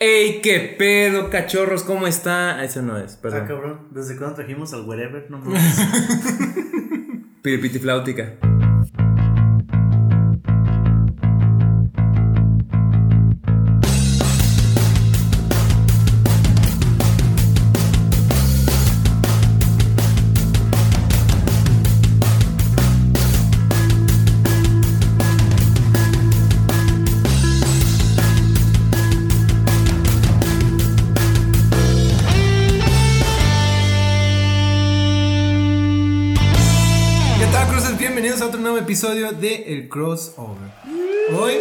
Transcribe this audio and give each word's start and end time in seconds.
¡Ey, 0.00 0.40
qué 0.42 0.74
pedo, 0.78 1.30
cachorros! 1.30 1.84
¿Cómo 1.84 2.06
está? 2.06 2.62
Eso 2.64 2.82
no 2.82 2.98
es, 2.98 3.14
Ah, 3.14 3.18
perdón. 3.22 3.46
cabrón. 3.46 3.80
¿Desde 3.92 4.16
cuándo 4.16 4.36
trajimos 4.36 4.72
al 4.74 4.82
wherever? 4.86 5.30
No 5.30 5.38
mames. 5.44 5.80
Piripitifláutica. 7.42 8.34
¿Qué 8.40 8.46
episodio 38.94 39.32
de 39.32 39.72
El 39.72 39.88
Crossover. 39.88 40.70
Hoy, 41.36 41.54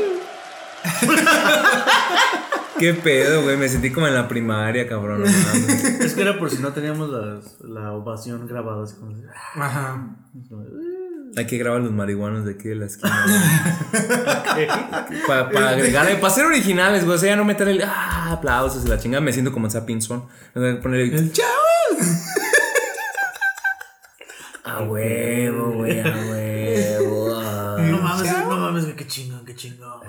¿Qué 2.78 2.94
pedo, 2.94 3.42
güey? 3.42 3.58
Me 3.58 3.68
sentí 3.68 3.92
como 3.92 4.08
en 4.08 4.14
la 4.14 4.28
primaria, 4.28 4.88
cabrón. 4.88 5.24
no 5.24 5.26
mames. 5.26 5.84
es 5.84 6.14
que 6.14 6.22
era 6.22 6.38
por 6.38 6.52
si 6.52 6.58
no 6.62 6.74
teníamos 6.74 7.10
las- 7.10 7.60
la 7.62 7.92
ovación 7.94 8.48
grabada. 8.48 8.84
Así 8.84 8.94
como, 8.98 9.16
ajá, 9.56 10.16
Hay 11.36 11.48
que 11.48 11.58
grabar 11.58 11.82
los 11.82 11.92
marihuanos 11.92 12.46
de 12.46 12.52
aquí 12.52 12.70
de 12.70 12.76
la 12.76 12.86
esquina. 12.86 13.26
Para 15.26 15.50
pa 15.50 15.70
agregarle, 15.70 16.18
para 16.18 16.34
ser 16.36 16.46
originales, 16.46 17.04
güey. 17.04 17.16
O 17.16 17.20
sea, 17.20 17.30
ya 17.30 17.36
no 17.36 17.46
meter 17.46 17.68
el 17.68 17.82
ah, 17.82 18.34
aplausos 18.34 18.86
y 18.86 18.90
la 18.90 19.00
chingada. 19.00 19.22
Me 19.22 19.34
siento 19.34 19.52
como 19.52 19.68
Sapinson. 19.72 20.28
Voy 20.54 20.70
a 20.70 20.80
poner 20.80 21.00
el 21.02 21.14
el 21.16 21.32
chavo. 21.32 21.50
a 24.66 24.84
huevo, 24.84 25.72
güey, 25.74 26.00
a 26.00 26.04
qué 29.04 29.08
chingón, 29.10 29.46
qué 29.46 29.56
chingón. 29.56 30.02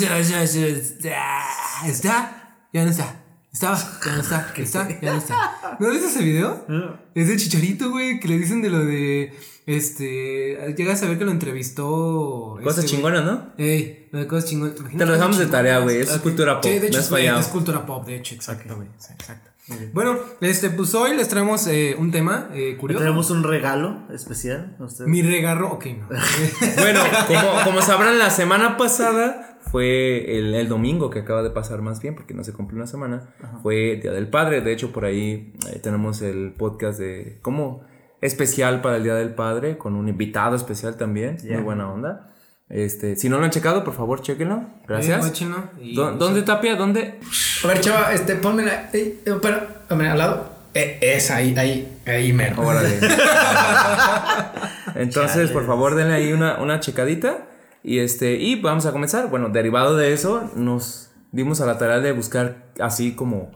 Ya, 0.00 0.20
ya, 0.20 0.44
ya, 0.44 0.68
ya, 1.00 1.44
¿Está? 1.86 2.66
Ya 2.72 2.84
no 2.84 2.90
está. 2.90 3.18
Estaba, 3.52 3.76
ya 4.04 4.12
no 4.14 4.20
está. 4.22 4.52
Está, 4.56 5.00
ya 5.00 5.12
no 5.12 5.18
está. 5.18 5.76
¿No 5.78 5.90
viste 5.90 6.06
ese 6.06 6.22
video? 6.22 6.66
Es 7.14 7.28
de 7.28 7.36
Chicharito, 7.36 7.90
güey, 7.90 8.18
que 8.20 8.28
le 8.28 8.38
dicen 8.38 8.62
de 8.62 8.70
lo 8.70 8.84
de. 8.84 9.32
Este. 9.66 10.74
Llegas 10.76 11.02
a 11.02 11.06
ver 11.06 11.18
que 11.18 11.24
lo 11.24 11.30
entrevistó. 11.30 12.58
Cosas 12.62 12.84
este, 12.84 12.96
chingonas, 12.96 13.24
¿no? 13.24 13.52
Ey, 13.58 14.08
lo 14.10 14.20
de 14.20 14.26
cosas 14.26 14.48
chingonas. 14.48 14.74
Te 14.76 15.06
lo 15.06 15.12
dejamos 15.12 15.38
de 15.38 15.46
tarea, 15.46 15.78
güey. 15.80 16.00
Eso 16.00 16.16
es 16.16 16.20
cultura 16.22 16.60
pop. 16.60 16.70
Sí, 16.70 16.78
de 16.78 16.86
hecho, 16.88 16.98
has 16.98 17.04
es- 17.04 17.10
fallado. 17.10 17.40
es 17.40 17.46
cultura 17.48 17.84
pop, 17.86 18.06
de 18.06 18.16
hecho, 18.16 18.34
exacto, 18.34 18.76
güey. 18.76 18.88
Sí, 18.98 19.12
exacto. 19.12 19.50
Bueno, 19.92 20.18
este, 20.40 20.70
pues 20.70 20.94
hoy 20.94 21.16
les 21.16 21.28
traemos 21.28 21.66
eh, 21.66 21.96
un 21.98 22.10
tema 22.10 22.48
eh, 22.54 22.76
curioso. 22.78 23.02
Tenemos 23.02 23.30
un 23.30 23.42
regalo 23.42 24.02
especial. 24.12 24.76
a 24.78 24.84
ustedes. 24.84 25.08
Mi 25.08 25.22
regarro, 25.22 25.72
ok, 25.72 25.86
no. 25.86 26.08
Bueno, 26.78 27.00
como, 27.26 27.64
como 27.64 27.82
sabrán, 27.82 28.18
la 28.18 28.30
semana 28.30 28.76
pasada 28.76 29.58
fue 29.60 30.38
el, 30.38 30.54
el 30.54 30.68
domingo 30.68 31.10
que 31.10 31.20
acaba 31.20 31.42
de 31.42 31.50
pasar 31.50 31.82
más 31.82 32.00
bien, 32.00 32.14
porque 32.14 32.34
no 32.34 32.44
se 32.44 32.52
cumplió 32.52 32.76
una 32.76 32.86
semana. 32.86 33.34
Fue 33.62 33.96
Día 33.96 34.12
del 34.12 34.28
Padre. 34.28 34.60
De 34.60 34.72
hecho, 34.72 34.92
por 34.92 35.04
ahí 35.04 35.52
eh, 35.72 35.78
tenemos 35.78 36.22
el 36.22 36.52
podcast 36.52 36.98
de 36.98 37.38
como 37.42 37.84
especial 38.20 38.80
para 38.82 38.96
el 38.96 39.04
Día 39.04 39.14
del 39.14 39.34
Padre, 39.34 39.78
con 39.78 39.94
un 39.94 40.08
invitado 40.08 40.56
especial 40.56 40.96
también. 40.96 41.38
Muy 41.44 41.62
buena 41.62 41.90
onda. 41.92 42.31
Este, 42.72 43.16
si 43.16 43.28
no 43.28 43.36
lo 43.38 43.44
han 43.44 43.50
checado, 43.50 43.84
por 43.84 43.92
favor, 43.94 44.22
chequenlo. 44.22 44.56
Eh, 44.56 44.84
Gracias. 44.88 45.18
guáchenlo 45.20 45.64
y- 45.80 45.94
¿Dó- 45.94 46.12
¿Dónde 46.12 46.40
tapia? 46.42 46.74
¿Dónde? 46.74 47.20
A 47.62 47.66
ver, 47.66 47.80
chava, 47.80 48.12
este, 48.14 48.34
ponme 48.36 48.64
la. 48.64 48.88
Eh, 48.94 49.18
eh, 49.26 50.08
al 50.08 50.18
lado. 50.18 50.50
Eh, 50.74 50.98
esa, 51.02 51.36
ahí, 51.36 51.54
ahí, 51.58 51.98
ahí, 52.06 52.32
mero. 52.32 52.62
Órale. 52.62 52.98
Entonces, 54.94 55.50
por 55.50 55.66
favor, 55.66 55.94
denle 55.94 56.14
ahí 56.14 56.32
una, 56.32 56.56
una 56.62 56.80
checadita. 56.80 57.46
Y 57.82 57.98
este, 57.98 58.36
y 58.36 58.60
vamos 58.60 58.86
a 58.86 58.92
comenzar. 58.92 59.28
Bueno, 59.28 59.48
derivado 59.48 59.96
de 59.96 60.12
eso, 60.12 60.50
nos 60.56 61.10
dimos 61.32 61.60
a 61.60 61.66
la 61.66 61.78
tarea 61.78 62.00
de 62.00 62.12
buscar 62.12 62.66
así 62.80 63.14
como 63.14 63.50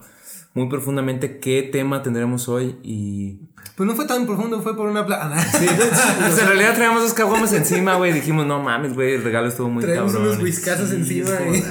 muy 0.56 0.69
profundamente 0.69 1.39
qué 1.39 1.62
tema 1.62 2.03
tendremos 2.03 2.49
hoy. 2.49 2.77
Y. 2.83 3.39
Pues 3.77 3.87
no 3.87 3.94
fue 3.94 4.06
tan 4.06 4.25
profundo, 4.25 4.62
fue 4.62 4.75
por 4.75 4.89
una 4.89 5.05
plata. 5.05 5.31
Pues 5.53 6.39
en 6.39 6.47
realidad 6.47 6.75
traíamos 6.75 7.03
dos 7.03 7.12
caguamas 7.12 7.53
encima, 7.53 7.94
güey. 7.97 8.12
Dijimos, 8.12 8.47
no 8.47 8.61
mames, 8.62 8.95
güey, 8.95 9.15
el 9.16 9.22
regalo 9.22 9.49
estuvo 9.49 9.69
muy 9.69 9.84
Traemos 9.84 10.12
cabrón. 10.12 10.31
unos 10.31 10.43
whiskazos 10.43 10.91
encima. 10.93 11.28
es 11.31 11.37
como- 11.37 11.55
eh. 11.55 11.65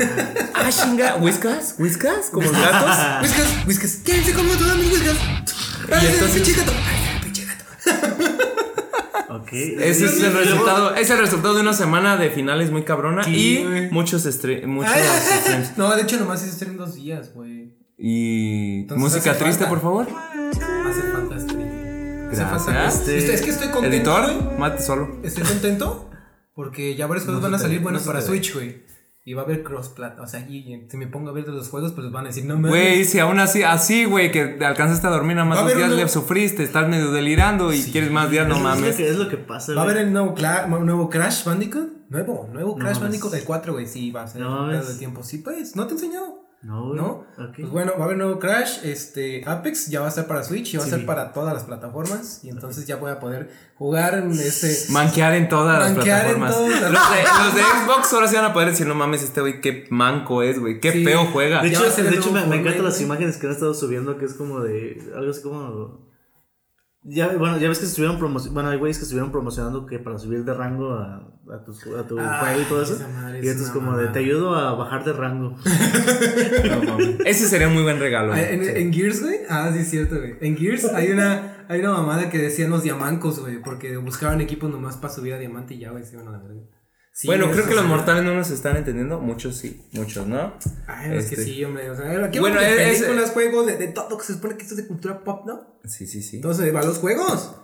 Ah, 0.54 0.70
chinga, 0.70 1.16
¿whiskas? 1.18 1.76
¿Whiskas? 1.80 2.30
¿Como 2.32 2.44
los 2.50 2.52
gatos? 2.62 3.22
Whiskas, 3.24 3.68
whiskas. 3.68 4.02
¿Quién 4.06 4.24
se 4.24 4.34
comió 4.34 4.56
todos 4.56 4.78
mis 4.78 4.92
whiskas? 4.92 5.16
Y 6.04 6.06
entonces- 6.06 6.34
Pinche 6.34 6.54
gato. 6.54 6.72
Ay, 6.72 7.20
pinche 7.24 7.46
gato. 7.46 9.36
Ok. 9.36 9.50
Ese 9.52 10.06
es 10.06 10.22
el 10.22 10.34
resultado, 10.34 10.94
es 10.96 11.10
el 11.10 11.18
resultado 11.18 11.56
de 11.56 11.62
una 11.62 11.74
semana 11.74 12.18
de 12.18 12.30
finales 12.30 12.70
muy 12.72 12.84
cabrona 12.84 13.24
Sí, 13.24 13.32
y 13.36 13.64
güey. 13.64 13.90
muchos, 13.92 14.24
muchos 14.68 14.92
Ay. 14.94 15.04
streams. 15.42 15.72
No, 15.78 15.96
de 15.96 16.04
hecho, 16.04 16.18
nomás 16.20 16.44
hice 16.44 16.52
stream 16.54 16.78
dos 16.78 16.94
días, 16.96 17.34
güey. 17.34 17.74
Y 17.98 18.82
Entonces 18.82 19.04
música 19.04 19.38
triste, 19.38 19.66
falta. 19.66 19.70
por 19.70 19.82
favor. 19.82 20.08
Hace 20.08 21.02
falta. 21.12 21.36
Hace 21.36 21.46
Gracias. 22.30 22.96
Este- 23.00 23.18
Estoy- 23.18 23.36
es 23.36 23.42
que 23.42 23.50
estoy 23.52 23.68
contento. 23.70 23.96
Editor, 23.96 24.34
güey. 24.44 24.58
mate 24.60 24.82
solo. 24.82 25.18
Estoy 25.24 25.44
contento 25.44 26.10
porque 26.54 26.96
ya 26.96 27.08
varios 27.08 27.26
juegos 27.26 27.42
No 27.42 27.50
van 27.50 27.56
a 27.56 27.60
salir 27.60 27.80
buenos 27.82 28.06
no 28.06 28.12
para. 28.12 28.22
Switch, 28.22 28.54
güey. 28.54 28.84
Y 29.28 29.34
va 29.34 29.42
a 29.42 29.46
haber 29.46 29.64
cross-plat. 29.64 30.20
O 30.20 30.28
sea, 30.28 30.46
y, 30.48 30.58
y 30.58 30.88
si 30.90 30.98
me 30.98 31.08
pongo 31.08 31.30
a 31.30 31.34
ver 31.34 31.46
de 31.46 31.52
los 31.52 31.70
juegos, 31.70 31.94
pues 31.94 32.12
van 32.12 32.26
a 32.26 32.28
decir, 32.28 32.46
no 32.46 32.56
mames. 32.56 32.70
Güey, 32.70 33.06
si 33.06 33.18
aún 33.20 33.40
así, 33.40 33.64
así, 33.64 34.06
güey, 34.06 34.32
que 34.32 34.46
te 34.46 34.66
alcanzaste 34.66 35.08
a 35.08 35.10
dormir 35.10 35.36
nada 35.36 35.48
más 35.50 35.60
dos 35.62 35.76
días, 35.76 35.88
uno- 35.88 35.96
le 35.96 36.08
sufriste, 36.08 36.64
estás 36.64 36.88
medio 36.88 37.12
delirando 37.12 37.74
y 37.74 37.82
quieres 37.82 38.12
más 38.12 38.30
días, 38.30 38.48
no 38.48 38.56
Es 38.58 38.62
lo 38.62 38.68
mames. 38.70 38.96
que- 38.98 39.10
Es 39.10 39.16
lo 39.16 39.28
que 39.28 39.38
pasa, 39.38 39.74
Va 39.74 39.82
a 39.82 39.84
haber 39.86 39.98
el 39.98 40.14
nuevo, 40.14 40.36
nuevo 40.82 41.10
Crash 41.10 41.44
Bandicoot. 41.44 41.90
Nuevo, 42.10 42.48
nuevo 42.54 42.72
No 42.74 42.76
Crash 42.76 42.96
mames. 42.98 43.02
Bandicoot 43.02 43.34
del 43.34 43.44
4, 43.46 43.74
güey. 43.74 43.88
Sí, 43.88 44.12
va 44.12 44.24
a 44.24 44.28
ser 44.28 44.42
No 44.42 44.50
un 44.52 44.68
mames. 44.68 44.82
pedo 44.82 44.94
de 44.94 45.00
tiempo. 45.00 45.24
Sí, 45.24 45.40
pues, 45.40 45.76
no 45.76 45.88
te 45.88 45.94
he 45.94 45.96
enseñado. 45.96 46.45
No, 46.66 46.88
güey. 46.88 47.00
¿No? 47.00 47.08
Ok. 47.38 47.56
Pues 47.60 47.70
bueno, 47.70 47.92
va 47.96 48.02
a 48.02 48.06
haber 48.06 48.18
nuevo 48.18 48.40
Crash, 48.40 48.80
este 48.84 49.44
Apex 49.46 49.88
ya 49.88 50.00
va 50.00 50.08
a 50.08 50.10
estar 50.10 50.26
para 50.26 50.44
Switch 50.44 50.74
y 50.74 50.78
va 50.78 50.84
a 50.84 50.88
ser 50.88 51.06
para 51.06 51.32
todas 51.32 51.54
las 51.54 51.64
plataformas 51.64 52.40
y 52.44 52.50
entonces 52.50 52.88
ya 52.88 52.96
voy 52.96 53.12
a 53.12 53.20
poder 53.20 53.52
jugar 53.78 54.16
en 54.16 54.32
este 54.32 54.76
Manquear 54.92 55.36
en 55.36 55.48
todas 55.48 55.78
las 55.78 55.90
en 55.90 55.96
plataformas. 55.96 56.52
todas 56.56 56.82
las- 56.82 56.92
Los, 56.92 57.12
de, 57.12 57.24
los 57.46 57.56
de 57.56 57.62
Xbox 57.62 58.14
ahora 58.14 58.28
sí 58.28 58.36
van 58.36 58.46
a 58.46 58.54
poder 58.54 58.70
decir, 58.72 58.88
no 58.88 58.96
mames, 58.96 59.22
este 59.22 59.42
güey, 59.42 59.62
qué 59.62 59.86
manco 59.92 60.42
es, 60.42 60.60
güey, 60.60 60.80
qué 60.80 60.92
Sí. 60.92 61.04
feo 61.06 61.26
juega. 61.32 61.62
De 61.62 61.68
hecho, 61.70 61.88
ser 61.92 62.10
de 62.10 62.16
hecho 62.16 62.32
me, 62.32 62.44
me 62.48 62.56
encantan 62.56 62.84
las 62.86 63.00
imágenes 63.00 63.38
que 63.38 63.46
han 63.46 63.54
estado 63.54 63.74
subiendo, 63.76 64.18
que 64.18 64.26
es 64.26 64.34
como 64.34 64.62
de. 64.62 65.04
Algo 65.16 65.30
así 65.32 65.42
como. 65.44 66.05
Ya, 67.08 67.38
bueno, 67.38 67.60
ya 67.60 67.70
ves 67.70 67.78
que 67.78 67.86
estuvieron 67.86 68.18
promocionando. 68.18 68.56
Bueno, 68.56 68.70
hay 68.70 68.80
güeyes 68.80 68.98
que 68.98 69.04
estuvieron 69.04 69.32
promocionando 69.32 69.86
que 69.86 70.00
para 70.00 70.18
subir 70.18 70.44
de 70.44 70.56
rango 70.56 70.94
a, 70.94 71.18
a 71.54 71.64
tu, 71.64 71.72
a 71.96 72.08
tu 72.08 72.20
Ay, 72.20 72.40
juego 72.40 72.62
y 72.62 72.64
todo 72.64 72.82
eso. 72.82 72.98
Y 73.42 73.48
es 73.48 73.56
esto 73.56 73.64
es 73.66 73.70
como 73.70 73.96
de: 73.96 74.08
te 74.08 74.20
ayudo 74.20 74.56
a 74.56 74.74
bajar 74.74 75.06
de 75.06 75.14
rango. 75.14 75.56
No. 76.86 76.98
Ese 77.26 77.48
sería 77.48 77.68
un 77.68 77.76
muy 77.76 77.84
buen 77.84 78.00
regalo. 78.00 78.32
Güey. 78.32 78.54
En, 78.54 78.78
en 78.78 78.94
Gears, 78.94 79.22
güey. 79.22 79.38
Ah, 79.50 79.70
sí, 79.72 79.80
es 79.80 79.90
cierto, 79.90 80.18
güey. 80.18 80.36
En 80.42 80.58
Gears 80.58 80.86
hay 80.86 81.12
una, 81.12 81.66
hay 81.70 81.80
una 81.80 81.92
mamada 81.92 82.30
que 82.30 82.40
decían 82.40 82.72
los 82.72 82.82
diamancos, 82.82 83.40
güey. 83.40 83.62
Porque 83.62 83.98
buscaban 83.98 84.42
equipos 84.42 84.72
nomás 84.72 84.98
para 84.98 85.14
subir 85.14 85.34
a 85.34 85.38
diamante 85.38 85.76
y 85.76 85.80
ya, 85.80 85.92
güey, 85.92 86.04
se 86.04 86.16
iban 86.16 86.28
a 86.28 86.32
la 86.32 86.40
verga. 86.40 86.62
Sí, 87.18 87.28
bueno, 87.28 87.50
creo 87.50 87.64
que 87.64 87.70
sí. 87.72 87.76
los 87.78 87.86
mortales 87.86 88.26
no 88.26 88.36
nos 88.36 88.50
están 88.52 88.76
entendiendo. 88.76 89.22
Muchos 89.22 89.56
sí, 89.56 89.88
muchos, 89.94 90.28
¿no? 90.28 90.54
Ay, 90.86 91.16
es 91.16 91.28
que 91.30 91.36
Este. 91.36 91.46
sí, 91.46 91.64
hombre. 91.64 91.90
O 91.90 91.96
sea, 91.96 92.26
aquí 92.26 92.40
Bueno, 92.40 92.58
bueno, 92.58 92.76
de 92.76 92.92
es- 92.92 93.00
películas, 93.04 93.32
juegos, 93.32 93.66
de, 93.68 93.78
de 93.78 93.88
todo, 93.88 94.18
que 94.18 94.26
se 94.26 94.34
supone 94.34 94.58
que 94.58 94.64
esto 94.64 94.76
es 94.76 94.82
de 94.82 94.88
cultura 94.88 95.24
pop, 95.24 95.46
¿no? 95.48 95.80
Sí, 95.86 96.08
sí, 96.08 96.22
sí. 96.22 96.36
Entonces, 96.36 96.76
va 96.76 96.82
a 96.82 96.86
los 96.86 96.98
juegos. 96.98 97.56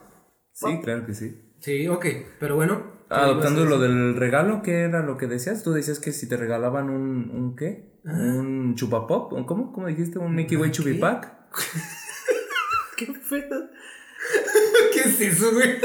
Sí, 0.53 0.79
claro 0.81 1.05
que 1.05 1.13
sí. 1.13 1.53
Sí, 1.59 1.85
ok. 1.89 2.05
Pero 2.39 2.55
bueno. 2.55 3.01
¿qué 3.09 3.15
Adoptando 3.15 3.65
lo 3.65 3.77
del 3.77 4.15
regalo, 4.15 4.61
¿qué 4.61 4.83
era 4.83 5.01
lo 5.01 5.17
que 5.17 5.27
decías? 5.27 5.63
Tú 5.63 5.73
decías 5.73 5.99
que 5.99 6.13
si 6.13 6.29
te 6.29 6.37
regalaban 6.37 6.89
un, 6.89 7.29
¿un 7.31 7.55
qué? 7.57 7.99
¿Un 8.05 8.75
chupapop? 8.75 9.33
¿Un 9.33 9.43
¿Cómo? 9.43 9.73
¿Cómo 9.73 9.87
dijiste? 9.87 10.17
¿Un 10.17 10.33
Mickey 10.33 10.55
Way 10.57 10.71
chupipac? 10.71 11.29
¿Qué 12.95 13.07
pedo? 13.29 13.67
¿Qué 14.93 14.99
es 15.09 15.19
eso, 15.19 15.51
güey? 15.51 15.75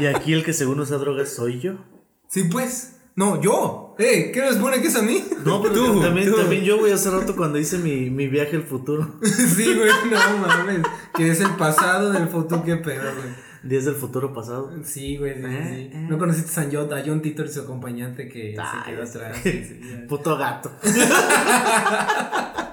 Y 0.00 0.06
aquí 0.06 0.32
el 0.32 0.44
que 0.44 0.52
según 0.52 0.78
usa 0.78 0.98
drogas 0.98 1.30
soy 1.30 1.58
yo. 1.58 1.84
Sí, 2.28 2.44
pues. 2.44 2.94
No, 3.18 3.42
yo. 3.42 3.96
Eh, 3.98 4.30
¿qué 4.32 4.40
nos 4.42 4.54
pone 4.58 4.80
que 4.80 4.86
es 4.86 4.94
a 4.94 5.02
mí? 5.02 5.24
No, 5.44 5.60
pero 5.60 5.74
Tú, 5.74 6.00
también, 6.00 6.30
tú. 6.30 6.36
también 6.36 6.62
yo, 6.62 6.78
güey, 6.78 6.92
hace 6.92 7.10
rato 7.10 7.34
cuando 7.34 7.58
hice 7.58 7.76
mi, 7.78 8.10
mi 8.10 8.28
viaje 8.28 8.54
al 8.54 8.62
futuro. 8.62 9.16
sí, 9.22 9.74
güey, 9.74 9.90
no 10.08 10.38
mames. 10.46 10.82
Que 11.16 11.28
es 11.30 11.40
el 11.40 11.50
pasado 11.56 12.12
del 12.12 12.28
futuro, 12.28 12.62
qué 12.64 12.76
pedo, 12.76 13.02
güey. 13.02 13.48
Días 13.64 13.86
del 13.86 13.96
futuro 13.96 14.32
pasado. 14.32 14.70
Sí, 14.84 15.16
güey, 15.16 15.34
sí, 15.34 15.40
Eh, 15.44 15.88
sí. 15.90 15.96
eh. 15.96 16.06
No 16.08 16.16
conociste 16.16 16.48
a 16.50 16.54
San 16.54 16.70
John, 16.72 16.92
a 16.92 17.02
John 17.04 17.20
Titor 17.20 17.46
y 17.46 17.48
su 17.48 17.62
acompañante 17.62 18.28
que 18.28 18.54
se 18.56 18.90
quedó 18.90 19.02
atrás. 19.02 19.36
sí. 19.42 19.80
Puto 20.08 20.36
gato. 20.38 20.70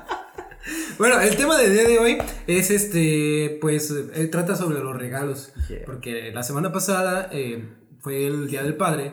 Bueno, 0.97 1.19
el 1.19 1.36
tema 1.36 1.57
del 1.57 1.74
día 1.74 1.83
de 1.83 2.00
hoy 2.00 2.18
es 2.47 2.71
este, 2.71 3.57
pues, 3.59 3.94
eh, 4.13 4.27
trata 4.27 4.56
sobre 4.56 4.80
los 4.80 4.95
regalos. 4.95 5.51
Yeah. 5.68 5.80
Porque 5.86 6.31
la 6.33 6.42
semana 6.42 6.71
pasada 6.71 7.27
eh, 7.33 7.68
fue 8.00 8.25
el 8.25 8.47
Día 8.47 8.63
del 8.63 8.75
Padre. 8.77 9.12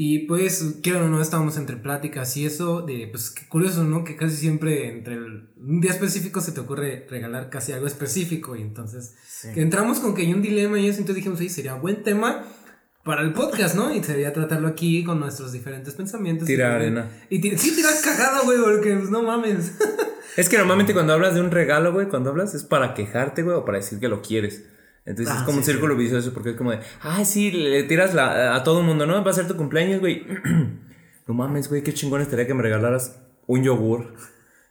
Y 0.00 0.26
pues, 0.28 0.76
quiero 0.80 1.06
o 1.06 1.08
no, 1.08 1.20
estábamos 1.20 1.56
entre 1.56 1.76
pláticas 1.76 2.36
y 2.36 2.46
eso, 2.46 2.82
de, 2.82 3.08
pues, 3.10 3.30
qué 3.30 3.48
curioso, 3.48 3.82
¿no? 3.82 4.04
Que 4.04 4.14
casi 4.14 4.36
siempre 4.36 4.88
entre 4.92 5.14
el- 5.14 5.48
un 5.56 5.80
día 5.80 5.90
específico 5.90 6.40
se 6.40 6.52
te 6.52 6.60
ocurre 6.60 7.04
regalar 7.10 7.50
casi 7.50 7.72
algo 7.72 7.88
específico. 7.88 8.54
Y 8.54 8.62
entonces, 8.62 9.16
que 9.54 9.60
entramos 9.60 9.98
con 9.98 10.14
que 10.14 10.22
hay 10.22 10.32
un 10.32 10.40
dilema 10.40 10.78
y 10.78 10.86
eso, 10.86 11.00
entonces 11.00 11.16
dijimos, 11.16 11.40
oye, 11.40 11.48
sería 11.48 11.74
buen 11.74 12.04
tema 12.04 12.44
para 13.02 13.22
el 13.22 13.32
podcast, 13.32 13.74
¿no? 13.74 13.92
Y 13.92 14.04
sería 14.04 14.32
tratarlo 14.32 14.68
aquí 14.68 15.02
con 15.02 15.18
nuestros 15.18 15.50
diferentes 15.50 15.94
pensamientos. 15.94 16.46
Tirar 16.46 16.76
arena. 16.76 17.10
Y 17.28 17.40
tir- 17.40 17.56
sí, 17.58 17.74
tirar 17.74 17.94
cagada, 18.04 18.42
güey, 18.44 18.58
porque 18.62 18.94
pues, 18.94 19.10
no 19.10 19.24
mames. 19.24 19.72
Es 20.36 20.48
que 20.48 20.58
normalmente 20.58 20.92
cuando 20.92 21.12
hablas 21.12 21.34
de 21.34 21.40
un 21.40 21.50
regalo, 21.50 21.92
güey, 21.92 22.06
cuando 22.08 22.30
hablas 22.30 22.54
es 22.54 22.62
para 22.62 22.94
quejarte, 22.94 23.42
güey, 23.42 23.56
o 23.56 23.64
para 23.64 23.78
decir 23.78 23.98
que 23.98 24.06
lo 24.06 24.22
quieres. 24.22 24.62
Entonces 25.08 25.34
Ah, 25.34 25.38
es 25.38 25.42
como 25.44 25.58
un 25.58 25.64
sí, 25.64 25.70
círculo 25.72 25.96
vicioso 25.96 26.32
porque 26.34 26.50
es 26.50 26.56
como 26.56 26.70
de, 26.70 26.80
ay, 27.00 27.24
sí, 27.24 27.50
le 27.50 27.82
tiras 27.84 28.12
la, 28.14 28.54
a 28.54 28.62
todo 28.62 28.80
el 28.80 28.86
mundo, 28.86 29.06
¿no? 29.06 29.24
Va 29.24 29.30
a 29.30 29.34
ser 29.34 29.48
tu 29.48 29.56
cumpleaños, 29.56 30.00
güey. 30.00 30.26
no 31.26 31.34
mames, 31.34 31.68
güey, 31.68 31.82
qué 31.82 31.94
chingón 31.94 32.20
estaría 32.20 32.46
que 32.46 32.54
me 32.54 32.62
regalaras 32.62 33.18
un 33.46 33.62
yogur. 33.64 34.14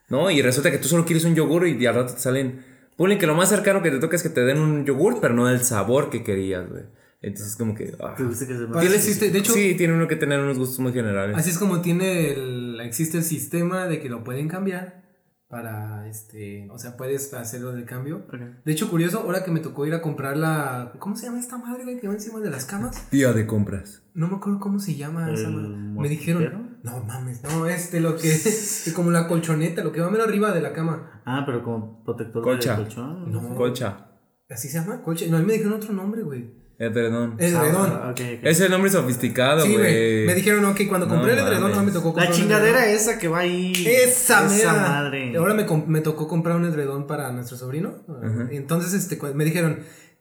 ¿No? 0.10 0.32
Y 0.32 0.42
resulta 0.42 0.72
que 0.72 0.78
tú 0.78 0.88
solo 0.88 1.04
quieres 1.06 1.26
un 1.26 1.36
yogur 1.36 1.68
y 1.68 1.86
al 1.86 1.96
rato 1.96 2.14
te 2.14 2.20
salen. 2.20 2.64
Ponle 2.96 3.18
que 3.18 3.28
lo 3.28 3.36
más 3.36 3.50
cercano 3.50 3.82
que 3.84 3.92
te 3.92 4.00
toca 4.00 4.16
es 4.16 4.24
que 4.24 4.30
te 4.30 4.42
den 4.46 4.60
un 4.60 4.86
yogur, 4.86 5.20
pero 5.20 5.34
no 5.34 5.48
del 5.48 5.64
sabor 5.64 6.10
que 6.10 6.24
querías, 6.24 6.70
güey. 6.70 6.84
Entonces 7.22 7.52
es 7.54 7.56
como 7.58 7.76
que. 7.76 7.94
ah. 8.00 8.14
¿Te 8.16 8.24
gusta 8.24 8.48
que 8.48 8.54
se 8.54 8.60
me- 8.60 8.68
Pues 8.68 8.94
existe, 8.94 9.30
de 9.32 9.40
hecho, 9.40 9.52
Sí, 9.54 9.74
tiene 9.76 9.94
uno 9.96 10.08
que 10.08 10.16
tener 10.16 10.40
unos 10.40 10.58
gustos 10.60 10.80
muy 10.80 10.94
generales. 10.94 11.36
Así 11.36 11.50
es 11.50 11.58
como 11.58 11.82
tiene 11.82 12.32
el, 12.32 12.80
existe 12.82 13.18
el 13.18 13.24
sistema 13.24 13.88
de 13.88 14.00
que 14.00 14.08
lo 14.08 14.24
pueden 14.24 14.48
cambiar 14.48 15.02
para 15.48 16.08
este, 16.10 16.68
o 16.70 16.78
sea, 16.78 16.98
puedes 16.98 17.34
hacerlo 17.34 17.72
del 17.72 17.86
cambio. 17.86 18.26
De 18.66 18.72
hecho, 18.72 18.90
curioso, 18.90 19.20
ahora 19.20 19.44
que 19.44 19.52
me 19.52 19.62
tocó 19.62 19.86
ir 19.86 19.94
a 19.94 20.02
comprar 20.02 20.36
la, 20.36 20.94
¿cómo 21.00 21.16
se 21.16 21.26
llama 21.26 21.40
esta 21.40 21.58
madre 21.58 21.84
güey, 21.84 22.00
que 22.00 22.08
va 22.08 22.14
encima 22.14 22.40
de 22.40 22.50
las 22.50 22.66
camas? 22.66 23.10
Día 23.12 23.32
de 23.32 23.48
compras. 23.48 24.04
No 24.14 24.28
me 24.28 24.36
acuerdo 24.36 24.60
cómo 24.60 24.80
se 24.80 24.96
llama 24.96 25.32
esa 25.32 25.48
¿El 25.48 25.54
madre. 25.54 25.78
Me 26.02 26.10
dijeron, 26.10 26.80
no 26.84 27.04
mames, 27.04 27.44
no, 27.44 27.66
este 27.66 28.02
lo 28.02 28.18
que 28.18 28.38
como 28.96 29.12
la 29.12 29.28
colchoneta, 29.28 29.84
lo 29.84 29.92
que 29.92 30.02
va 30.02 30.10
menos 30.10 30.28
arriba 30.28 30.52
de 30.52 30.62
la 30.62 30.74
cama. 30.74 31.22
Ah, 31.26 31.44
pero 31.46 31.64
como 31.64 32.04
protector 32.04 32.44
Colcha. 32.44 32.76
de 32.76 32.84
colchón. 32.84 33.32
No. 33.32 33.56
Colcha. 33.56 34.06
¿Así 34.50 34.68
se 34.68 34.80
llama? 34.80 35.02
Colcha. 35.02 35.26
No, 35.30 35.38
a 35.38 35.40
mí 35.40 35.46
me 35.46 35.54
dijeron 35.54 35.74
otro 35.74 35.94
nombre, 35.94 36.24
güey. 36.24 36.67
Edredón. 36.80 37.36
Edredón. 37.40 37.92
Ah. 37.92 38.14
Es 38.44 38.60
el 38.62 38.70
nombre 38.70 38.92
sofisticado, 38.92 39.62
Sí, 39.66 39.74
güey. 39.74 39.80
güey. 39.82 40.26
Me 40.28 40.36
dijeron, 40.36 40.64
ok, 40.66 40.82
cuando 40.88 41.08
No 41.08 41.16
compré 41.16 41.34
el 41.34 41.40
edredón, 41.40 41.62
mames. 41.72 41.78
no 41.78 41.84
me 41.84 41.92
tocó 41.92 42.04
comprar 42.14 42.30
La 42.30 42.36
chingadera 42.36 42.86
esa 42.92 43.18
que 43.18 43.28
va 43.28 43.40
ahí. 43.40 43.74
Esa, 43.88 44.44
mera. 44.44 44.74
madre. 44.74 45.36
Ahora 45.38 45.56
me, 45.56 45.66
me 45.88 46.02
tocó 46.02 46.28
comprar 46.28 46.56
un 46.56 46.66
edredón 46.66 47.08
para 47.08 47.32
nuestro 47.32 47.58
sobrino. 47.58 48.04
Entonces, 48.52 48.94
este, 48.94 49.18
me 49.34 49.44
dijeron, 49.46 49.80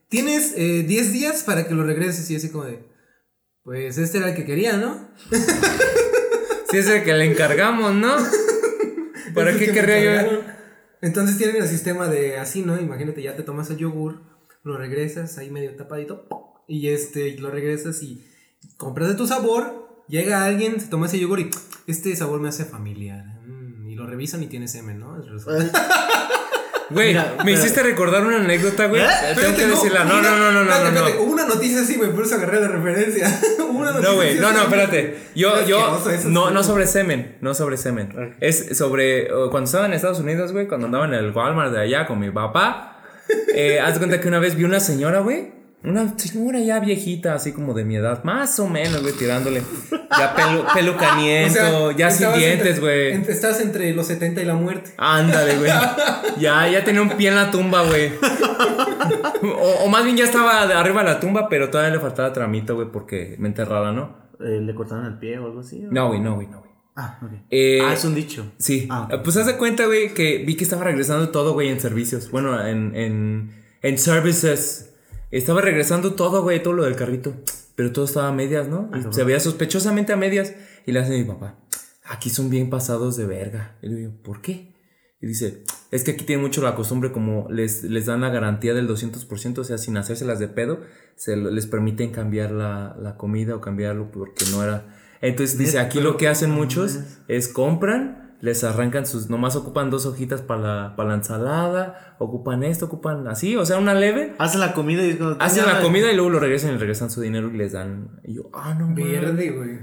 tienes 0.08 0.54
eh, 0.56 0.82
10 0.86 1.12
días 1.12 1.42
para 1.42 1.66
que 1.68 1.74
lo 1.74 1.84
regreses. 1.84 2.30
Y 2.30 2.36
así 2.36 2.48
como 2.50 2.64
de, 2.64 2.84
pues 3.62 3.98
este 3.98 4.18
era 4.18 4.30
el 4.30 4.34
que 4.34 4.44
quería, 4.46 4.76
¿no? 4.76 5.08
Sí, 6.68 6.78
es 6.78 6.88
el 6.88 7.04
que 7.04 7.14
le 7.14 7.26
encargamos, 7.26 7.94
¿no? 7.94 8.16
¿Para 9.34 9.52
qué 9.52 9.66
que 9.66 9.72
querría 9.72 10.22
yo? 10.30 10.40
Entonces 11.00 11.38
tienen 11.38 11.62
el 11.62 11.68
sistema 11.68 12.08
de 12.08 12.38
así, 12.38 12.62
¿no? 12.62 12.76
Imagínate, 12.80 13.22
ya 13.22 13.36
te 13.36 13.44
tomas 13.44 13.70
el 13.70 13.76
yogur, 13.76 14.22
lo 14.64 14.76
regresas 14.76 15.38
ahí 15.38 15.48
medio 15.48 15.76
tapadito, 15.76 16.26
y 16.66 16.88
este, 16.88 17.36
lo 17.38 17.50
regresas 17.50 18.02
y 18.02 18.24
compras 18.76 19.08
de 19.08 19.14
tu 19.14 19.26
sabor, 19.26 20.04
llega 20.08 20.44
alguien, 20.44 20.80
se 20.80 20.88
toma 20.88 21.06
ese 21.06 21.18
yogur 21.18 21.40
y 21.40 21.50
este 21.86 22.14
sabor 22.16 22.40
me 22.40 22.48
hace 22.48 22.64
familiar. 22.64 23.24
Mm, 23.46 23.88
y 23.88 23.94
lo 23.94 24.06
revisan 24.06 24.42
y 24.42 24.46
tiene 24.46 24.68
semen, 24.68 24.98
¿no? 24.98 25.16
Güey, 26.88 27.08
Mira, 27.08 27.34
me 27.38 27.44
pero- 27.46 27.58
hiciste 27.58 27.82
recordar 27.82 28.24
una 28.24 28.36
anécdota, 28.36 28.86
güey. 28.86 29.02
¿Eh? 29.02 29.06
Tengo 29.06 29.30
Espérate, 29.32 29.56
que 29.56 29.66
decirla. 29.66 30.04
No, 30.04 30.22
no, 30.22 30.36
no, 30.38 30.52
no, 30.52 30.64
no, 30.64 30.70
espérate, 30.70 30.82
no. 30.84 30.88
espérate, 30.98 31.14
No, 31.16 31.22
Hubo 31.24 31.32
una 31.32 31.46
noticia 31.46 31.80
así, 31.80 31.96
güey, 31.96 32.12
por 32.12 32.24
eso 32.24 32.36
agarré 32.36 32.60
la 32.60 32.68
referencia. 32.68 33.40
Hubo 33.58 33.78
una 33.80 33.90
noticia 33.90 34.08
No, 34.10 34.14
güey, 34.14 34.38
no, 34.38 34.52
no, 34.52 34.62
espérate. 34.62 35.18
Yo, 35.34 35.66
yo, 35.66 36.00
no, 36.26 36.50
no 36.52 36.62
sobre 36.62 36.86
semen, 36.86 37.38
no 37.40 37.54
sobre 37.54 37.76
semen. 37.76 38.36
Es 38.38 38.78
sobre, 38.78 39.26
cuando 39.50 39.64
estaba 39.64 39.86
en 39.86 39.94
Estados 39.94 40.20
Unidos, 40.20 40.52
güey, 40.52 40.68
cuando 40.68 40.86
andaba 40.86 41.06
en 41.06 41.14
el 41.14 41.32
Walmart 41.32 41.72
de 41.72 41.80
allá 41.80 42.06
con 42.06 42.20
mi 42.20 42.30
papá, 42.30 43.02
eh, 43.56 43.80
haz 43.80 43.94
de 43.94 43.98
cuenta 43.98 44.20
que 44.20 44.28
una 44.28 44.38
vez 44.38 44.54
vi 44.54 44.62
una 44.62 44.78
señora, 44.78 45.18
güey, 45.18 45.52
una 45.86 46.18
señora 46.18 46.58
ya 46.60 46.80
viejita, 46.80 47.34
así 47.34 47.52
como 47.52 47.72
de 47.72 47.84
mi 47.84 47.96
edad, 47.96 48.22
más 48.24 48.58
o 48.58 48.68
menos, 48.68 49.00
güey, 49.02 49.14
tirándole. 49.14 49.62
Ya 50.18 50.34
pelu, 50.34 50.64
pelo 50.74 50.92
O 50.96 50.96
caniento, 50.96 51.54
sea, 51.54 51.96
ya 51.96 52.10
sin 52.10 52.32
dientes, 52.34 52.80
güey. 52.80 53.12
entre- 53.12 53.32
Estás 53.32 53.60
entre 53.60 53.94
los 53.94 54.06
70 54.06 54.42
y 54.42 54.44
la 54.44 54.54
muerte. 54.54 54.92
Ándale, 54.98 55.56
güey. 55.58 55.70
Ya, 56.38 56.68
ya 56.68 56.84
tenía 56.84 57.00
un 57.00 57.10
pie 57.10 57.28
en 57.30 57.36
la 57.36 57.50
tumba, 57.50 57.82
güey. 57.86 58.10
O, 59.42 59.84
o 59.84 59.88
más 59.88 60.04
bien 60.04 60.16
ya 60.16 60.24
estaba 60.24 60.66
de 60.66 60.74
arriba 60.74 61.02
de 61.02 61.10
la 61.10 61.20
tumba, 61.20 61.48
pero 61.48 61.70
todavía 61.70 61.94
le 61.94 62.00
faltaba 62.00 62.32
tramito, 62.32 62.74
güey, 62.74 62.88
porque 62.90 63.36
me 63.38 63.48
enterrara, 63.48 63.92
¿no? 63.92 64.26
Eh, 64.40 64.60
¿Le 64.60 64.74
cortaron 64.74 65.06
el 65.06 65.18
pie 65.18 65.38
o 65.38 65.46
algo 65.46 65.60
así? 65.60 65.84
o? 65.84 65.90
No, 65.90 66.08
güey, 66.08 66.20
no, 66.20 66.34
güey, 66.34 66.46
no, 66.48 66.58
güey. 66.60 66.70
Ah, 66.94 67.18
ok. 67.22 67.30
Eh, 67.50 67.80
ah, 67.84 67.92
es 67.94 68.04
un 68.04 68.14
dicho. 68.14 68.52
Sí. 68.58 68.86
Ah. 68.90 69.08
Pues 69.22 69.36
haz 69.36 69.46
de 69.46 69.56
cuenta, 69.56 69.86
güey, 69.86 70.12
que 70.14 70.44
vi 70.46 70.56
que 70.56 70.64
estaba 70.64 70.84
regresando 70.84 71.28
todo, 71.30 71.52
güey, 71.52 71.68
en 71.68 71.80
servicios. 71.80 72.30
Bueno, 72.30 72.66
en, 72.66 72.94
en, 72.96 73.54
en 73.82 73.98
services. 73.98 74.94
Estaba 75.38 75.60
regresando 75.60 76.14
todo, 76.14 76.42
güey, 76.42 76.62
todo 76.62 76.74
lo 76.74 76.84
del 76.84 76.96
carrito. 76.96 77.34
Pero 77.74 77.92
todo 77.92 78.06
estaba 78.06 78.28
a 78.28 78.32
medias, 78.32 78.68
¿no? 78.68 78.90
Y 78.94 79.12
se 79.12 79.22
veía 79.24 79.38
sospechosamente 79.38 80.12
a 80.12 80.16
medias. 80.16 80.54
Y 80.86 80.92
le 80.92 81.00
hace 81.00 81.18
mi 81.18 81.24
papá, 81.24 81.58
aquí 82.04 82.30
son 82.30 82.48
bien 82.48 82.70
pasados 82.70 83.16
de 83.16 83.26
verga. 83.26 83.76
Y 83.82 83.88
le 83.88 83.96
digo, 83.96 84.12
¿por 84.22 84.40
qué? 84.40 84.74
Y 85.20 85.26
dice, 85.26 85.64
es 85.90 86.04
que 86.04 86.12
aquí 86.12 86.24
tienen 86.24 86.44
mucho 86.44 86.62
la 86.62 86.74
costumbre, 86.74 87.10
como 87.12 87.48
les, 87.50 87.84
les 87.84 88.06
dan 88.06 88.20
la 88.20 88.30
garantía 88.30 88.74
del 88.74 88.88
200%, 88.88 89.58
o 89.58 89.64
sea, 89.64 89.78
sin 89.78 89.96
hacérselas 89.96 90.38
de 90.38 90.48
pedo, 90.48 90.80
se 91.16 91.36
les 91.36 91.66
permiten 91.66 92.12
cambiar 92.12 92.50
la, 92.50 92.96
la 93.00 93.16
comida 93.16 93.56
o 93.56 93.60
cambiarlo 93.60 94.10
porque 94.10 94.44
no 94.50 94.62
era... 94.62 94.94
Entonces 95.22 95.56
dice, 95.56 95.78
aquí 95.78 96.00
lo 96.00 96.16
que 96.18 96.28
hacen 96.28 96.50
muchos 96.50 97.00
es 97.28 97.48
compran, 97.48 98.25
les 98.40 98.64
arrancan 98.64 99.06
sus, 99.06 99.30
nomás 99.30 99.56
ocupan 99.56 99.90
dos 99.90 100.06
hojitas 100.06 100.42
para 100.42 100.60
la, 100.60 100.96
para 100.96 101.10
la 101.10 101.14
ensalada, 101.16 102.16
ocupan 102.18 102.62
esto, 102.62 102.86
ocupan 102.86 103.26
así, 103.28 103.56
o 103.56 103.64
sea, 103.64 103.78
una 103.78 103.94
leve, 103.94 104.34
Hacen 104.38 104.60
la 104.60 104.74
comida 104.74 105.04
y 105.04 105.18
hacen 105.38 105.66
la 105.66 105.80
comida 105.80 106.10
y 106.12 106.14
luego 106.14 106.30
lo 106.30 106.40
regresan 106.40 106.74
y 106.74 106.78
regresan 106.78 107.10
su 107.10 107.20
dinero 107.20 107.50
y 107.52 107.56
les 107.56 107.72
dan... 107.72 108.20
Y 108.24 108.34
yo, 108.34 108.50
ah, 108.52 108.74
no. 108.78 108.88
mames". 108.88 109.20
Verde, 109.20 109.50
güey. 109.50 109.78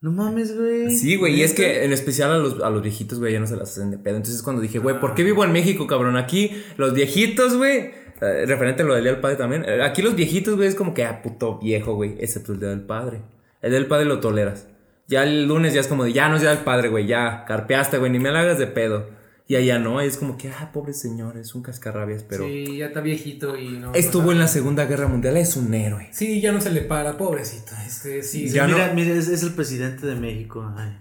No 0.00 0.12
mames, 0.12 0.54
güey. 0.54 0.90
Sí, 0.90 1.16
güey, 1.16 1.36
y 1.36 1.42
es 1.42 1.54
que 1.54 1.84
en 1.84 1.92
especial 1.92 2.30
a 2.30 2.36
los, 2.36 2.62
a 2.62 2.68
los 2.68 2.82
viejitos, 2.82 3.18
güey, 3.18 3.32
ya 3.32 3.40
no 3.40 3.46
se 3.46 3.56
las 3.56 3.70
hacen 3.70 3.90
de 3.90 3.96
pedo. 3.96 4.16
Entonces 4.16 4.42
cuando 4.42 4.60
dije, 4.60 4.78
güey, 4.78 5.00
¿por 5.00 5.14
qué 5.14 5.22
vivo 5.22 5.44
en 5.44 5.52
México, 5.52 5.86
cabrón? 5.86 6.18
Aquí 6.18 6.50
los 6.76 6.92
viejitos, 6.92 7.56
güey, 7.56 7.92
eh, 8.20 8.44
referente 8.46 8.82
a 8.82 8.84
lo 8.84 8.94
del 8.94 9.04
Día 9.04 9.12
del 9.12 9.20
Padre 9.22 9.36
también, 9.36 9.64
eh, 9.66 9.82
aquí 9.82 10.02
los 10.02 10.14
viejitos, 10.14 10.56
güey, 10.56 10.68
es 10.68 10.74
como 10.74 10.92
que, 10.92 11.04
ah, 11.04 11.22
puto 11.22 11.58
viejo, 11.58 11.94
güey, 11.94 12.16
excepto 12.20 12.52
el 12.52 12.60
Día 12.60 12.68
del 12.68 12.82
Padre. 12.82 13.22
El 13.62 13.70
Día 13.70 13.78
del 13.78 13.88
Padre 13.88 14.04
lo 14.04 14.20
toleras. 14.20 14.68
Ya 15.06 15.22
el 15.24 15.44
lunes 15.46 15.74
ya 15.74 15.80
es 15.80 15.86
como 15.88 16.04
de, 16.04 16.12
ya 16.12 16.28
no 16.28 16.36
es 16.36 16.40
Día 16.42 16.50
del 16.50 16.60
Padre, 16.64 16.88
güey, 16.88 17.06
ya, 17.06 17.44
carpeaste, 17.46 17.98
güey, 17.98 18.10
ni 18.10 18.18
me 18.18 18.30
la 18.30 18.40
hagas 18.40 18.58
de 18.58 18.66
pedo. 18.66 19.10
Y 19.46 19.56
allá 19.56 19.78
no, 19.78 20.00
es 20.00 20.16
como 20.16 20.38
que, 20.38 20.48
ah, 20.48 20.70
pobre 20.72 20.94
señor, 20.94 21.36
es 21.36 21.54
un 21.54 21.62
cascarrabias, 21.62 22.22
pero 22.22 22.44
Sí, 22.46 22.78
ya 22.78 22.86
está 22.86 23.02
viejito 23.02 23.58
y 23.58 23.68
no. 23.76 23.92
estuvo 23.94 24.32
en 24.32 24.38
la 24.38 24.48
Segunda 24.48 24.86
Guerra 24.86 25.06
Mundial, 25.06 25.36
es 25.36 25.56
un 25.56 25.74
héroe. 25.74 26.08
Sí, 26.12 26.40
ya 26.40 26.50
no 26.52 26.62
se 26.62 26.70
le 26.70 26.80
para, 26.80 27.18
pobrecito. 27.18 27.72
Este, 27.86 28.22
sí. 28.22 28.48
Sí, 28.48 28.54
Ya 28.54 28.66
mira, 28.66 28.88
no- 28.88 28.94
mira, 28.94 29.12
es, 29.14 29.28
es 29.28 29.42
el 29.42 29.52
presidente 29.52 30.06
de 30.06 30.14
México. 30.14 30.66
Ay. 30.76 30.96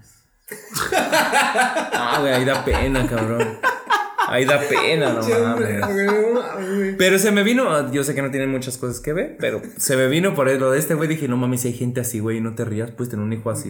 Ah, 0.96 2.18
güey, 2.20 2.34
ahí 2.34 2.46
da 2.46 2.64
pena, 2.66 3.08
cabrón. 3.08 3.58
Ahí 4.34 4.46
da 4.46 4.60
pena, 4.60 5.14
no 5.14 5.22
mames. 5.22 6.96
Pero 6.98 7.20
se 7.20 7.32
me 7.32 7.44
vino, 7.44 7.92
yo 7.92 8.04
sé 8.04 8.16
que 8.16 8.24
no 8.24 8.32
tiene 8.32 8.48
muchas 8.48 8.80
cosas 8.80 9.00
que 9.00 9.14
ver, 9.14 9.38
pero 9.40 9.62
se 9.78 9.96
me 9.96 10.08
vino 10.08 10.34
por 10.34 10.52
lo 10.52 10.72
de 10.72 10.80
este 10.80 10.96
güey. 10.96 11.08
Dije, 11.08 11.28
no 11.28 11.38
mames, 11.38 11.62
si 11.62 11.68
hay 11.68 11.76
gente 11.76 12.02
así, 12.02 12.20
güey, 12.20 12.42
no 12.42 12.56
te 12.56 12.66
rías, 12.66 12.90
pues 12.90 13.10
tener 13.10 13.24
un 13.24 13.32
hijo 13.32 13.52
así. 13.52 13.70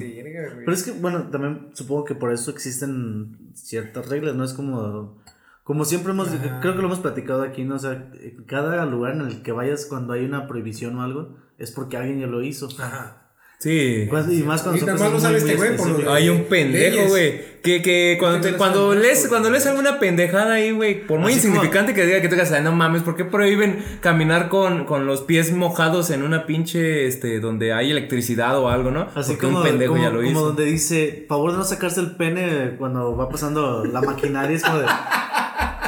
Pero 0.59 0.71
es 0.71 0.83
que, 0.83 0.91
bueno, 0.91 1.29
también 1.29 1.67
supongo 1.73 2.05
que 2.05 2.15
por 2.15 2.31
eso 2.31 2.49
existen 2.49 3.51
ciertas 3.53 4.07
reglas, 4.07 4.35
¿no? 4.35 4.45
Es 4.45 4.53
como. 4.53 5.21
Como 5.65 5.83
siempre 5.83 6.13
hemos. 6.13 6.29
Creo 6.61 6.75
que 6.75 6.81
lo 6.81 6.85
hemos 6.85 6.99
platicado 6.99 7.41
aquí, 7.43 7.65
¿no? 7.65 7.75
O 7.75 7.79
sea, 7.79 8.09
cada 8.47 8.85
lugar 8.85 9.15
en 9.15 9.21
el 9.21 9.43
que 9.43 9.51
vayas 9.51 9.85
cuando 9.85 10.13
hay 10.13 10.23
una 10.23 10.47
prohibición 10.47 10.97
o 10.97 11.03
algo, 11.03 11.35
es 11.57 11.71
porque 11.71 11.97
alguien 11.97 12.21
ya 12.21 12.27
lo 12.27 12.41
hizo. 12.41 12.69
Ajá. 12.79 13.22
Sí. 13.63 14.07
Cuando- 14.09 14.33
Y 14.33 14.43
más 14.43 14.61
cuando 14.61 14.77
Y 14.77 14.81
son 14.81 14.97
cosas 15.13 15.31
muy, 15.31 15.37
este 15.39 15.55
güey 15.55 15.69
por 15.77 15.85
lo 15.87 15.91
específicas. 15.93 16.13
Hay 16.15 16.29
un 16.29 16.43
pendejo, 16.43 17.07
güey. 17.07 17.53
Que, 17.63 17.81
que 17.81 18.17
cuando, 18.19 18.41
te- 18.41 18.57
cuando 18.57 18.93
lees, 18.93 19.25
cuando 19.29 19.49
lees 19.49 19.65
alguna 19.67 19.97
pendejada 19.97 20.55
ahí, 20.55 20.71
güey, 20.71 21.07
por 21.07 21.19
muy 21.21 21.31
Así 21.31 21.43
como- 21.43 21.53
insignificante 21.55 21.93
que 21.93 22.05
diga 22.05 22.19
que 22.19 22.27
te 22.27 22.35
digas, 22.35 22.51
"Ay, 22.51 22.61
no 22.61 22.73
mames, 22.73 23.03
¿por 23.03 23.15
qué 23.15 23.23
prohíben 23.23 23.81
caminar 24.01 24.49
con, 24.49 24.83
con 24.83 25.05
los 25.05 25.21
pies 25.21 25.53
mojados 25.53 26.09
en 26.09 26.23
una 26.23 26.45
pinche, 26.45 27.07
este, 27.07 27.39
donde 27.39 27.71
hay 27.71 27.91
electricidad 27.91 28.57
o 28.59 28.67
algo, 28.67 28.91
¿no? 28.91 29.07
Así 29.15 29.31
Porque 29.35 29.45
como, 29.45 29.59
un 29.59 29.63
pendejo 29.63 29.93
como, 29.93 30.03
ya 30.03 30.09
lo 30.09 30.17
como 30.17 30.29
hizo. 30.29 30.45
donde 30.47 30.65
dice, 30.65 31.25
favor 31.29 31.51
de 31.53 31.57
no 31.59 31.63
sacarse 31.63 32.01
el 32.01 32.17
pene 32.17 32.71
cuando 32.77 33.15
va 33.15 33.29
pasando 33.29 33.85
la 33.85 34.01
maquinaria. 34.01 34.57
Es 34.57 34.63
como 34.63 34.79
de, 34.79 34.85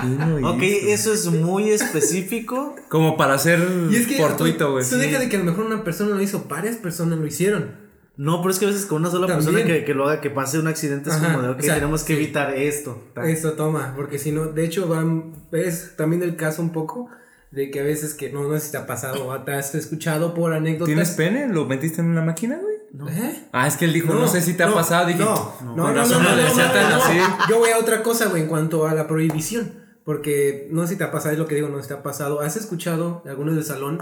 ¿Quién 0.06 0.42
lo 0.42 0.52
ok, 0.52 0.62
eso 0.62 1.14
es 1.14 1.26
muy 1.28 1.70
específico. 1.72 2.76
Como 2.90 3.18
para 3.18 3.38
ser 3.38 3.60
es 3.92 4.08
que. 4.08 4.18
fortuito, 4.18 4.66
tú- 4.68 4.72
güey. 4.74 4.90
Tú 4.90 4.98
deja 4.98 5.20
de 5.20 5.30
que 5.30 5.36
a 5.36 5.40
lo 5.40 5.46
mejor 5.46 5.66
una 5.66 5.84
persona 5.84 6.16
lo 6.16 6.22
hizo, 6.22 6.46
varias 6.50 6.76
personas 6.78 7.20
lo 7.20 7.26
hicieron. 7.26 7.84
No, 8.18 8.42
pero 8.42 8.52
es 8.52 8.60
que 8.60 8.66
a 8.66 8.70
veces 8.70 8.86
con 8.86 9.02
una 9.02 9.12
sola 9.12 9.28
También. 9.28 9.54
persona 9.54 9.66
que, 9.66 9.84
que 9.84 9.94
lo 9.94 10.08
haga, 10.08 10.22
que 10.22 10.30
pase 10.30 10.58
un 10.58 10.68
accidente, 10.68 11.10
es 11.10 11.16
Ajá, 11.18 11.34
como 11.34 11.42
de, 11.42 11.50
ok, 11.50 11.60
o 11.60 11.64
sea, 11.64 11.76
tenemos 11.76 12.04
que 12.04 12.16
sí. 12.16 12.22
evitar 12.22 12.54
esto. 12.56 13.04
Eso 13.26 13.52
toma, 13.54 13.94
porque 13.96 14.20
si 14.20 14.32
no, 14.32 14.46
de 14.46 14.64
hecho, 14.64 14.88
van, 14.88 15.34
es 15.52 15.98
también 15.98 16.24
el 16.24 16.38
caso 16.38 16.62
un 16.62 16.72
poco 16.72 17.10
de 17.52 17.70
que 17.72 17.82
a 17.82 17.84
veces 17.84 18.14
que 18.14 18.32
no, 18.32 18.44
no 18.44 18.54
sé 18.58 18.68
si 18.68 18.72
te 18.72 18.78
ha 18.78 18.88
pasado 18.88 19.28
o 19.28 19.42
te 19.42 19.54
has 19.54 19.76
escuchado 19.76 20.34
por 20.34 20.54
anécdotas. 20.54 20.88
¿Tienes 20.88 21.12
pene? 21.12 21.50
¿Lo 21.50 21.66
metiste 21.66 22.00
en 22.00 22.08
una 22.08 22.22
máquina, 22.22 22.58
güey? 22.58 22.76
¿Eh? 23.14 23.48
Ah, 23.52 23.68
es 23.68 23.76
que 23.76 23.84
él 23.84 23.92
dijo, 23.92 24.14
no, 24.14 24.28
sé 24.30 24.42
si 24.42 24.54
te 24.54 24.64
ha 24.64 24.74
pasado. 24.74 25.08
Dije, 25.08 25.20
no, 25.20 25.54
no, 25.62 25.76
no, 25.76 25.94
no, 25.94 25.94
no 25.94 26.20
no, 26.20 26.20
no, 26.20 26.90
no. 26.98 27.50
Yo 27.50 27.60
voy 27.60 27.72
a 27.72 27.78
otra 27.78 28.02
cosa, 28.02 28.28
güey, 28.28 28.44
en 28.44 28.48
cuanto 28.48 28.88
a 28.88 28.94
la 28.94 29.08
prohibición. 29.08 29.85
Porque 30.06 30.68
no 30.72 30.84
sé 30.84 30.94
si 30.94 30.98
te 30.98 31.04
ha 31.04 31.12
pasado, 31.12 31.34
es 31.34 31.40
lo 31.40 31.48
que 31.48 31.56
digo, 31.56 31.68
no 31.68 31.78
sé 31.78 31.84
si 31.84 31.88
te 31.90 31.94
ha 31.96 32.04
pasado. 32.04 32.40
¿Has 32.40 32.56
escuchado 32.56 33.22
de 33.26 33.32
algunos 33.32 33.56
del 33.56 33.66
salón 33.66 34.00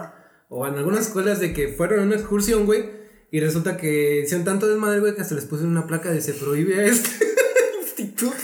o 0.50 0.68
en 0.68 0.76
algunas 0.76 1.08
escuelas 1.08 1.40
de 1.40 1.54
que 1.54 1.70
fueron 1.70 2.02
a 2.02 2.04
una 2.04 2.16
excursión, 2.16 2.66
güey? 2.66 3.02
Y 3.32 3.40
resulta 3.40 3.78
que 3.78 4.22
hicieron 4.22 4.46
tanto 4.46 4.68
desmadre, 4.68 5.00
güey, 5.00 5.16
que 5.16 5.22
hasta 5.22 5.34
les 5.34 5.46
pusieron 5.46 5.72
una 5.72 5.88
placa 5.88 6.12
de 6.12 6.22
se 6.22 6.34
prohíbe 6.34 6.80
a 6.80 6.86
este 6.86 7.10
instituto. 7.82 8.36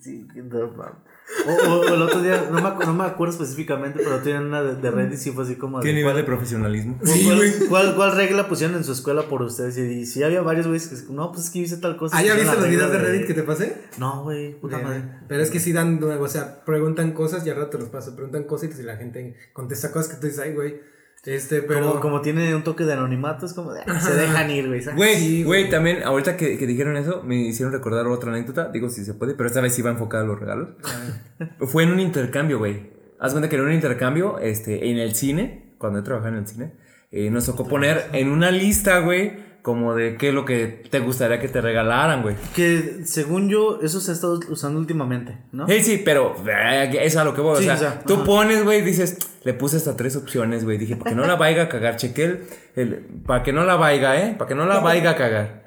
Sí, 0.00 0.26
no, 0.34 0.68
mames. 0.68 1.09
O, 1.46 1.52
o- 1.52 1.80
o 1.80 1.94
el 1.94 2.02
otro 2.02 2.22
día, 2.22 2.48
no 2.50 2.60
me, 2.60 2.84
no 2.86 2.94
me 2.94 3.04
acuerdo 3.04 3.32
específicamente, 3.34 4.00
pero 4.02 4.18
tenían 4.20 4.46
una 4.46 4.62
de, 4.62 4.76
de 4.76 4.90
Reddit 4.90 5.14
y 5.14 5.16
sí 5.16 5.30
fue 5.30 5.44
así 5.44 5.56
como. 5.56 5.78
de, 5.80 5.84
¿Qué 5.86 5.92
nivel 5.92 6.14
de 6.16 6.22
¿cuál, 6.22 6.26
profesionalismo? 6.26 6.98
cuál, 7.00 7.52
cuál- 7.68 7.94
cuál 7.96 8.16
regla 8.16 8.48
pusieron 8.48 8.76
en 8.76 8.84
su 8.84 8.92
escuela 8.92 9.22
por 9.22 9.42
ustedes? 9.42 9.76
Y, 9.78 10.06
si 10.06 10.22
había 10.22 10.42
varios 10.42 10.66
güeyes 10.66 10.88
que. 10.88 11.12
No, 11.12 11.32
pues 11.32 11.44
es 11.46 11.50
que 11.50 11.60
yo 11.60 11.64
hice 11.66 11.76
tal 11.78 11.96
cosa. 11.96 12.16
¿Ah, 12.16 12.22
ya 12.22 12.34
viste 12.34 12.54
los 12.56 12.68
videos 12.68 12.90
de 12.92 12.98
Reddit 12.98 13.26
que 13.26 13.34
te 13.34 13.42
pasé? 13.42 13.76
No, 13.98 14.22
güey, 14.24 14.54
puta 14.60 14.78
madre. 14.78 15.02
Pero 15.28 15.42
es 15.42 15.50
que 15.50 15.60
sí 15.60 15.72
dan, 15.72 16.02
o 16.02 16.28
sea, 16.28 16.64
preguntan 16.64 17.12
cosas 17.12 17.46
y 17.46 17.50
al 17.50 17.56
rato 17.56 17.78
los 17.78 17.88
paso, 17.88 18.14
preguntan 18.14 18.44
cosas 18.44 18.70
y 18.78 18.82
la 18.82 18.96
gente 18.96 19.34
contesta 19.52 19.90
cosas 19.92 20.14
que 20.14 20.20
tú 20.20 20.26
dices, 20.26 20.40
ay, 20.40 20.52
güey. 20.54 20.80
Este, 21.24 21.62
pero. 21.62 21.88
Como, 21.88 22.00
como 22.00 22.20
tiene 22.22 22.54
un 22.54 22.64
toque 22.64 22.84
de 22.84 22.94
anonimato, 22.94 23.44
es 23.46 23.52
como 23.52 23.72
de. 23.72 23.82
ah, 23.86 24.00
Se 24.00 24.14
dejan 24.14 24.50
ir, 24.50 24.68
güey. 24.68 24.82
Güey, 24.96 25.16
Sí, 25.16 25.42
güey, 25.44 25.62
güey. 25.62 25.70
también, 25.70 26.02
ahorita 26.02 26.36
que, 26.36 26.56
que 26.56 26.66
dijeron 26.66 26.96
eso, 26.96 27.22
me 27.22 27.36
hicieron 27.36 27.72
recordar 27.72 28.06
otra 28.06 28.30
anécdota. 28.32 28.68
Digo, 28.72 28.88
si 28.88 29.04
se 29.04 29.14
puede, 29.14 29.34
pero 29.34 29.48
esta 29.48 29.60
vez 29.60 29.74
sí 29.74 29.82
va 29.82 29.90
enfocada 29.90 30.24
a 30.24 30.26
los 30.26 30.40
regalos. 30.40 30.68
Fue 31.60 31.82
en 31.84 31.92
un 31.92 32.00
intercambio, 32.00 32.58
güey. 32.58 32.90
Haz 33.18 33.32
cuenta 33.32 33.50
que 33.50 33.56
en 33.56 33.62
un 33.62 33.72
intercambio, 33.72 34.38
este, 34.38 34.90
en 34.90 34.96
el 34.96 35.14
cine, 35.14 35.74
cuando 35.76 35.98
yo 35.98 36.04
trabajaba 36.04 36.30
en 36.34 36.42
el 36.42 36.46
cine, 36.48 36.72
eh, 37.10 37.28
nos 37.30 37.44
tocó 37.44 37.68
poner 37.68 38.06
en 38.12 38.30
una 38.30 38.50
lista, 38.50 39.00
güey, 39.00 39.32
como 39.62 39.94
de 39.94 40.16
qué 40.16 40.28
es 40.28 40.34
lo 40.34 40.44
que 40.44 40.66
te 40.90 41.00
gustaría 41.00 41.38
que 41.38 41.48
te 41.48 41.60
regalaran, 41.60 42.22
güey. 42.22 42.36
Que 42.54 43.00
según 43.04 43.48
yo, 43.48 43.80
eso 43.82 44.00
se 44.00 44.10
ha 44.10 44.14
estado 44.14 44.40
usando 44.48 44.80
últimamente, 44.80 45.36
¿no? 45.52 45.66
Hey, 45.68 45.82
sí, 45.82 46.00
pero 46.04 46.34
eh, 46.48 46.90
es 47.02 47.16
a 47.16 47.24
lo 47.24 47.34
que 47.34 47.40
voy. 47.42 47.58
Sí, 47.62 47.64
o 47.64 47.66
sea, 47.66 47.74
o 47.74 47.78
sea, 47.78 48.00
tú 48.00 48.14
ajá. 48.14 48.24
pones, 48.24 48.64
güey, 48.64 48.80
dices, 48.82 49.18
le 49.44 49.52
puse 49.54 49.76
hasta 49.76 49.96
tres 49.96 50.16
opciones, 50.16 50.64
güey. 50.64 50.78
Dije, 50.78 50.96
para 50.96 51.10
que 51.10 51.16
no 51.16 51.26
la 51.26 51.36
vaya 51.36 51.64
a 51.64 51.68
cagar, 51.68 51.96
chequé 51.96 52.24
el, 52.24 52.46
el- 52.76 52.94
para 53.26 53.42
que 53.42 53.52
no 53.52 53.64
la 53.64 53.76
vaya, 53.76 54.18
¿eh? 54.26 54.34
Para 54.38 54.48
que 54.48 54.54
no 54.54 54.64
la 54.66 54.80
vaya 54.80 55.10
a 55.10 55.16
cagar. 55.16 55.60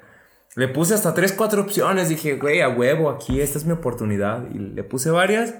Le 0.56 0.68
puse 0.68 0.94
hasta 0.94 1.14
tres, 1.14 1.32
cuatro 1.32 1.62
opciones. 1.62 2.08
Dije, 2.08 2.36
güey, 2.36 2.60
a 2.60 2.68
huevo, 2.68 3.10
aquí, 3.10 3.40
esta 3.40 3.58
es 3.58 3.64
mi 3.64 3.72
oportunidad. 3.72 4.44
Y 4.54 4.58
le 4.58 4.84
puse 4.84 5.10
varias, 5.10 5.54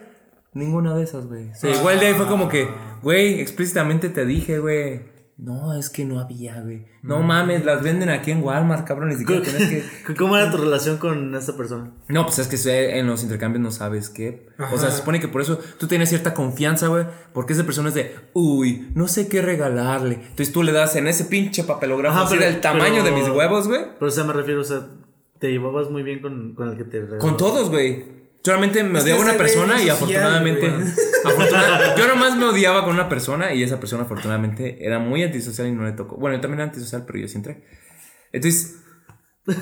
ninguna 0.52 0.94
de 0.96 1.02
esas, 1.04 1.26
güey. 1.26 1.50
O 1.50 1.54
sea, 1.54 1.74
igual 1.74 1.98
de 2.00 2.06
ahí 2.06 2.14
fue 2.14 2.26
como 2.26 2.48
que, 2.48 2.68
güey, 3.02 3.40
explícitamente 3.40 4.08
te 4.08 4.24
dije, 4.24 4.58
güey. 4.60 5.13
No, 5.36 5.74
es 5.76 5.90
que 5.90 6.04
no 6.04 6.20
había, 6.20 6.60
güey. 6.60 6.86
No 7.02 7.20
mames, 7.20 7.64
las 7.64 7.82
venden 7.82 8.08
aquí 8.08 8.30
en 8.30 8.42
Walmart, 8.42 8.86
cabrón. 8.86 9.08
Ni 9.08 9.16
siquiera 9.16 9.42
tienes 9.42 9.68
que. 9.68 10.14
¿Cómo 10.16 10.36
era 10.36 10.48
tu 10.50 10.58
relación 10.58 10.96
con 10.98 11.34
esta 11.34 11.56
persona? 11.56 11.90
No, 12.08 12.24
pues 12.24 12.38
es 12.38 12.46
que 12.46 12.98
en 12.98 13.08
los 13.08 13.22
intercambios 13.24 13.60
no 13.60 13.72
sabes 13.72 14.10
qué. 14.10 14.46
O 14.72 14.78
sea, 14.78 14.92
se 14.92 14.98
supone 14.98 15.18
que 15.18 15.26
por 15.26 15.42
eso 15.42 15.58
tú 15.78 15.88
tienes 15.88 16.08
cierta 16.08 16.34
confianza, 16.34 16.86
güey. 16.86 17.04
Porque 17.32 17.52
esa 17.52 17.64
persona 17.64 17.88
es 17.88 17.94
de, 17.96 18.14
uy, 18.32 18.90
no 18.94 19.08
sé 19.08 19.26
qué 19.26 19.42
regalarle. 19.42 20.14
Entonces 20.22 20.52
tú 20.52 20.62
le 20.62 20.70
das 20.70 20.94
en 20.94 21.08
ese 21.08 21.24
pinche 21.24 21.64
papelógrafo 21.64 22.16
Ajá, 22.16 22.26
así 22.26 22.36
pero- 22.38 22.50
del 22.52 22.60
tamaño 22.60 23.02
pero- 23.02 23.16
de 23.16 23.22
mis 23.22 23.28
huevos, 23.28 23.66
güey. 23.66 23.80
Pero 23.98 24.06
o 24.06 24.10
sea, 24.12 24.22
me 24.22 24.32
refiero, 24.32 24.60
o 24.60 24.64
sea, 24.64 24.86
te 25.40 25.50
llevabas 25.50 25.90
muy 25.90 26.04
bien 26.04 26.20
con, 26.22 26.54
con 26.54 26.68
el 26.70 26.76
que 26.76 26.84
te 26.84 27.00
regaló. 27.00 27.18
Con 27.18 27.36
todos, 27.36 27.70
güey. 27.70 28.04
Solamente 28.44 28.84
me 28.84 29.00
odiaba 29.00 29.22
una 29.22 29.36
persona 29.38 29.82
y 29.82 29.88
afortunadamente. 29.88 30.70
yo 31.96 32.08
nomás 32.08 32.36
me 32.36 32.44
odiaba 32.44 32.84
con 32.84 32.92
una 32.94 33.08
persona 33.08 33.54
y 33.54 33.62
esa 33.62 33.80
persona 33.80 34.02
afortunadamente 34.04 34.84
era 34.84 34.98
muy 34.98 35.22
antisocial 35.22 35.66
y 35.66 35.72
no 35.72 35.84
le 35.84 35.92
tocó. 35.92 36.16
Bueno, 36.16 36.36
yo 36.36 36.42
también 36.42 36.60
era 36.60 36.68
antisocial, 36.68 37.04
pero 37.06 37.18
yo 37.20 37.26
sí 37.28 37.36
entré. 37.36 37.64
Entonces, 38.32 38.80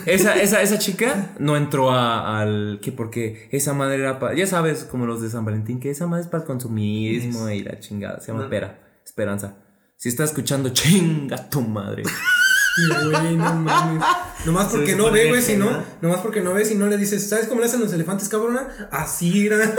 esa, 0.06 0.34
esa, 0.34 0.62
esa 0.62 0.78
chica 0.78 1.30
no 1.38 1.56
entró 1.56 1.92
a- 1.92 2.40
al. 2.40 2.80
que 2.82 2.90
Porque 2.90 3.48
esa 3.52 3.72
madre 3.72 3.96
era 4.00 4.18
para. 4.18 4.34
Ya 4.34 4.46
sabes, 4.48 4.82
como 4.84 5.06
los 5.06 5.22
de 5.22 5.30
San 5.30 5.44
Valentín, 5.44 5.78
que 5.78 5.90
esa 5.90 6.08
madre 6.08 6.22
es 6.24 6.28
para 6.28 6.42
el 6.42 6.46
consumismo 6.48 7.48
y 7.50 7.62
la 7.62 7.78
chingada. 7.78 8.20
Se 8.20 8.32
llama 8.32 8.48
Pera. 8.50 8.80
Esperanza. 9.04 9.58
Si 9.96 10.08
está 10.08 10.24
escuchando, 10.24 10.70
chinga 10.70 11.48
tu 11.48 11.60
madre. 11.60 12.02
Sí, 12.74 12.88
güey, 12.88 13.36
no 13.36 13.54
mames. 13.54 14.02
Nomás 14.46 14.68
porque 14.68 14.96
no 14.96 15.10
ve, 15.10 15.28
güey, 15.28 15.42
si 15.42 15.56
no, 15.56 15.70
no. 15.70 15.84
nomás 16.00 16.20
porque 16.20 16.40
no 16.40 16.54
ve, 16.54 16.64
si 16.64 16.74
no 16.74 16.86
le 16.86 16.96
dices, 16.96 17.28
¿sabes 17.28 17.46
cómo 17.46 17.60
le 17.60 17.66
hacen 17.66 17.80
los 17.80 17.92
elefantes, 17.92 18.28
cabrona? 18.28 18.68
Así 18.90 19.46
era. 19.46 19.74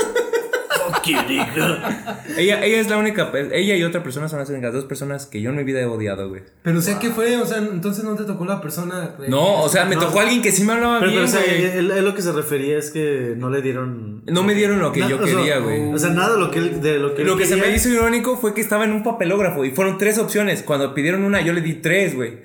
Ella, 2.38 2.64
ella 2.66 2.80
es 2.80 2.90
la 2.90 2.98
única. 2.98 3.32
Ella 3.52 3.76
y 3.76 3.84
otra 3.84 4.04
persona 4.04 4.28
son 4.30 4.40
las 4.40 4.50
únicas 4.50 4.74
dos 4.74 4.86
personas 4.86 5.26
que 5.26 5.42
yo 5.42 5.50
en 5.50 5.56
mi 5.58 5.64
vida 5.64 5.80
he 5.82 5.86
odiado, 5.86 6.30
güey. 6.30 6.42
Pero, 6.62 6.80
o 6.80 6.82
sea, 6.82 7.00
¿qué 7.00 7.10
fue? 7.10 7.38
O 7.38 7.46
sea, 7.46 7.58
entonces 7.58 8.04
no 8.04 8.16
te 8.16 8.24
tocó 8.24 8.46
la 8.46 8.62
persona. 8.62 9.12
No, 9.28 9.62
o 9.62 9.70
sea, 9.70 9.86
me 9.86 9.96
No. 9.96 10.02
tocó 10.02 10.20
alguien 10.20 10.42
que 10.42 10.52
sí 10.52 10.64
me 10.64 10.74
hablaba 10.74 11.00
Pero, 11.00 11.12
pero, 11.12 11.24
bien, 11.24 11.34
o 11.36 11.40
sea, 11.40 11.42
güey. 11.46 11.66
él, 11.78 11.92
él 11.92 12.06
lo 12.06 12.16
que 12.16 12.22
se 12.22 12.32
refería 12.32 12.78
es 12.78 12.92
que 12.92 13.34
no 13.38 13.50
le 13.50 13.62
dieron. 13.62 14.24
No 14.28 14.44
me 14.44 14.54
dieron 14.54 14.80
lo 14.80 14.92
que 14.92 15.02
Na- 15.02 15.10
yo 15.10 15.20
quería, 15.20 15.60
güey. 15.60 15.94
O 15.94 15.98
sea, 15.98 16.10
nada 16.10 16.34
de 16.34 16.40
lo 16.40 16.52
que 16.52 16.60
él, 16.60 16.82
de 16.82 17.00
lo 17.00 17.16
que 17.16 17.22
él 17.22 17.28
Lo 17.28 17.38
que 17.38 17.46
se 17.46 17.56
me 17.56 17.74
hizo 17.74 17.90
irónico 17.90 18.38
fue 18.38 18.54
que 18.54 18.62
estaba 18.62 18.86
en 18.86 18.92
un 18.94 19.04
papelógrafo 19.04 19.66
y 19.66 19.72
fueron 19.72 19.98
tres 19.98 20.18
opciones. 20.18 20.64
Cuando 20.64 20.94
pidieron 20.94 21.24
una, 21.24 21.42
yo 21.42 21.54
le 21.54 21.62
di 21.62 21.76
tres, 21.76 22.16
güey. 22.16 22.40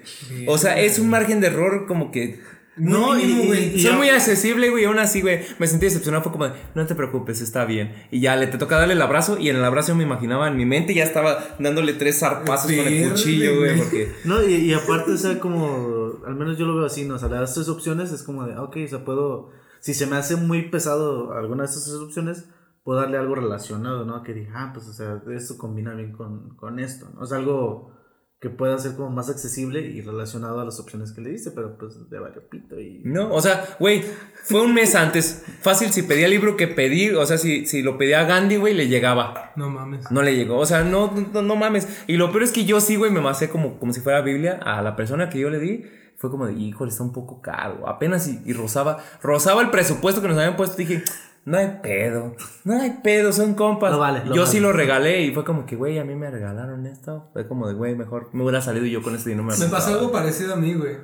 O 0.46 0.58
sea, 0.58 0.78
es 0.80 0.98
un 0.98 1.08
margen 1.08 1.40
de 1.40 1.48
error 1.48 1.86
como 1.86 2.10
que. 2.10 2.40
No, 2.78 3.14
mínimo, 3.14 3.42
y- 3.44 3.46
güey. 3.46 3.80
Soy 3.80 3.92
muy 3.96 4.08
accesible, 4.08 4.70
güey. 4.70 4.84
Aún 4.84 4.98
así, 4.98 5.20
güey, 5.20 5.40
me 5.58 5.66
sentí 5.66 5.86
decepcionado. 5.86 6.22
Fue 6.22 6.32
como 6.32 6.44
de, 6.46 6.52
no 6.74 6.86
te 6.86 6.94
preocupes, 6.94 7.40
está 7.40 7.64
bien. 7.64 7.94
Y 8.10 8.20
ya 8.20 8.36
le 8.36 8.46
te 8.46 8.58
toca 8.58 8.76
darle 8.78 8.94
el 8.94 9.02
abrazo. 9.02 9.38
Y 9.38 9.48
en 9.48 9.56
el 9.56 9.64
abrazo 9.64 9.88
yo 9.88 9.94
me 9.96 10.04
imaginaba 10.04 10.48
en 10.48 10.56
mi 10.56 10.64
mente 10.64 10.94
ya 10.94 11.04
estaba 11.04 11.38
dándole 11.58 11.94
tres 11.94 12.20
zarpazos 12.20 12.70
con 12.72 12.86
el 12.86 13.10
cuchillo, 13.10 13.56
güey. 13.58 13.76
Porque. 13.78 14.12
No, 14.24 14.42
y, 14.42 14.54
y 14.54 14.72
aparte, 14.72 15.12
o 15.12 15.16
sea, 15.16 15.38
como. 15.40 16.12
Al 16.26 16.34
menos 16.34 16.58
yo 16.58 16.66
lo 16.66 16.76
veo 16.76 16.86
así, 16.86 17.04
¿no? 17.04 17.14
O 17.14 17.18
sea, 17.18 17.28
le 17.28 17.36
das 17.36 17.54
tres 17.54 17.68
opciones, 17.68 18.12
es 18.12 18.22
como 18.22 18.46
de, 18.46 18.56
ok, 18.56 18.76
o 18.84 18.88
sea, 18.88 19.04
puedo. 19.04 19.50
Si 19.80 19.94
se 19.94 20.06
me 20.06 20.16
hace 20.16 20.36
muy 20.36 20.70
pesado 20.70 21.32
alguna 21.34 21.62
de 21.62 21.68
estas 21.68 21.84
tres 21.84 21.96
opciones, 21.96 22.46
puedo 22.82 23.00
darle 23.00 23.18
algo 23.18 23.34
relacionado, 23.34 24.04
¿no? 24.04 24.22
Que 24.22 24.34
diga, 24.34 24.50
ah, 24.54 24.70
pues, 24.74 24.86
o 24.88 24.92
sea, 24.92 25.22
esto 25.34 25.56
combina 25.58 25.94
bien 25.94 26.12
con, 26.12 26.56
con 26.56 26.78
esto, 26.80 27.06
¿no? 27.14 27.20
O 27.20 27.26
sea, 27.26 27.38
algo 27.38 27.92
que 28.40 28.50
pueda 28.50 28.78
ser 28.78 28.94
como 28.94 29.10
más 29.10 29.28
accesible 29.28 29.80
y 29.80 30.00
relacionado 30.00 30.60
a 30.60 30.64
las 30.64 30.78
opciones 30.78 31.10
que 31.10 31.20
le 31.20 31.30
diste, 31.30 31.50
pero 31.50 31.76
pues 31.76 32.08
de 32.08 32.18
varios 32.20 32.44
pito 32.44 32.78
y. 32.78 33.02
No, 33.04 33.34
o 33.34 33.40
sea, 33.40 33.64
güey, 33.80 34.04
fue 34.44 34.60
un 34.60 34.74
mes 34.74 34.94
antes. 34.94 35.42
Fácil, 35.60 35.90
si 35.90 36.02
pedía 36.02 36.26
el 36.26 36.30
libro 36.30 36.56
que 36.56 36.68
pedí, 36.68 37.10
o 37.10 37.26
sea, 37.26 37.36
si, 37.36 37.66
si 37.66 37.82
lo 37.82 37.98
pedía 37.98 38.20
a 38.20 38.24
Gandhi, 38.24 38.56
güey, 38.56 38.74
le 38.74 38.86
llegaba. 38.86 39.52
No 39.56 39.70
mames. 39.70 40.08
No 40.12 40.22
le 40.22 40.36
llegó, 40.36 40.58
o 40.58 40.66
sea, 40.66 40.84
no, 40.84 41.12
no, 41.32 41.42
no 41.42 41.56
mames. 41.56 42.04
Y 42.06 42.16
lo 42.16 42.30
peor 42.30 42.44
es 42.44 42.52
que 42.52 42.64
yo 42.64 42.80
sí, 42.80 42.94
güey, 42.94 43.10
me 43.10 43.20
masé 43.20 43.48
como, 43.48 43.80
como 43.80 43.92
si 43.92 44.00
fuera 44.00 44.20
Biblia 44.20 44.60
a 44.62 44.82
la 44.82 44.94
persona 44.94 45.30
que 45.30 45.40
yo 45.40 45.50
le 45.50 45.58
di. 45.58 45.84
Fue 46.16 46.30
como 46.30 46.46
de, 46.46 46.52
híjole, 46.52 46.90
está 46.90 47.02
un 47.02 47.12
poco 47.12 47.40
caro. 47.40 47.88
Apenas 47.88 48.28
y, 48.28 48.40
y 48.44 48.52
rozaba, 48.52 48.98
rozaba 49.20 49.62
el 49.62 49.70
presupuesto 49.70 50.20
que 50.22 50.28
nos 50.28 50.36
habían 50.36 50.56
puesto. 50.56 50.76
Dije, 50.76 51.02
no 51.48 51.58
hay 51.58 51.78
pedo, 51.82 52.36
no 52.64 52.80
hay 52.80 52.98
pedo, 53.02 53.32
son 53.32 53.54
compas. 53.54 53.90
Lo 53.92 53.98
vale, 53.98 54.22
yo 54.26 54.30
vale. 54.42 54.46
sí 54.46 54.60
lo 54.60 54.72
regalé 54.72 55.22
y 55.22 55.32
fue 55.32 55.44
como 55.44 55.64
que, 55.66 55.76
güey, 55.76 55.98
a 55.98 56.04
mí 56.04 56.14
me 56.14 56.30
regalaron 56.30 56.86
esto. 56.86 57.30
Fue 57.32 57.48
como 57.48 57.66
de, 57.68 57.74
güey, 57.74 57.94
mejor 57.96 58.28
me 58.32 58.42
hubiera 58.42 58.60
salido 58.60 58.86
yo 58.86 59.02
con 59.02 59.14
este 59.14 59.30
dinero. 59.30 59.48
Me 59.58 59.66
pasó 59.66 59.94
algo 59.94 60.12
parecido 60.12 60.54
a 60.54 60.56
mí, 60.56 60.74
güey. 60.74 60.96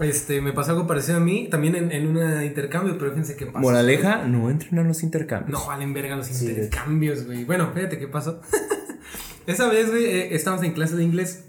Este, 0.00 0.40
me 0.42 0.52
pasó 0.52 0.72
algo 0.72 0.86
parecido 0.86 1.16
a 1.16 1.20
mí, 1.20 1.48
también 1.50 1.74
en, 1.74 1.92
en 1.92 2.06
un 2.16 2.42
intercambio, 2.44 2.96
pero 2.98 3.10
fíjense 3.10 3.36
qué 3.36 3.46
pasó. 3.46 3.58
Moraleja, 3.60 4.24
no 4.24 4.50
entren 4.50 4.78
a 4.78 4.82
los 4.82 5.02
intercambios. 5.02 5.58
No 5.60 5.66
valen 5.66 5.94
verga 5.94 6.16
los 6.16 6.30
intercambios, 6.42 7.24
güey. 7.26 7.44
Bueno, 7.44 7.70
fíjate 7.74 7.98
qué 7.98 8.06
pasó. 8.08 8.40
Esa 9.46 9.68
vez, 9.68 9.90
güey, 9.90 10.04
eh, 10.04 10.34
estábamos 10.34 10.64
en 10.66 10.72
clase 10.72 10.94
de 10.96 11.04
inglés. 11.04 11.44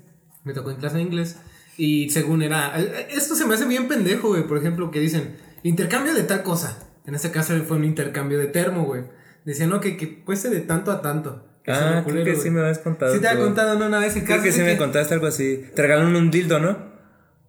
Me 0.45 0.53
tocó 0.53 0.71
en 0.71 0.77
clase 0.77 0.97
de 0.97 1.03
inglés. 1.03 1.37
Y 1.77 2.09
según 2.11 2.41
era. 2.41 2.79
eh, 2.79 3.07
Esto 3.11 3.35
se 3.35 3.45
me 3.45 3.55
hace 3.55 3.65
bien 3.65 3.87
pendejo, 3.89 4.29
güey. 4.29 4.47
Por 4.47 4.57
ejemplo, 4.57 4.89
que 4.91 4.99
dicen 4.99 5.35
intercambio 5.63 6.13
de 6.13 6.23
tal 6.23 6.43
cosa. 6.43 6.88
En 7.09 7.15
este 7.15 7.31
caso 7.31 7.53
fue 7.67 7.77
un 7.77 7.85
intercambio 7.85 8.37
de 8.37 8.45
termo, 8.45 8.83
güey. 8.85 9.01
Decían, 9.45 9.69
no, 9.71 9.79
que, 9.79 9.97
que 9.97 10.23
cueste 10.23 10.49
de 10.49 10.59
tanto 10.61 10.91
a 10.91 11.01
tanto. 11.01 11.43
Que 11.63 11.71
Ah, 11.71 11.89
creo 11.91 12.03
culero, 12.03 12.25
que 12.25 12.31
güey. 12.33 12.43
sí 12.43 12.49
me 12.51 12.61
habías 12.61 12.77
contado. 12.79 13.13
Sí, 13.13 13.19
te 13.19 13.27
había 13.27 13.43
contado 13.43 13.79
¿no? 13.79 13.87
una 13.87 13.97
vez. 13.97 14.15
El 14.15 14.23
Creo 14.23 14.35
caso 14.37 14.43
que 14.43 14.49
es 14.49 14.55
sí 14.55 14.61
de 14.61 14.67
me 14.73 14.77
contaste 14.77 15.13
algo 15.15 15.25
así. 15.25 15.65
Te 15.75 15.81
regalaron 15.81 16.15
un 16.15 16.29
dildo, 16.29 16.59
¿no? 16.59 16.77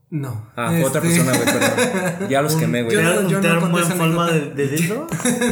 No. 0.09 0.51
Ah, 0.57 0.69
fue 0.71 0.85
otra 0.85 1.03
Este- 1.03 1.23
persona, 1.23 1.37
güey, 1.37 1.45
perdón. 1.59 2.29
Ya 2.31 2.41
los 2.43 2.57
quemé, 2.57 2.83
güey. 2.85 2.97
Yo 2.97 3.03
no- 3.03 3.21
¿Un 3.21 3.33
no 3.33 3.41
termo 3.41 3.71
conté 3.71 3.93
en 3.93 3.99
forma 3.99 4.31
de, 4.33 4.69
dildo? 4.69 5.07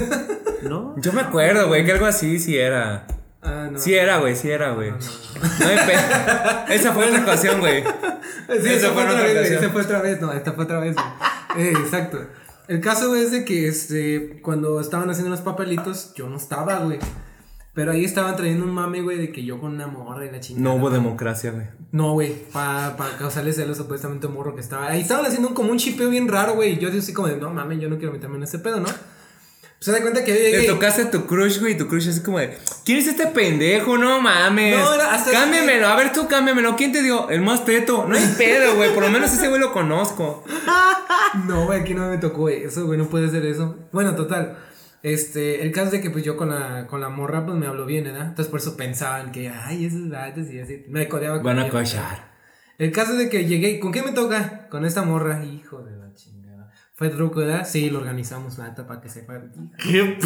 ¿No? 0.62 0.94
Yo 0.98 1.12
me 1.12 1.20
acuerdo, 1.20 1.68
güey, 1.68 1.84
que 1.84 1.92
algo 1.92 2.06
así 2.06 2.38
sí 2.40 2.56
era. 2.56 3.06
Ah, 3.42 3.68
no. 3.70 3.78
Sí 3.78 3.94
era, 3.94 4.18
güey, 4.18 4.34
sí 4.34 4.50
era, 4.50 4.72
güey. 4.72 4.90
No 4.90 5.66
hay 5.68 5.76
pe- 5.86 6.74
Esa 6.74 6.92
fue 6.92 7.06
otra 7.08 7.22
ocasión, 7.22 7.60
güey. 7.60 7.84
Sí, 7.84 8.68
Esa 8.70 8.88
fue 8.90 9.02
otra 9.04 9.12
otra 9.14 9.22
vez, 9.24 9.36
ocasión. 9.36 9.58
esa 9.58 9.68
fue 9.70 9.82
otra 9.82 10.02
vez, 10.02 10.20
no, 10.20 10.32
esta 10.32 10.52
fue 10.52 10.64
otra 10.64 10.80
vez. 10.80 10.94
güey. 10.94 11.68
Eh, 11.68 11.72
exacto. 11.78 12.26
El 12.68 12.80
caso 12.80 13.16
es 13.16 13.32
de 13.32 13.46
que 13.46 13.66
este, 13.66 14.40
cuando 14.42 14.78
estaban 14.80 15.08
haciendo 15.08 15.30
los 15.30 15.40
papelitos, 15.40 16.12
yo 16.14 16.28
no 16.28 16.36
estaba, 16.36 16.78
güey. 16.80 16.98
Pero 17.72 17.92
ahí 17.92 18.04
estaban 18.04 18.36
trayendo 18.36 18.64
un 18.64 18.72
mame, 18.72 19.00
güey, 19.00 19.16
de 19.16 19.32
que 19.32 19.44
yo 19.44 19.58
con 19.58 19.74
una 19.74 19.86
morra 19.86 20.26
y 20.26 20.30
la 20.30 20.40
chingada. 20.40 20.64
No 20.64 20.74
hubo 20.74 20.90
democracia, 20.90 21.50
güey. 21.52 21.66
No, 21.92 22.12
güey, 22.12 22.34
para 22.52 22.94
causarle 23.18 23.52
celos 23.52 23.78
supuestamente 23.78 24.26
un 24.26 24.34
morro 24.34 24.54
que 24.54 24.60
estaba. 24.60 24.88
Ahí 24.88 25.00
estaban 25.00 25.24
haciendo 25.24 25.54
como 25.54 25.70
un 25.70 25.78
chipeo 25.78 26.10
bien 26.10 26.28
raro, 26.28 26.56
güey. 26.56 26.74
y 26.74 26.78
Yo 26.78 26.88
así 26.90 27.14
como 27.14 27.28
de, 27.28 27.36
no 27.36 27.50
mames, 27.50 27.80
yo 27.80 27.88
no 27.88 27.96
quiero 27.96 28.12
meterme 28.12 28.36
en 28.36 28.42
ese 28.42 28.58
pedo, 28.58 28.80
¿no? 28.80 28.88
Se 29.80 29.92
da 29.92 30.00
cuenta 30.00 30.24
que 30.24 30.32
yo 30.32 30.38
Le 30.40 30.50
llegué. 30.50 30.66
tocaste 30.66 31.02
a 31.02 31.10
tu 31.10 31.26
crush, 31.26 31.60
güey, 31.60 31.74
y 31.74 31.76
tu 31.76 31.86
crush 31.88 32.08
así 32.08 32.20
como 32.22 32.38
de, 32.38 32.56
¿quién 32.84 32.98
es 32.98 33.06
este 33.06 33.26
pendejo? 33.28 33.96
No 33.98 34.20
mames. 34.20 34.76
No, 34.76 34.94
era 34.94 35.14
hasta- 35.14 35.30
Cámbiamelo, 35.30 35.86
a 35.86 35.94
ver 35.96 36.12
tú 36.12 36.26
cámbiamelo. 36.28 36.74
¿Quién 36.76 36.92
te 36.92 37.02
dio? 37.02 37.28
El 37.30 37.42
más 37.42 37.64
teto. 37.64 38.06
No 38.08 38.16
hay 38.16 38.34
pedo, 38.36 38.74
güey, 38.76 38.92
por 38.92 39.02
lo 39.04 39.10
menos 39.10 39.32
ese 39.32 39.48
güey 39.48 39.60
lo 39.60 39.72
conozco. 39.72 40.44
No, 41.46 41.66
güey, 41.66 41.80
aquí 41.82 41.92
no 41.94 42.08
me 42.08 42.16
tocó 42.18 42.48
eso, 42.48 42.86
güey, 42.86 42.98
no 42.98 43.06
puede 43.08 43.28
ser 43.30 43.44
eso. 43.44 43.76
Bueno, 43.92 44.14
total. 44.14 44.56
Este, 45.02 45.62
el 45.62 45.72
caso 45.72 45.90
de 45.90 46.00
que 46.00 46.10
pues 46.10 46.24
yo 46.24 46.36
con 46.38 46.48
la, 46.50 46.86
con 46.86 47.00
la 47.02 47.10
morra 47.10 47.44
pues 47.44 47.56
me 47.58 47.66
habló 47.66 47.84
bien, 47.86 48.04
¿verdad? 48.04 48.28
Entonces 48.28 48.50
por 48.50 48.60
eso 48.60 48.76
pensaban 48.78 49.30
que, 49.30 49.48
ay, 49.48 49.84
esos 49.84 50.08
datos 50.10 50.50
y 50.50 50.58
así. 50.58 50.84
Me 50.88 51.06
codeaba 51.06 51.36
con 51.36 51.44
Van 51.44 51.58
a 51.58 51.68
cochar. 51.68 52.32
El 52.78 52.92
caso 52.92 53.12
de 53.14 53.28
que 53.28 53.44
llegué, 53.44 53.78
¿con 53.78 53.92
qué 53.92 54.02
me 54.02 54.12
toca? 54.12 54.68
Con 54.70 54.84
esta 54.86 55.02
morra, 55.02 55.44
hijo 55.44 55.82
de. 55.82 55.97
¿Fue 56.98 57.10
truco, 57.10 57.38
verdad? 57.38 57.64
Sí, 57.64 57.90
lo 57.90 58.00
organizamos, 58.00 58.58
neta, 58.58 58.84
para 58.84 59.00
que 59.00 59.08
sepa. 59.08 59.40
¿Qué 59.80 60.18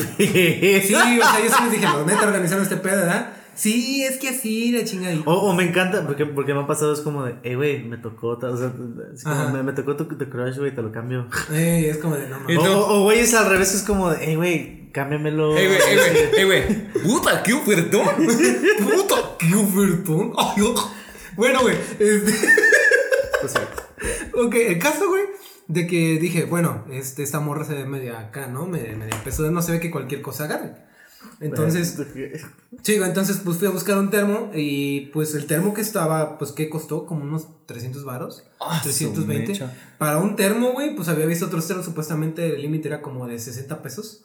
Sí, 0.82 1.20
o 1.20 1.22
sea, 1.22 1.44
yo 1.44 1.50
sí 1.54 1.62
les 1.64 1.72
dije, 1.72 1.84
no, 1.84 2.06
neta, 2.06 2.26
organizaron 2.26 2.62
este 2.62 2.78
pedo, 2.78 2.96
¿verdad? 2.96 3.34
Sí, 3.54 4.02
es 4.02 4.16
que 4.16 4.30
así, 4.30 4.72
la 4.72 4.82
chingada. 4.82 5.14
O, 5.26 5.34
o 5.34 5.54
me 5.54 5.64
encanta, 5.64 6.06
porque, 6.06 6.24
porque 6.24 6.54
me 6.54 6.60
ha 6.60 6.66
pasado, 6.66 6.94
es 6.94 7.00
como 7.00 7.26
de, 7.26 7.34
eh, 7.42 7.56
güey, 7.56 7.82
me 7.84 7.98
tocó, 7.98 8.38
tal", 8.38 8.52
o 8.52 8.56
sea, 8.56 8.72
es 9.14 9.22
como, 9.22 9.34
Ajá. 9.34 9.52
me, 9.52 9.62
me 9.62 9.74
tocó 9.74 9.96
tu, 9.96 10.06
tu 10.06 10.30
crush, 10.30 10.56
güey, 10.56 10.74
te 10.74 10.80
lo 10.80 10.90
cambio. 10.90 11.26
Ey, 11.52 11.84
es 11.84 11.98
como 11.98 12.16
de, 12.16 12.26
no 12.30 12.38
¿Y 12.48 12.56
O, 12.56 12.62
mames. 12.62 12.74
o, 12.74 13.02
güey, 13.02 13.18
es 13.18 13.34
al 13.34 13.50
revés, 13.50 13.74
es 13.74 13.82
como 13.82 14.08
de, 14.10 14.32
eh, 14.32 14.36
güey, 14.36 14.90
cámbiamelo. 14.92 15.54
Ey, 15.54 15.66
güey, 15.66 15.78
ey, 15.86 15.96
güey, 15.98 16.28
ey, 16.38 16.44
güey. 16.46 16.92
Puta, 17.02 17.42
qué 17.42 17.52
ofertón. 17.52 18.06
Puta, 18.78 19.16
qué 19.38 19.54
ofertón. 19.54 20.32
Ay, 20.38 20.62
oh. 20.64 20.92
Bueno, 21.36 21.60
güey, 21.60 21.76
este. 21.98 22.32
Pues 23.42 23.52
sí. 23.52 23.58
Ok, 24.34 24.54
el 24.54 24.78
caso, 24.78 25.08
güey, 25.10 25.21
de 25.72 25.86
que 25.86 26.18
dije, 26.18 26.44
bueno, 26.44 26.84
este, 26.90 27.22
esta 27.22 27.40
morra 27.40 27.64
se 27.64 27.74
ve 27.74 27.86
media 27.86 28.20
acá, 28.20 28.46
¿no? 28.46 28.66
Media, 28.66 28.94
media 28.94 29.18
pesuda, 29.24 29.50
no 29.50 29.62
se 29.62 29.72
ve 29.72 29.80
que 29.80 29.90
cualquier 29.90 30.20
cosa 30.20 30.44
agarre. 30.44 30.74
Entonces, 31.40 31.98
sí, 32.82 32.94
entonces 32.94 33.40
pues 33.42 33.56
fui 33.56 33.68
a 33.68 33.70
buscar 33.70 33.96
un 33.96 34.10
termo 34.10 34.50
y 34.54 35.06
pues 35.12 35.34
el 35.34 35.46
termo 35.46 35.72
que 35.72 35.80
estaba, 35.80 36.36
pues 36.36 36.52
¿qué 36.52 36.68
costó? 36.68 37.06
Como 37.06 37.22
unos 37.22 37.46
300 37.66 38.04
varos. 38.04 38.44
Ah, 38.60 38.80
su 38.82 38.90
320. 38.90 39.52
mecha. 39.52 39.74
Para 39.96 40.18
un 40.18 40.36
termo, 40.36 40.72
güey, 40.72 40.94
pues 40.94 41.08
había 41.08 41.24
visto 41.24 41.46
otros 41.46 41.66
termos, 41.66 41.86
supuestamente 41.86 42.54
el 42.54 42.60
límite 42.60 42.88
era 42.88 43.00
como 43.00 43.26
de 43.26 43.38
60 43.38 43.82
pesos. 43.82 44.24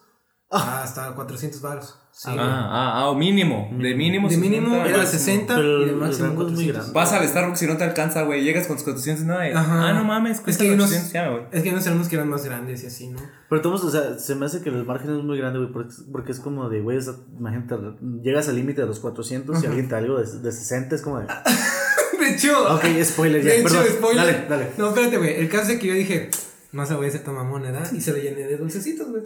Hasta 0.49 1.13
400 1.13 1.61
varos. 1.61 1.99
Sí, 2.11 2.29
Ah, 2.31 2.35
ah, 2.39 2.91
ah, 3.01 3.09
o 3.09 3.15
mínimo. 3.15 3.69
De 3.77 3.93
mínimo. 3.93 4.27
de 4.27 4.37
mínimo 4.37 4.69
60, 4.69 4.87
era 4.89 4.97
máximo. 4.97 5.19
60 5.19 5.55
Pero 5.55 5.81
y 5.81 5.85
de 5.85 5.91
el 5.91 5.95
máximo 5.97 6.27
es 6.27 6.33
muy 6.33 6.43
400. 6.45 6.73
grande. 6.75 6.91
Vas 6.93 7.13
al 7.13 7.27
Starbucks 7.27 7.61
y 7.61 7.67
no 7.67 7.77
te 7.77 7.83
alcanza, 7.83 8.21
güey. 8.23 8.43
Llegas 8.43 8.65
con 8.65 8.75
tus 8.77 8.83
400 8.85 9.23
y 9.23 9.27
nada. 9.27 9.59
Ajá. 9.59 9.89
Ah, 9.89 9.93
no 9.93 10.03
mames, 10.03 10.37
Es 10.37 10.41
cuesta 10.41 10.63
que 10.63 10.69
hay 10.69 10.75
unos, 10.75 10.87
800, 10.87 11.13
ya 11.13 11.23
me 11.25 11.29
voy. 11.31 11.41
es 11.51 11.61
que 11.61 11.67
hay 11.69 11.73
unos 11.73 11.83
termos 11.83 12.07
que 12.07 12.15
eran 12.15 12.29
más 12.29 12.43
grandes 12.45 12.83
y 12.83 12.87
así, 12.87 13.07
¿no? 13.09 13.19
Pero 13.49 13.61
todos, 13.61 13.83
o 13.83 13.91
sea, 13.91 14.17
se 14.17 14.33
me 14.35 14.45
hace 14.47 14.61
que 14.61 14.69
el 14.69 14.83
margen 14.85 15.15
es 15.15 15.23
muy 15.23 15.37
grande, 15.37 15.59
güey, 15.59 15.71
porque, 15.71 15.93
porque 16.11 16.31
es 16.31 16.39
como 16.39 16.69
de, 16.69 16.81
güey, 16.81 16.97
imagínate, 17.37 17.75
llegas 18.23 18.47
al 18.47 18.55
límite 18.55 18.81
de 18.81 18.87
los 18.87 18.99
400 18.99 19.61
y 19.63 19.67
alguien 19.67 19.87
te 19.87 19.91
da 19.95 19.97
algo 19.99 20.17
de, 20.19 20.39
de 20.39 20.51
60, 20.51 20.95
es 20.95 21.01
como 21.03 21.19
de, 21.19 21.27
De 22.19 22.33
hecho, 22.33 22.73
ok, 22.73 22.83
spoiler, 23.03 23.43
ya, 23.43 23.51
de 23.51 23.59
hecho, 23.59 23.69
perdón, 23.75 23.85
spoiler. 23.95 24.25
dale, 24.25 24.45
dale. 24.49 24.71
No, 24.79 24.87
espérate, 24.87 25.17
güey. 25.17 25.39
El 25.39 25.49
caso 25.49 25.71
es 25.71 25.79
que 25.79 25.85
yo 25.87 25.93
dije, 25.93 26.31
no 26.71 26.83
se 26.85 26.95
voy 26.95 27.05
a 27.05 27.09
hacer 27.09 27.23
tan 27.23 27.35
mamón, 27.35 27.61
¿verdad? 27.61 27.87
Y 27.91 28.01
se 28.01 28.11
lo 28.11 28.17
llené 28.17 28.41
de 28.47 28.57
dulcecitos, 28.57 29.07
güey. 29.09 29.21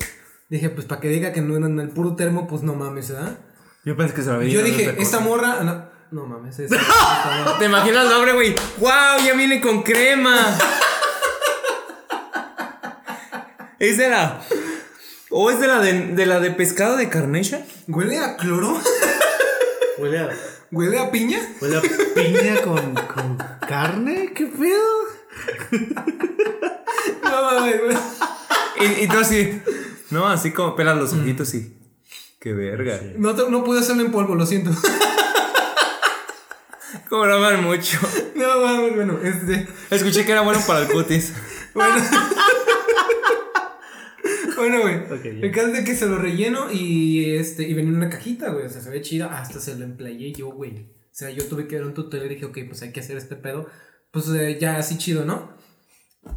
Dije, 0.51 0.69
pues 0.69 0.85
para 0.85 0.99
que 0.99 1.07
diga 1.07 1.31
que 1.31 1.39
no 1.39 1.55
era 1.55 1.67
en 1.67 1.79
el 1.79 1.87
puro 1.87 2.17
termo, 2.17 2.45
pues 2.45 2.61
no 2.61 2.73
mames, 2.73 3.09
¿verdad? 3.09 3.37
Yo 3.85 3.95
pensé 3.95 4.13
que 4.13 4.21
se 4.21 4.27
lo 4.27 4.35
había 4.35 4.49
yo 4.49 4.61
dije, 4.61 4.97
esta 4.99 5.21
morra. 5.21 5.63
No, 5.63 5.85
no 6.11 6.25
mames, 6.27 6.59
es. 6.59 6.69
¿Te 7.59 7.65
imaginas 7.65 8.03
el 8.03 8.09
nombre, 8.09 8.33
güey? 8.33 8.53
¡Wow! 8.79 9.25
Ya 9.25 9.33
viene 9.33 9.61
con 9.61 9.81
crema. 9.81 10.35
es 13.79 13.97
de 13.97 14.09
la. 14.09 14.41
¿O 15.29 15.49
es 15.51 15.61
de 15.61 15.67
la 15.67 15.79
de, 15.79 16.07
de 16.07 16.25
la 16.25 16.41
de 16.41 16.51
pescado 16.51 16.97
de 16.97 17.07
Carnation? 17.07 17.63
¿Huele 17.87 18.19
a 18.19 18.35
cloro? 18.35 18.77
Huele 19.99 20.19
a, 20.19 20.29
¿Huele 20.69 20.99
a 20.99 21.11
piña? 21.11 21.39
huele 21.61 21.77
a 21.77 21.81
piña 22.13 22.61
con, 22.61 22.93
con 22.93 23.37
carne, 23.65 24.33
¿qué 24.35 24.47
pedo? 24.47 24.81
No 27.23 27.41
mames, 27.41 27.81
güey. 27.85 27.97
Y, 28.81 29.03
y 29.05 29.07
tú 29.07 29.17
así. 29.17 29.61
No, 30.11 30.27
así 30.27 30.51
como 30.51 30.75
pelas 30.75 30.97
los 30.97 31.13
ojitos 31.13 31.53
y. 31.53 31.77
¡Qué 32.39 32.53
verga! 32.53 32.99
No, 33.17 33.35
te- 33.35 33.49
no 33.49 33.63
pude 33.63 33.79
hacerlo 33.79 34.03
en 34.03 34.11
polvo, 34.11 34.35
lo 34.35 34.45
siento. 34.45 34.71
Cobraban 37.09 37.63
mucho. 37.63 37.99
No 38.35 38.61
mames, 38.61 38.95
bueno, 38.95 39.19
este. 39.23 39.67
Escuché 39.89 40.25
que 40.25 40.31
era 40.31 40.41
bueno 40.41 40.59
para 40.67 40.81
el 40.81 40.87
cutis. 40.91 41.33
Bueno. 41.73 41.95
bueno, 44.57 44.81
güey. 44.81 44.95
Ok, 45.05 45.23
ya. 45.23 45.29
el 45.45 45.51
caso 45.53 45.67
es 45.67 45.73
de 45.73 45.83
que 45.85 45.95
se 45.95 46.05
lo 46.05 46.17
relleno 46.17 46.69
y 46.69 47.35
este 47.35 47.63
y 47.63 47.73
venía 47.73 47.91
en 47.91 47.95
una 47.97 48.09
cajita, 48.09 48.49
güey. 48.49 48.65
O 48.65 48.69
sea, 48.69 48.81
se 48.81 48.89
ve 48.89 49.01
chida. 49.01 49.39
Hasta 49.39 49.61
se 49.61 49.75
lo 49.75 49.85
empleé 49.85 50.33
yo, 50.33 50.49
güey. 50.51 50.79
O 50.79 51.13
sea, 51.13 51.29
yo 51.29 51.45
tuve 51.45 51.67
que 51.67 51.77
ver 51.77 51.85
un 51.85 51.93
tutorial 51.93 52.29
y 52.29 52.35
dije, 52.35 52.45
ok, 52.45 52.57
pues 52.67 52.81
hay 52.81 52.91
que 52.91 52.99
hacer 52.99 53.15
este 53.15 53.37
pedo. 53.37 53.69
Pues 54.11 54.27
eh, 54.29 54.57
ya 54.59 54.75
así 54.77 54.97
chido, 54.97 55.23
¿no? 55.23 55.53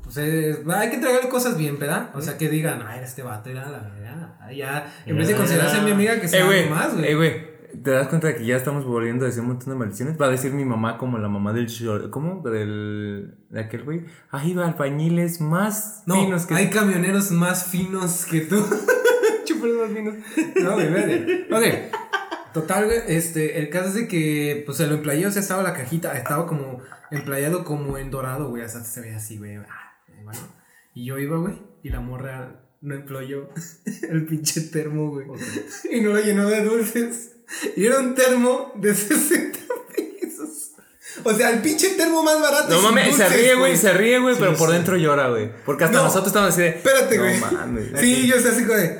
Pues 0.02 0.16
eh, 0.16 0.62
hay 0.74 0.88
que 0.88 0.96
entregarle 0.96 1.28
cosas 1.28 1.58
bien, 1.58 1.78
¿verdad? 1.78 2.10
O 2.14 2.22
sea, 2.22 2.38
que 2.38 2.48
digan, 2.48 2.82
ay, 2.86 3.00
este 3.04 3.22
vato 3.22 3.50
era 3.50 3.68
la 3.68 3.80
verdad. 3.80 4.50
Ya, 4.54 4.92
en 5.04 5.16
vez 5.16 5.28
de 5.28 5.34
considerarse 5.34 5.82
mi 5.82 5.90
amiga, 5.90 6.18
que 6.20 6.26
Eh, 6.26 6.28
sea 6.28 6.46
algo 6.48 6.70
más, 6.74 6.94
güey. 6.94 7.10
Eh, 7.10 7.14
güey. 7.14 7.54
¿Te 7.82 7.90
das 7.90 8.06
cuenta 8.08 8.28
de 8.28 8.36
que 8.36 8.46
ya 8.46 8.56
estamos 8.56 8.84
volviendo 8.84 9.24
a 9.24 9.28
decir 9.28 9.42
un 9.42 9.48
montón 9.48 9.70
de 9.70 9.74
maldiciones? 9.78 10.18
Va 10.20 10.26
a 10.26 10.30
decir 10.30 10.52
mi 10.52 10.64
mamá 10.64 10.96
como 10.96 11.18
la 11.18 11.28
mamá 11.28 11.52
del 11.52 11.66
short. 11.66 12.08
¿Cómo? 12.08 12.40
Del. 12.48 13.34
De 13.50 13.60
aquel 13.60 13.82
güey. 13.82 14.04
Ay, 14.30 14.54
va, 14.54 14.66
albañiles 14.68 15.40
más 15.40 16.02
No, 16.06 16.14
finos 16.14 16.46
que. 16.46 16.54
hay 16.54 16.70
camioneros 16.70 17.30
más 17.32 17.64
finos 17.66 18.26
que 18.26 18.42
tú. 18.42 18.64
Chúperos 19.44 19.76
más 19.88 19.90
finos. 19.90 20.14
No, 20.62 20.72
güey, 20.74 20.88
vete. 20.88 21.48
Ok. 21.52 21.64
Total, 22.54 22.84
güey, 22.84 22.98
este, 23.08 23.58
el 23.58 23.68
caso 23.68 23.88
es 23.88 23.94
de 23.94 24.08
que, 24.08 24.62
pues, 24.64 24.78
se 24.78 24.86
lo 24.86 24.94
emplayé, 24.94 25.26
o 25.26 25.30
sea, 25.32 25.42
estaba 25.42 25.64
la 25.64 25.74
cajita, 25.74 26.16
estaba 26.16 26.46
como 26.46 26.78
emplayado 27.14 27.64
como 27.64 27.98
en 27.98 28.10
dorado, 28.10 28.48
güey, 28.48 28.62
o 28.62 28.68
sea, 28.68 28.82
se 28.84 29.00
ve 29.00 29.14
así, 29.14 29.38
güey. 29.38 29.56
ah, 29.56 29.92
bueno. 30.24 30.40
Y 30.94 31.06
yo 31.06 31.18
iba, 31.18 31.36
güey, 31.38 31.60
y 31.82 31.90
la 31.90 32.00
morra 32.00 32.60
no 32.80 32.94
employó 32.94 33.48
el 34.10 34.26
pinche 34.26 34.60
termo, 34.62 35.10
güey. 35.10 35.26
Y 35.90 36.00
no 36.00 36.10
lo 36.12 36.20
llenó 36.20 36.48
de 36.48 36.62
dulces. 36.64 37.32
Y 37.76 37.86
era 37.86 37.98
un 38.00 38.14
termo 38.14 38.72
de 38.76 38.94
60 38.94 39.58
pesos. 39.94 40.70
O 41.22 41.32
sea, 41.32 41.50
el 41.50 41.60
pinche 41.62 41.90
termo 41.90 42.22
más 42.22 42.40
barato. 42.40 42.70
No 42.70 42.82
mames, 42.82 43.16
se 43.16 43.28
ríe, 43.28 43.54
güey, 43.54 43.76
se 43.76 43.92
ríe, 43.92 44.18
güey, 44.18 44.36
pero 44.38 44.54
por 44.56 44.70
dentro 44.70 44.96
llora, 44.96 45.28
güey. 45.28 45.50
Porque 45.64 45.84
hasta 45.84 45.98
No. 45.98 46.04
nosotros 46.04 46.28
estamos 46.28 46.50
así 46.50 46.62
de. 46.62 46.68
Espérate, 46.70 47.16
no 47.16 47.22
güey. 47.24 47.40
mames. 47.40 47.88
Sí, 48.00 48.26
yo 48.26 48.38
sé 48.40 48.48
así 48.48 48.64
como 48.64 48.78
de. 48.78 48.98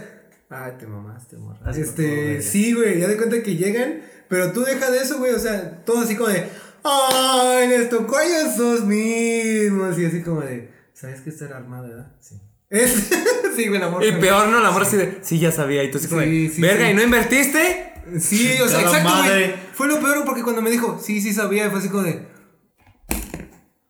Ay, 0.50 0.72
te 0.79 0.87
mamaste, 0.87 1.37
morra. 1.38 1.70
Este, 1.72 2.27
verga. 2.35 2.42
sí, 2.42 2.72
güey, 2.74 3.00
ya 3.00 3.09
de 3.09 3.16
cuenta 3.16 3.42
que 3.42 3.57
llegan, 3.57 4.03
pero 4.29 4.53
tú 4.53 4.62
deja 4.62 4.90
de 4.90 4.98
eso, 4.98 5.18
güey, 5.18 5.33
o 5.33 5.38
sea, 5.38 5.83
todo 5.85 6.03
así 6.03 6.14
como 6.16 6.29
de. 6.29 6.46
Ay, 6.85 7.68
les 7.68 7.88
tocó 7.88 8.16
a 8.18 8.25
ellos 8.25 8.57
dos 8.57 8.85
mismos. 8.85 9.99
Y 9.99 10.05
así 10.05 10.23
como 10.23 10.42
de. 10.42 10.70
¿Sabes 10.92 11.23
que 11.23 11.31
esta 11.31 11.47
era 11.47 11.57
armada, 11.57 11.88
verdad? 11.88 12.12
Sí. 12.20 12.40
Es, 12.70 13.11
sí, 13.57 13.68
güey, 13.68 13.81
la 13.81 13.88
morra. 13.88 14.07
Y 14.07 14.12
peor, 14.12 14.49
¿no? 14.49 14.61
La 14.61 14.70
morra 14.70 14.87
así 14.87 14.97
de. 14.97 15.18
Sí, 15.23 15.38
ya 15.38 15.51
sabía. 15.51 15.83
Y 15.83 15.90
tú 15.90 15.99
así 15.99 16.09
como 16.09 16.20
de. 16.20 16.51
Sí, 16.51 16.61
Verga, 16.61 16.87
sí. 16.87 16.90
¿y 16.92 16.94
no 16.94 17.03
invertiste? 17.03 17.92
Sí, 18.18 18.59
o 18.64 18.68
sea, 18.68 18.83
exacto, 18.83 19.11
güey. 19.25 19.55
Fue 19.73 19.88
lo 19.88 19.99
peor 20.01 20.25
porque 20.25 20.42
cuando 20.42 20.61
me 20.62 20.70
dijo, 20.70 20.99
sí, 21.03 21.20
sí 21.20 21.33
sabía, 21.33 21.70
fue 21.70 21.79
así 21.79 21.88
como 21.88 22.03
de. 22.03 22.35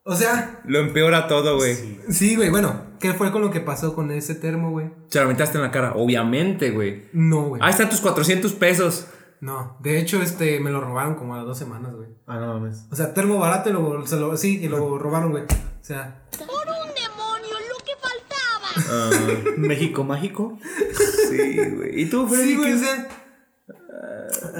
O 0.06 0.14
sea, 0.14 0.60
Lo 0.66 0.80
empeora 0.80 1.26
todo, 1.28 1.56
güey. 1.56 1.74
sí, 2.10 2.36
güey, 2.36 2.50
bueno, 2.50 2.82
¿qué 3.00 3.14
fue 3.14 3.32
con 3.32 3.40
lo 3.40 3.50
que 3.50 3.60
pasó 3.60 3.94
con 3.94 4.10
ese 4.10 4.34
termo, 4.34 4.70
güey? 4.70 4.90
Se 5.08 5.18
lo 5.18 5.24
aventaste 5.24 5.56
en 5.56 5.64
la 5.64 5.70
cara. 5.70 5.94
Obviamente, 5.94 6.70
güey. 6.72 7.04
No, 7.14 7.44
güey. 7.44 7.62
Ahí 7.64 7.70
están 7.70 7.88
tus 7.88 8.02
400 8.02 8.52
pesos. 8.52 9.06
No, 9.44 9.76
de 9.80 9.98
hecho, 9.98 10.22
este, 10.22 10.58
me 10.58 10.70
lo 10.70 10.80
robaron 10.80 11.16
como 11.16 11.34
a 11.34 11.36
las 11.36 11.46
dos 11.46 11.58
semanas, 11.58 11.94
güey. 11.94 12.08
Ah, 12.26 12.38
no 12.38 12.54
mames. 12.54 12.86
O 12.90 12.96
sea, 12.96 13.12
termo 13.12 13.38
barato 13.38 13.68
y 13.68 13.74
lo, 13.74 14.06
se 14.06 14.16
lo, 14.16 14.34
sí, 14.38 14.58
y 14.62 14.68
lo 14.68 14.96
robaron, 14.98 15.32
güey. 15.32 15.44
O 15.44 15.48
sea, 15.84 16.22
Por 16.38 16.48
un 16.48 16.94
demonio, 16.94 17.54
lo 17.68 17.84
que 17.84 17.92
faltaba. 18.00 18.86
Ah, 18.90 19.50
México 19.58 20.02
mágico. 20.02 20.58
sí, 21.30 21.56
güey. 21.76 22.00
¿Y 22.00 22.06
tú, 22.08 22.26
Freddy? 22.26 22.52
sí, 22.52 22.56
güey, 22.56 22.68
qué- 22.70 22.74
o 22.76 22.78
sea, 22.78 23.08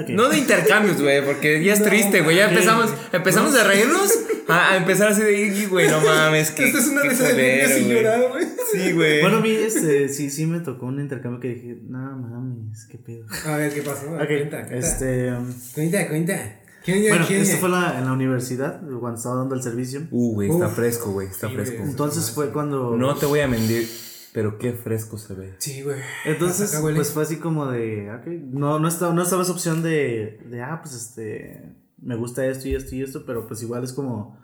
No 0.08 0.28
de 0.28 0.38
intercambios, 0.38 1.00
güey, 1.00 1.24
porque 1.24 1.62
ya 1.62 1.74
es 1.74 1.80
No, 1.80 1.86
triste, 1.86 2.22
güey. 2.22 2.36
Ya 2.36 2.48
empezamos, 2.48 2.92
empezamos 3.12 3.54
a 3.56 3.64
reírnos 3.64 4.10
a, 4.48 4.72
a 4.72 4.76
empezar 4.76 5.08
así 5.08 5.22
de, 5.22 5.46
"Ih, 5.46 5.66
güey, 5.66 5.88
no 5.88 6.00
mames. 6.00 6.50
Que, 6.52 6.64
esta 6.66 6.78
es 6.78 6.86
una 6.88 7.02
qué 7.02 7.08
risa 7.10 7.28
de 7.32 7.64
y 7.80 7.84
güey". 7.84 7.94
llorar, 7.96 8.28
güey. 8.30 8.44
Sí, 8.72 8.92
güey. 8.92 9.20
Bueno, 9.20 9.38
a 9.38 9.40
mí 9.40 9.50
este, 9.50 10.08
sí, 10.08 10.30
sí 10.30 10.46
me 10.46 10.60
tocó 10.60 10.86
un 10.86 11.00
intercambio 11.00 11.40
que 11.40 11.48
dije, 11.48 11.78
no 11.86 11.98
mames, 12.16 12.86
qué 12.86 12.98
pedo. 12.98 13.26
A 13.46 13.56
ver, 13.56 13.74
¿qué 13.74 13.82
pasó? 13.82 14.06
Ok, 14.12 14.26
Cuenta, 14.26 14.66
cuenta. 14.66 14.74
este. 14.76 15.32
um, 15.32 15.52
Cuenta, 15.74 16.08
cuenta. 16.08 16.60
¿Quién 16.84 17.02
bueno, 17.08 17.24
quién 17.26 17.40
esto 17.40 17.56
fue 17.58 17.70
la, 17.70 17.98
en 17.98 18.04
la 18.04 18.12
universidad, 18.12 18.80
cuando 19.00 19.16
estaba 19.16 19.36
dando 19.36 19.54
el 19.54 19.62
servicio. 19.62 20.06
Uh, 20.10 20.34
güey, 20.34 20.50
está 20.50 20.68
fresco, 20.68 21.12
güey, 21.12 21.28
está 21.28 21.48
Sí, 21.48 21.54
fresco. 21.54 21.76
güey. 21.78 21.90
Entonces 21.90 22.30
fue 22.30 22.52
cuando. 22.52 22.96
No 22.96 23.14
te 23.16 23.24
voy 23.26 23.40
a 23.40 23.48
mentir, 23.48 23.88
pero 24.34 24.58
qué 24.58 24.72
fresco 24.72 25.16
se 25.16 25.32
ve. 25.32 25.54
Sí, 25.58 25.82
güey. 25.82 26.00
Entonces, 26.24 26.76
pues 26.80 27.12
fue 27.12 27.22
así 27.22 27.36
como 27.38 27.66
de, 27.66 28.12
ok, 28.12 28.26
no, 28.50 28.80
no 28.80 28.88
estaba, 28.88 29.14
no 29.14 29.22
estaba 29.22 29.42
esa 29.42 29.52
opción 29.52 29.80
de, 29.84 30.40
de, 30.50 30.60
ah, 30.60 30.80
pues 30.82 30.92
este, 30.96 31.76
me 31.98 32.16
gusta 32.16 32.44
esto 32.44 32.66
y 32.66 32.74
esto 32.74 32.96
y 32.96 33.02
esto, 33.02 33.24
pero 33.24 33.46
pues 33.46 33.62
igual 33.62 33.84
es 33.84 33.92
como, 33.92 34.36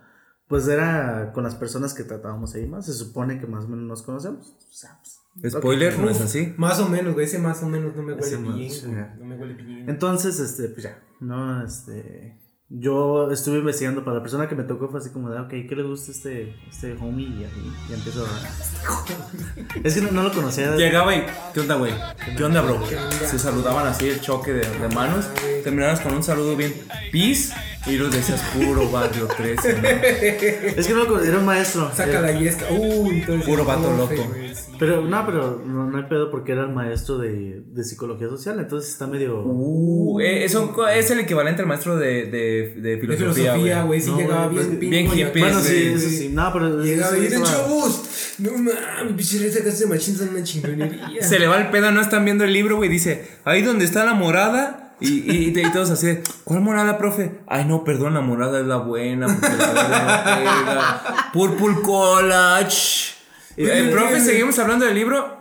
pues 0.46 0.68
era 0.68 1.32
con 1.32 1.42
las 1.42 1.56
personas 1.56 1.92
que 1.92 2.04
tratábamos 2.04 2.54
ahí 2.54 2.66
más, 2.66 2.86
se 2.86 2.92
supone 2.92 3.40
que 3.40 3.48
más 3.48 3.64
o 3.64 3.68
menos 3.68 3.84
nos 3.84 4.02
conocemos, 4.02 4.56
o 4.60 4.72
sea, 4.72 5.00
pues, 5.40 5.54
Spoiler, 5.54 5.98
no 5.98 6.08
es 6.08 6.20
así. 6.20 6.54
Más 6.56 6.78
o 6.78 6.88
menos, 6.88 7.14
güey. 7.14 7.26
Ese 7.26 7.40
más 7.40 7.60
o 7.64 7.66
menos 7.68 7.96
no 7.96 8.02
me 8.04 8.12
huele 8.12 8.36
bien. 8.36 9.18
No 9.18 9.24
me 9.24 9.36
huele 9.36 9.54
bien. 9.54 9.88
Entonces, 9.88 10.38
este, 10.38 10.68
pues 10.68 10.84
ya, 10.84 11.02
no, 11.18 11.64
este, 11.64 12.38
yo 12.72 13.28
estuve 13.32 13.58
investigando 13.58 14.04
para 14.04 14.18
la 14.18 14.22
persona 14.22 14.48
que 14.48 14.54
me 14.54 14.62
tocó, 14.62 14.88
fue 14.88 15.00
así 15.00 15.10
como 15.10 15.28
de, 15.28 15.40
ok, 15.40 15.48
¿qué 15.68 15.74
le 15.74 15.82
gusta 15.82 16.12
este, 16.12 16.54
este 16.70 16.92
homie? 16.92 17.26
Y 17.26 17.44
así, 17.44 17.72
y 17.90 17.92
empiezo 17.92 18.24
a... 18.24 19.78
es 19.84 19.94
que 19.94 20.00
no, 20.00 20.12
no 20.12 20.22
lo 20.22 20.32
conocía. 20.32 20.76
Llegaba 20.76 21.16
y, 21.16 21.26
¿qué 21.52 21.60
onda, 21.60 21.74
güey? 21.74 21.92
¿Qué 22.36 22.44
onda, 22.44 22.62
bro? 22.62 22.80
Se 23.26 23.40
saludaban 23.40 23.88
así, 23.88 24.08
el 24.08 24.20
choque 24.20 24.52
de, 24.52 24.60
de 24.60 24.94
manos. 24.94 25.28
Terminabas 25.64 26.00
con 26.00 26.14
un 26.14 26.22
saludo 26.22 26.54
bien, 26.56 26.72
peace. 27.10 27.52
Y 27.86 27.96
los 27.96 28.12
decías, 28.12 28.42
puro 28.54 28.90
barrio 28.90 29.26
13, 29.26 29.72
¿no? 29.80 29.88
Es 29.88 30.86
que 30.86 30.92
no 30.92 30.98
lo 31.00 31.06
conocía, 31.08 31.30
era 31.30 31.38
un 31.38 31.46
maestro. 31.46 31.90
Saca 31.94 32.10
Era- 32.10 32.20
la 32.20 32.32
yesca. 32.38 32.66
Uy, 32.70 33.20
entonces. 33.20 33.46
Puro 33.48 33.64
vato 33.64 33.90
loco. 33.96 34.30
Pero, 34.78 35.02
no, 35.02 35.26
pero 35.26 35.62
no, 35.66 35.90
no 35.90 35.98
hay 35.98 36.04
pedo 36.04 36.30
porque 36.30 36.52
era 36.52 36.62
el 36.62 36.72
maestro 36.72 37.18
de, 37.18 37.62
de 37.66 37.84
psicología 37.84 38.28
social, 38.28 38.58
entonces 38.60 38.90
está 38.92 39.06
medio... 39.06 39.42
Uh, 39.44 40.20
eh, 40.20 40.44
es, 40.44 40.54
un 40.54 40.72
es 40.94 41.10
el 41.10 41.20
equivalente 41.20 41.60
al 41.62 41.68
maestro 41.68 41.96
de, 41.98 42.26
de, 42.26 42.74
de 42.76 42.96
De 42.96 42.98
filosofía, 42.98 43.52
filosofía, 43.54 43.82
güey. 43.82 44.00
Sí 44.00 44.10
No, 44.10 44.16
llegaba 44.18 44.46
güey, 44.46 44.56
bien 44.56 44.68
pues, 44.78 44.80
bien 44.90 45.06
hippie, 45.06 45.42
bueno, 45.42 45.60
sí, 45.60 45.92
eso 45.94 46.08
sí, 46.08 46.28
no, 46.32 46.50
pero... 46.52 46.82
Llegaba 46.82 47.12
bien 47.12 47.32
en 47.32 47.42
estaba- 47.42 47.62
chavos. 47.62 48.02
No 48.38 48.52
mames, 48.52 49.34
esa 49.34 49.62
casa 49.64 49.78
de 49.80 49.86
machín 49.86 50.16
son 50.16 50.30
una 50.30 50.42
chingonería. 50.42 51.22
Se 51.22 51.38
le 51.38 51.46
va 51.46 51.58
el 51.60 51.68
pedo, 51.70 51.90
no 51.92 52.00
están 52.00 52.24
viendo 52.24 52.44
el 52.44 52.52
libro, 52.54 52.76
güey. 52.76 52.88
Dice, 52.88 53.26
ahí 53.44 53.60
donde 53.62 53.84
está 53.84 54.04
la 54.06 54.14
morada. 54.14 54.89
Y, 55.00 55.30
y, 55.30 55.58
y 55.58 55.72
todos 55.72 55.90
así, 55.90 56.06
de, 56.06 56.22
¿cuál 56.44 56.60
morada, 56.60 56.98
profe? 56.98 57.40
Ay, 57.46 57.64
no, 57.64 57.84
perdón, 57.84 58.14
la 58.14 58.20
morada 58.20 58.60
es 58.60 58.66
la 58.66 58.76
buena. 58.76 59.26
Porque 59.26 59.56
la 59.56 59.72
verde 59.72 59.98
no 59.98 60.64
pega. 60.64 61.30
Purple 61.32 61.82
College. 61.82 63.14
Eh, 63.56 63.88
profe, 63.92 64.20
¿seguimos 64.20 64.58
hablando 64.58 64.84
del 64.86 64.94
libro? 64.94 65.38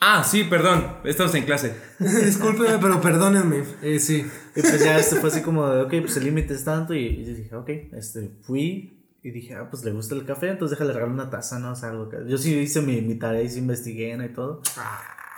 Ah, 0.00 0.24
sí, 0.24 0.44
perdón, 0.44 0.96
estamos 1.04 1.34
en 1.36 1.44
clase. 1.44 1.74
Discúlpeme, 1.98 2.78
pero 2.80 3.00
perdónenme. 3.00 3.62
Eh, 3.82 4.00
sí. 4.00 4.26
Y 4.56 4.60
pues 4.60 4.82
ya 4.82 4.98
este 4.98 5.16
fue 5.16 5.28
así 5.30 5.42
como 5.42 5.68
de, 5.68 5.82
ok, 5.82 5.90
pues 6.00 6.16
el 6.16 6.24
límite 6.24 6.54
es 6.54 6.64
tanto. 6.64 6.92
Y, 6.92 7.06
y 7.06 7.24
dije, 7.34 7.54
ok, 7.54 7.70
este, 7.92 8.32
fui 8.42 8.98
y 9.22 9.30
dije, 9.30 9.54
ah, 9.54 9.68
pues 9.70 9.84
le 9.84 9.92
gusta 9.92 10.16
el 10.16 10.24
café, 10.26 10.48
entonces 10.48 10.76
déjale 10.76 10.92
regalar 10.94 11.14
una 11.14 11.30
taza, 11.30 11.60
¿no? 11.60 11.70
O 11.70 11.76
sea, 11.76 11.90
algo 11.90 12.08
que- 12.08 12.16
Yo 12.26 12.36
sí 12.36 12.52
hice 12.54 12.80
mi, 12.82 13.00
mi 13.02 13.14
tarea 13.14 13.42
y 13.42 13.48
sí 13.48 13.60
investigué 13.60 14.16
¿no? 14.16 14.24
y 14.24 14.30
todo. 14.30 14.60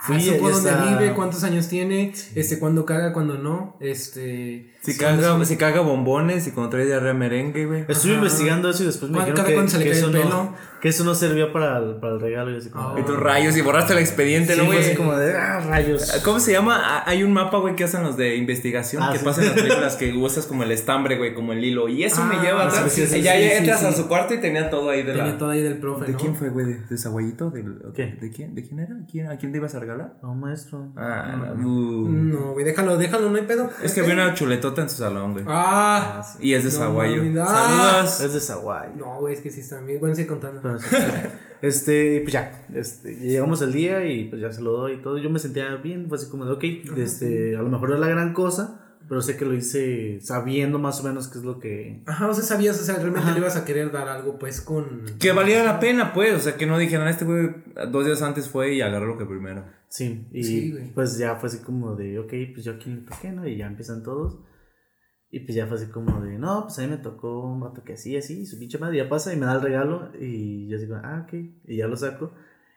Fui 0.05 0.21
supo 0.21 0.49
y 0.49 0.53
dónde 0.53 0.71
vive, 0.89 1.13
cuántos 1.13 1.43
años 1.43 1.67
tiene, 1.67 2.13
este, 2.35 2.59
cuándo 2.59 2.85
caga, 2.85 3.11
cuándo 3.13 3.37
no, 3.37 3.75
este... 3.79 4.73
Si 4.81 4.97
caga, 4.97 5.43
si 5.45 5.57
caga 5.57 5.81
bombones 5.81 6.45
y 6.47 6.51
cuando 6.51 6.69
trae 6.69 6.85
diarrea 6.85 7.13
merengue, 7.13 7.65
güey. 7.65 7.85
Estuve 7.87 8.13
investigando 8.13 8.69
eso 8.69 8.83
y 8.83 8.85
después 8.85 9.09
me 9.11 9.17
¿Cuándo- 9.17 9.31
dijeron 9.33 9.47
que, 9.47 9.53
cuándo 9.55 9.71
se 9.71 9.77
le 9.79 9.83
que 9.85 9.89
cae 9.91 9.99
eso 9.99 10.07
el 10.09 10.13
no, 10.13 10.21
pelo? 10.21 10.53
que 10.85 10.89
eso 10.89 11.03
no 11.03 11.15
servía 11.15 11.51
para 11.51 11.79
el, 11.79 11.95
para 11.95 12.13
el 12.13 12.19
regalo. 12.19 12.51
Y 12.51 12.57
así 12.57 12.69
como, 12.69 12.95
Y 12.99 13.01
tus 13.01 13.17
rayos 13.19 13.57
y 13.57 13.61
borraste 13.61 13.93
el 13.93 13.99
expediente, 13.99 14.53
Sí, 14.53 14.59
¿no, 14.59 14.67
güey? 14.67 14.77
así 14.81 14.93
como 14.95 15.15
de, 15.15 15.33
ah, 15.35 15.59
rayos. 15.61 16.11
¿Cómo 16.23 16.39
se 16.39 16.51
llama? 16.51 16.79
Ah, 16.79 17.03
Hay 17.07 17.23
un 17.23 17.33
mapa, 17.33 17.57
güey, 17.57 17.75
que 17.75 17.85
hacen 17.85 18.03
los 18.03 18.17
de 18.17 18.35
investigación, 18.35 19.01
Ah, 19.01 19.09
que 19.11 19.17
sí. 19.17 19.25
pasan 19.25 19.45
las 19.45 19.53
películas 19.55 19.95
que 19.97 20.13
usas 20.13 20.45
como 20.45 20.61
el 20.61 20.71
estambre, 20.71 21.17
güey, 21.17 21.33
como 21.33 21.53
el 21.53 21.63
hilo. 21.63 21.87
Y 21.89 22.03
eso 22.03 22.23
me 22.23 22.35
Ah, 22.35 22.41
lleva 22.43 22.69
sí, 22.69 22.77
atrás. 22.77 22.91
sí, 22.93 23.07
sí, 23.07 23.17
y 23.17 23.21
ya, 23.23 23.35
entras 23.35 23.79
sí. 23.79 23.85
a 23.87 23.91
su 23.93 24.07
cuarto 24.07 24.35
y 24.35 24.39
tenía 24.39 24.69
todo 24.69 24.91
ahí 24.91 25.01
de 25.01 25.13
Tenía 25.13 25.31
la... 25.31 25.37
todo 25.39 25.49
ahí 25.49 25.63
del 25.63 25.79
profe, 25.79 26.05
¿De 26.05 26.11
¿no? 26.11 26.19
quién 26.19 26.35
fue, 26.35 26.49
güey? 26.49 26.67
¿De, 26.67 26.79
de 26.87 26.97
Zaguayito? 26.99 27.49
¿Del- 27.49 27.81
¿Qué? 27.95 28.17
¿De 28.21 28.29
quién? 28.29 28.53
¿De 28.53 28.61
quién 28.61 28.79
era? 28.79 28.95
¿Quién, 29.11 29.27
¿A 29.31 29.37
quién 29.37 29.51
te 29.51 29.57
ibas 29.57 29.73
a 29.73 29.79
regalar? 29.79 30.13
No, 30.21 30.35
maestro. 30.35 30.91
Ah, 30.95 31.35
no. 31.57 31.67
uh. 31.67 32.09
No, 32.09 32.51
güey, 32.53 32.63
déjalo, 32.63 32.95
déjalo, 32.97 33.31
no 33.31 33.37
hay 33.37 33.45
pedo. 33.45 33.71
Es 33.81 33.91
que 33.95 34.01
había 34.01 34.13
una 34.13 34.35
chuletota 34.35 34.83
en 34.83 34.89
su 34.91 34.97
salón, 34.97 35.33
güey. 35.33 35.45
Ah, 35.47 36.21
Y 36.39 36.53
es 36.53 36.63
de 36.63 36.69
Zaguayo. 36.69 37.23
ah. 37.41 37.47
Saludos. 38.05 38.21
Es 38.21 38.33
de 38.35 38.39
Zaguay. 38.39 38.89
no, 38.95 39.19
güey, 39.19 39.33
es 39.33 39.41
que 39.41 39.49
sí 39.49 39.61
están 39.61 39.87
bien. 39.87 39.99
Bueno, 39.99 40.13
sí 40.13 40.25
contando. 40.27 40.74
Sí. 40.79 40.95
Este, 41.61 42.21
pues 42.21 42.33
ya, 42.33 42.65
este, 42.75 43.15
llegamos 43.15 43.61
el 43.61 43.73
día 43.73 44.05
y 44.05 44.25
pues 44.25 44.41
ya 44.41 44.51
se 44.51 44.61
lo 44.61 44.71
doy 44.73 44.93
y 44.93 44.97
todo. 44.97 45.17
Yo 45.17 45.29
me 45.29 45.39
sentía 45.39 45.75
bien, 45.77 46.07
fue 46.07 46.17
así 46.17 46.29
como 46.29 46.45
de, 46.45 46.51
ok, 46.51 46.63
este, 46.97 47.55
a 47.55 47.61
lo 47.61 47.69
mejor 47.69 47.89
no 47.89 47.95
es 47.95 48.01
la 48.01 48.07
gran 48.07 48.33
cosa, 48.33 48.97
pero 49.07 49.21
sé 49.21 49.37
que 49.37 49.45
lo 49.45 49.53
hice 49.53 50.19
sabiendo 50.21 50.79
más 50.79 50.99
o 50.99 51.03
menos 51.03 51.27
qué 51.27 51.39
es 51.39 51.43
lo 51.43 51.59
que... 51.59 52.03
Ajá, 52.05 52.27
o 52.27 52.33
sea, 52.33 52.43
sabías, 52.43 52.79
o 52.79 52.83
sea, 52.83 52.97
realmente 52.97 53.31
le 53.31 53.39
ibas 53.39 53.55
a 53.55 53.65
querer 53.65 53.91
dar 53.91 54.09
algo, 54.09 54.37
pues, 54.37 54.61
con... 54.61 55.05
Que 55.19 55.31
valía 55.31 55.63
la 55.63 55.79
pena, 55.79 56.13
pues. 56.13 56.35
O 56.35 56.39
sea, 56.39 56.55
que 56.55 56.65
no 56.65 56.77
dijeran, 56.77 57.07
este 57.07 57.25
güey 57.25 57.49
dos 57.91 58.05
días 58.05 58.21
antes 58.21 58.49
fue 58.49 58.73
y 58.73 58.81
agarró 58.81 59.07
lo 59.07 59.17
que 59.17 59.25
primero. 59.25 59.63
Sí, 59.87 60.27
y 60.31 60.43
Sí, 60.43 60.91
pues 60.93 61.17
ya 61.17 61.35
fue 61.35 61.49
así 61.49 61.59
como 61.59 61.95
de, 61.95 62.19
ok, 62.19 62.33
pues 62.53 62.65
yo 62.65 62.73
aquí 62.73 62.89
le 62.89 63.01
toqué, 63.01 63.31
¿no? 63.31 63.47
Y 63.47 63.57
ya 63.57 63.67
empiezan 63.67 64.03
todos. 64.03 64.39
Y 65.31 65.39
pues 65.41 65.55
ya 65.55 65.65
fue 65.67 65.77
así 65.77 65.87
como 65.87 66.21
de, 66.21 66.37
no, 66.37 66.63
pues 66.63 66.77
a 66.79 66.81
mí 66.83 66.87
me 66.87 66.97
tocó 66.97 67.41
un 67.41 67.61
rato 67.61 67.83
que 67.83 67.93
así, 67.93 68.15
así, 68.15 68.41
y 68.41 68.45
su 68.45 68.57
pinche 68.57 68.77
madre 68.77 68.97
ya 68.97 69.09
pasa 69.09 69.33
y 69.33 69.37
me 69.37 69.45
da 69.45 69.53
el 69.55 69.61
regalo. 69.61 70.09
Y 70.19 70.67
yo 70.67 70.77
así 70.77 70.87
como, 70.87 71.01
ah, 71.03 71.25
ok, 71.27 71.33
y 71.67 71.77
ya 71.77 71.87
lo 71.87 71.97
saco. 71.97 72.31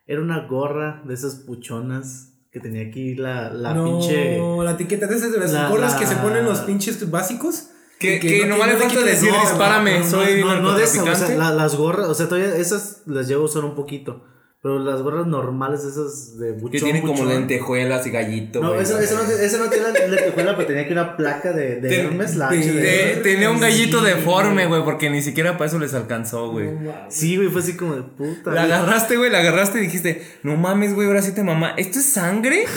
Era 0.06 0.20
una 0.22 0.46
gorra 0.46 1.02
de 1.06 1.14
esas 1.14 1.36
puchonas 1.36 2.34
que 2.50 2.60
tenía 2.60 2.86
aquí 2.88 3.14
la, 3.14 3.50
la 3.52 3.74
no, 3.74 3.84
pinche... 3.84 4.38
la 4.64 4.70
etiqueta 4.72 5.06
de 5.06 5.14
esas 5.16 5.30
de 5.32 5.38
las 5.38 5.52
La- 5.52 5.68
gorras 5.68 5.94
que 5.94 6.04
la- 6.04 6.10
se 6.10 6.16
ponen 6.16 6.44
los 6.46 6.60
pinches 6.60 7.10
básicos. 7.10 7.70
Que, 8.00 8.20
que, 8.20 8.38
le 8.42 8.46
no 8.46 8.56
falta 8.56 8.86
quitan 8.88 9.04
decir, 9.06 9.30
dispárame, 9.40 9.98
No, 9.98 10.04
no, 10.04 10.10
soy 10.10 10.40
no, 10.40 10.60
no 10.60 10.74
de 10.74 10.84
esas, 10.84 11.00
o 11.06 11.14
sea, 11.26 11.52
las 11.52 11.74
gorras, 11.76 12.06
o 12.08 12.14
sea, 12.14 12.28
todavía 12.28 12.54
esas 12.56 13.02
las 13.06 13.26
llevo 13.26 13.42
a 13.42 13.46
usar 13.46 13.64
un 13.64 13.74
poquito. 13.74 14.24
Pero 14.60 14.80
las 14.80 15.02
gorras 15.02 15.28
normales, 15.28 15.84
esas 15.84 16.36
de 16.36 16.50
buchón, 16.50 16.70
Que 16.72 16.80
tienen 16.80 17.02
como 17.02 17.12
buchón. 17.14 17.28
lentejuelas 17.28 18.04
y 18.08 18.10
gallito, 18.10 18.60
No, 18.60 18.74
esa, 18.74 19.00
esa 19.00 19.14
no, 19.14 19.22
no 19.22 19.70
tiene 19.70 19.84
la 19.92 19.92
lentejuela, 19.92 20.56
pero 20.56 20.66
tenía 20.66 20.82
aquí 20.82 20.92
una 20.92 21.16
placa 21.16 21.52
de, 21.52 21.76
de 21.76 21.88
Ten- 21.88 22.06
Hermes, 22.06 22.34
la 22.34 22.48
de- 22.50 22.72
de 22.72 23.20
tenía 23.22 23.50
un 23.52 23.60
gallito 23.60 24.00
Sí, 24.00 24.06
deforme, 24.06 24.66
güey, 24.66 24.82
porque 24.84 25.10
ni 25.10 25.22
siquiera 25.22 25.52
para 25.56 25.66
eso 25.68 25.78
les 25.78 25.94
alcanzó, 25.94 26.50
güey. 26.50 26.70
Sí, 27.08 27.36
güey, 27.36 27.48
fue 27.50 27.60
así 27.60 27.76
como 27.76 27.94
de 27.94 28.02
puta. 28.02 28.50
La 28.50 28.62
güey. 28.66 28.72
agarraste, 28.72 29.16
güey, 29.16 29.30
la 29.30 29.38
agarraste 29.38 29.78
y 29.78 29.82
dijiste, 29.82 30.26
no 30.42 30.56
mames, 30.56 30.92
güey, 30.92 31.06
ahora 31.06 31.22
sí 31.22 31.30
te 31.32 31.44
mamá. 31.44 31.74
¿Esto 31.76 32.00
es 32.00 32.06
sangre? 32.12 32.64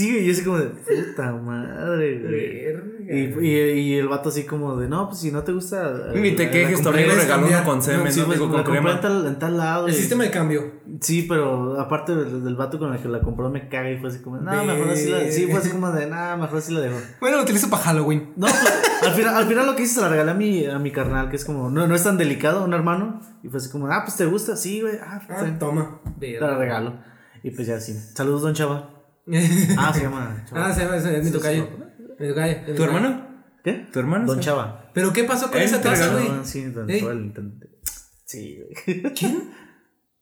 Sí, 0.00 0.10
güey, 0.12 0.24
yo 0.24 0.32
así 0.32 0.42
como 0.44 0.58
de 0.58 0.66
puta 0.66 1.32
madre, 1.32 2.18
güey. 2.20 2.90
Y, 3.12 3.46
y, 3.46 3.70
y 3.80 3.94
el 3.96 4.08
vato 4.08 4.28
así 4.30 4.44
como 4.44 4.76
de, 4.76 4.88
no, 4.88 5.08
pues 5.08 5.20
si 5.20 5.30
no 5.30 5.42
te 5.42 5.52
gusta. 5.52 6.12
Ni 6.14 6.32
te 6.32 6.44
eh, 6.44 6.50
quejes, 6.50 6.80
tu 6.80 6.88
amigo 6.88 7.10
regaló 7.10 7.24
uno 7.24 7.50
cambiar. 7.50 7.64
con 7.64 7.82
semen, 7.82 8.10
Sí, 8.12 8.20
no 8.20 8.26
pues, 8.26 8.38
digo 8.38 8.46
la 8.50 8.62
con 8.62 8.64
compré 8.74 8.78
en 8.78 8.84
crema. 8.84 9.00
tal, 9.00 9.26
en 9.26 9.38
tal 9.38 9.56
lado. 9.58 9.86
El 9.88 9.92
y- 9.92 9.96
sistema 9.96 10.24
de 10.24 10.30
cambio. 10.30 10.72
Sí, 11.00 11.26
pero 11.28 11.78
aparte 11.78 12.14
del, 12.14 12.42
del 12.44 12.54
vato 12.56 12.78
con 12.78 12.94
el 12.94 13.00
que 13.02 13.08
la 13.08 13.20
compró 13.20 13.50
me 13.50 13.68
caga 13.68 13.90
y 13.90 13.98
fue 13.98 14.08
así 14.08 14.20
como, 14.20 14.38
no, 14.38 14.64
mejor 14.64 14.88
así 14.90 15.10
la. 15.10 15.30
Sí, 15.30 15.46
fue 15.50 15.58
así 15.60 15.68
como 15.70 15.90
de, 15.92 16.06
no, 16.06 16.36
mejor 16.38 16.58
así 16.58 16.72
la 16.72 16.80
dejo. 16.80 16.96
Bueno, 17.20 17.36
lo 17.36 17.42
utilizo 17.42 17.68
para 17.68 17.82
Halloween. 17.82 18.32
No, 18.36 18.46
pues, 18.46 19.02
al 19.02 19.12
final, 19.14 19.34
al 19.34 19.46
final 19.46 19.66
lo 19.66 19.76
que 19.76 19.82
hice 19.82 19.94
se 19.96 20.00
la 20.00 20.08
regalé 20.08 20.30
a 20.30 20.34
mi, 20.34 20.64
a 20.66 20.78
mi 20.78 20.90
carnal, 20.92 21.28
que 21.30 21.36
es 21.36 21.44
como, 21.44 21.68
no, 21.68 21.86
no 21.86 21.94
es 21.94 22.04
tan 22.04 22.16
delicado, 22.16 22.64
un 22.64 22.72
hermano. 22.72 23.20
Y 23.42 23.48
fue 23.48 23.58
así 23.58 23.70
como, 23.70 23.88
ah, 23.88 24.02
pues 24.04 24.16
te 24.16 24.24
gusta, 24.26 24.56
sí, 24.56 24.80
güey. 24.82 24.94
Ah, 25.02 25.20
pues, 25.26 25.38
Ah, 25.42 25.56
toma. 25.58 26.00
te 26.18 26.38
la 26.40 26.56
regalo. 26.56 26.94
Y 27.42 27.50
pues 27.50 27.66
ya 27.66 27.80
sí. 27.80 27.92
Saludos, 28.14 28.42
don 28.42 28.54
Chava. 28.54 28.99
Ah, 29.78 29.92
se 29.92 30.02
llama 30.02 30.44
Chava. 30.48 30.66
ah, 30.66 30.72
se 30.72 30.84
llama, 30.84 30.96
es 30.96 31.24
mi 31.24 31.30
tocayo. 31.30 31.68
Mi 32.18 32.28
tocayo. 32.28 32.74
¿Tu 32.74 32.82
hermano? 32.84 33.26
¿Qué? 33.62 33.86
¿Tu 33.92 33.98
hermano? 33.98 34.26
Don? 34.26 34.40
Chava. 34.40 34.90
¿Pero 34.94 35.12
qué 35.12 35.24
pasó 35.24 35.50
con 35.50 35.60
esa 35.60 35.80
taza, 35.80 36.08
güey? 36.12 36.28
Sí, 36.44 36.64
don. 36.64 36.88
Chava. 36.88 37.14
Sí, 38.24 38.58
güey. 38.86 39.02
¿Quién? 39.14 39.50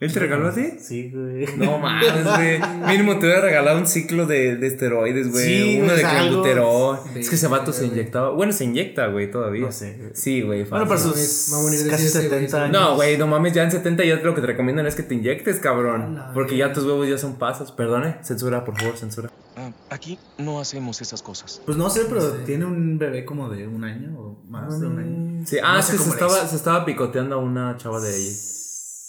¿Él 0.00 0.12
te 0.12 0.20
regaló 0.20 0.48
a 0.48 0.54
ti? 0.54 0.74
Sí, 0.78 1.10
güey. 1.12 1.44
No 1.56 1.78
mames, 1.78 2.24
güey. 2.24 2.60
Mínimo 2.86 3.18
te 3.18 3.26
hubiera 3.26 3.40
regalado 3.40 3.78
un 3.78 3.86
ciclo 3.88 4.26
de, 4.26 4.54
de 4.54 4.66
esteroides, 4.68 5.32
güey. 5.32 5.44
Sí, 5.44 5.80
Uno 5.82 5.92
de 5.92 6.02
clenbuterol. 6.02 6.98
Sí, 7.14 7.18
Es 7.18 7.28
que 7.28 7.34
ese 7.34 7.48
vato 7.48 7.72
se 7.72 7.86
inyectaba. 7.86 8.30
Bueno, 8.30 8.52
se 8.52 8.64
inyecta, 8.64 9.08
güey, 9.08 9.28
todavía. 9.28 9.66
No 9.66 9.72
sé, 9.72 9.96
güey. 9.98 10.10
Sí, 10.14 10.42
güey. 10.42 10.62
Bueno, 10.62 10.86
para 10.86 11.00
sus 11.00 11.52
va 11.52 11.58
a 11.58 11.62
morir 11.62 11.80
de 11.82 11.90
casi 11.90 12.06
ese, 12.06 12.18
güey. 12.28 12.30
70 12.30 12.62
años. 12.62 12.72
No, 12.72 12.94
güey, 12.94 13.18
no 13.18 13.26
mames, 13.26 13.52
ya 13.54 13.64
en 13.64 13.72
70 13.72 14.04
ya 14.04 14.14
lo 14.16 14.36
que 14.36 14.40
te 14.40 14.46
recomiendan 14.46 14.86
es 14.86 14.94
que 14.94 15.02
te 15.02 15.16
inyectes, 15.16 15.58
cabrón. 15.58 16.14
La 16.14 16.32
Porque 16.32 16.56
ya 16.56 16.72
tus 16.72 16.84
huevos 16.84 17.08
ya 17.08 17.18
son 17.18 17.34
pasas. 17.34 17.72
Perdone, 17.72 18.18
censura, 18.22 18.64
por 18.64 18.78
favor, 18.78 18.96
censura. 18.96 19.32
Ah, 19.56 19.72
aquí 19.90 20.16
no 20.38 20.60
hacemos 20.60 21.02
esas 21.02 21.22
cosas. 21.22 21.60
Pues 21.66 21.76
no 21.76 21.90
sé, 21.90 22.02
pero 22.08 22.22
tiene 22.46 22.64
un 22.66 22.98
bebé 22.98 23.24
como 23.24 23.48
de 23.48 23.66
un 23.66 23.82
año 23.82 24.16
o 24.16 24.38
más 24.48 24.78
de 24.80 24.86
un 24.86 24.98
año. 25.00 25.44
Sí, 25.44 25.56
ah, 25.60 25.72
No 25.72 25.78
es 25.80 25.86
sé 25.86 25.96
que 25.96 26.04
se 26.04 26.10
estaba, 26.10 26.46
se 26.46 26.54
estaba 26.54 26.84
picoteando 26.84 27.34
a 27.34 27.38
una 27.38 27.76
chava 27.78 28.00
de 28.00 28.16
ella. 28.16 28.30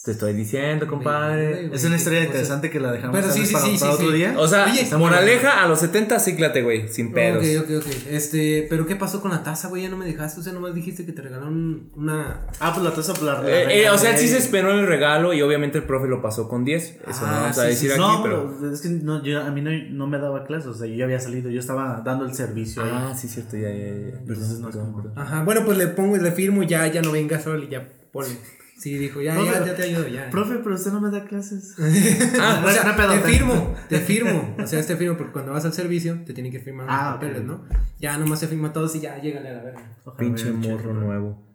Te 0.02 0.12
estoy 0.12 0.32
diciendo, 0.32 0.88
compadre. 0.88 1.68
Güey, 1.68 1.76
Es 1.76 1.84
una 1.84 1.98
historia 1.98 2.20
cosa. 2.20 2.28
interesante 2.30 2.70
que 2.70 2.80
la 2.80 2.94
dejamos 2.94 3.20
Pero 3.20 3.34
sí, 3.34 3.46
sí, 3.46 3.52
para, 3.54 3.66
sí, 3.66 3.78
para 3.78 3.92
sí, 3.92 3.96
otro 3.98 4.12
sí. 4.12 4.18
día. 4.18 4.34
O 4.38 4.48
sea, 4.48 4.64
Oye, 4.72 4.88
moraleja, 4.98 5.62
a 5.62 5.68
los 5.68 5.80
70 5.82 6.20
cíclate, 6.22 6.62
güey, 6.64 6.88
sin 6.88 7.12
pedos. 7.12 7.44
Ok, 7.44 7.66
ok, 7.66 7.86
ok. 7.86 7.94
Este, 8.10 8.66
pero 8.70 8.86
¿qué 8.86 8.96
pasó 8.96 9.20
con 9.22 9.32
la 9.32 9.44
taza, 9.44 9.68
güey? 9.68 9.84
Ya 9.84 9.90
no 9.90 9.98
me 9.98 10.06
dejaste. 10.06 10.40
O 10.40 10.44
sea, 10.44 10.54
nomás 10.54 10.74
dijiste 10.74 11.06
que 11.06 11.12
te 11.12 11.22
regalaron 11.22 11.92
una. 11.98 12.48
Ah, 12.62 12.72
pues 12.74 12.86
la 12.86 12.94
taza 12.96 13.12
pues, 13.14 13.24
la 13.24 13.42
Eh, 13.46 13.82
eh, 13.84 13.90
o 13.90 13.98
sea, 13.98 14.12
él 14.12 14.18
sí 14.18 14.30
se 14.30 14.38
esperó 14.38 14.72
el 14.72 14.88
regalo 14.88 15.34
y 15.34 15.42
obviamente 15.42 15.80
el 15.80 15.84
profe 15.84 16.08
lo 16.08 16.22
pasó 16.22 16.48
con 16.48 16.64
10. 16.64 16.84
Eso 17.06 17.22
no 17.22 17.28
Ah, 17.28 17.40
vamos 17.42 17.58
a 17.58 17.64
decir 17.66 17.90
sí, 17.92 17.94
aquí, 17.96 18.00
No, 18.00 18.24
pero. 18.24 18.72
es 18.74 18.80
que 18.80 18.88
no, 18.90 19.22
yo, 19.22 19.42
a 19.42 19.52
mí 19.52 19.62
no, 19.62 19.72
no 19.92 20.08
me 20.08 20.18
daba 20.18 20.46
clases, 20.46 20.68
o 20.68 20.74
sea, 20.76 20.88
yo 20.88 20.96
ya 20.96 21.04
había 21.04 21.20
salido, 21.20 21.50
yo 21.50 21.60
estaba 21.60 22.02
dando 22.06 22.24
el 22.26 22.34
servicio 22.34 22.84
ahí. 22.84 22.90
Ah, 22.94 23.14
sí, 23.20 23.28
cierto, 23.28 23.58
ya, 23.58 23.70
ya, 23.70 23.78
ya. 23.78 24.18
Entonces 24.18 24.48
Perdón, 24.48 24.62
no 24.62 24.70
es 24.70 24.76
como-. 24.78 25.12
Ajá, 25.18 25.44
bueno, 25.44 25.66
pues 25.66 25.78
le 25.78 25.88
pongo 25.88 26.16
y 26.16 26.22
le 26.22 26.32
firmo, 26.32 26.64
ya, 26.64 26.88
ya 26.88 27.02
no 27.02 27.12
vengas, 27.12 27.44
Sol, 27.44 27.66
y 27.66 27.70
ya 27.70 27.86
ponle. 28.14 28.38
Sí, 28.80 28.98
dijo, 28.98 29.22
ya, 29.22 29.34
Profe, 29.36 29.52
ya, 29.52 29.66
ya 29.66 29.76
te 29.76 29.84
ayudo, 29.84 30.08
ya. 30.08 30.30
Profe, 30.30 30.56
pero 30.64 30.74
usted 30.76 30.92
no 30.92 31.02
me 31.02 31.12
da 31.12 31.26
clases. 31.26 31.76
Ah, 32.40 32.64
o 32.66 32.72
sea, 32.72 32.84
no 32.84 32.90
hay 32.92 32.96
pedo, 32.96 33.12
te 33.12 33.20
firmo, 33.30 33.76
te 33.90 34.00
firmo. 34.00 34.56
O 34.58 34.66
sea, 34.68 34.82
te 34.82 34.96
firmo 34.96 35.18
porque 35.18 35.34
cuando 35.34 35.52
vas 35.52 35.66
al 35.66 35.74
servicio 35.74 36.18
te 36.26 36.34
tienen 36.34 36.52
que 36.52 36.60
firmar 36.60 36.86
unos 36.86 36.98
Ah, 36.98 37.14
papeles, 37.16 37.44
¿no? 37.44 37.66
Ya 38.00 38.18
nomás 38.18 38.40
se 38.40 38.48
firma 38.48 38.72
todos 38.72 38.96
y 38.96 39.02
ya, 39.02 39.20
llégale 39.22 39.50
a 39.50 39.54
la 39.54 39.64
verga. 39.64 39.98
Ojalá 40.06 40.18
Pinche 40.18 40.52
morro 40.52 40.94
nuevo. 40.94 41.46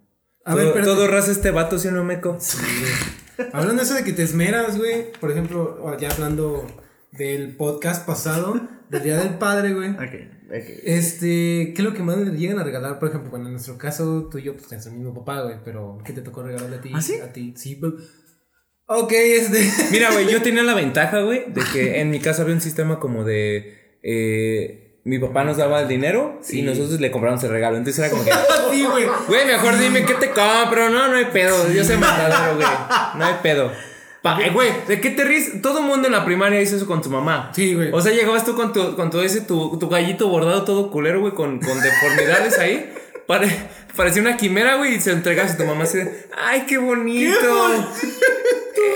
A 0.45 0.55
ver, 0.55 0.65
todo, 0.67 0.75
pero. 0.75 0.87
todo 0.87 1.09
raza 1.09 1.31
este 1.33 1.51
vato, 1.51 1.79
¿sí 1.79 1.89
o 1.89 1.93
no, 1.93 2.05
meco? 2.05 2.39
Hablando 3.53 3.77
de 3.77 3.83
eso 3.83 3.95
de 3.95 4.05
que 4.05 4.13
te 4.13 4.23
esmeras, 4.23 4.77
güey. 4.77 5.11
Por 5.19 5.31
ejemplo, 5.31 5.97
ya 5.99 6.11
hablando 6.11 6.67
del 7.13 7.57
podcast 7.57 8.07
pasado, 8.07 8.61
del 8.91 9.03
Día 9.03 9.17
del 9.17 9.39
Padre, 9.39 9.73
güey. 9.73 9.91
Ok, 9.93 10.34
Este, 10.50 11.72
¿qué 11.74 11.74
es 11.76 11.85
lo 11.85 11.94
que 11.94 12.02
más 12.02 12.18
le 12.18 12.37
llegan 12.37 12.59
a 12.59 12.64
regalar? 12.64 12.98
Por 12.98 13.09
ejemplo, 13.09 13.30
bueno, 13.30 13.46
en 13.46 13.52
nuestro 13.52 13.78
caso, 13.78 14.28
tú 14.30 14.38
y 14.38 14.42
yo, 14.42 14.52
pues 14.54 14.66
tenemos 14.68 14.87
el 14.87 14.92
mismo 14.92 15.14
papá, 15.14 15.42
güey, 15.42 15.57
pero 15.64 15.98
¿qué 16.04 16.12
te 16.12 16.20
tocó 16.20 16.42
regalarle 16.42 16.76
a 16.76 16.80
ti? 16.80 16.90
¿Ah, 16.94 17.00
sí? 17.00 17.14
A 17.16 17.33
ti, 17.33 17.54
sí, 17.57 17.78
güey. 17.80 17.92
Ok, 18.87 19.12
este. 19.12 19.70
Mira, 19.90 20.12
güey, 20.12 20.30
yo 20.30 20.42
tenía 20.42 20.62
la 20.62 20.74
ventaja, 20.74 21.20
güey, 21.20 21.52
de 21.52 21.62
que 21.72 22.00
en 22.00 22.11
mi 22.11 22.20
casa 22.20 22.42
había 22.42 22.54
un 22.54 22.61
sistema 22.61 23.00
como 23.00 23.24
de. 23.24 23.98
eh, 24.02 24.80
mi 25.07 25.18
papá 25.18 25.44
nos 25.44 25.59
daba 25.59 25.83
el 25.83 25.88
dinero 25.88 26.40
y 26.48 26.62
nosotros 26.62 26.98
le 26.98 27.11
compramos 27.11 27.44
el 27.44 27.50
regalo. 27.50 27.76
Entonces 27.76 27.98
era 28.02 28.11
como 28.11 28.24
que. 28.24 28.30
sí, 28.70 28.85
güey. 28.85 29.04
Güey, 29.28 29.46
mejor 29.46 29.78
dime 29.78 30.04
qué 30.07 30.14
te 30.14 30.30
compro. 30.30 30.88
No, 30.88 31.09
no 31.09 31.16
hay 31.16 31.26
pedo. 31.26 31.70
Yo 31.72 31.85
soy 31.85 31.98
mandadero, 31.98 32.57
güey. 32.57 32.66
No 33.18 33.24
hay 33.24 33.35
pedo. 33.42 33.70
Pa- 34.25 34.39
güey, 34.55 34.71
¿de 34.89 35.03
qué 35.03 35.11
te 35.11 35.23
ríes? 35.23 35.61
Todo 35.61 35.81
el 35.81 35.85
mundo 35.85 36.07
en 36.07 36.13
la 36.15 36.25
primaria 36.25 36.59
hizo 36.63 36.77
eso 36.77 36.87
con 36.87 37.03
tu 37.03 37.11
mamá. 37.11 37.53
Sí, 37.55 37.75
güey. 37.75 37.91
O 37.93 38.01
sea, 38.01 38.11
llegabas 38.11 38.43
tú 38.47 38.57
con 38.57 38.73
tu, 38.73 38.97
con 38.97 39.11
todo 39.11 39.23
ese, 39.23 39.43
tu, 39.43 39.79
tu 39.79 39.91
gallito 39.91 40.29
bordado 40.29 40.65
todo 40.65 40.91
culero, 40.91 41.21
güey, 41.21 41.35
con, 41.35 41.61
con 41.61 41.79
deformidades 41.79 42.59
ahí. 42.59 42.91
Pare- 43.27 43.69
parecía 43.95 44.23
una 44.23 44.39
quimera, 44.39 44.77
güey, 44.77 44.95
y 44.95 45.01
se 45.03 45.11
lo 45.11 45.17
entregas 45.17 45.53
a 45.53 45.57
tu 45.59 45.65
mamá 45.67 45.85
así 45.85 45.99
de, 45.99 46.27
¡ay, 46.35 46.65
qué 46.67 46.79
bonito! 46.79 47.37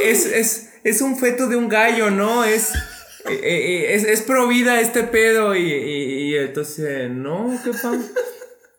Es, 0.02 0.24
es, 0.24 0.70
es 0.82 1.02
un 1.02 1.18
feto 1.18 1.46
de 1.46 1.56
un 1.56 1.68
gallo, 1.68 2.10
¿no? 2.10 2.44
Es, 2.44 2.72
eh, 3.28 3.38
eh, 3.42 3.94
es, 3.96 4.04
es 4.04 4.22
pro 4.22 4.48
vida 4.48 4.80
este 4.80 5.02
pedo. 5.02 5.54
Y, 5.54 5.60
y, 5.70 6.30
y 6.32 6.36
entonces, 6.38 7.10
no, 7.10 7.50
qué 7.62 7.70
pan. 7.82 8.02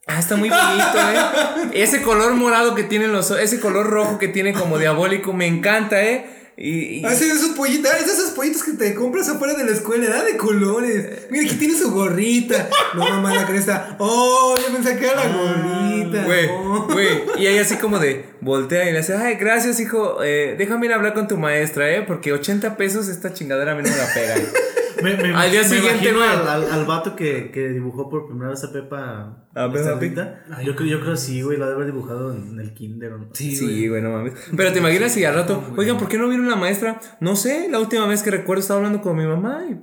Ah, 0.07 0.17
está 0.17 0.35
muy 0.35 0.49
bonito, 0.49 0.97
¿eh? 0.97 1.83
Ese 1.83 2.01
color 2.01 2.33
morado 2.33 2.73
que 2.73 2.81
tienen 2.81 3.11
los 3.13 3.29
ojos, 3.29 3.43
ese 3.43 3.59
color 3.59 3.85
rojo 3.87 4.17
que 4.17 4.27
tiene 4.27 4.53
como 4.53 4.79
diabólico, 4.79 5.31
me 5.33 5.45
encanta, 5.45 6.03
¿eh? 6.03 6.37
Y, 6.61 6.99
y- 6.99 7.05
Hace 7.05 7.25
esos 7.31 7.51
pollitos, 7.51 7.89
es 7.93 8.07
esos 8.11 8.31
pollitos 8.31 8.63
que 8.63 8.73
te 8.73 8.93
compras 8.93 9.29
afuera 9.29 9.53
de 9.53 9.63
la 9.63 9.71
escuela, 9.71 10.09
da 10.09 10.23
de 10.25 10.35
colores. 10.35 11.05
Mira, 11.31 11.45
aquí 11.45 11.55
tiene 11.55 11.73
su 11.77 11.89
gorrita. 11.89 12.67
No, 12.95 13.05
mamá, 13.07 13.33
la 13.33 13.45
cresta. 13.47 13.95
Oh, 13.97 14.55
yo 14.57 14.73
pensé 14.75 14.97
que 14.97 15.05
era 15.05 15.15
la 15.23 15.29
gorrita. 15.29 16.23
Güey, 16.25 16.47
Oh. 16.49 16.87
güey. 16.91 17.07
Y 17.37 17.47
ahí 17.47 17.57
así 17.59 17.75
como 17.77 17.97
de 17.97 18.25
voltea 18.41 18.89
y 18.89 18.91
le 18.91 18.99
hace, 18.99 19.13
ay, 19.15 19.35
gracias, 19.35 19.79
hijo. 19.79 20.21
Eh, 20.21 20.55
déjame 20.57 20.87
ir 20.87 20.91
a 20.91 20.95
hablar 20.95 21.13
con 21.13 21.29
tu 21.29 21.37
maestra, 21.37 21.89
¿eh? 21.95 22.01
Porque 22.05 22.33
80 22.33 22.75
pesos 22.75 23.07
esta 23.07 23.31
chingadera 23.33 23.71
a 23.71 23.75
mí 23.75 23.81
no 23.83 23.89
me 23.89 23.95
la 23.97 24.13
pega. 24.13 24.35
Me, 25.03 25.15
me- 25.15 25.33
Al 25.35 25.51
día 25.51 25.61
me 25.61 25.67
siguiente, 25.69 26.11
güey. 26.13 26.27
Al, 26.27 26.47
al, 26.47 26.71
al 26.71 26.85
vato 26.85 27.15
que, 27.15 27.51
que 27.51 27.69
dibujó 27.69 28.09
por 28.09 28.27
primera 28.27 28.49
vez 28.51 28.63
a 28.63 28.71
Pepa. 28.71 29.45
¿A 29.55 29.71
Pig? 29.71 29.81
ahorita. 29.87 30.45
Yo, 30.63 30.75
creo- 30.75 30.87
yo 30.89 30.99
creo 31.01 31.15
sí, 31.15 31.41
güey. 31.41 31.57
Lo 31.57 31.65
ha 31.65 31.67
de 31.69 31.73
haber 31.75 31.85
dibujado 31.87 32.33
en 32.33 32.59
el 32.59 32.73
kinder. 32.73 33.13
¿o 33.13 33.17
no? 33.19 33.29
Sí, 33.33 33.87
güey, 33.87 34.01
no 34.01 34.09
mames. 34.11 34.33
Pero 34.55 34.71
te 34.73 34.79
imaginas 34.79 35.13
si 35.13 35.23
al 35.25 35.35
rato, 35.35 35.63
oigan, 35.77 35.97
¿por 35.97 36.07
qué 36.07 36.17
no 36.17 36.27
vino 36.27 36.43
la 36.49 36.55
maestra? 36.55 36.99
No 37.19 37.35
sé, 37.35 37.67
la 37.69 37.79
última 37.79 38.05
vez 38.07 38.23
que 38.23 38.31
recuerdo 38.31 38.61
estaba 38.61 38.77
hablando 38.79 39.01
con 39.01 39.15
mi 39.17 39.25
mamá. 39.25 39.61
y- 39.69 39.79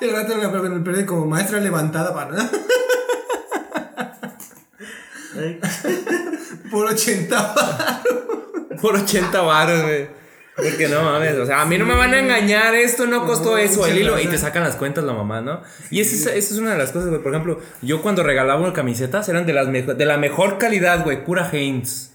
Y 0.00 0.04
el 0.08 0.12
rato 0.12 0.34
me 0.36 0.68
me 0.68 0.80
perdí 0.80 1.04
como 1.04 1.26
maestra 1.26 1.60
levantada 1.60 2.12
para 2.14 2.48
por 6.70 6.86
80. 6.86 7.54
Por 8.80 8.96
80 8.96 9.40
baros, 9.42 9.82
güey. 9.82 10.21
Porque 10.54 10.86
no 10.86 11.02
mames, 11.02 11.34
o 11.38 11.46
sea, 11.46 11.62
a 11.62 11.66
mí 11.66 11.78
no 11.78 11.86
me 11.86 11.94
van 11.94 12.12
a 12.12 12.18
engañar, 12.18 12.74
esto 12.74 13.06
no 13.06 13.24
costó 13.24 13.56
eso, 13.56 13.86
el 13.86 13.98
hilo, 13.98 14.20
y 14.20 14.26
te 14.26 14.36
sacan 14.36 14.62
las 14.62 14.76
cuentas 14.76 15.02
la 15.02 15.14
mamá, 15.14 15.40
¿no? 15.40 15.62
Y 15.90 16.00
esa 16.00 16.34
es, 16.34 16.52
una 16.58 16.72
de 16.72 16.78
las 16.78 16.92
cosas, 16.92 17.08
güey. 17.08 17.22
Por 17.22 17.32
ejemplo, 17.32 17.58
yo 17.80 18.02
cuando 18.02 18.22
regalaba 18.22 18.70
camisetas 18.74 19.28
eran 19.30 19.46
de, 19.46 19.54
las 19.54 19.68
mejo- 19.68 19.94
de 19.94 20.04
la 20.04 20.18
mejor 20.18 20.58
calidad, 20.58 21.04
güey, 21.04 21.24
pura 21.24 21.48
Heinz. 21.50 22.12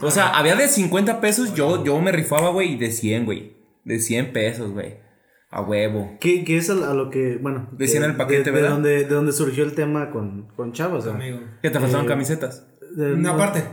O 0.00 0.10
sea, 0.12 0.28
había 0.28 0.54
de 0.54 0.68
50 0.68 1.20
pesos, 1.20 1.54
yo, 1.54 1.84
yo 1.84 2.00
me 2.00 2.12
rifaba, 2.12 2.50
güey, 2.50 2.74
y 2.74 2.76
de 2.78 2.92
100, 2.92 3.24
güey. 3.24 3.56
De 3.84 3.98
100 3.98 4.32
pesos, 4.32 4.70
güey. 4.70 4.98
A 5.50 5.60
huevo. 5.60 6.16
Que, 6.20 6.44
que 6.44 6.56
es 6.58 6.70
a, 6.70 6.74
a 6.90 6.94
lo 6.94 7.10
que, 7.10 7.36
bueno. 7.42 7.68
Decían 7.72 8.04
el 8.04 8.14
paquete, 8.16 8.44
de, 8.44 8.50
¿verdad? 8.52 8.68
De 8.68 8.74
donde, 8.74 8.90
de 9.04 9.14
donde 9.14 9.32
surgió 9.32 9.64
el 9.64 9.74
tema 9.74 10.10
con, 10.10 10.46
con 10.56 10.72
Chavos. 10.72 11.06
Amigo. 11.08 11.40
Que 11.60 11.68
te 11.70 11.78
faltaban 11.80 12.06
Eh, 12.06 12.08
camisetas. 12.08 12.64
De- 12.96 13.14
Una 13.14 13.32
no, 13.32 13.36
parte. 13.38 13.64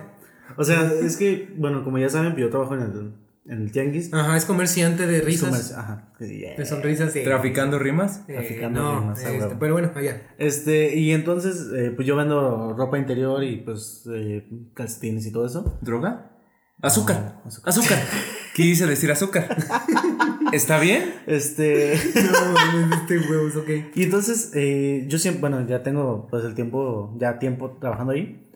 O 0.58 0.64
sea, 0.64 0.92
es 1.02 1.16
que, 1.16 1.54
bueno, 1.56 1.84
como 1.84 2.00
ya 2.00 2.10
saben, 2.10 2.36
yo 2.36 2.50
trabajo 2.50 2.74
en 2.74 2.82
el, 2.82 3.14
en 3.46 3.62
el 3.64 3.72
Tianguis. 3.72 4.14
Ajá, 4.14 4.38
es 4.38 4.46
comerciante 4.46 5.08
de 5.08 5.22
risas. 5.22 5.74
Comerci- 5.74 5.78
Ajá. 5.78 6.14
Yeah. 6.20 6.56
De 6.58 6.66
sonrisas. 6.66 7.14
sí. 7.14 7.24
Traficando 7.24 7.80
rimas. 7.80 8.24
Eh, 8.28 8.34
traficando 8.34 8.82
no, 8.82 9.00
rimas, 9.00 9.24
a 9.24 9.32
este, 9.32 9.56
pero 9.60 9.74
bueno, 9.74 9.92
allá. 9.96 10.22
Este, 10.38 10.96
y 10.98 11.12
entonces, 11.12 11.68
eh, 11.76 11.92
pues 11.96 12.08
yo 12.08 12.16
vendo 12.16 12.74
ropa 12.78 12.98
interior 12.98 13.44
y 13.44 13.58
pues 13.58 14.04
eh, 14.14 14.48
calcetines 14.74 15.26
y 15.26 15.32
todo 15.32 15.46
eso. 15.46 15.78
¿Droga? 15.82 16.32
Azúcar. 16.82 17.42
azúcar. 17.66 18.00
¿Qué 18.56 18.64
dice 18.64 18.86
decir 18.86 19.12
azúcar? 19.12 19.56
¿Está 20.52 20.80
bien? 20.80 21.14
Este. 21.28 21.94
No, 22.16 22.96
este 22.96 23.20
huevos, 23.20 23.56
ok. 23.56 23.70
Y 23.96 24.04
entonces, 24.04 24.52
eh, 24.56 25.06
yo 25.08 25.18
siempre, 25.18 25.42
bueno, 25.42 25.66
ya 25.68 25.84
tengo 25.84 26.28
pues 26.30 26.44
el 26.46 26.56
tiempo, 26.56 27.16
ya 27.20 27.40
tiempo 27.40 27.78
trabajando 27.80 28.14
ahí. 28.14 28.50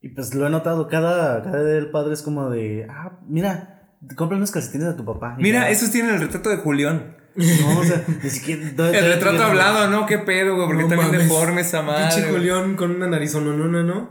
Y 0.00 0.10
pues 0.10 0.34
lo 0.34 0.46
he 0.46 0.50
notado, 0.50 0.88
cada, 0.88 1.42
cada 1.42 1.64
día 1.64 1.74
del 1.74 1.90
padre 1.90 2.14
es 2.14 2.22
como 2.22 2.50
de, 2.50 2.86
ah, 2.88 3.18
mira, 3.28 3.77
compra 4.16 4.36
unos 4.36 4.50
calcetines 4.50 4.88
a 4.88 4.96
tu 4.96 5.04
papá. 5.04 5.36
Mira, 5.38 5.60
ya. 5.62 5.70
esos 5.70 5.90
tienen 5.90 6.14
el 6.14 6.20
retrato 6.20 6.50
de 6.50 6.56
Julián. 6.56 7.16
No, 7.36 7.78
o 7.78 7.84
sea, 7.84 8.02
ni 8.22 8.30
siquiera. 8.30 8.62
El 8.90 9.12
retrato 9.12 9.44
hablado, 9.44 9.88
¿no? 9.88 10.06
¿Qué 10.06 10.18
pedo, 10.18 10.56
güey? 10.56 10.66
Porque 10.66 10.82
No 10.82 10.88
también 10.88 11.10
mames. 11.12 11.28
deforme 11.28 11.60
esa 11.60 11.82
madre. 11.82 12.08
Pinche. 12.14 12.30
Julián 12.32 12.74
con 12.74 12.90
una 12.96 13.06
nariz 13.06 13.34
no, 13.34 13.40
no, 13.40 13.66
no, 13.68 13.82
no. 13.84 14.10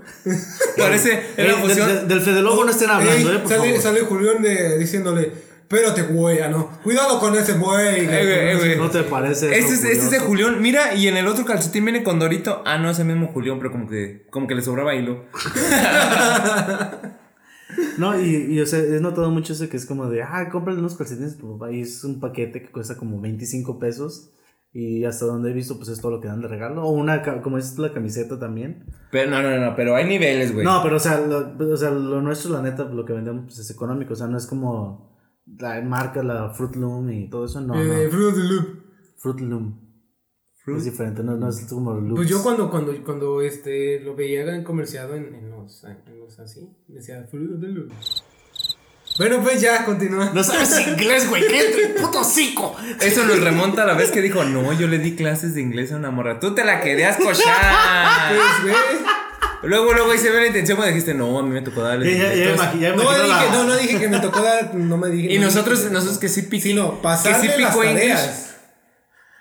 Parece 0.78 1.14
Eh, 1.14 1.26
en 1.38 1.48
la 1.48 1.54
del, 1.54 1.62
fusión. 1.62 1.88
del, 1.88 2.08
del 2.08 2.22
Fede 2.22 2.42
Lobo 2.42 2.64
no 2.64 2.72
estén 2.72 2.90
hablando, 2.90 3.12
Ey, 3.30 3.36
eh, 3.36 3.40
por 3.40 3.50
sale, 3.50 3.64
favor. 3.68 3.82
sale 3.82 4.00
Julián 4.02 4.42
de, 4.42 4.78
diciéndole, 4.78 5.34
espérate, 5.62 6.04
güey, 6.04 6.40
no. 6.50 6.70
Cuidado 6.84 7.20
con 7.20 7.36
ese 7.36 7.54
güey. 7.54 8.06
Eh, 8.06 8.54
eh. 8.74 8.76
¿No 8.78 8.90
te 8.90 9.04
parece? 9.04 9.48
Este 9.48 9.60
eso 9.60 9.74
es, 9.74 9.84
este 9.84 10.06
es 10.06 10.12
de? 10.12 10.20
Julián. 10.20 10.62
Mira, 10.62 10.94
y 10.96 11.10
en 11.10 11.18
el 11.18 11.28
otro 11.28 11.44
calcetín 11.44 11.84
viene 11.84 12.04
con 12.04 12.20
Dorito. 12.20 12.64
Ah, 12.66 12.78
no, 12.78 12.90
es 12.92 13.00
el 13.00 13.06
mismo 13.08 13.28
Julián, 13.34 13.58
pero 13.58 13.72
como 13.74 13.90
que, 13.90 14.26
como 14.30 14.48
que 14.48 14.56
le 14.56 14.62
sobraba 14.62 14.96
hilo. 14.96 15.26
No, 17.98 18.20
y, 18.20 18.54
y 18.54 18.60
o 18.60 18.66
sea, 18.66 18.80
he 18.80 19.00
notado 19.00 19.30
mucho 19.32 19.54
eso 19.54 19.70
que 19.70 19.78
es 19.78 19.86
como 19.86 20.10
de, 20.10 20.22
ah, 20.24 20.50
cómprale 20.52 20.80
unos 20.80 20.96
calcetines 20.96 21.36
a 21.36 21.38
tu 21.38 21.54
papá. 21.58 21.72
Y 21.72 21.82
es 21.82 22.04
un 22.04 22.20
paquete 22.20 22.62
que 22.62 22.72
cuesta 22.72 22.96
como 22.98 23.20
25 23.22 23.80
pesos. 23.80 24.32
Y 24.74 25.06
hasta 25.06 25.26
donde 25.26 25.50
he 25.50 25.54
visto, 25.54 25.78
pues 25.78 25.90
es 25.90 26.00
todo 26.02 26.12
lo 26.12 26.20
que 26.22 26.28
dan 26.28 26.42
de 26.42 26.48
regalo. 26.48 26.84
O 26.84 26.92
una, 26.92 27.24
como 27.42 27.58
es 27.58 27.78
la 27.80 27.94
camiseta 27.94 28.38
también. 28.38 28.86
Pero 29.12 29.32
no, 29.32 29.42
no, 29.42 29.58
no, 29.60 29.76
pero 29.76 29.96
hay 29.96 30.06
niveles, 30.06 30.54
güey. 30.54 30.64
No, 30.66 30.82
pero 30.84 30.98
o 30.98 31.00
sea, 31.00 31.20
lo, 31.20 31.56
o 31.58 31.78
sea, 31.78 31.90
lo 31.90 32.22
nuestro, 32.22 32.52
la 32.54 32.62
neta, 32.62 32.84
lo 32.84 33.06
que 33.06 33.14
vendemos 33.14 33.46
pues, 33.46 33.60
es 33.60 33.72
económico. 33.72 34.14
O 34.14 34.16
sea, 34.16 34.28
no 34.28 34.38
es 34.38 34.46
como 34.46 35.18
la 35.58 35.82
marca, 35.82 36.22
la 36.22 36.50
Fruit 36.50 36.76
Loom 36.76 37.10
y 37.12 37.30
todo 37.30 37.46
eso. 37.46 37.62
No, 37.62 37.74
Eh, 37.82 38.06
no. 38.06 38.12
Fruit 38.12 38.36
Loop. 38.36 38.68
Fruit 39.18 39.40
Loom. 39.40 39.87
Es 40.76 40.84
diferente, 40.84 41.24
no, 41.24 41.38
no 41.38 41.50
es 41.50 41.62
como 41.70 41.94
Loops. 41.94 42.16
Pues 42.16 42.28
yo 42.30 42.44
cuando, 42.44 42.70
cuando, 42.70 42.94
cuando 43.06 43.42
este, 43.42 44.02
lo 44.02 44.16
veía 44.16 44.42
en 44.54 44.64
comerciado 44.66 45.16
en, 45.16 45.34
en 45.34 45.50
los, 45.50 45.84
en 45.86 46.20
los 46.20 46.38
así, 46.40 46.70
decía 46.88 47.26
Fruit 47.32 47.52
of 47.54 47.62
the. 47.62 47.68
Bueno, 49.18 49.42
pues 49.42 49.62
ya, 49.62 49.84
continúa. 49.86 50.32
No 50.34 50.44
sabes 50.44 50.88
inglés, 50.88 51.28
güey. 51.30 51.48
¡Qué 51.48 51.60
el 51.86 51.94
puto 51.96 52.20
hocico! 52.20 52.76
Eso 53.02 53.24
nos 53.26 53.40
remonta 53.42 53.84
a 53.84 53.86
la 53.88 53.94
vez 53.94 54.12
que 54.12 54.22
dijo, 54.22 54.44
no, 54.44 54.74
yo 54.74 54.88
le 54.88 55.00
di 55.00 55.16
clases 55.16 55.56
de 55.56 55.62
inglés 55.62 55.92
a 55.92 55.96
una 55.96 56.12
morra. 56.12 56.40
Tú 56.40 56.54
te 56.54 56.64
la 56.64 56.82
querías 56.82 57.18
cochar. 57.18 58.36
Pues, 58.36 58.64
güey. 58.64 58.76
luego, 59.64 59.94
luego 59.94 60.16
se 60.18 60.30
ve 60.30 60.42
la 60.42 60.48
intención 60.48 60.76
cuando 60.76 60.94
dijiste, 60.94 61.16
no, 61.16 61.40
a 61.40 61.44
mí 61.44 61.50
me 61.50 61.62
tocó 61.62 61.82
darle. 61.82 62.12
Ya, 62.16 62.26
ya, 62.26 62.30
ya, 62.30 62.36
inglés". 62.36 62.60
imagi- 62.60 62.80
ya 62.80 62.96
No 62.96 63.12
dije, 63.12 63.28
la- 63.28 63.52
no, 63.54 63.64
no 63.64 63.76
dije 63.76 64.00
que 64.00 64.08
me 64.08 64.20
tocó 64.20 64.42
dar, 64.44 64.76
no 64.76 64.98
me 64.98 65.10
dije. 65.10 65.34
Y 65.34 65.40
no 65.40 65.46
nosotros, 65.46 65.80
dije- 65.80 65.92
nosotros 65.94 66.20
que 66.20 66.30
sí 66.30 66.42
piqué. 66.44 66.62
Sí, 66.70 66.74
no, 66.76 67.02
pasarle 67.02 67.48
que 67.48 67.54
sí 67.56 67.62
las 67.62 67.72
picó 67.72 67.84
inglés. 67.86 68.08
tareas. 68.20 68.44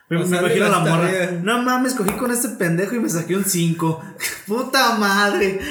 Me, 0.08 0.20
imagino 0.20 0.68
la 0.68 0.78
morra. 0.78 1.10
No 1.42 1.62
mames, 1.62 1.94
cogí 1.94 2.12
con 2.12 2.30
este 2.30 2.50
pendejo 2.50 2.94
y 2.94 3.00
me 3.00 3.08
saqué 3.08 3.34
un 3.36 3.44
5. 3.44 4.04
¡Puta 4.46 4.94
madre! 4.96 5.58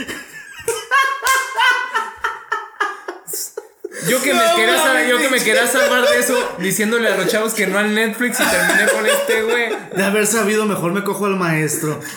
Yo 4.08 4.22
que, 4.22 4.34
me 4.36 4.42
quería 4.56 4.78
sal- 4.78 5.08
yo 5.08 5.18
que 5.18 5.30
me 5.30 5.44
quería 5.44 5.66
salvar 5.66 6.08
de 6.08 6.20
eso 6.20 6.38
diciéndole 6.60 7.08
a 7.08 7.18
los 7.18 7.28
chavos 7.28 7.56
que 7.56 7.66
no 7.66 7.80
al 7.80 7.96
Netflix 7.96 8.40
y 8.40 8.44
terminé 8.44 8.88
con 8.92 9.04
este, 9.04 9.42
güey. 9.42 9.70
De 9.96 10.04
haber 10.04 10.28
sabido, 10.28 10.66
mejor 10.68 10.92
me 10.94 11.04
cojo 11.04 11.26
al 11.26 11.38
maestro. 11.38 12.00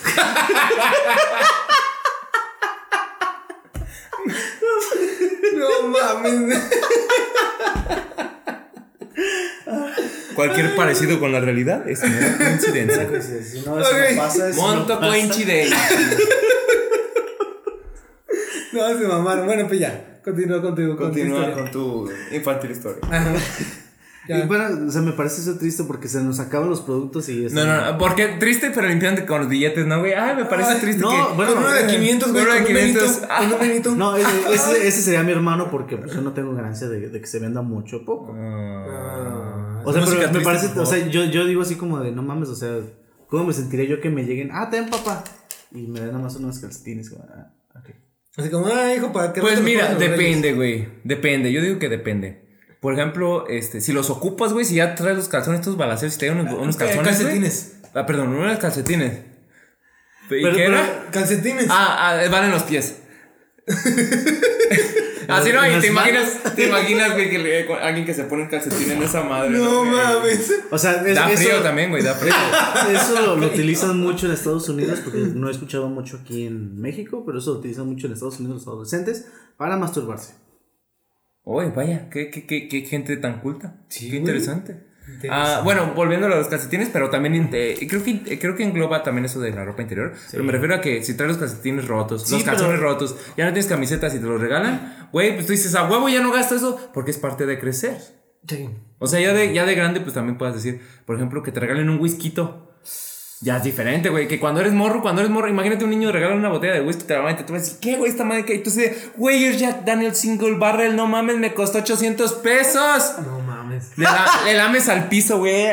No 5.54 5.88
mames. 5.88 6.62
Cualquier 10.38 10.76
parecido 10.76 11.18
con 11.18 11.32
la 11.32 11.40
realidad 11.40 11.88
es 11.88 12.00
una 12.02 12.38
coincidencia. 12.38 13.08
Si 13.42 13.60
no, 13.66 13.80
eso 13.80 13.90
Ok. 13.90 13.96
no 14.14 14.16
pasa. 14.22 14.48
Eso 14.50 14.60
Monto 14.60 14.94
no 15.00 15.08
coincidencia. 15.08 15.76
No, 18.72 18.88
se 18.98 19.08
mamaron. 19.08 19.46
Bueno, 19.46 19.66
pues 19.66 19.80
ya. 19.80 20.20
Continúa 20.24 20.60
con 20.62 20.74
tu, 20.74 20.82
con 20.88 20.96
tu 20.96 21.02
Continúa 21.04 21.38
historia. 21.48 21.62
con 21.62 21.70
tu 21.72 22.10
infantil 22.32 22.70
story. 22.72 22.98
Ajá. 23.10 23.32
Y 24.28 24.42
bueno, 24.46 24.86
o 24.86 24.90
sea, 24.90 25.00
me 25.00 25.12
parece 25.12 25.40
eso 25.40 25.56
triste 25.58 25.84
porque 25.84 26.06
se 26.06 26.20
nos 26.22 26.38
acaban 26.38 26.68
los 26.68 26.82
productos 26.82 27.30
y... 27.30 27.46
No, 27.50 27.64
no, 27.64 27.92
no, 27.92 27.96
porque 27.96 28.36
triste, 28.38 28.70
pero 28.74 28.86
limpiante 28.86 29.24
con 29.24 29.38
los 29.40 29.48
billetes, 29.48 29.86
¿no, 29.86 30.00
güey? 30.00 30.12
Ay, 30.12 30.36
me 30.36 30.44
parece 30.44 30.72
Ay, 30.72 30.80
triste 30.82 31.00
no, 31.00 31.08
que... 31.08 31.34
bueno, 31.34 31.54
Con 31.54 31.64
uno 31.64 31.72
de 31.72 31.86
500, 31.86 32.32
güey. 32.32 32.44
Uno 32.44 32.52
de 32.52 32.58
con 32.60 32.66
un 32.66 32.76
500. 32.76 33.02
Benito, 33.02 33.28
con 33.38 33.52
un 33.54 33.58
Benito. 33.58 33.94
No, 33.96 34.16
ese, 34.18 34.28
ese, 34.52 34.86
ese 34.88 35.00
sería 35.00 35.22
mi 35.22 35.32
hermano 35.32 35.70
porque 35.70 35.96
pues, 35.96 36.12
yo 36.12 36.20
no 36.20 36.32
tengo 36.34 36.54
ganancia 36.54 36.90
de, 36.90 37.08
de 37.08 37.20
que 37.22 37.26
se 37.26 37.38
venda 37.38 37.62
mucho 37.62 37.96
o 37.96 38.04
poco. 38.04 38.34
Ah. 38.38 39.47
O 39.88 39.92
sea, 39.92 40.04
pero 40.04 40.32
me 40.32 40.40
parece, 40.40 40.78
o 40.78 40.86
sea, 40.86 40.98
yo, 41.08 41.24
yo 41.24 41.46
digo 41.46 41.62
así 41.62 41.76
como 41.76 41.98
de, 42.00 42.12
no 42.12 42.22
mames, 42.22 42.48
o 42.48 42.56
sea, 42.56 42.78
¿cómo 43.28 43.44
me 43.44 43.52
sentiré 43.52 43.86
yo 43.86 44.00
que 44.00 44.10
me 44.10 44.24
lleguen? 44.24 44.50
Ah, 44.52 44.68
ten 44.70 44.88
papá. 44.90 45.24
Y 45.72 45.86
me 45.86 46.00
den 46.00 46.08
nada 46.12 46.18
más 46.22 46.36
unos 46.36 46.58
calcetines. 46.58 47.10
como, 47.10 47.24
ah, 47.24 47.52
ok. 47.74 47.90
Así 48.36 48.50
como, 48.50 48.66
ah, 48.68 48.94
hijo, 48.94 49.12
para 49.12 49.32
que 49.32 49.40
Pues 49.40 49.58
no 49.58 49.64
mira, 49.64 49.94
depende, 49.94 50.52
güey. 50.54 50.88
Depende. 51.04 51.52
Yo 51.52 51.60
digo 51.62 51.78
que 51.78 51.88
depende. 51.88 52.46
Por 52.80 52.94
ejemplo, 52.94 53.48
este, 53.48 53.80
si 53.80 53.92
los 53.92 54.08
ocupas, 54.08 54.52
güey, 54.52 54.64
si 54.64 54.76
ya 54.76 54.94
traes 54.94 55.16
los 55.16 55.28
calzones 55.28 55.60
estos 55.60 55.76
balaceros, 55.76 56.14
si 56.14 56.20
te 56.20 56.26
dan 56.26 56.38
unos, 56.40 56.54
unos 56.54 56.76
Eh, 56.76 56.78
calzones. 56.78 57.04
calcetines. 57.06 57.76
Ah, 57.94 58.06
perdón, 58.06 58.28
unos 58.28 58.58
calcetines. 58.58 59.12
¿Y 59.14 60.28
Pero- 60.28 60.50
qué 60.54 60.64
pero- 60.66 60.78
era? 60.78 61.06
Calcetines. 61.10 61.66
Ah, 61.70 62.20
ah, 62.22 62.28
van 62.30 62.44
en 62.44 62.50
los 62.52 62.62
pies. 62.64 62.96
Así 65.28 65.52
no, 65.52 65.62
¿En 65.62 65.76
y 65.76 65.80
te 65.80 65.86
imaginas, 65.88 66.42
te 66.56 66.66
imaginas, 66.68 67.12
güey, 67.12 67.28
que 67.28 67.38
le- 67.38 67.72
alguien 67.74 68.06
que 68.06 68.14
se 68.14 68.24
pone 68.24 68.44
un 68.44 68.48
calcetín 68.48 68.90
en 68.92 69.02
esa 69.02 69.22
madre. 69.22 69.50
no 69.50 69.80
güey? 69.80 69.90
mames. 69.90 70.52
O 70.70 70.78
sea, 70.78 71.02
es- 71.06 71.14
Da 71.14 71.30
eso, 71.30 71.42
frío 71.42 71.62
también, 71.62 71.90
güey, 71.90 72.02
da 72.02 72.14
frío. 72.14 72.32
eso 72.92 73.20
lo, 73.20 73.36
lo 73.36 73.46
utilizan 73.46 73.98
mucho 73.98 74.26
en 74.26 74.32
Estados 74.32 74.68
Unidos 74.70 75.00
porque 75.04 75.18
no 75.18 75.48
he 75.48 75.50
escuchado 75.52 75.88
mucho 75.88 76.18
aquí 76.22 76.46
en 76.46 76.80
México, 76.80 77.24
pero 77.26 77.38
eso 77.40 77.52
lo 77.52 77.58
utilizan 77.58 77.86
mucho 77.86 78.06
en 78.06 78.14
Estados 78.14 78.40
Unidos 78.40 78.58
los 78.64 78.68
adolescentes 78.68 79.26
para 79.58 79.76
masturbarse. 79.76 80.34
Oye, 81.44 81.70
vaya, 81.74 82.08
qué, 82.10 82.30
qué, 82.30 82.46
qué, 82.46 82.68
qué 82.68 82.80
gente 82.82 83.16
tan 83.16 83.40
culta. 83.40 83.76
Sí, 83.88 84.10
qué 84.10 84.16
interesante. 84.16 84.84
Ah, 85.30 85.62
bueno, 85.64 85.94
volviendo 85.96 86.26
a 86.26 86.28
los 86.28 86.48
calcetines, 86.48 86.90
pero 86.92 87.08
también 87.08 87.48
eh, 87.54 87.78
creo 87.88 88.04
que 88.04 88.38
creo 88.38 88.54
que 88.54 88.62
engloba 88.62 89.02
también 89.02 89.24
eso 89.24 89.40
de 89.40 89.50
la 89.52 89.64
ropa 89.64 89.80
interior. 89.80 90.12
Pero 90.30 90.44
me 90.44 90.52
refiero 90.52 90.74
a 90.74 90.82
que 90.82 91.02
si 91.02 91.14
traes 91.14 91.30
los 91.30 91.38
calcetines 91.38 91.88
rotos, 91.88 92.24
Sí, 92.26 92.34
los 92.34 92.44
calzones 92.44 92.76
pero- 92.78 92.90
rotos, 92.92 93.16
ya 93.34 93.46
no 93.46 93.52
tienes 93.54 93.66
camisetas 93.68 94.14
y 94.14 94.18
te 94.18 94.26
los 94.26 94.38
regalan, 94.38 94.97
güey, 95.12 95.34
pues 95.34 95.46
tú 95.46 95.52
dices, 95.52 95.74
a 95.74 95.88
huevo 95.88 96.08
ya 96.08 96.20
no 96.20 96.30
gasto 96.32 96.54
eso 96.56 96.78
porque 96.94 97.10
es 97.10 97.18
parte 97.18 97.46
de 97.46 97.58
crecer. 97.58 97.98
Sí. 98.46 98.70
O 98.98 99.06
sea, 99.06 99.20
ya 99.20 99.32
de, 99.32 99.52
ya 99.52 99.64
de 99.66 99.74
grande, 99.74 100.00
pues 100.00 100.14
también 100.14 100.38
puedes 100.38 100.54
decir, 100.54 100.80
por 101.06 101.16
ejemplo, 101.16 101.42
que 101.42 101.52
te 101.52 101.60
regalen 101.60 101.88
un 101.90 102.00
whisky. 102.00 102.34
Ya 103.40 103.58
es 103.58 103.62
diferente, 103.62 104.08
güey. 104.08 104.26
Que 104.26 104.40
cuando 104.40 104.60
eres 104.60 104.72
morro, 104.72 105.00
cuando 105.00 105.20
eres 105.20 105.30
morro, 105.30 105.48
imagínate 105.48 105.84
un 105.84 105.90
niño 105.90 106.10
regala 106.10 106.34
una 106.34 106.48
botella 106.48 106.74
de 106.74 106.80
whisky, 106.80 107.04
te 107.04 107.14
la 107.14 107.20
van 107.20 107.34
a 107.36 107.46
tú 107.46 107.52
vas 107.52 107.62
a 107.62 107.64
decir, 107.64 107.78
¿qué, 107.80 107.96
güey? 107.96 108.10
Esta 108.10 108.24
madre 108.24 108.44
que. 108.44 108.54
Y 108.54 108.62
tú 108.64 108.70
dices, 108.70 109.10
güey, 109.16 109.44
es 109.44 109.60
Jack 109.60 109.84
Daniel 109.84 110.14
Single 110.16 110.56
Barrel, 110.56 110.96
no 110.96 111.06
mames, 111.06 111.36
me 111.36 111.54
costó 111.54 111.78
800 111.78 112.32
pesos. 112.34 113.14
No 113.24 113.38
mames. 113.40 113.96
Le, 113.96 114.04
la- 114.04 114.26
le 114.44 114.54
lames 114.54 114.88
al 114.88 115.08
piso, 115.08 115.38
güey. 115.38 115.66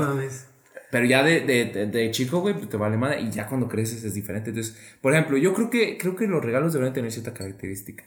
mames. 0.00 0.45
Pero 0.90 1.04
ya 1.06 1.22
de, 1.22 1.40
de, 1.40 1.64
de, 1.66 1.86
de 1.86 2.10
chico, 2.10 2.40
güey, 2.40 2.54
pues 2.54 2.68
te 2.68 2.76
vale 2.76 2.96
madre. 2.96 3.20
Y 3.20 3.30
ya 3.30 3.46
cuando 3.48 3.68
creces 3.68 4.04
es 4.04 4.14
diferente. 4.14 4.50
Entonces, 4.50 4.76
por 5.00 5.12
ejemplo, 5.12 5.36
yo 5.36 5.52
creo 5.52 5.68
que, 5.70 5.98
creo 5.98 6.14
que 6.16 6.26
los 6.26 6.44
regalos 6.44 6.72
deberían 6.72 6.94
tener 6.94 7.10
cierta 7.12 7.34
característica. 7.34 8.04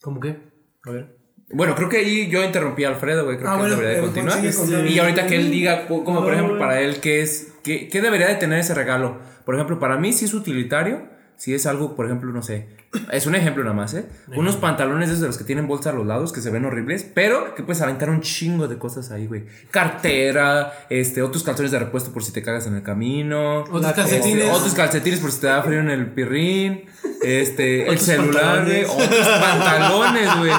¿Cómo 0.00 0.20
qué? 0.20 0.36
A 0.84 0.90
ver. 0.90 1.16
Bueno, 1.54 1.74
creo 1.74 1.88
que 1.88 1.98
ahí 1.98 2.28
yo 2.30 2.42
interrumpí 2.42 2.84
a 2.84 2.88
Alfredo, 2.88 3.24
güey. 3.24 3.36
Creo 3.36 3.50
Ah, 3.50 3.56
que 3.56 3.62
él 3.62 3.68
bueno, 3.68 3.76
debería 3.76 4.00
de 4.00 4.06
continuar. 4.06 4.86
Y 4.88 4.98
ahorita 4.98 5.26
que 5.26 5.36
él 5.36 5.50
diga, 5.50 5.86
co- 5.86 6.02
como 6.04 6.22
por 6.22 6.32
ejemplo 6.34 6.58
para 6.58 6.80
él, 6.80 6.96
¿qué 7.00 7.20
es? 7.20 7.52
¿Qué, 7.62 7.88
qué 7.88 8.00
debería 8.00 8.28
de 8.28 8.36
tener 8.36 8.58
ese 8.58 8.74
regalo? 8.74 9.20
Por 9.44 9.54
ejemplo, 9.54 9.78
para 9.78 9.98
mí 9.98 10.12
si 10.12 10.24
es 10.24 10.34
utilitario, 10.34 11.08
si 11.42 11.52
es 11.54 11.66
algo, 11.66 11.96
por 11.96 12.06
ejemplo, 12.06 12.30
no 12.32 12.40
sé. 12.40 12.68
Es 13.10 13.26
un 13.26 13.34
ejemplo 13.34 13.64
nada 13.64 13.74
más, 13.74 13.94
¿eh? 13.94 14.04
Unos 14.36 14.54
pantalones 14.54 15.08
esos 15.08 15.22
de 15.22 15.26
los 15.26 15.38
que 15.38 15.42
tienen 15.42 15.66
bolsa 15.66 15.90
a 15.90 15.92
los 15.92 16.06
lados, 16.06 16.32
que 16.32 16.40
se 16.40 16.50
ven 16.50 16.64
horribles, 16.64 17.02
pero 17.02 17.56
que 17.56 17.64
puedes 17.64 17.82
aventar 17.82 18.10
un 18.10 18.20
chingo 18.20 18.68
de 18.68 18.78
cosas 18.78 19.10
ahí, 19.10 19.26
güey. 19.26 19.46
Cartera, 19.72 20.72
este, 20.88 21.20
otros 21.20 21.42
calzones 21.42 21.72
de 21.72 21.80
repuesto 21.80 22.12
por 22.12 22.22
si 22.22 22.32
te 22.32 22.44
cagas 22.44 22.68
en 22.68 22.76
el 22.76 22.84
camino. 22.84 23.62
Otros 23.62 23.82
este, 23.84 23.94
calcetines. 24.02 24.50
otros 24.52 24.74
calcetines 24.74 25.18
por 25.18 25.32
si 25.32 25.40
te 25.40 25.48
da 25.48 25.62
frío 25.64 25.80
en 25.80 25.90
el 25.90 26.06
pirrín. 26.12 26.84
Este, 27.24 27.86
el 27.88 27.98
celular, 27.98 28.64
güey. 28.64 28.84
Otros 28.84 29.28
pantalones, 29.40 30.38
güey. 30.38 30.52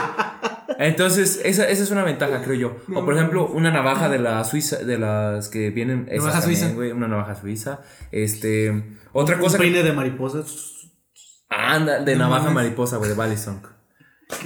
Entonces, 0.79 1.39
esa, 1.45 1.69
esa 1.69 1.83
es 1.83 1.91
una 1.91 2.03
ventaja, 2.03 2.41
creo 2.43 2.55
yo. 2.55 2.77
O 2.93 3.05
por 3.05 3.13
ejemplo, 3.13 3.47
una 3.47 3.71
navaja 3.71 4.09
de 4.09 4.19
la 4.19 4.43
Suiza, 4.43 4.77
de 4.77 4.97
las 4.97 5.47
que 5.47 5.69
vienen. 5.69 6.09
Navaja 6.11 6.41
también, 6.41 6.59
suiza. 6.59 6.75
güey, 6.75 6.91
Una 6.91 7.07
navaja 7.07 7.35
suiza. 7.39 7.79
Este. 8.11 8.83
Otra 9.13 9.35
Un 9.35 9.41
cosa. 9.43 9.57
que- 9.57 9.63
peine 9.63 9.81
de 9.83 9.93
mariposas. 9.93 10.72
Anda, 11.57 11.99
de 11.99 12.15
navaja 12.15 12.49
mariposa, 12.51 12.97
güey, 12.97 13.09
de 13.09 13.15
Balisong. 13.15 13.61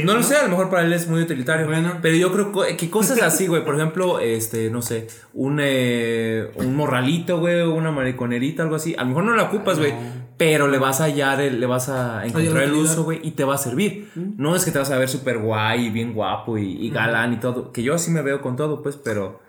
No 0.04 0.16
lo 0.16 0.24
sé, 0.24 0.36
a 0.36 0.44
lo 0.44 0.50
mejor 0.50 0.70
para 0.70 0.84
él 0.84 0.92
es 0.92 1.08
muy 1.08 1.22
utilitario. 1.22 1.66
Bueno. 1.68 2.00
Pero 2.02 2.16
yo 2.18 2.32
creo 2.34 2.52
que 2.78 2.90
cosas 2.90 3.22
así, 3.22 3.48
güey. 3.48 3.64
Por 3.64 3.76
ejemplo, 3.76 4.20
este, 4.20 4.70
no 4.70 4.82
sé, 4.82 5.08
un, 5.34 5.60
eh, 5.62 6.52
un 6.56 6.76
morralito, 6.76 7.40
güey, 7.40 7.62
una 7.62 7.92
mariconerita, 7.92 8.64
algo 8.64 8.76
así. 8.76 8.96
A 8.98 9.04
lo 9.04 9.10
mejor 9.10 9.24
no 9.24 9.36
la 9.36 9.44
ocupas, 9.44 9.78
güey. 9.80 9.94
Pero 10.38 10.68
le 10.68 10.78
vas 10.78 11.00
a 11.02 11.06
hallar, 11.06 11.40
el- 11.42 11.60
le 11.60 11.66
vas 11.66 11.90
a 11.90 12.26
encontrar 12.26 12.64
el 12.64 12.74
uso, 12.74 13.04
güey, 13.06 13.20
y 13.24 13.32
te 13.32 13.44
va 13.44 13.56
a 13.56 13.58
servir. 13.58 14.10
No 14.16 14.56
es 14.56 14.66
que 14.66 14.72
te 14.72 14.78
vas 14.80 14.92
a 14.92 14.98
ver 14.98 15.08
súper 15.10 15.38
guay 15.40 15.86
y 15.88 15.90
bien 15.90 16.14
guapo 16.14 16.58
y, 16.58 16.74
y 16.86 16.90
galán 16.90 17.34
y 17.34 17.38
todo. 17.38 17.72
Que 17.72 17.82
yo 17.82 17.96
así 17.96 18.12
me 18.12 18.22
veo 18.22 18.42
con 18.42 18.56
todo, 18.56 18.84
pues, 18.84 18.98
pero. 18.98 19.40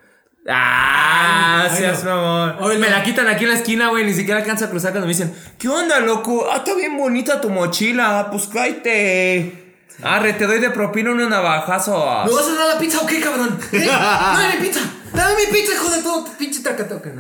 ¡Ah! 0.51 1.69
Ay, 1.71 1.77
seas 1.77 2.05
mamón. 2.05 2.57
Oye, 2.61 2.79
Me 2.79 2.89
la 2.91 3.03
quitan 3.03 3.29
aquí 3.29 3.45
en 3.45 3.51
la 3.51 3.57
esquina, 3.57 3.89
güey. 3.91 4.05
Ni 4.05 4.15
siquiera 4.15 4.41
alcanza 4.41 4.67
a 4.67 4.71
cruzar 4.71 4.93
cuando 4.93 5.07
me 5.07 5.13
dicen, 5.13 5.35
¿qué 5.59 5.69
onda, 5.69 6.01
loco? 6.01 6.47
Ah, 6.51 6.59
está 6.59 6.75
bien 6.75 6.97
bonita 6.97 7.41
tu 7.41 7.51
mochila. 7.51 8.29
Pues 8.31 8.47
cállate. 8.47 9.77
Arre, 10.03 10.33
te 10.35 10.47
doy 10.47 10.61
de 10.61 10.71
propina 10.71 11.11
unos 11.11 11.29
navajazos. 11.29 12.27
¿Me 12.27 12.33
vas 12.35 12.49
a 12.49 12.55
dar 12.55 12.75
la 12.75 12.79
pizza 12.81 13.01
o 13.01 13.07
qué, 13.07 13.21
cabrón? 13.21 13.59
¿Eh? 13.73 13.85
Dame 13.87 14.57
mi 14.61 14.67
pizza. 14.67 14.81
Dame 15.13 15.35
mi 15.37 15.53
pizza, 15.53 15.73
hijo 15.75 15.91
de 15.91 16.03
todo. 16.03 16.25
Pinche 16.39 16.63
tracatoca, 16.63 17.11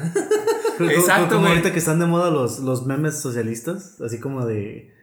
Exacto, 0.80 1.28
Como 1.28 1.40
güey. 1.40 1.52
ahorita 1.52 1.72
que 1.72 1.78
están 1.80 1.98
de 1.98 2.06
moda 2.06 2.30
los, 2.30 2.60
los 2.60 2.86
memes 2.86 3.20
socialistas, 3.20 4.00
así 4.00 4.20
como 4.20 4.46
de. 4.46 4.94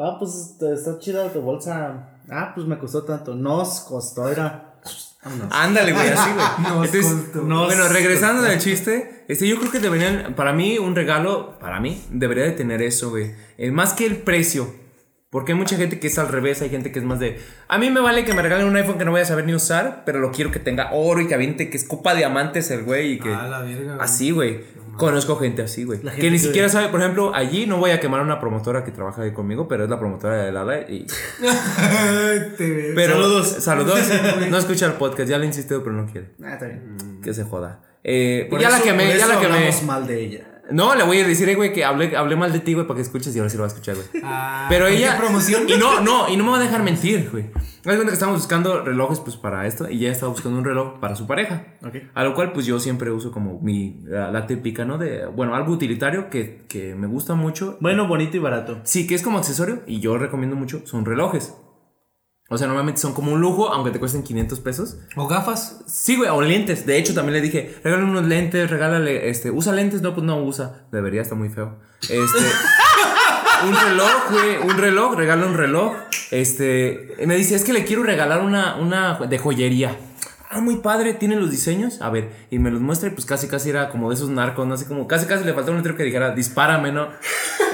Ah, 0.00 0.16
pues 0.18 0.32
está- 0.34 0.72
está 0.74 0.98
chida 0.98 1.32
tu 1.32 1.40
bolsa. 1.40 2.18
Ah, 2.30 2.52
pues 2.54 2.66
me 2.66 2.78
costó 2.78 3.04
tanto. 3.04 3.34
Nos 3.34 3.80
costó, 3.80 4.28
era. 4.28 4.67
Vámonos. 5.24 5.48
Ándale, 5.50 5.92
güey, 5.92 6.08
así, 6.08 6.30
güey. 6.32 6.46
Entonces, 6.58 7.06
costó. 7.06 7.42
bueno, 7.42 7.66
Nos 7.66 7.92
regresando 7.92 8.42
del 8.42 8.58
chiste, 8.58 9.24
este, 9.28 9.48
yo 9.48 9.58
creo 9.58 9.72
que 9.72 9.80
deberían, 9.80 10.34
para 10.34 10.52
mí, 10.52 10.78
un 10.78 10.94
regalo, 10.94 11.58
para 11.58 11.80
mí, 11.80 12.02
debería 12.10 12.44
de 12.44 12.52
tener 12.52 12.82
eso, 12.82 13.10
güey. 13.10 13.32
Eh, 13.56 13.70
más 13.70 13.94
que 13.94 14.06
el 14.06 14.16
precio. 14.18 14.72
Porque 15.30 15.52
hay 15.52 15.58
mucha 15.58 15.76
gente 15.76 16.00
que 16.00 16.06
es 16.06 16.18
al 16.18 16.28
revés, 16.28 16.62
hay 16.62 16.70
gente 16.70 16.90
que 16.90 17.00
es 17.00 17.04
más 17.04 17.20
de. 17.20 17.38
A 17.68 17.76
mí 17.76 17.90
me 17.90 18.00
vale 18.00 18.24
que 18.24 18.32
me 18.32 18.40
regalen 18.40 18.66
un 18.66 18.76
iPhone 18.76 18.96
que 18.96 19.04
no 19.04 19.10
voy 19.10 19.20
a 19.20 19.26
saber 19.26 19.44
ni 19.44 19.54
usar, 19.54 20.04
pero 20.06 20.20
lo 20.20 20.32
quiero 20.32 20.50
que 20.50 20.58
tenga 20.58 20.90
oro 20.92 21.20
y 21.20 21.26
que 21.26 21.34
aviente, 21.34 21.68
que 21.68 21.76
escupa 21.76 22.14
diamantes 22.14 22.70
el 22.70 22.82
güey 22.82 23.12
y 23.12 23.18
que. 23.18 23.34
Ah, 23.34 23.46
la 23.46 23.60
verga. 23.60 23.98
Así, 24.00 24.30
güey. 24.30 24.60
Conozco 24.98 25.36
gente 25.36 25.62
así, 25.62 25.84
güey. 25.84 26.00
Que 26.00 26.30
ni 26.30 26.38
siquiera 26.38 26.68
sabe, 26.68 26.88
por 26.88 27.00
ejemplo, 27.00 27.32
allí 27.34 27.66
no 27.66 27.78
voy 27.78 27.92
a 27.92 28.00
quemar 28.00 28.20
a 28.20 28.22
una 28.24 28.40
promotora 28.40 28.84
que 28.84 28.90
trabaja 28.90 29.22
ahí 29.22 29.32
conmigo, 29.32 29.68
pero 29.68 29.84
es 29.84 29.90
la 29.90 29.98
promotora 29.98 30.42
de 30.44 30.52
Lala 30.52 30.80
y. 30.80 31.06
Pero, 32.58 33.14
Saludos. 33.14 33.46
Saludos. 33.60 34.00
no 34.50 34.58
escucha 34.58 34.86
el 34.86 34.94
podcast, 34.94 35.28
ya 35.28 35.38
le 35.38 35.44
he 35.44 35.46
insistido, 35.46 35.82
pero 35.82 35.94
no 35.94 36.10
quiere. 36.10 36.32
Ah, 36.42 36.54
está 36.54 36.66
bien. 36.66 37.20
Que 37.22 37.32
se 37.32 37.44
joda. 37.44 37.80
Eh, 38.02 38.48
ya 38.58 38.70
la 38.70 38.80
quemé, 38.80 39.16
ya 39.16 39.26
la 39.26 39.40
quemé. 39.40 39.54
hablamos 39.54 39.82
mal 39.84 40.06
de 40.06 40.20
ella. 40.20 40.57
No, 40.70 40.94
le 40.94 41.02
voy 41.04 41.18
a 41.20 41.26
decir, 41.26 41.48
eh, 41.48 41.54
güey, 41.54 41.72
que 41.72 41.84
hablé, 41.84 42.16
hablé 42.16 42.36
mal 42.36 42.52
de 42.52 42.60
ti, 42.60 42.74
güey, 42.74 42.86
para 42.86 42.96
que 42.96 43.02
escuches 43.02 43.34
y 43.34 43.38
ahora 43.38 43.48
sí 43.48 43.56
lo 43.56 43.62
va 43.62 43.68
a 43.68 43.72
escuchar, 43.72 43.94
güey. 43.96 44.06
Ah, 44.22 44.66
Pero 44.68 44.84
¿por 44.84 44.92
ella. 44.94 45.16
promoción? 45.16 45.68
Y 45.68 45.76
no, 45.76 46.00
no, 46.00 46.28
y 46.28 46.36
no 46.36 46.44
me 46.44 46.50
va 46.50 46.58
a 46.58 46.60
dejar 46.60 46.82
mentir, 46.82 47.28
güey. 47.30 47.50
Das 47.84 47.94
cuenta 47.96 48.06
que 48.08 48.12
estamos 48.14 48.36
buscando 48.36 48.82
relojes, 48.84 49.20
pues, 49.20 49.36
para 49.36 49.66
esto, 49.66 49.88
y 49.90 49.96
ella 49.98 50.12
estaba 50.12 50.30
buscando 50.30 50.58
un 50.58 50.64
reloj 50.64 51.00
para 51.00 51.16
su 51.16 51.26
pareja. 51.26 51.64
Ok. 51.82 51.94
A 52.12 52.24
lo 52.24 52.34
cual, 52.34 52.52
pues, 52.52 52.66
yo 52.66 52.78
siempre 52.80 53.10
uso 53.10 53.32
como 53.32 53.60
mi. 53.60 54.02
La, 54.04 54.30
la 54.30 54.46
típica, 54.46 54.84
¿no? 54.84 54.98
De. 54.98 55.24
Bueno, 55.26 55.54
algo 55.54 55.72
utilitario 55.72 56.28
que, 56.28 56.64
que 56.68 56.94
me 56.94 57.06
gusta 57.06 57.34
mucho. 57.34 57.78
Bueno, 57.80 58.06
bonito 58.06 58.36
y 58.36 58.40
barato. 58.40 58.80
Sí, 58.84 59.06
que 59.06 59.14
es 59.14 59.22
como 59.22 59.38
accesorio, 59.38 59.82
y 59.86 60.00
yo 60.00 60.18
recomiendo 60.18 60.54
mucho, 60.56 60.82
son 60.86 61.04
relojes. 61.06 61.54
O 62.50 62.56
sea, 62.56 62.66
normalmente 62.66 62.98
son 63.00 63.12
como 63.12 63.32
un 63.32 63.40
lujo, 63.42 63.68
aunque 63.68 63.90
te 63.90 63.98
cuesten 63.98 64.22
500 64.22 64.60
pesos. 64.60 64.96
¿O 65.16 65.28
gafas? 65.28 65.82
Sí, 65.86 66.16
güey, 66.16 66.30
o 66.30 66.40
lentes. 66.40 66.86
De 66.86 66.96
hecho, 66.96 67.12
también 67.12 67.34
le 67.34 67.40
dije, 67.42 67.78
regálale 67.84 68.10
unos 68.10 68.24
lentes, 68.24 68.70
regálale, 68.70 69.28
este, 69.28 69.50
usa 69.50 69.74
lentes, 69.74 70.00
no, 70.00 70.14
pues 70.14 70.24
no 70.24 70.42
usa. 70.42 70.86
Debería, 70.90 71.20
está 71.20 71.34
muy 71.34 71.50
feo. 71.50 71.76
Este, 72.00 72.16
un 73.68 73.74
reloj, 73.74 74.30
güey, 74.30 74.56
un 74.62 74.78
reloj, 74.78 75.14
regala 75.14 75.44
un 75.44 75.58
reloj. 75.58 75.92
Este, 76.30 77.16
me 77.26 77.36
dice, 77.36 77.54
es 77.54 77.64
que 77.64 77.74
le 77.74 77.84
quiero 77.84 78.02
regalar 78.02 78.40
una, 78.40 78.76
una 78.76 79.18
de 79.18 79.38
joyería. 79.38 79.94
Ah, 80.50 80.60
muy 80.62 80.76
padre, 80.76 81.12
tiene 81.14 81.36
los 81.36 81.50
diseños. 81.50 82.00
A 82.00 82.08
ver, 82.10 82.30
y 82.50 82.58
me 82.58 82.70
los 82.70 82.80
muestra 82.80 83.08
y 83.08 83.12
pues 83.12 83.26
casi, 83.26 83.48
casi 83.48 83.68
era 83.70 83.90
como 83.90 84.08
de 84.08 84.14
esos 84.14 84.30
narcos, 84.30 84.66
¿no? 84.66 84.74
Así 84.74 84.86
como, 84.86 85.06
casi, 85.06 85.26
casi 85.26 85.44
le 85.44 85.52
faltaba 85.52 85.72
un 85.72 85.76
letrero 85.78 85.96
que 85.96 86.04
dijera, 86.04 86.30
dispárame, 86.34 86.90
¿no? 86.90 87.08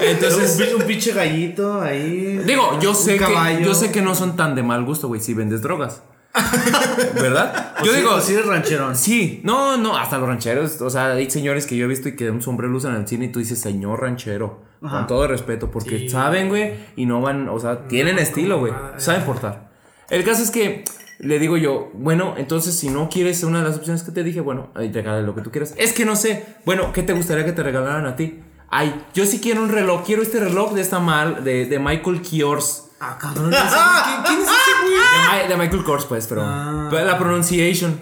Entonces, 0.01 0.59
un, 0.75 0.81
un 0.81 0.87
pinche 0.87 1.13
gallito 1.13 1.81
ahí. 1.81 2.41
Digo, 2.45 2.77
yo 2.81 2.93
sé, 2.93 3.17
que, 3.17 3.63
yo 3.63 3.73
sé 3.73 3.91
que 3.91 4.01
no 4.01 4.13
son 4.13 4.35
tan 4.35 4.55
de 4.55 4.63
mal 4.63 4.83
gusto, 4.83 5.07
güey, 5.07 5.21
si 5.21 5.33
vendes 5.33 5.61
drogas. 5.61 6.01
¿Verdad? 7.15 7.75
Yo 7.83 7.91
sí- 7.93 7.97
digo, 7.99 8.19
sí 8.19 8.33
eres 8.33 8.45
rancherón. 8.45 8.95
Sí, 8.95 9.39
no, 9.43 9.77
no, 9.77 9.95
hasta 9.97 10.17
los 10.17 10.27
rancheros. 10.27 10.81
O 10.81 10.89
sea, 10.89 11.13
hay 11.13 11.29
señores 11.29 11.65
que 11.65 11.77
yo 11.77 11.85
he 11.85 11.87
visto 11.87 12.09
y 12.09 12.15
que 12.15 12.29
un 12.29 12.41
sombrero 12.41 12.71
lo 12.71 12.77
usan 12.79 12.95
en 12.95 13.01
el 13.01 13.07
cine 13.07 13.25
y 13.25 13.29
tú 13.29 13.39
dices, 13.39 13.59
señor 13.61 14.01
ranchero. 14.01 14.63
Con 14.81 15.07
todo 15.07 15.27
respeto, 15.27 15.71
porque 15.71 16.09
saben, 16.09 16.49
güey, 16.49 16.73
y 16.95 17.05
no 17.07 17.19
van, 17.21 17.49
o 17.49 17.59
sea, 17.59 17.87
tienen 17.87 18.19
estilo, 18.19 18.59
güey. 18.59 18.73
Saben 18.97 19.23
portar. 19.23 19.71
El 20.09 20.23
caso 20.23 20.43
es 20.43 20.51
que 20.51 20.83
Le 21.19 21.39
digo 21.39 21.55
yo, 21.57 21.91
bueno, 21.93 22.35
entonces 22.37 22.75
si 22.77 22.89
no 22.89 23.09
quieres 23.09 23.43
una 23.43 23.59
de 23.63 23.69
las 23.69 23.77
opciones 23.77 24.03
que 24.03 24.11
te 24.11 24.23
dije, 24.23 24.41
bueno, 24.41 24.69
ahí 24.75 24.91
regala 24.91 25.21
lo 25.21 25.33
que 25.35 25.41
tú 25.41 25.51
quieras. 25.51 25.73
Es 25.77 25.93
que 25.93 26.05
no 26.05 26.15
sé, 26.15 26.45
bueno, 26.65 26.91
¿qué 26.93 27.03
te 27.03 27.13
gustaría 27.13 27.45
que 27.45 27.53
te 27.53 27.63
regalaran 27.63 28.05
a 28.05 28.15
ti? 28.15 28.41
Ay, 28.69 29.01
yo 29.13 29.25
sí 29.25 29.39
quiero 29.39 29.61
un 29.63 29.69
reloj, 29.69 30.03
quiero 30.05 30.21
este 30.21 30.39
reloj 30.39 30.73
de 30.73 30.81
esta 30.81 30.99
mal, 30.99 31.43
de, 31.43 31.65
de 31.65 31.79
Michael 31.79 32.21
Kors. 32.21 32.81
Ah, 32.99 33.17
cabrón. 33.19 33.49
¿Quién, 33.51 33.61
quién 34.25 34.41
es 34.41 34.47
ese 34.47 34.81
güey? 34.81 34.95
De, 34.95 35.43
Mi- 35.43 35.49
de 35.49 35.57
Michael 35.57 35.83
Kors, 35.83 36.05
pues, 36.05 36.27
pero, 36.27 36.41
Ah. 36.43 36.89
la 36.91 37.17
pronunciation. 37.17 37.99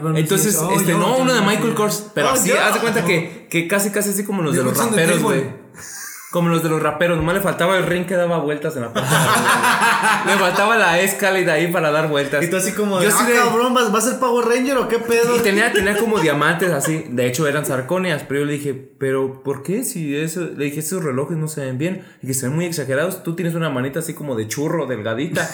Bueno, 0.00 0.16
Entonces, 0.16 0.56
oh, 0.56 0.70
este, 0.72 0.92
yo, 0.92 0.98
no, 0.98 1.16
yo, 1.16 1.22
uno 1.22 1.34
de 1.34 1.40
Michael. 1.42 1.74
Kors, 1.74 2.06
pero 2.14 2.28
Oh, 2.28 2.32
así, 2.32 2.50
haz 2.52 2.74
de 2.74 2.80
cuenta 2.80 3.04
que, 3.04 3.46
que 3.50 3.66
casi, 3.68 3.90
casi 3.90 4.10
así 4.10 4.24
como 4.24 4.42
los 4.42 4.52
De 4.54 4.58
de 4.60 4.64
los 4.64 4.78
raperos, 4.78 5.22
güey. 5.22 5.44
Como 6.34 6.48
los 6.48 6.64
de 6.64 6.68
los 6.68 6.82
raperos, 6.82 7.16
nomás 7.16 7.36
le 7.36 7.40
faltaba 7.40 7.76
el 7.76 7.86
ring 7.86 8.06
que 8.06 8.16
daba 8.16 8.38
vueltas 8.38 8.74
en 8.74 8.82
la 8.82 8.92
parte 8.92 9.08
de. 9.08 10.32
Le 10.32 10.36
faltaba 10.36 10.76
la 10.76 10.98
escalade 10.98 11.48
ahí 11.48 11.68
para 11.70 11.92
dar 11.92 12.08
vueltas. 12.08 12.42
Y 12.42 12.50
tú 12.50 12.56
así 12.56 12.72
como, 12.72 13.00
Yo 13.00 13.08
ah, 13.08 13.12
sí 13.16 13.30
de- 13.30 13.38
cabrón, 13.38 13.72
¿vas, 13.72 13.92
¿vas 13.92 14.04
a 14.04 14.10
ser 14.10 14.18
Power 14.18 14.44
Ranger 14.44 14.78
o 14.78 14.88
qué 14.88 14.98
pedo? 14.98 15.36
Y 15.36 15.38
tenía, 15.44 15.72
tenía 15.72 15.96
como 15.96 16.18
diamantes 16.18 16.72
así. 16.72 17.06
De 17.08 17.28
hecho, 17.28 17.46
eran 17.46 17.64
zarconias. 17.64 18.24
Pero 18.26 18.40
yo 18.40 18.46
le 18.46 18.54
dije, 18.54 18.74
¿pero 18.74 19.44
por 19.44 19.62
qué? 19.62 19.84
Si 19.84 20.16
eso. 20.16 20.40
Le 20.56 20.64
dije, 20.64 20.80
esos 20.80 21.04
relojes 21.04 21.36
no 21.36 21.46
se 21.46 21.60
ven 21.60 21.78
bien. 21.78 22.04
Y 22.20 22.26
que 22.26 22.34
se 22.34 22.48
ven 22.48 22.56
muy 22.56 22.64
exagerados. 22.64 23.22
Tú 23.22 23.36
tienes 23.36 23.54
una 23.54 23.70
manita 23.70 24.00
así 24.00 24.12
como 24.12 24.34
de 24.34 24.48
churro, 24.48 24.86
delgadita. 24.86 25.48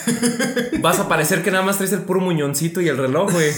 Vas 0.81 0.99
a 0.99 1.09
parecer 1.09 1.43
que 1.43 1.51
nada 1.51 1.63
más 1.63 1.77
traes 1.77 1.93
el 1.93 2.05
puro 2.05 2.21
muñoncito 2.21 2.81
y 2.81 2.89
el 2.89 2.97
reloj, 2.97 3.31
güey. 3.33 3.51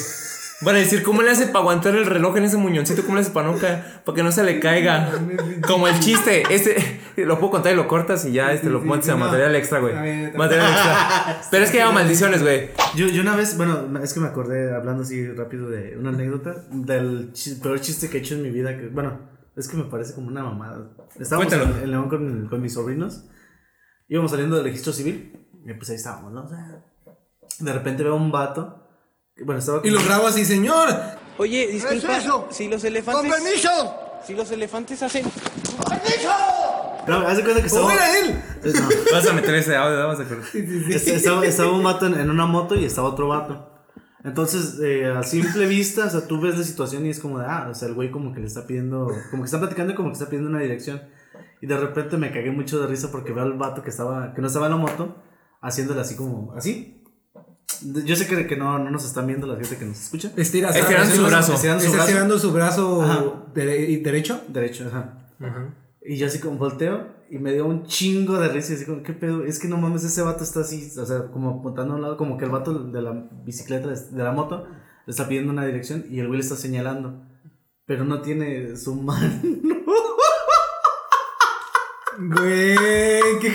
Van 0.65 0.77
a 0.77 0.79
decir, 0.79 1.03
¿cómo 1.03 1.23
le 1.23 1.31
hace 1.31 1.47
para 1.47 1.61
aguantar 1.61 1.95
el 1.95 2.07
reloj 2.07 2.37
en 2.37 2.45
ese 2.45 2.57
muñoncito? 2.57 3.03
¿Cómo 3.03 3.17
le 3.17 3.23
hace 3.23 3.31
para 3.31 3.51
no? 3.51 3.59
Para 3.59 4.15
que 4.15 4.23
no 4.23 4.31
se 4.31 4.45
le 4.45 4.61
caiga. 4.61 5.11
Como 5.67 5.89
el 5.89 5.99
chiste. 6.01 6.43
Este, 6.51 7.01
lo 7.17 7.39
puedo 7.39 7.53
contar 7.53 7.73
y 7.73 7.77
lo 7.77 7.89
cortas 7.89 8.25
y 8.25 8.33
ya 8.33 8.53
este, 8.53 8.71
lo 8.71 8.83
pones 8.83 9.09
a 9.09 9.17
material 9.17 9.55
extra, 9.57 9.81
güey. 9.81 9.95
Material 10.37 10.73
extra. 10.73 11.43
Pero 11.51 11.65
es 11.65 11.71
que 11.71 11.79
llama 11.79 11.93
maldiciones, 11.93 12.43
güey. 12.43 12.71
Yo, 12.95 13.07
yo 13.07 13.23
una 13.23 13.37
vez, 13.37 13.57
bueno, 13.57 13.89
es 14.03 14.13
que 14.13 14.21
me 14.21 14.29
acordé 14.29 14.75
hablando 14.75 15.03
así 15.03 15.27
rápido 15.33 15.69
de 15.69 15.97
una 15.99 16.11
anécdota 16.11 16.65
del 16.71 17.33
peor 17.63 17.81
chiste 17.81 18.09
que 18.09 18.19
he 18.19 18.21
hecho 18.21 18.35
en 18.35 18.43
mi 18.43 18.51
vida. 18.51 18.77
Que, 18.77 18.89
bueno, 18.89 19.19
es 19.57 19.69
que 19.69 19.77
me 19.77 19.85
parece 19.85 20.15
como 20.15 20.29
una 20.29 20.43
mamada. 20.43 20.91
Estábamos 21.19 21.53
en, 21.53 21.59
Cuéntalo. 21.59 21.85
en 21.85 21.91
León 21.91 22.09
con, 22.09 22.49
con 22.49 22.63
mis 22.63 22.75
sobrinos. 22.75 23.25
Íbamos 24.09 24.31
saliendo 24.31 24.57
del 24.57 24.65
registro 24.65 24.93
civil. 24.93 25.47
Y 25.65 25.75
pues 25.75 25.91
ahí 25.91 25.97
estábamos, 25.97 26.33
¿no? 26.33 26.45
O 26.45 26.49
sea, 26.49 26.85
de 27.59 27.73
repente 27.73 28.03
veo 28.03 28.17
un 28.17 28.33
vato. 28.33 28.82
Bueno, 29.45 29.59
estaba 29.59 29.81
Y 29.85 29.91
lo 29.91 30.03
grabo 30.05 30.27
así, 30.27 30.45
señor. 30.45 30.89
Oye, 31.39 31.67
disculpa, 31.69 32.21
si 32.51 32.69
los 32.69 32.85
elefantes... 32.85 33.33
Si 34.27 34.35
los 34.35 34.51
elefantes 34.53 35.03
hacen... 35.03 35.25
No, 37.09 37.19
haz 37.27 37.37
de 37.37 37.43
cuenta 37.43 37.61
que 37.61 37.67
estaba. 37.67 37.87
¡Oh, 37.87 37.91
era 37.91 38.19
él! 38.19 38.31
Eh, 38.65 38.73
no. 38.73 38.89
Vas 39.13 39.27
a 39.27 39.33
meter 39.33 39.55
ese 39.57 39.75
audio, 39.77 39.99
vamos 39.99 40.21
a 40.21 40.25
cortar. 40.25 40.47
Est- 40.55 41.09
Estaba, 41.09 41.45
estaba 41.45 41.73
un 41.73 41.83
vato 41.83 42.07
en, 42.07 42.15
en 42.21 42.31
una 42.31 42.47
moto 42.47 42.77
y 42.77 42.85
estaba 42.85 43.09
otro 43.09 43.27
vato. 43.29 43.69
Entonces, 44.25 44.79
eh, 44.81 45.07
a 45.11 45.25
simple 45.25 45.67
vista, 45.67 46.05
o 46.05 46.11
sea, 46.11 46.29
tú 46.29 46.41
ves 46.41 46.57
la 46.57 46.63
situación 46.63 47.05
y 47.07 47.11
es 47.11 47.19
como 47.19 47.41
de, 47.41 47.47
ah, 47.49 47.67
o 47.69 47.75
sea, 47.75 47.89
el 47.89 47.95
güey 47.95 48.13
como 48.13 48.33
que 48.33 48.39
le 48.39 48.47
está 48.47 48.65
pidiendo, 48.69 49.11
como 49.33 49.43
que 49.43 49.47
está 49.47 49.59
platicando 49.59 49.93
y 49.93 49.97
como 49.97 50.11
que 50.11 50.13
está 50.13 50.27
pidiendo 50.27 50.49
una 50.49 50.61
dirección. 50.61 51.03
Y 51.61 51.67
de 51.67 51.77
repente 51.77 52.17
me 52.17 52.31
cagué 52.31 52.53
mucho 52.53 52.81
de 52.81 52.87
risa 52.87 53.11
porque 53.11 53.33
veo 53.33 53.43
al 53.43 53.55
vato 53.55 53.83
que 53.83 53.91
estaba, 53.91 54.33
que 54.35 54.41
no 54.41 54.47
estaba 54.47 54.67
en 54.67 54.73
la 54.73 54.79
moto, 54.79 55.17
haciéndole 55.61 56.01
así 56.03 56.15
como, 56.15 56.53
así. 56.57 57.02
Yo 58.05 58.17
sé 58.17 58.27
que, 58.27 58.47
que 58.47 58.57
no, 58.57 58.79
no 58.79 58.91
nos 58.91 59.05
están 59.05 59.27
viendo 59.27 59.47
la 59.47 59.57
gente 59.57 59.77
que 59.77 59.85
nos 59.85 59.99
escucha. 60.01 60.31
Estira, 60.37 60.71
Estirando 60.71 61.15
su 61.15 61.23
brazo. 61.27 61.55
Estirando 61.55 61.81
su 61.81 61.87
Está 61.87 61.97
brazo. 61.97 62.09
estirando 62.11 62.39
su 62.39 62.53
brazo 62.53 63.03
Ajá. 63.03 63.25
dere- 63.55 64.03
derecho. 64.03 64.41
Derecho, 64.49 64.87
ajá. 64.89 65.15
Y 66.05 66.17
yo 66.17 66.27
así 66.27 66.39
como 66.41 66.57
volteo 66.59 67.07
y 67.31 67.39
me 67.39 67.53
dio 67.53 67.65
un 67.67 67.87
chingo 67.87 68.39
de 68.39 68.49
risa 68.49 68.73
y 68.73 68.77
así 68.77 68.85
como, 68.85 69.03
¿qué 69.03 69.13
pedo? 69.13 69.45
Es 69.45 69.59
que 69.59 69.69
no 69.69 69.77
mames, 69.79 70.05
ese 70.05 70.21
vato 70.23 70.43
está 70.45 70.61
así, 70.61 70.93
o 70.99 71.07
sea, 71.07 71.27
como 71.33 71.61
apuntando 71.61 71.95
a 71.95 71.97
un 71.97 72.03
lado, 72.03 72.17
como 72.17 72.37
que 72.37 72.45
el 72.45 72.51
vato 72.51 72.75
de 72.75 73.01
la 73.03 73.13
bicicleta, 73.45 73.89
de 73.89 74.23
la 74.23 74.33
moto, 74.33 74.67
le 75.07 75.11
está 75.11 75.27
pidiendo 75.29 75.53
una 75.53 75.65
dirección 75.65 76.05
y 76.11 76.19
el 76.21 76.27
güey 76.29 76.39
le 76.41 76.45
está 76.45 76.57
señalando. 76.57 77.23
Pero 77.87 78.05
no 78.05 78.21
tiene 78.23 78.77
su 78.77 78.95
mano. 79.03 79.41
Güey, 82.19 83.39
qué. 83.41 83.53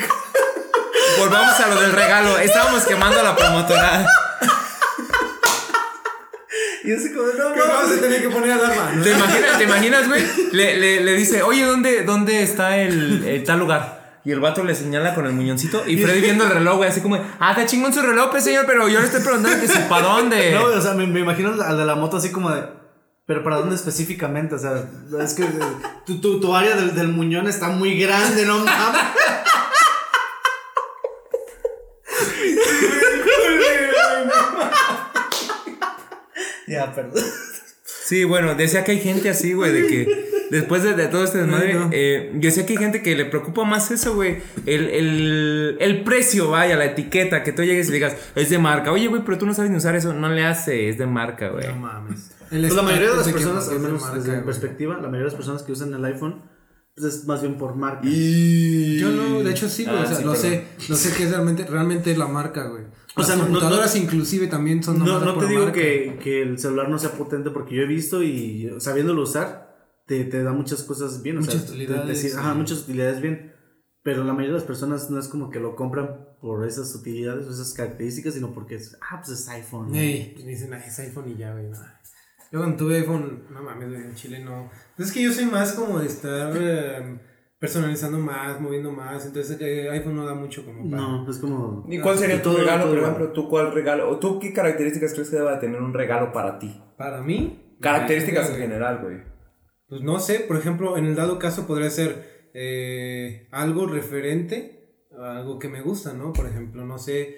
Volvamos 1.18 1.59
a 1.59 1.68
lo 1.68 1.82
del 1.82 1.91
regalo. 1.91 2.38
Estábamos 2.38 2.84
quemando 2.86 3.20
a 3.20 3.24
la 3.24 3.36
promotora. 3.36 4.05
Y 6.84 6.93
así 6.93 7.11
como, 7.13 7.28
no 7.28 7.53
¿Qué 7.53 7.59
vamos 7.59 7.91
a 7.91 8.01
tener 8.01 8.22
que 8.22 8.30
poner 8.30 8.51
alarma? 8.51 8.91
¿no? 8.95 9.03
¿Te 9.03 9.11
imaginas, 9.11 9.57
¿te 9.57 9.63
imaginas 9.65 10.07
güey? 10.07 10.24
Le, 10.53 10.78
le, 10.78 11.01
le 11.01 11.13
dice, 11.15 11.43
oye, 11.43 11.65
¿dónde, 11.65 12.03
dónde 12.03 12.43
está 12.43 12.78
el, 12.78 13.26
el 13.26 13.43
tal 13.43 13.59
lugar? 13.59 14.22
Y 14.24 14.32
el 14.32 14.39
vato 14.39 14.63
le 14.63 14.74
señala 14.76 15.13
con 15.13 15.26
el 15.26 15.34
muñoncito. 15.34 15.84
Y 15.88 15.97
Freddy 15.97 16.22
viendo 16.22 16.45
el 16.45 16.51
reloj, 16.51 16.78
güey, 16.78 16.89
así 16.89 17.01
como, 17.01 17.18
ah, 17.39 17.51
está 17.51 17.65
chingón 17.65 17.93
su 17.93 18.01
reloj, 18.01 18.30
pues, 18.32 18.43
señor, 18.43 18.65
pero 18.65 18.88
yo 18.88 18.99
le 18.99 19.05
estoy 19.05 19.22
preguntando 19.22 19.59
que 19.59 19.68
si 19.68 19.80
para 19.89 20.07
dónde. 20.07 20.51
No, 20.51 20.65
o 20.65 20.82
sea, 20.82 20.93
me, 20.93 21.07
me 21.07 21.20
imagino 21.22 21.61
al 21.61 21.78
de 21.78 21.86
la 21.86 21.95
moto 21.95 22.18
así 22.18 22.32
como 22.32 22.51
de. 22.51 22.63
Pero 23.26 23.43
¿para 23.43 23.57
dónde 23.57 23.76
específicamente? 23.76 24.55
O 24.55 24.59
sea, 24.59 24.86
es 25.22 25.34
que 25.34 25.43
eh, 25.43 25.59
tu, 26.05 26.22
tu, 26.22 26.39
tu 26.39 26.55
área 26.55 26.78
del, 26.78 26.95
del 26.95 27.09
muñón 27.09 27.47
está 27.47 27.68
muy 27.68 27.99
grande, 27.99 28.45
no 28.45 28.63
ya, 36.86 36.95
perdón. 36.95 37.23
Sí, 37.84 38.23
bueno, 38.23 38.55
decía 38.55 38.84
que 38.84 38.91
hay 38.93 38.99
gente 38.99 39.30
así, 39.30 39.53
güey, 39.53 39.71
de 39.73 39.88
que 39.88 40.47
después 40.49 40.82
de, 40.84 40.93
de 40.93 41.07
todo 41.07 41.23
este 41.25 41.39
desmadre, 41.39 41.73
no. 41.73 41.89
eh, 41.91 42.32
yo 42.36 42.41
decía 42.49 42.65
que 42.65 42.73
hay 42.73 42.78
gente 42.80 43.01
que 43.01 43.15
le 43.15 43.25
preocupa 43.25 43.65
más 43.65 43.91
eso, 43.91 44.15
güey. 44.15 44.38
El, 44.65 44.89
el, 44.89 45.78
el 45.80 46.03
precio, 46.03 46.49
vaya, 46.51 46.78
la 46.78 46.86
etiqueta, 46.86 47.43
que 47.43 47.51
tú 47.51 47.63
llegues 47.63 47.89
y 47.89 47.91
digas, 47.91 48.15
es 48.36 48.49
de 48.49 48.59
marca. 48.59 48.91
Oye, 48.93 49.07
güey, 49.07 49.23
pero 49.25 49.38
tú 49.38 49.45
no 49.45 49.53
sabes 49.53 49.71
ni 49.71 49.78
usar 49.78 49.95
eso. 49.95 50.13
No 50.13 50.30
le 50.30 50.45
hace, 50.45 50.88
es 50.89 50.97
de 50.97 51.05
marca, 51.05 51.49
güey. 51.49 51.67
No 51.67 51.75
mames. 51.75 52.32
Pues 52.49 52.73
la 52.73 52.82
mayoría 52.82 53.09
de 53.09 53.17
las 53.17 53.28
personas, 53.28 53.67
al 53.67 53.80
menos 53.82 54.01
marca, 54.01 54.17
desde 54.19 54.38
mi 54.38 54.43
perspectiva, 54.43 54.93
la 54.95 55.01
mayoría 55.01 55.19
de 55.19 55.25
las 55.25 55.36
personas 55.36 55.63
que 55.63 55.73
usan 55.73 55.93
el 55.93 56.05
iPhone, 56.05 56.43
pues 56.95 57.13
es 57.13 57.25
más 57.25 57.41
bien 57.41 57.57
por 57.57 57.75
marca. 57.75 58.01
Yo 58.03 59.09
no, 59.09 59.43
de 59.43 59.51
hecho 59.51 59.67
sí, 59.67 59.84
güey. 59.84 59.97
Ah, 59.97 60.03
o 60.03 60.07
sea, 60.07 60.15
sí, 60.15 60.23
lo 60.23 60.32
perdón. 60.32 60.49
sé. 60.51 60.63
Lo 60.88 60.95
sé 60.95 61.13
que 61.17 61.23
es 61.23 61.30
realmente, 61.32 61.65
realmente 61.65 62.11
es 62.11 62.17
la 62.17 62.28
marca, 62.28 62.67
güey. 62.69 62.84
O 63.18 63.22
Las 63.22 63.28
sea, 63.28 63.36
no- 63.36 63.43
no- 63.43 63.47
computadoras 63.49 63.95
inclusive 63.95 64.47
también 64.47 64.84
son 64.84 64.99
No, 64.99 65.20
no 65.20 65.38
te 65.39 65.47
digo 65.47 65.63
marca. 65.63 65.74
que, 65.80 66.20
que 66.24 66.41
el 66.43 66.59
celular 66.59 66.88
no 66.89 66.99
sea 66.99 67.11
potente 67.13 67.49
porque 67.49 67.76
yo 67.76 67.82
he 67.82 67.88
visto 67.88 68.22
y 68.24 68.72
sabiéndolo 68.80 69.24
usar 69.24 69.76
te, 70.05 70.24
te 70.26 70.43
da 70.43 70.53
muchas 70.53 70.84
cosas 70.84 71.22
bien. 71.24 71.38
o 71.39 71.41
sea, 71.41 71.53
Muchas 71.53 71.65
te- 71.68 71.72
utilidades, 71.74 72.07
decir- 72.07 72.32
sí. 72.32 72.38
ajá, 72.38 72.53
muchas 72.53 72.80
utilidades 72.84 73.22
bien. 73.22 73.53
Pero 74.03 74.24
la 74.24 74.32
mayoría 74.32 74.53
de 74.53 74.59
las 74.59 74.68
personas 74.68 75.09
no 75.09 75.20
es 75.20 75.28
como 75.28 75.49
que 75.49 75.59
lo 75.59 75.76
compran 75.76 76.28
por 76.39 76.65
esas 76.65 76.93
utilidades 76.95 77.45
o 77.47 77.51
esas 77.51 77.74
características, 77.74 78.36
sino 78.36 78.53
porque 78.53 78.76
es, 78.76 78.95
ah, 79.01 79.22
pues 79.26 79.38
es 79.41 79.49
iPhone. 79.49 79.89
¿no? 79.91 79.97
Ey, 79.97 80.32
pues 80.34 80.45
me 80.45 80.51
dicen, 80.51 80.74
"Ay, 80.74 80.84
es 80.88 80.99
iPhone 80.99 81.30
y 81.32 81.36
ya, 81.38 81.51
güey. 81.51 81.65
no". 81.70 81.78
Yo 82.51 82.59
cuando 82.59 82.78
tuve 82.78 82.99
iPhone, 82.99 83.43
no 83.51 83.61
mames, 83.63 83.91
en 84.05 84.15
Chile 84.15 84.39
no. 84.45 84.70
Pues 84.95 85.09
es 85.09 85.13
que 85.13 85.24
yo 85.24 85.34
soy 85.34 85.45
más 85.47 85.74
como 85.74 85.99
de 85.99 86.05
estar 86.07 86.53
eh, 86.55 87.20
personalizando 87.60 88.20
más, 88.20 88.60
moviendo 88.62 88.91
más. 88.91 89.26
Entonces 89.26 89.58
eh, 89.62 89.89
iPhone 89.91 90.16
no 90.16 90.26
da 90.26 90.34
mucho 90.36 90.66
como 90.66 90.89
para. 90.89 91.01
No, 91.01 91.30
es 91.30 91.38
como... 91.39 91.86
¿Y 91.89 91.99
cuál 91.99 92.18
sería 92.18 92.41
tu 92.41 92.49
Todo- 92.51 92.60
regalo, 92.60 92.84
todo 92.84 92.91
por 92.91 92.97
igual. 92.99 93.12
ejemplo? 93.14 93.34
¿Tú 93.34 93.49
cuál 93.49 93.72
regalo? 93.74 94.10
¿O 94.10 94.18
tú 94.20 94.39
qué 94.39 94.53
características 94.53 95.14
crees 95.14 95.30
que 95.30 95.36
deba 95.38 95.60
tener 95.60 95.82
un 95.82 95.93
regalo 95.93 96.32
para 96.32 96.60
ti? 96.60 96.82
Para 96.97 97.22
mí. 97.22 97.76
Características 97.82 98.49
en 98.51 98.58
general, 98.58 98.99
güey. 99.03 99.18
Pues 99.88 100.01
no 100.01 100.20
sé, 100.20 100.41
por 100.41 100.58
ejemplo, 100.58 100.97
en 100.97 101.05
el 101.05 101.16
dado 101.16 101.39
caso 101.39 101.66
podría 101.68 101.89
ser 101.89 102.49
eh, 102.53 103.47
algo 103.51 103.86
referente 103.88 104.91
a 105.18 105.38
algo 105.38 105.60
que 105.60 105.70
me 105.70 105.82
gusta, 105.82 106.14
¿no? 106.14 106.34
Por 106.34 106.45
ejemplo, 106.47 106.86
no 106.86 106.97
sé, 106.97 107.38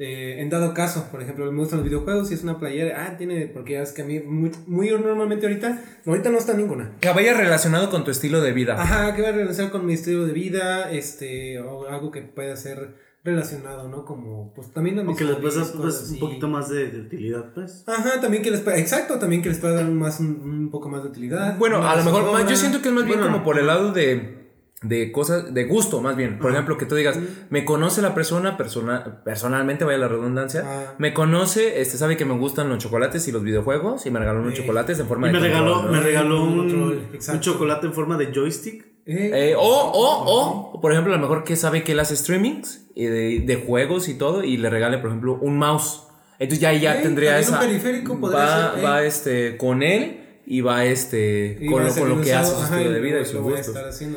eh, 0.00 0.40
en 0.40 0.48
dado 0.48 0.72
caso, 0.74 1.08
por 1.10 1.20
ejemplo, 1.22 1.50
me 1.52 1.58
gustan 1.58 1.80
los 1.80 1.84
videojuegos 1.88 2.30
y 2.30 2.34
es 2.34 2.42
una 2.42 2.58
playera, 2.58 3.04
ah, 3.06 3.16
tiene, 3.18 3.46
porque 3.46 3.74
ya 3.74 3.82
es 3.82 3.92
que 3.92 4.00
a 4.02 4.04
mí 4.06 4.18
muy, 4.20 4.50
muy 4.66 4.90
normalmente 4.90 5.46
ahorita, 5.46 5.78
ahorita 6.06 6.30
no 6.30 6.38
está 6.38 6.54
ninguna. 6.54 6.92
Que 7.00 7.10
vaya 7.10 7.34
relacionado 7.34 7.90
con 7.90 8.02
tu 8.04 8.10
estilo 8.10 8.40
de 8.40 8.52
vida. 8.52 8.80
Ajá, 8.80 9.14
que 9.14 9.20
va 9.22 9.28
a 9.28 9.32
relacionar 9.32 9.70
con 9.70 9.84
mi 9.84 9.92
estilo 9.92 10.24
de 10.26 10.32
vida, 10.32 10.90
este, 10.90 11.60
o 11.60 11.86
algo 11.86 12.10
que 12.10 12.22
pueda 12.22 12.56
ser 12.56 12.96
relacionado, 13.22 13.88
¿no? 13.90 14.06
Como, 14.06 14.54
pues 14.54 14.72
también 14.72 14.98
a 14.98 15.02
O 15.02 15.04
mis 15.04 15.18
que 15.18 15.24
les 15.24 15.36
puedas 15.36 15.72
pues, 15.72 16.08
un 16.12 16.18
poquito 16.20 16.48
más 16.48 16.70
de, 16.70 16.90
de 16.90 17.00
utilidad, 17.02 17.52
pues. 17.54 17.84
Ajá, 17.86 18.18
también 18.22 18.42
que 18.42 18.50
les 18.50 18.60
pueda, 18.60 18.78
exacto, 18.78 19.18
también 19.18 19.42
que 19.42 19.50
les 19.50 19.58
pueda 19.58 19.74
dar 19.74 19.84
más, 19.88 20.20
un, 20.20 20.40
un 20.42 20.70
poco 20.70 20.88
más 20.88 21.02
de 21.02 21.10
utilidad. 21.10 21.58
Bueno, 21.58 21.86
a 21.86 21.96
lo 21.96 22.04
mejor 22.04 22.32
más- 22.32 22.48
yo 22.48 22.56
siento 22.56 22.80
que 22.80 22.88
es 22.88 22.94
más 22.94 23.04
bien 23.04 23.18
Bueno. 23.18 23.32
como 23.34 23.44
por 23.44 23.58
el 23.58 23.66
lado 23.66 23.92
de, 23.92 24.39
de 24.82 25.12
cosas, 25.12 25.52
de 25.52 25.64
gusto 25.64 26.00
más 26.00 26.16
bien. 26.16 26.38
Por 26.38 26.52
ejemplo, 26.52 26.78
que 26.78 26.86
tú 26.86 26.94
digas, 26.94 27.18
me 27.50 27.64
conoce 27.66 28.00
la 28.00 28.14
persona, 28.14 28.56
persona 28.56 29.22
personalmente, 29.24 29.84
vaya 29.84 29.98
la 29.98 30.08
redundancia, 30.08 30.64
Ah. 30.66 30.94
me 30.98 31.12
conoce, 31.12 31.80
este 31.82 31.98
sabe 31.98 32.16
que 32.16 32.24
me 32.24 32.32
gustan 32.34 32.68
los 32.70 32.78
chocolates 32.78 33.28
y 33.28 33.32
los 33.32 33.42
videojuegos 33.42 34.06
y 34.06 34.10
me 34.10 34.18
regaló 34.18 34.40
unos 34.40 34.54
Sí. 34.54 34.60
chocolates 34.62 34.98
en 34.98 35.06
forma 35.06 35.28
Y 35.28 35.32
de 35.32 35.38
me 35.38 35.46
regaló, 35.46 35.82
me 35.82 36.00
regaló 36.00 36.44
Un 36.44 36.60
un, 36.60 37.40
chocolate 37.40 37.86
en 37.88 37.92
forma 37.92 38.16
de 38.16 38.32
joystick. 38.34 38.86
Eh, 39.06 39.50
Eh, 39.50 39.54
o, 39.56 39.60
o, 39.62 40.72
o, 40.74 40.80
por 40.80 40.92
ejemplo, 40.92 41.12
a 41.12 41.16
lo 41.16 41.22
mejor 41.22 41.44
que 41.44 41.56
sabe 41.56 41.82
que 41.84 41.92
él 41.92 42.00
hace 42.00 42.16
streamings 42.16 42.86
eh, 42.96 43.08
de, 43.08 43.40
de 43.40 43.56
juegos 43.56 44.08
y 44.08 44.14
todo 44.16 44.44
y 44.44 44.56
le 44.56 44.70
regale, 44.70 44.98
por 44.98 45.08
ejemplo, 45.10 45.38
un 45.42 45.58
mouse. 45.58 46.04
Entonces 46.38 46.60
ya, 46.60 46.72
ya 46.72 47.02
tendría 47.02 47.32
también 47.32 47.48
un 47.50 47.54
esa. 47.54 47.60
periférico 47.60 48.18
podría 48.18 48.38
va, 48.44 48.74
ser, 48.74 48.84
va 48.84 49.04
este, 49.04 49.56
con 49.58 49.82
él 49.82 50.29
y 50.50 50.62
va 50.62 50.84
este, 50.84 51.58
Y 51.60 51.66
con, 51.66 51.80
va 51.80 51.86
lo, 51.86 51.94
con 51.94 52.08
lo 52.08 52.20
que 52.20 52.34
hace 52.34 52.56
su 52.56 52.60
estilo 52.64 52.90
de 52.90 53.00
vida 53.00 53.20
y 53.20 53.22
Eso 53.22 53.38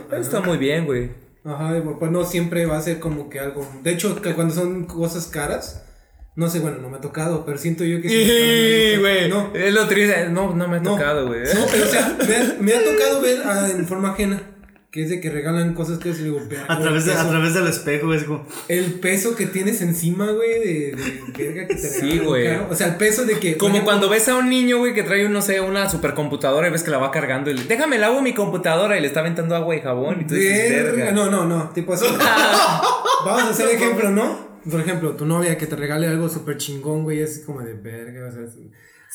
ajá. 0.10 0.18
está 0.18 0.42
muy 0.42 0.58
bien, 0.58 0.86
güey. 0.88 1.12
Ajá, 1.44 1.80
pues 2.00 2.12
no 2.12 2.26
siempre 2.26 2.66
va 2.66 2.80
a 2.80 2.82
ser 2.82 3.00
como 3.00 3.30
que 3.30 3.40
algo. 3.40 3.70
De 3.84 3.92
hecho, 3.92 4.20
que 4.20 4.34
cuando 4.34 4.52
son 4.52 4.86
cosas 4.86 5.28
caras, 5.28 5.86
No 6.36 6.50
sé, 6.50 6.60
bueno, 6.60 6.80
no 6.80 6.90
me 6.90 6.98
ha 6.98 7.02
tocado, 7.02 7.46
pero 7.46 7.60
siento 7.60 7.84
yo 7.84 8.02
que 8.02 8.10
sí. 8.10 9.00
Güey. 9.00 9.30
No, 9.30 9.52
Es 9.54 9.72
lo 9.76 9.88
triste. 9.88 10.30
No, 10.30 10.56
no 10.56 10.68
me 10.68 10.78
ha 10.78 10.80
no. 10.80 10.96
tocado, 10.96 11.28
güey. 11.28 11.42
No, 11.42 11.66
pero 11.72 11.84
o 11.84 11.88
sea, 11.88 12.18
me 12.28 12.36
ha, 12.36 12.56
me 12.60 12.74
ha 12.74 12.84
tocado 12.84 13.22
ver 13.22 13.42
ah, 13.46 13.70
en 13.70 13.86
forma 13.86 14.14
ajena. 14.14 14.42
Que 14.94 15.02
es 15.02 15.10
de 15.10 15.20
que 15.20 15.32
regalan 15.32 15.74
cosas 15.74 15.98
que 15.98 16.14
yo 16.14 16.24
digo, 16.24 16.40
"Verga, 16.48 16.66
A 16.72 16.80
través, 16.80 17.06
de, 17.06 17.14
a 17.16 17.28
través 17.28 17.56
del 17.56 17.66
espejo, 17.66 18.14
es 18.14 18.26
como. 18.26 18.46
El 18.68 19.00
peso 19.00 19.36
que 19.36 19.48
tienes 19.48 19.82
encima, 19.82 20.30
güey, 20.30 20.60
de, 20.60 20.96
de 20.96 21.46
verga 21.46 21.68
que 21.68 21.74
te 21.74 21.82
Sí, 21.82 22.02
regalan, 22.12 22.26
güey. 22.28 22.48
O 22.70 22.76
sea, 22.76 22.88
el 22.90 22.96
peso 22.98 23.26
de 23.26 23.40
que. 23.40 23.58
Como 23.58 23.72
ejemplo, 23.74 23.86
cuando 23.92 24.08
ves 24.08 24.30
a 24.30 24.36
un 24.36 24.50
niño, 24.52 24.78
güey, 24.78 24.94
que 24.94 25.02
trae, 25.02 25.28
no 25.30 25.42
sé, 25.42 25.62
una 25.62 25.90
supercomputadora 25.90 26.68
y 26.68 26.72
ves 26.72 26.84
que 26.84 26.92
la 26.92 27.00
va 27.00 27.10
cargando 27.10 27.50
y 27.50 27.56
le, 27.56 27.64
déjame 27.64 27.96
el 27.96 28.04
agua 28.04 28.22
mi 28.22 28.36
computadora 28.36 28.96
y 28.96 29.02
le 29.02 29.08
está 29.08 29.22
aventando 29.22 29.56
agua 29.56 29.76
y 29.76 29.82
jabón 29.82 30.22
y 30.22 30.28
tú 30.28 30.36
dices, 30.36 30.84
Verga. 30.84 31.12
No, 31.12 31.28
no, 31.32 31.46
no, 31.46 31.72
tipo 31.72 31.94
así. 31.94 32.06
Vamos 33.26 33.42
a 33.42 33.50
hacer 33.50 33.70
ejemplo, 33.76 34.12
¿no? 34.12 34.54
Por 34.70 34.80
ejemplo, 34.80 35.16
tu 35.16 35.26
novia 35.26 35.58
que 35.58 35.66
te 35.66 35.76
regale 35.76 36.08
algo 36.08 36.30
súper 36.30 36.58
chingón, 36.58 37.02
güey, 37.04 37.20
es 37.20 37.40
como 37.40 37.62
de 37.62 37.74
verga, 37.74 38.28
o 38.28 38.32
sea, 38.32 38.42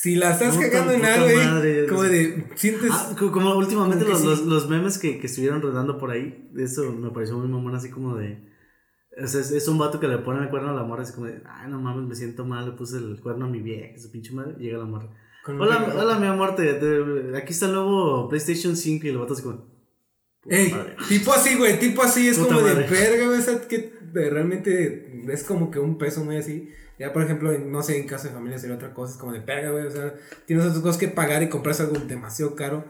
si 0.00 0.14
la 0.14 0.30
estás 0.32 0.54
Puta- 0.56 0.70
cagando 0.70 0.92
en 0.92 1.04
algo, 1.04 1.26
madre. 1.36 1.86
como 1.86 2.02
de, 2.04 2.46
sientes... 2.54 2.90
Ah, 2.92 3.14
co- 3.18 3.32
como 3.32 3.54
últimamente 3.56 4.04
Como 4.04 4.16
los, 4.18 4.24
los, 4.24 4.42
los 4.46 4.68
memes 4.68 4.98
que, 4.98 5.18
que 5.18 5.26
estuvieron 5.26 5.60
rodando 5.60 5.98
por 5.98 6.10
ahí, 6.10 6.48
eso 6.56 6.92
me 6.92 7.10
pareció 7.10 7.36
muy 7.38 7.48
mamón, 7.48 7.74
así 7.74 7.90
como 7.90 8.16
de. 8.16 8.46
O 9.20 9.26
sea, 9.26 9.40
es, 9.40 9.50
es 9.50 9.66
un 9.66 9.78
vato 9.78 9.98
que 9.98 10.06
le 10.06 10.18
pone 10.18 10.40
el 10.42 10.48
cuerno 10.50 10.70
a 10.70 10.74
la 10.74 10.84
morra, 10.84 11.02
así 11.02 11.12
como 11.12 11.26
de, 11.26 11.42
ay, 11.46 11.68
no 11.68 11.80
mames, 11.80 12.06
me 12.08 12.14
siento 12.14 12.44
mal, 12.44 12.66
le 12.66 12.72
puse 12.76 12.98
el 12.98 13.18
cuerno 13.20 13.46
a 13.46 13.48
mi 13.48 13.60
vieja, 13.60 13.98
su 13.98 14.12
pinche 14.12 14.32
madre, 14.32 14.54
llega 14.60 14.78
la 14.78 14.84
morra. 14.84 15.08
Hola, 15.46 15.92
hola, 15.98 16.18
mi 16.20 16.26
amor, 16.26 16.54
te, 16.54 16.74
te- 16.74 17.36
aquí 17.36 17.52
está 17.52 17.66
el 17.66 17.72
nuevo 17.72 18.28
PlayStation 18.28 18.76
5 18.76 19.06
y 19.06 19.10
el 19.10 19.18
vato 19.18 19.32
así 19.32 19.42
como. 19.42 19.66
Ey, 20.46 20.72
tipo 21.08 21.32
así, 21.32 21.56
güey, 21.56 21.78
tipo 21.80 22.02
así, 22.02 22.28
es 22.28 22.38
Puta 22.38 22.54
como 22.54 22.66
de 22.66 22.74
verga, 22.74 23.26
güey, 23.26 23.38
o 23.38 23.42
sea, 23.42 23.60
que 23.66 23.92
realmente 24.14 25.22
es 25.32 25.42
como 25.44 25.70
que 25.70 25.78
un 25.78 25.98
peso 25.98 26.24
muy 26.24 26.36
así. 26.36 26.68
Ya, 26.98 27.12
por 27.12 27.22
ejemplo, 27.22 27.52
en- 27.52 27.70
no 27.70 27.82
sé, 27.82 27.98
en 27.98 28.06
caso 28.06 28.28
de 28.28 28.34
familia 28.34 28.58
sería 28.58 28.76
otra 28.76 28.92
cosa, 28.92 29.12
es 29.12 29.18
como 29.18 29.32
de 29.32 29.40
verga, 29.40 29.70
güey, 29.70 29.86
o 29.86 29.90
sea, 29.90 30.14
tienes 30.46 30.64
otras 30.66 30.82
cosas 30.82 30.98
que 30.98 31.08
pagar 31.08 31.42
y 31.42 31.48
compras 31.48 31.80
algo 31.80 31.96
demasiado 31.98 32.54
caro. 32.56 32.84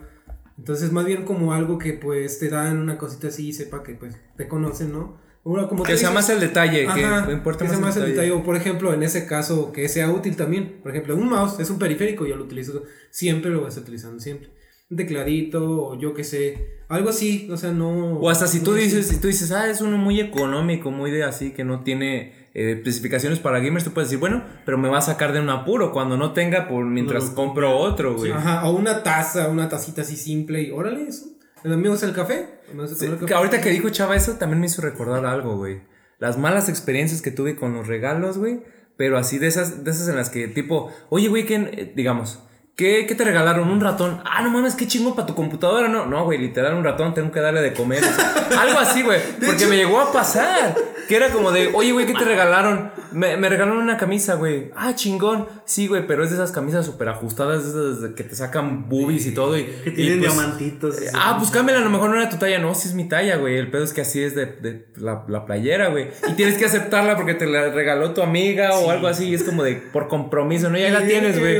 Entonces, 0.56 0.90
más 0.92 1.04
bien 1.04 1.24
como 1.24 1.52
algo 1.52 1.78
que 1.78 1.92
pues 1.92 2.38
te 2.38 2.48
dan 2.48 2.78
una 2.78 2.98
cosita 2.98 3.28
así 3.28 3.48
y 3.48 3.52
sepa 3.52 3.82
que 3.82 3.94
pues 3.94 4.16
te 4.36 4.48
conocen, 4.48 4.92
¿no? 4.92 5.18
Uno, 5.44 5.68
como 5.68 5.84
Que 5.84 5.92
tú 5.92 5.98
sea 5.98 6.08
dices- 6.10 6.14
más 6.14 6.30
el 6.30 6.40
detalle, 6.40 6.86
Ajá, 6.86 7.26
que 7.26 7.32
importa 7.32 7.64
que 7.64 7.70
sea 7.70 7.78
más, 7.78 7.96
más 7.96 8.04
el 8.04 8.10
detalle. 8.12 8.32
O 8.32 8.42
por 8.42 8.56
ejemplo, 8.56 8.92
en 8.92 9.02
ese 9.02 9.24
caso, 9.26 9.72
que 9.72 9.88
sea 9.88 10.10
útil 10.10 10.36
también. 10.36 10.80
Por 10.82 10.90
ejemplo, 10.90 11.14
un 11.16 11.28
mouse 11.28 11.60
es 11.60 11.70
un 11.70 11.78
periférico, 11.78 12.26
yo 12.26 12.36
lo 12.36 12.44
utilizo 12.44 12.82
siempre, 13.10 13.50
lo 13.50 13.66
estar 13.68 13.82
utilizando 13.82 14.18
siempre. 14.20 14.50
Un 14.90 14.96
tecladito, 14.96 15.82
o 15.90 15.98
yo 15.98 16.12
qué 16.12 16.24
sé, 16.24 16.78
algo 16.88 17.10
así, 17.10 17.48
o 17.52 17.56
sea, 17.56 17.70
no. 17.72 18.18
O 18.18 18.28
hasta 18.28 18.46
si 18.46 18.60
tú 18.60 18.72
no 18.72 18.76
es- 18.78 18.84
dices, 18.84 19.06
si 19.08 19.20
tú 19.20 19.28
dices, 19.28 19.52
ah, 19.52 19.70
es 19.70 19.80
uno 19.80 19.96
muy 19.96 20.20
económico, 20.20 20.90
muy 20.90 21.10
de 21.10 21.22
así, 21.24 21.52
que 21.52 21.62
no 21.64 21.82
tiene 21.82 22.37
eh, 22.58 22.72
especificaciones 22.72 23.38
para 23.38 23.58
gamers, 23.60 23.84
tú 23.84 23.92
puedes 23.92 24.08
decir, 24.10 24.18
bueno, 24.20 24.42
pero 24.64 24.78
me 24.78 24.88
va 24.88 24.98
a 24.98 25.02
sacar 25.02 25.32
de 25.32 25.40
un 25.40 25.50
apuro 25.50 25.92
cuando 25.92 26.16
no 26.16 26.32
tenga 26.32 26.68
por 26.68 26.84
mientras 26.84 27.30
No, 27.30 27.34
compro 27.34 27.76
otro, 27.76 28.16
güey. 28.16 28.32
Ajá, 28.32 28.66
o 28.68 28.72
una 28.76 29.02
taza, 29.02 29.48
una 29.48 29.68
tacita 29.68 30.02
así 30.02 30.16
simple 30.16 30.62
y 30.62 30.70
órale, 30.70 31.02
eso. 31.08 31.26
El 31.64 31.72
amigo 31.72 31.94
es 31.94 32.02
el 32.02 32.12
café. 32.12 32.60
me 32.74 32.82
gusta 32.82 32.96
Sí, 32.96 33.06
el 33.06 33.12
que 33.14 33.20
café. 33.20 33.34
ahorita 33.34 33.60
que 33.60 33.70
dijo 33.70 33.88
Chava 33.90 34.16
eso, 34.16 34.34
también 34.34 34.60
me 34.60 34.66
hizo 34.66 34.82
recordar 34.82 35.26
algo, 35.26 35.56
güey. 35.56 35.80
Las 36.18 36.38
malas 36.38 36.68
experiencias 36.68 37.22
que 37.22 37.30
tuve 37.30 37.56
con 37.56 37.74
los 37.74 37.86
regalos, 37.86 38.38
güey. 38.38 38.62
Pero 38.96 39.16
así 39.18 39.38
de 39.38 39.46
esas, 39.46 39.84
de 39.84 39.90
esas 39.92 40.08
en 40.08 40.16
las 40.16 40.28
que, 40.30 40.48
tipo, 40.48 40.90
oye, 41.08 41.28
güey, 41.28 41.46
¿qué, 41.46 41.54
eh, 41.54 41.92
digamos, 41.94 42.42
¿qué, 42.78 43.06
qué 43.06 43.14
te 43.16 43.24
regalaron? 43.24 43.68
Un 43.68 43.80
ratón. 43.80 44.22
Ah, 44.24 44.40
no 44.40 44.50
mames, 44.50 44.76
qué 44.76 44.86
chingón 44.86 45.16
para 45.16 45.26
tu 45.26 45.34
computadora. 45.34 45.88
No, 45.88 46.06
no, 46.06 46.24
güey, 46.24 46.38
literal, 46.38 46.74
un 46.74 46.84
ratón, 46.84 47.12
tengo 47.12 47.32
que 47.32 47.40
darle 47.40 47.60
de 47.60 47.74
comer. 47.74 48.02
o 48.04 48.06
sea, 48.06 48.60
algo 48.62 48.78
así, 48.78 49.02
güey. 49.02 49.20
Porque 49.44 49.66
me 49.66 49.76
llegó 49.76 50.00
a 50.00 50.12
pasar. 50.12 50.76
Que 51.08 51.16
era 51.16 51.30
como 51.30 51.50
de, 51.50 51.70
oye, 51.74 51.90
güey, 51.92 52.06
¿qué 52.06 52.12
te 52.12 52.24
regalaron? 52.24 52.90
Me, 53.12 53.36
me 53.38 53.48
regalaron 53.48 53.78
una 53.78 53.96
camisa, 53.96 54.34
güey. 54.34 54.70
Ah, 54.76 54.94
chingón. 54.94 55.48
Sí, 55.64 55.88
güey, 55.88 56.06
pero 56.06 56.22
es 56.22 56.30
de 56.30 56.36
esas 56.36 56.52
camisas 56.52 56.84
súper 56.86 57.08
ajustadas, 57.08 57.64
esas 57.64 58.14
que 58.14 58.24
te 58.24 58.36
sacan 58.36 58.88
boobies 58.88 59.26
y 59.26 59.32
todo. 59.32 59.58
Y, 59.58 59.64
Que 59.64 59.90
y, 59.90 59.94
tienen 59.94 60.20
pues, 60.20 60.34
diamantitos. 60.34 60.96
Ah, 61.14 61.36
pues 61.38 61.50
cámbiala, 61.50 61.80
a 61.80 61.84
lo 61.84 61.90
mejor 61.90 62.10
no 62.10 62.20
era 62.20 62.28
tu 62.28 62.36
talla, 62.36 62.58
no, 62.58 62.74
sí 62.74 62.88
es 62.88 62.94
mi 62.94 63.08
talla, 63.08 63.38
güey. 63.38 63.56
El 63.56 63.70
pedo 63.70 63.82
es 63.82 63.92
que 63.92 64.02
así 64.02 64.22
es 64.22 64.36
de, 64.36 64.46
de 64.46 64.86
la, 64.96 65.24
la 65.28 65.46
playera, 65.46 65.88
güey. 65.88 66.10
Y 66.28 66.34
tienes 66.34 66.58
que 66.58 66.66
aceptarla 66.66 67.16
porque 67.16 67.34
te 67.34 67.46
la 67.46 67.70
regaló 67.70 68.12
tu 68.12 68.22
amiga 68.22 68.78
o 68.78 68.90
algo 68.90 69.08
así. 69.08 69.30
Y 69.30 69.34
es 69.34 69.42
como 69.42 69.64
de 69.64 69.76
por 69.76 70.06
compromiso, 70.06 70.68
¿no? 70.68 70.78
Ya 70.78 70.90
la 70.90 71.04
tienes, 71.06 71.40
güey. 71.40 71.58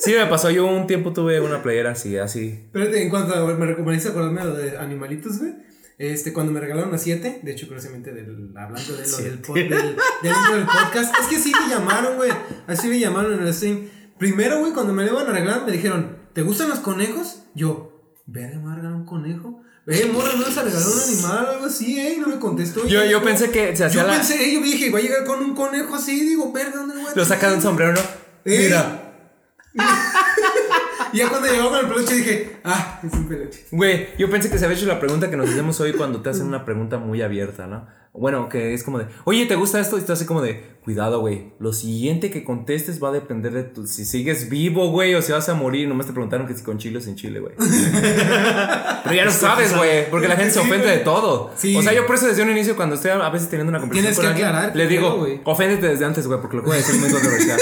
Sí, 0.00 0.12
me 0.14 0.26
pasó. 0.26 0.50
Yo 0.50 0.66
un 0.66 0.86
tiempo 0.86 1.12
tuve 1.12 1.40
una 1.40 1.62
playera 1.62 1.92
así, 1.92 2.16
así. 2.18 2.48
Espérate, 2.66 3.02
en 3.02 3.10
cuanto 3.10 3.34
a, 3.34 3.54
me 3.54 3.66
recuperé 3.66 3.98
acordarme 3.98 4.40
de 4.40 4.46
lo 4.46 4.54
de 4.56 4.78
animalitos, 4.78 5.38
güey. 5.38 5.52
Este, 5.98 6.32
cuando 6.32 6.50
me 6.52 6.60
regalaron 6.60 6.94
a 6.94 6.98
7, 6.98 7.40
de 7.42 7.52
hecho, 7.52 7.66
curiosamente, 7.66 8.10
del, 8.12 8.54
hablando 8.56 8.96
de 8.96 9.06
lo 9.06 9.16
del, 9.18 9.42
pod- 9.42 9.54
del, 9.54 9.68
del 9.68 10.32
intro 10.34 10.54
del 10.56 10.64
podcast, 10.64 11.14
es 11.20 11.26
que 11.28 11.36
sí 11.36 11.52
me 11.60 11.68
llamaron, 11.74 12.16
güey. 12.16 12.30
Así 12.66 12.88
me 12.88 12.98
llamaron 12.98 13.34
en 13.34 13.46
el 13.46 13.52
stream. 13.52 13.90
Primero, 14.18 14.60
güey, 14.60 14.72
cuando 14.72 14.94
me 14.94 15.04
lo 15.04 15.12
iban 15.12 15.26
a 15.28 15.32
regalar, 15.32 15.66
me 15.66 15.72
dijeron, 15.72 16.16
¿te 16.32 16.40
gustan 16.40 16.70
los 16.70 16.78
conejos? 16.78 17.42
Yo, 17.54 18.14
verga, 18.26 18.58
me 18.58 18.74
regalar 18.74 18.96
un 18.96 19.04
conejo. 19.04 19.60
Eh, 19.86 20.08
morra, 20.12 20.30
¿no 20.38 20.42
vas 20.44 20.56
a 20.56 20.62
regalar 20.62 20.86
un 20.88 21.00
animal 21.00 21.44
o 21.46 21.50
algo 21.50 21.66
así, 21.66 21.98
eh? 22.00 22.14
Y 22.16 22.20
no 22.20 22.28
me 22.28 22.38
contestó. 22.38 22.86
Yo, 22.86 23.04
yo 23.04 23.22
pensé 23.22 23.50
que 23.50 23.76
se 23.76 23.84
hacía 23.84 24.02
Yo 24.02 24.06
la. 24.08 24.14
pensé, 24.14 24.42
eh, 24.42 24.54
yo 24.54 24.60
dije, 24.62 24.90
va 24.90 24.98
a 25.00 25.02
llegar 25.02 25.24
con 25.26 25.40
un 25.42 25.54
conejo 25.54 25.96
así, 25.96 26.20
digo, 26.20 26.50
verga, 26.52 26.76
¿dónde 26.76 26.94
lo 26.94 27.00
voy 27.02 27.10
a 27.10 27.14
Lo 27.14 27.24
saca 27.26 27.50
de 27.50 27.56
un 27.56 27.62
sombrero, 27.62 27.92
¿no? 27.92 28.00
Eh. 28.46 28.58
Mira. 28.64 29.09
Y 31.12 31.16
ya 31.18 31.28
cuando 31.28 31.48
llegó 31.48 31.70
con 31.70 31.80
el 31.80 31.86
peluche 31.86 32.14
dije, 32.16 32.60
ah, 32.64 33.00
es 33.02 33.12
un 33.12 33.28
peluche. 33.28 33.66
Güey, 33.70 34.08
yo 34.18 34.30
pensé 34.30 34.50
que 34.50 34.58
se 34.58 34.64
había 34.64 34.76
hecho 34.76 34.86
la 34.86 35.00
pregunta 35.00 35.30
que 35.30 35.36
nos 35.36 35.50
hacemos 35.50 35.80
hoy 35.80 35.92
cuando 35.92 36.20
te 36.22 36.30
hacen 36.30 36.46
una 36.46 36.64
pregunta 36.64 36.98
muy 36.98 37.22
abierta, 37.22 37.66
¿no? 37.66 37.86
Bueno, 38.12 38.48
que 38.48 38.74
es 38.74 38.82
como 38.82 38.98
de, 38.98 39.06
oye, 39.24 39.46
¿te 39.46 39.54
gusta 39.54 39.78
esto? 39.78 39.96
Y 39.96 40.00
tú 40.00 40.12
así 40.12 40.24
como 40.26 40.42
de, 40.42 40.78
cuidado, 40.82 41.20
güey. 41.20 41.52
Lo 41.60 41.72
siguiente 41.72 42.32
que 42.32 42.42
contestes 42.42 43.00
va 43.02 43.10
a 43.10 43.12
depender 43.12 43.52
de 43.52 43.62
tu, 43.62 43.86
si 43.86 44.04
sigues 44.04 44.48
vivo, 44.48 44.90
güey, 44.90 45.14
o 45.14 45.22
si 45.22 45.30
vas 45.30 45.48
a 45.48 45.54
morir. 45.54 45.86
Nomás 45.86 46.06
te 46.06 46.12
preguntaron 46.12 46.48
que 46.48 46.54
si 46.54 46.64
con 46.64 46.78
chile 46.78 46.98
o 46.98 47.00
sin 47.00 47.14
chile, 47.14 47.38
güey. 47.38 47.54
Pero 49.04 49.14
ya 49.14 49.24
lo 49.24 49.30
sabes, 49.30 49.76
güey, 49.76 50.10
porque 50.10 50.26
la 50.26 50.34
gente 50.34 50.52
se 50.52 50.58
ofende 50.58 50.88
de 50.88 50.98
todo. 50.98 51.52
Sí. 51.56 51.76
O 51.76 51.82
sea, 51.82 51.92
yo 51.92 52.04
por 52.04 52.16
eso 52.16 52.26
desde 52.26 52.42
un 52.42 52.50
inicio, 52.50 52.74
cuando 52.74 52.96
estoy 52.96 53.12
a 53.12 53.30
veces 53.30 53.48
teniendo 53.48 53.70
una 53.70 53.78
conversación 53.78 54.12
Tienes 54.12 54.16
con 54.16 54.24
que 54.24 54.44
alguien, 54.44 54.48
aclarar 54.48 54.76
le 54.76 54.86
digo, 54.88 55.26
oféndete 55.44 55.86
desde 55.86 56.04
antes, 56.04 56.26
güey, 56.26 56.40
porque 56.40 56.56
lo 56.56 56.62
que 56.64 56.70
voy 56.70 56.78
a 56.78 56.80
decir 56.80 56.96
es 56.96 57.00
muy 57.00 57.10
controversial. 57.12 57.60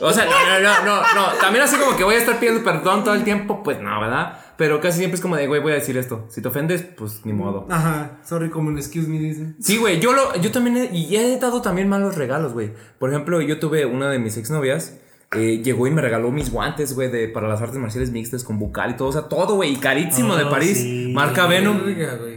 O 0.00 0.12
sea, 0.12 0.24
no, 0.26 0.30
no, 0.30 0.60
no, 0.60 0.84
no, 0.84 1.14
no. 1.14 1.38
También 1.40 1.64
así 1.64 1.76
como 1.76 1.96
que 1.96 2.04
voy 2.04 2.14
a 2.14 2.18
estar 2.18 2.38
pidiendo 2.38 2.62
perdón 2.62 3.04
todo 3.04 3.14
el 3.14 3.24
tiempo, 3.24 3.62
pues 3.62 3.80
no, 3.80 4.00
¿verdad? 4.00 4.38
Pero 4.56 4.80
casi 4.80 4.98
siempre 4.98 5.14
es 5.16 5.20
como 5.22 5.36
de, 5.36 5.46
güey, 5.46 5.60
voy 5.62 5.72
a 5.72 5.76
decir 5.76 5.96
esto. 5.96 6.26
Si 6.28 6.42
te 6.42 6.48
ofendes, 6.48 6.82
pues 6.82 7.24
ni 7.24 7.32
modo. 7.32 7.66
Ajá, 7.70 8.18
sorry, 8.24 8.50
como 8.50 8.68
un 8.68 8.76
excuse 8.78 9.08
me, 9.08 9.18
dicen. 9.18 9.56
Sí, 9.60 9.76
güey, 9.78 10.00
yo 10.00 10.12
lo, 10.12 10.34
yo 10.36 10.50
también 10.50 10.76
he, 10.76 10.96
y 10.96 11.16
he 11.16 11.38
dado 11.38 11.62
también 11.62 11.88
malos 11.88 12.16
regalos, 12.16 12.52
güey. 12.52 12.72
Por 12.98 13.10
ejemplo, 13.10 13.40
yo 13.40 13.58
tuve 13.60 13.86
una 13.86 14.10
de 14.10 14.18
mis 14.18 14.36
exnovias. 14.36 14.98
eh, 15.32 15.60
llegó 15.62 15.86
y 15.86 15.90
me 15.90 16.00
regaló 16.02 16.30
mis 16.30 16.50
guantes, 16.50 16.94
güey, 16.94 17.10
de, 17.10 17.28
para 17.28 17.46
las 17.48 17.60
artes 17.60 17.76
marciales 17.78 18.10
mixtas 18.10 18.44
con 18.44 18.58
bucal 18.58 18.92
y 18.92 18.96
todo, 18.96 19.08
o 19.08 19.12
sea, 19.12 19.22
todo, 19.28 19.56
güey, 19.56 19.74
y 19.74 19.76
carísimo 19.76 20.34
de 20.36 20.44
Oh, 20.44 20.50
París, 20.50 20.78
sí. 20.78 21.12
marca 21.14 21.46
Venom. 21.46 21.80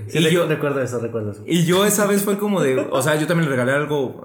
Sí, 0.09 0.17
y 0.19 0.29
yo- 0.29 0.45
recuerdo 0.45 0.81
eso, 0.81 0.99
recuerdo 0.99 1.31
eso. 1.31 1.43
Y 1.47 1.63
yo 1.65 1.85
esa 1.85 2.05
vez 2.05 2.21
fue 2.23 2.37
como 2.37 2.61
de, 2.61 2.77
o 2.91 3.01
sea, 3.01 3.15
yo 3.15 3.27
también 3.27 3.49
le 3.49 3.55
regalé 3.55 3.71
algo, 3.71 4.21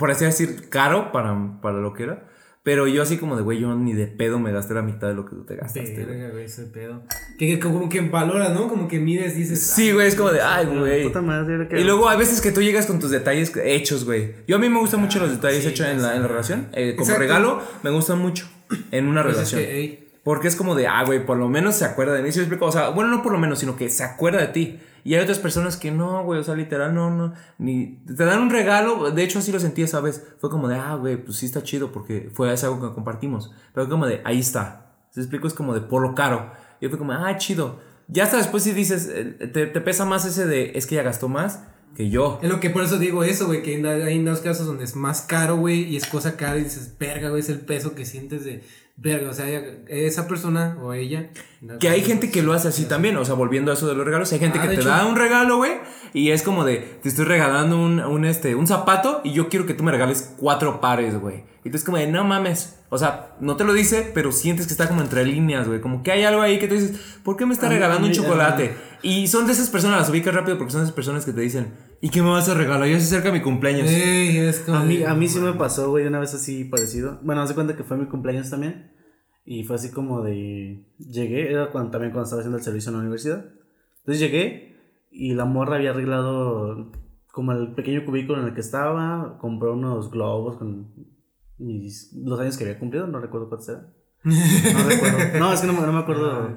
por 0.00 0.10
así 0.10 0.24
decir, 0.24 0.68
caro 0.68 1.12
para, 1.12 1.34
para 1.62 1.78
lo 1.78 1.92
que 1.94 2.02
era. 2.04 2.24
Pero 2.64 2.86
yo 2.86 3.02
así 3.02 3.16
como 3.16 3.34
de, 3.36 3.42
güey, 3.42 3.58
yo 3.60 3.74
ni 3.74 3.94
de 3.94 4.06
pedo 4.06 4.38
me 4.38 4.52
gasté 4.52 4.74
la 4.74 4.82
mitad 4.82 5.08
de 5.08 5.14
lo 5.14 5.24
que 5.24 5.34
tú 5.36 5.44
te 5.44 5.56
gastaste. 5.56 6.04
Verga, 6.04 6.28
güey, 6.30 6.44
ese 6.44 6.64
pedo. 6.64 7.02
Que, 7.38 7.46
que 7.46 7.58
como 7.58 7.88
que 7.88 8.00
valoras, 8.02 8.52
¿no? 8.52 8.68
Como 8.68 8.88
que 8.88 8.98
mides, 8.98 9.36
dices. 9.36 9.60
Sí, 9.60 9.92
güey, 9.92 10.08
es 10.08 10.14
como 10.14 10.30
de, 10.32 10.42
ay, 10.42 10.66
güey. 10.66 11.04
Puta 11.04 11.22
madre, 11.22 11.54
ahora 11.54 11.68
que- 11.68 11.80
Y 11.80 11.84
luego 11.84 12.08
hay 12.08 12.18
veces 12.18 12.40
que 12.42 12.50
tú 12.52 12.60
llegas 12.60 12.84
con 12.86 12.98
tus 12.98 13.10
detalles 13.10 13.52
hechos, 13.64 14.04
güey. 14.04 14.34
Yo 14.46 14.56
a 14.56 14.58
mí 14.58 14.68
me 14.68 14.78
gustan 14.80 15.00
mucho 15.00 15.18
los 15.18 15.30
detalles 15.30 15.64
hechos 15.64 15.86
en 15.86 16.02
la, 16.02 16.14
en 16.16 16.22
la 16.22 16.28
relación. 16.28 16.68
Eh, 16.72 16.90
como 16.96 17.04
Exacto. 17.08 17.20
regalo, 17.20 17.62
me 17.82 17.90
gustan 17.90 18.18
mucho 18.18 18.46
en 18.90 19.06
una 19.06 19.22
Pues 19.22 19.38
es 19.38 19.50
relación. 19.52 19.60
que, 19.62 20.08
Porque 20.22 20.48
es 20.48 20.56
como 20.56 20.74
de, 20.74 20.86
ah, 20.88 21.04
güey, 21.06 21.24
por 21.24 21.38
lo 21.38 21.48
menos 21.48 21.74
se 21.76 21.86
acuerda 21.86 22.12
de 22.12 22.22
mí. 22.22 22.32
¿Sí 22.32 22.38
me 22.40 22.42
explico? 22.44 22.66
O 22.66 22.72
sea, 22.72 22.90
bueno, 22.90 23.08
no 23.10 23.22
por 23.22 23.32
lo 23.32 23.38
menos, 23.38 23.60
sino 23.60 23.76
que 23.76 23.88
se 23.88 24.02
acuerda 24.04 24.40
de 24.40 24.48
ti. 24.48 24.78
Y 25.04 25.14
hay 25.14 25.20
otras 25.20 25.38
personas 25.38 25.76
que 25.76 25.90
no, 25.90 26.24
güey, 26.24 26.40
o 26.40 26.44
sea, 26.44 26.54
literal, 26.54 26.94
no, 26.94 27.10
no. 27.10 27.34
Ni 27.58 28.04
te 28.04 28.24
dan 28.24 28.42
un 28.42 28.50
regalo. 28.50 29.10
De 29.10 29.22
hecho, 29.22 29.38
así 29.38 29.52
lo 29.52 29.60
sentí 29.60 29.82
esa 29.82 30.00
vez. 30.00 30.26
Fue 30.40 30.50
como 30.50 30.68
de, 30.68 30.76
ah, 30.76 30.94
güey, 30.94 31.22
pues 31.22 31.38
sí 31.38 31.46
está 31.46 31.62
chido 31.62 31.92
porque 31.92 32.30
fue 32.32 32.52
es 32.52 32.64
algo 32.64 32.88
que 32.88 32.94
compartimos. 32.94 33.52
Pero 33.74 33.88
como 33.88 34.06
de, 34.06 34.20
ahí 34.24 34.40
está. 34.40 34.94
¿Se 35.10 35.20
explico? 35.20 35.46
Es 35.46 35.54
como 35.54 35.74
de 35.74 35.80
por 35.80 36.02
lo 36.02 36.14
caro. 36.14 36.52
Y 36.80 36.88
fue 36.88 36.98
como, 36.98 37.12
ah, 37.12 37.36
chido. 37.36 37.80
Ya 38.08 38.24
hasta 38.24 38.38
después 38.38 38.62
si 38.62 38.72
dices, 38.72 39.10
eh, 39.12 39.50
te, 39.52 39.66
te 39.66 39.80
pesa 39.80 40.04
más 40.04 40.24
ese 40.24 40.46
de, 40.46 40.72
es 40.74 40.86
que 40.86 40.94
ella 40.94 41.04
gastó 41.04 41.28
más 41.28 41.60
que 41.94 42.10
yo. 42.10 42.38
Es 42.42 42.48
lo 42.48 42.60
que 42.60 42.70
por 42.70 42.84
eso 42.84 42.98
digo 42.98 43.24
eso, 43.24 43.46
güey, 43.46 43.62
que 43.62 43.84
hay 43.84 44.22
dos 44.22 44.40
casos 44.40 44.66
donde 44.66 44.84
es 44.84 44.96
más 44.96 45.22
caro, 45.22 45.56
güey, 45.56 45.82
y 45.82 45.96
es 45.96 46.06
cosa 46.06 46.36
cara 46.36 46.56
y 46.56 46.64
dices, 46.64 46.94
verga, 46.98 47.28
güey, 47.28 47.40
es 47.40 47.48
el 47.48 47.60
peso 47.60 47.94
que 47.94 48.04
sientes 48.04 48.44
de, 48.44 48.62
verga, 49.00 49.30
o 49.30 49.32
sea, 49.32 49.46
esa 49.88 50.26
persona 50.28 50.76
o 50.82 50.92
ella. 50.92 51.30
Que 51.80 51.88
hay 51.88 52.02
gente 52.02 52.30
que 52.30 52.42
lo 52.42 52.52
hace 52.52 52.68
así 52.68 52.84
también, 52.86 53.16
o 53.16 53.24
sea, 53.24 53.34
volviendo 53.34 53.70
a 53.70 53.74
eso 53.74 53.86
de 53.86 53.94
los 53.94 54.04
regalos, 54.04 54.32
hay 54.32 54.40
gente 54.40 54.58
Ah, 54.58 54.62
que 54.62 54.68
te 54.68 54.74
hecho. 54.74 54.88
da 54.88 55.06
un 55.06 55.16
regalo, 55.16 55.56
güey, 55.58 55.72
y 56.12 56.30
es 56.30 56.42
como 56.42 56.64
de, 56.64 56.78
te 57.02 57.08
estoy 57.08 57.24
regalando 57.24 57.78
un, 57.78 58.00
un, 58.00 58.24
este, 58.24 58.54
un 58.54 58.66
zapato 58.66 59.20
y 59.24 59.32
yo 59.32 59.48
quiero 59.48 59.66
que 59.66 59.74
tú 59.74 59.84
me 59.84 59.92
regales 59.92 60.34
cuatro 60.36 60.80
pares, 60.80 61.18
güey. 61.20 61.44
Y 61.68 61.70
tú 61.70 61.76
es 61.76 61.84
como 61.84 61.98
de, 61.98 62.06
no 62.06 62.24
mames. 62.24 62.80
O 62.90 62.98
sea, 62.98 63.36
no 63.40 63.56
te 63.56 63.64
lo 63.64 63.72
dice, 63.72 64.10
pero 64.14 64.32
sientes 64.32 64.66
que 64.66 64.72
está 64.72 64.88
como 64.88 65.02
entre 65.02 65.24
líneas, 65.24 65.68
güey. 65.68 65.80
Como 65.80 66.02
que 66.02 66.10
hay 66.10 66.24
algo 66.24 66.40
ahí 66.40 66.58
que 66.58 66.66
tú 66.66 66.74
dices, 66.74 67.20
¿por 67.22 67.36
qué 67.36 67.46
me 67.46 67.52
está 67.54 67.66
A 67.66 67.68
mí- 67.68 67.74
regalando 67.76 68.06
un 68.06 68.12
chocolate? 68.12 68.74
Y 69.02 69.28
son 69.28 69.46
de 69.46 69.52
esas 69.52 69.68
personas, 69.70 69.98
las 69.98 70.10
ubicas 70.10 70.34
rápido 70.34 70.58
porque 70.58 70.72
son 70.72 70.80
de 70.80 70.86
esas 70.86 70.94
personas 70.96 71.24
que 71.24 71.32
te 71.32 71.40
dicen, 71.40 71.74
¿y 72.00 72.08
qué 72.08 72.20
me 72.22 72.30
vas 72.30 72.48
a 72.48 72.54
regalar? 72.54 72.88
Ya 72.88 72.98
se 72.98 73.04
acerca 73.14 73.30
mi 73.30 73.40
cumpleaños. 73.42 73.86
Ey, 73.88 74.38
es 74.38 74.60
como 74.60 74.78
A 74.78 74.82
mí, 74.84 75.02
a 75.04 75.14
mí 75.14 75.28
sí 75.28 75.38
me 75.38 75.52
pasó, 75.52 75.90
güey, 75.90 76.06
una 76.06 76.18
vez 76.18 76.34
así 76.34 76.64
parecido. 76.64 77.20
Bueno, 77.22 77.42
hace 77.42 77.54
cuenta 77.54 77.76
que 77.76 77.84
fue 77.84 77.96
mi 77.96 78.06
cumpleaños 78.06 78.50
también. 78.50 78.92
Y 79.44 79.64
fue 79.64 79.76
así 79.76 79.90
como 79.90 80.22
de. 80.22 80.84
Llegué, 80.98 81.50
era 81.52 81.70
cuando, 81.70 81.90
también 81.92 82.12
cuando 82.12 82.24
estaba 82.24 82.40
haciendo 82.40 82.58
el 82.58 82.64
servicio 82.64 82.90
en 82.90 82.96
la 82.96 83.00
universidad. 83.00 83.44
Entonces 84.00 84.20
llegué 84.20 84.76
y 85.10 85.34
la 85.34 85.44
morra 85.44 85.76
había 85.76 85.90
arreglado 85.90 86.92
como 87.32 87.52
el 87.52 87.74
pequeño 87.74 88.04
cubículo 88.04 88.40
en 88.40 88.48
el 88.48 88.54
que 88.54 88.60
estaba. 88.60 89.38
Compró 89.38 89.74
unos 89.74 90.10
globos 90.10 90.56
con 90.58 90.88
mis, 91.58 92.12
los 92.14 92.38
años 92.40 92.56
que 92.56 92.64
había 92.64 92.78
cumplido, 92.78 93.06
no 93.06 93.20
recuerdo 93.20 93.48
cuántos 93.48 93.68
eran. 93.68 93.92
No 94.24 94.32
recuerdo. 94.88 95.38
No, 95.38 95.52
es 95.52 95.60
que 95.60 95.66
no, 95.66 95.72
me- 95.74 95.80
no 95.86 95.92
me 95.92 95.98
acuerdo. 96.00 96.54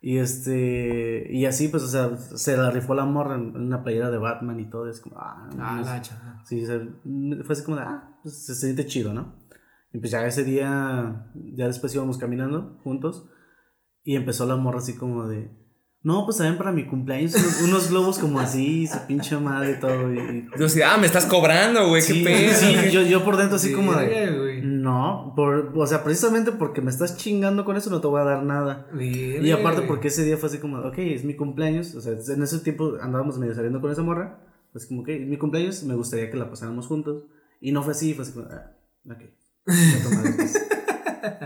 Y 0.00 0.18
este. 0.18 1.26
Y 1.30 1.46
así, 1.46 1.68
pues, 1.68 1.82
o 1.82 1.88
sea, 1.88 2.16
se 2.16 2.56
la 2.56 2.70
rifó 2.70 2.94
la 2.94 3.04
morra 3.06 3.36
en, 3.36 3.48
en 3.56 3.62
una 3.62 3.82
playera 3.82 4.10
de 4.10 4.18
Batman 4.18 4.60
y 4.60 4.68
todo. 4.68 4.88
Es 4.88 5.00
como. 5.00 5.16
Ah, 5.18 5.48
Ah, 5.58 5.76
no 5.78 5.82
la 5.84 6.02
chava. 6.02 6.42
Sí, 6.44 6.64
fue 6.66 7.52
así 7.52 7.64
como 7.64 7.78
de, 7.78 7.82
ah, 7.84 8.18
pues 8.22 8.44
se 8.44 8.54
siente 8.54 8.86
chido, 8.86 9.14
¿no? 9.14 9.34
Y 9.92 9.98
pues 9.98 10.10
ya 10.10 10.26
ese 10.26 10.44
día, 10.44 11.30
ya 11.34 11.66
después 11.68 11.94
íbamos 11.94 12.18
caminando 12.18 12.78
juntos 12.82 13.28
y 14.02 14.16
empezó 14.16 14.44
la 14.44 14.56
morra 14.56 14.78
así 14.78 14.96
como 14.96 15.26
de, 15.28 15.50
no, 16.04 16.24
pues 16.26 16.36
también 16.36 16.56
para 16.58 16.70
mi 16.70 16.84
cumpleaños 16.86 17.34
unos, 17.34 17.62
unos 17.62 17.90
globos 17.90 18.18
como 18.18 18.38
así, 18.38 18.86
su 18.86 18.98
pinche 19.08 19.36
madre 19.38 19.72
y 19.72 19.80
todo. 19.80 20.12
Y, 20.14 20.18
y- 20.18 20.48
Yo 20.58 20.66
así, 20.66 20.80
ah, 20.82 20.96
me 20.98 21.06
estás 21.06 21.24
cobrando, 21.26 21.88
güey, 21.88 22.02
sí, 22.02 22.22
qué 22.22 22.24
pedo. 22.24 22.54
sí, 22.54 22.90
yo, 22.92 23.02
yo 23.02 23.24
por 23.24 23.36
dentro 23.36 23.56
así 23.56 23.72
como 23.72 23.92
Verga, 23.92 24.30
de, 24.32 24.38
güey. 24.38 24.62
no, 24.62 25.32
por, 25.34 25.72
o 25.74 25.86
sea, 25.86 26.04
precisamente 26.04 26.52
porque 26.52 26.80
me 26.82 26.90
estás 26.90 27.16
chingando 27.16 27.64
con 27.64 27.76
eso 27.76 27.90
no 27.90 28.00
te 28.00 28.06
voy 28.06 28.20
a 28.20 28.24
dar 28.24 28.42
nada. 28.44 28.86
Y 29.00 29.38
Verga, 29.38 29.54
aparte 29.56 29.78
güey. 29.80 29.88
porque 29.88 30.08
ese 30.08 30.24
día 30.24 30.36
fue 30.36 30.48
así 30.50 30.58
como, 30.58 30.78
ok, 30.78 30.98
es 30.98 31.24
mi 31.24 31.34
cumpleaños, 31.34 31.94
o 31.94 32.00
sea, 32.00 32.12
en 32.12 32.42
ese 32.42 32.58
tiempo 32.60 32.94
andábamos 33.00 33.38
medio 33.38 33.54
saliendo 33.54 33.80
con 33.80 33.90
esa 33.90 34.02
morra, 34.02 34.38
pues 34.72 34.86
como, 34.86 35.00
ok, 35.00 35.08
es 35.08 35.26
mi 35.26 35.38
cumpleaños, 35.38 35.82
me 35.84 35.94
gustaría 35.94 36.30
que 36.30 36.36
la 36.36 36.50
pasáramos 36.50 36.86
juntos. 36.86 37.24
Y 37.60 37.72
no 37.72 37.82
fue 37.82 37.92
así, 37.92 38.12
fue 38.12 38.24
así 38.24 38.32
como, 38.32 38.46
ah, 38.50 38.72
ok. 39.10 39.22
pues. 39.64 40.68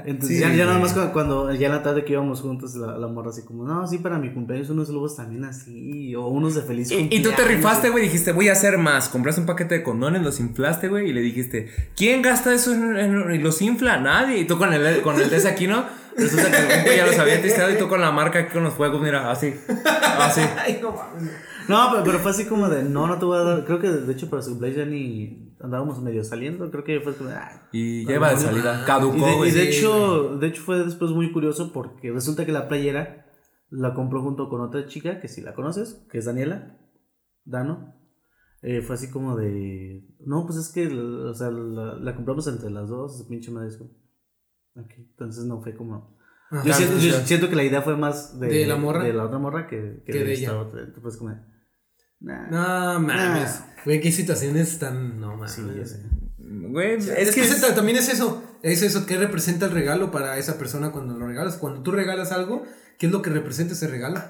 Entonces 0.05 0.41
ya, 0.41 0.53
ya 0.55 0.67
nada 0.67 0.79
más 0.79 0.93
cu- 0.93 1.13
cuando, 1.13 1.53
ya 1.53 1.67
en 1.67 1.73
la 1.73 1.83
tarde 1.83 2.05
que 2.05 2.13
íbamos 2.13 2.41
juntos, 2.41 2.75
la, 2.75 2.97
la 2.99 3.07
morra 3.09 3.31
así 3.31 3.43
como, 3.43 3.65
no, 3.65 3.87
sí, 3.87 3.99
para 3.99 4.19
mi 4.19 4.33
cumpleaños 4.33 4.71
unos 4.71 4.91
globos 4.91 5.17
también 5.17 5.45
así, 5.45 6.15
o 6.15 6.27
unos 6.29 6.55
de 6.55 6.63
feliz 6.63 6.91
Y, 6.91 6.95
y 6.95 7.01
tú 7.01 7.09
te 7.09 7.19
cumpleaños". 7.37 7.49
rifaste, 7.49 7.91
güey, 7.91 8.05
dijiste, 8.05 8.33
voy 8.33 8.49
a 8.49 8.53
hacer 8.53 8.79
más. 8.79 9.09
Compraste 9.09 9.41
un 9.41 9.47
paquete 9.47 9.77
de 9.77 9.83
condones, 9.83 10.23
los 10.23 10.41
inflaste, 10.41 10.89
güey, 10.89 11.11
y 11.11 11.13
le 11.13 11.21
dijiste, 11.21 11.71
¿quién 11.97 12.23
gasta 12.23 12.53
eso 12.55 12.73
en- 12.73 12.97
en- 12.97 13.35
y 13.35 13.39
los 13.39 13.61
infla? 13.63 13.99
Nadie. 13.99 14.39
Y 14.39 14.47
tú 14.47 14.59
con 14.59 14.73
el, 14.73 15.01
con 15.03 15.21
el 15.21 15.31
de 15.31 15.37
ese 15.37 15.49
aquí, 15.49 15.67
¿no? 15.67 15.85
Resulta 16.17 16.51
que 16.51 16.91
el 16.91 16.97
ya 16.97 17.07
los 17.07 17.19
había 17.19 17.41
testeado 17.41 17.71
y 17.73 17.79
tú 17.79 17.87
con 17.89 18.01
la 18.01 18.11
marca 18.11 18.41
aquí 18.41 18.53
con 18.53 18.65
los 18.65 18.75
fuegos, 18.75 19.01
mira, 19.01 19.31
así. 19.31 19.55
Así. 20.19 20.41
Ay, 20.59 20.81
no. 20.83 20.95
No, 21.69 21.91
pero, 21.93 22.03
pero 22.05 22.19
fue 22.19 22.31
así 22.33 22.47
como 22.47 22.69
de, 22.69 22.83
no, 22.83 23.07
no 23.07 23.19
te 23.19 23.25
voy 23.27 23.39
a 23.39 23.43
dar, 23.43 23.65
creo 23.65 23.79
que 23.79 23.89
de 23.89 24.13
hecho 24.13 24.29
para 24.31 24.43
su 24.43 24.51
cumpleaños 24.51 24.79
ya 24.79 24.85
ni 24.87 25.48
andábamos 25.61 26.01
medio 26.03 26.23
saliendo, 26.25 26.71
creo 26.71 26.85
que 26.85 27.01
fue 27.01 27.15
como, 27.17 27.31
ah, 27.31 27.69
Y 27.73 28.05
ya 28.07 28.15
iba 28.17 28.31
de 28.31 28.37
salida. 28.39 28.83
Y 28.83 28.87
Caducó, 28.87 29.43
de, 29.43 29.49
y 29.49 29.53
de 29.53 29.69
hecho, 29.69 30.37
de 30.39 30.47
hecho 30.49 30.63
fue 30.63 30.85
después 30.85 31.11
muy 31.11 31.33
curioso 31.33 31.73
porque 31.73 32.11
resulta 32.13 32.45
que 32.47 32.53
la 32.53 32.69
playera 32.69 33.27
la 33.71 33.95
compró 33.95 34.23
junto 34.23 34.49
con 34.49 34.61
otra 34.61 34.87
chica 34.87 35.21
que 35.21 35.29
si 35.29 35.41
la 35.43 35.55
conoces, 35.55 36.07
que 36.11 36.19
es 36.19 36.25
Daniela, 36.25 36.79
Dano. 37.45 37.95
Eh, 38.63 38.83
fue 38.83 38.97
así 38.97 39.09
como 39.11 39.37
de, 39.37 40.05
no, 40.27 40.45
pues 40.45 40.59
es 40.59 40.73
que, 40.73 40.89
o 40.89 41.33
sea, 41.35 41.51
la, 41.51 41.95
la 41.95 42.17
compramos 42.17 42.47
entre 42.49 42.71
las 42.71 42.89
dos, 42.89 43.15
ese 43.21 43.29
pinche 43.29 43.51
madre. 43.53 43.69
es 43.69 43.77
como, 43.77 43.91
Ok, 44.77 44.93
entonces 44.97 45.45
no 45.45 45.61
fue 45.61 45.75
como... 45.77 46.17
Ajá. 46.51 46.65
Yo, 46.65 46.73
siento, 46.73 46.99
yo 46.99 47.09
claro. 47.11 47.27
siento 47.27 47.49
que 47.51 47.57
la 47.57 47.65
idea 47.65 47.83
fue 47.83 47.97
más 47.97 48.39
de, 48.41 48.49
¿De 48.49 48.67
la 48.67 48.77
morra? 48.77 49.05
de 49.05 49.13
la 49.13 49.25
otra 49.25 49.39
morra 49.39 49.67
que, 49.67 50.03
que 50.07 50.13
Que 50.13 50.19
de 50.21 50.25
de 50.25 50.33
esta 50.35 50.53
ella. 50.53 50.61
otra. 50.61 50.81
Entonces, 50.81 51.03
pues 51.03 51.17
como, 51.19 51.31
nah. 52.21 52.49
No 52.49 53.01
mames. 53.01 53.63
Güey, 53.85 54.01
qué 54.01 54.13
situaciones 54.13 54.79
tan. 54.79 55.21
No 55.21 55.37
mames. 55.37 55.53
Sí, 55.53 55.63
ya 55.77 55.87
sé. 55.87 56.03
Güey, 56.39 56.95
Es, 56.97 57.09
es 57.09 57.35
que 57.35 57.43
que. 57.43 57.73
también 57.73 57.99
es 57.99 58.09
eso. 58.09 58.43
Es 58.63 58.83
eso. 58.83 59.07
¿Qué 59.07 59.17
representa 59.17 59.67
el 59.67 59.73
regalo 59.73 60.11
para 60.11 60.39
esa 60.39 60.59
persona 60.59 60.91
cuando 60.91 61.19
lo 61.19 61.27
regalas? 61.27 61.57
Cuando 61.57 61.83
tú 61.83 61.93
regalas 61.93 62.33
algo, 62.33 62.65
¿qué 62.99 63.07
es 63.07 63.13
lo 63.13 63.23
que 63.23 63.31
representa 63.31 63.75
ese 63.75 63.89
regalo? 63.89 64.21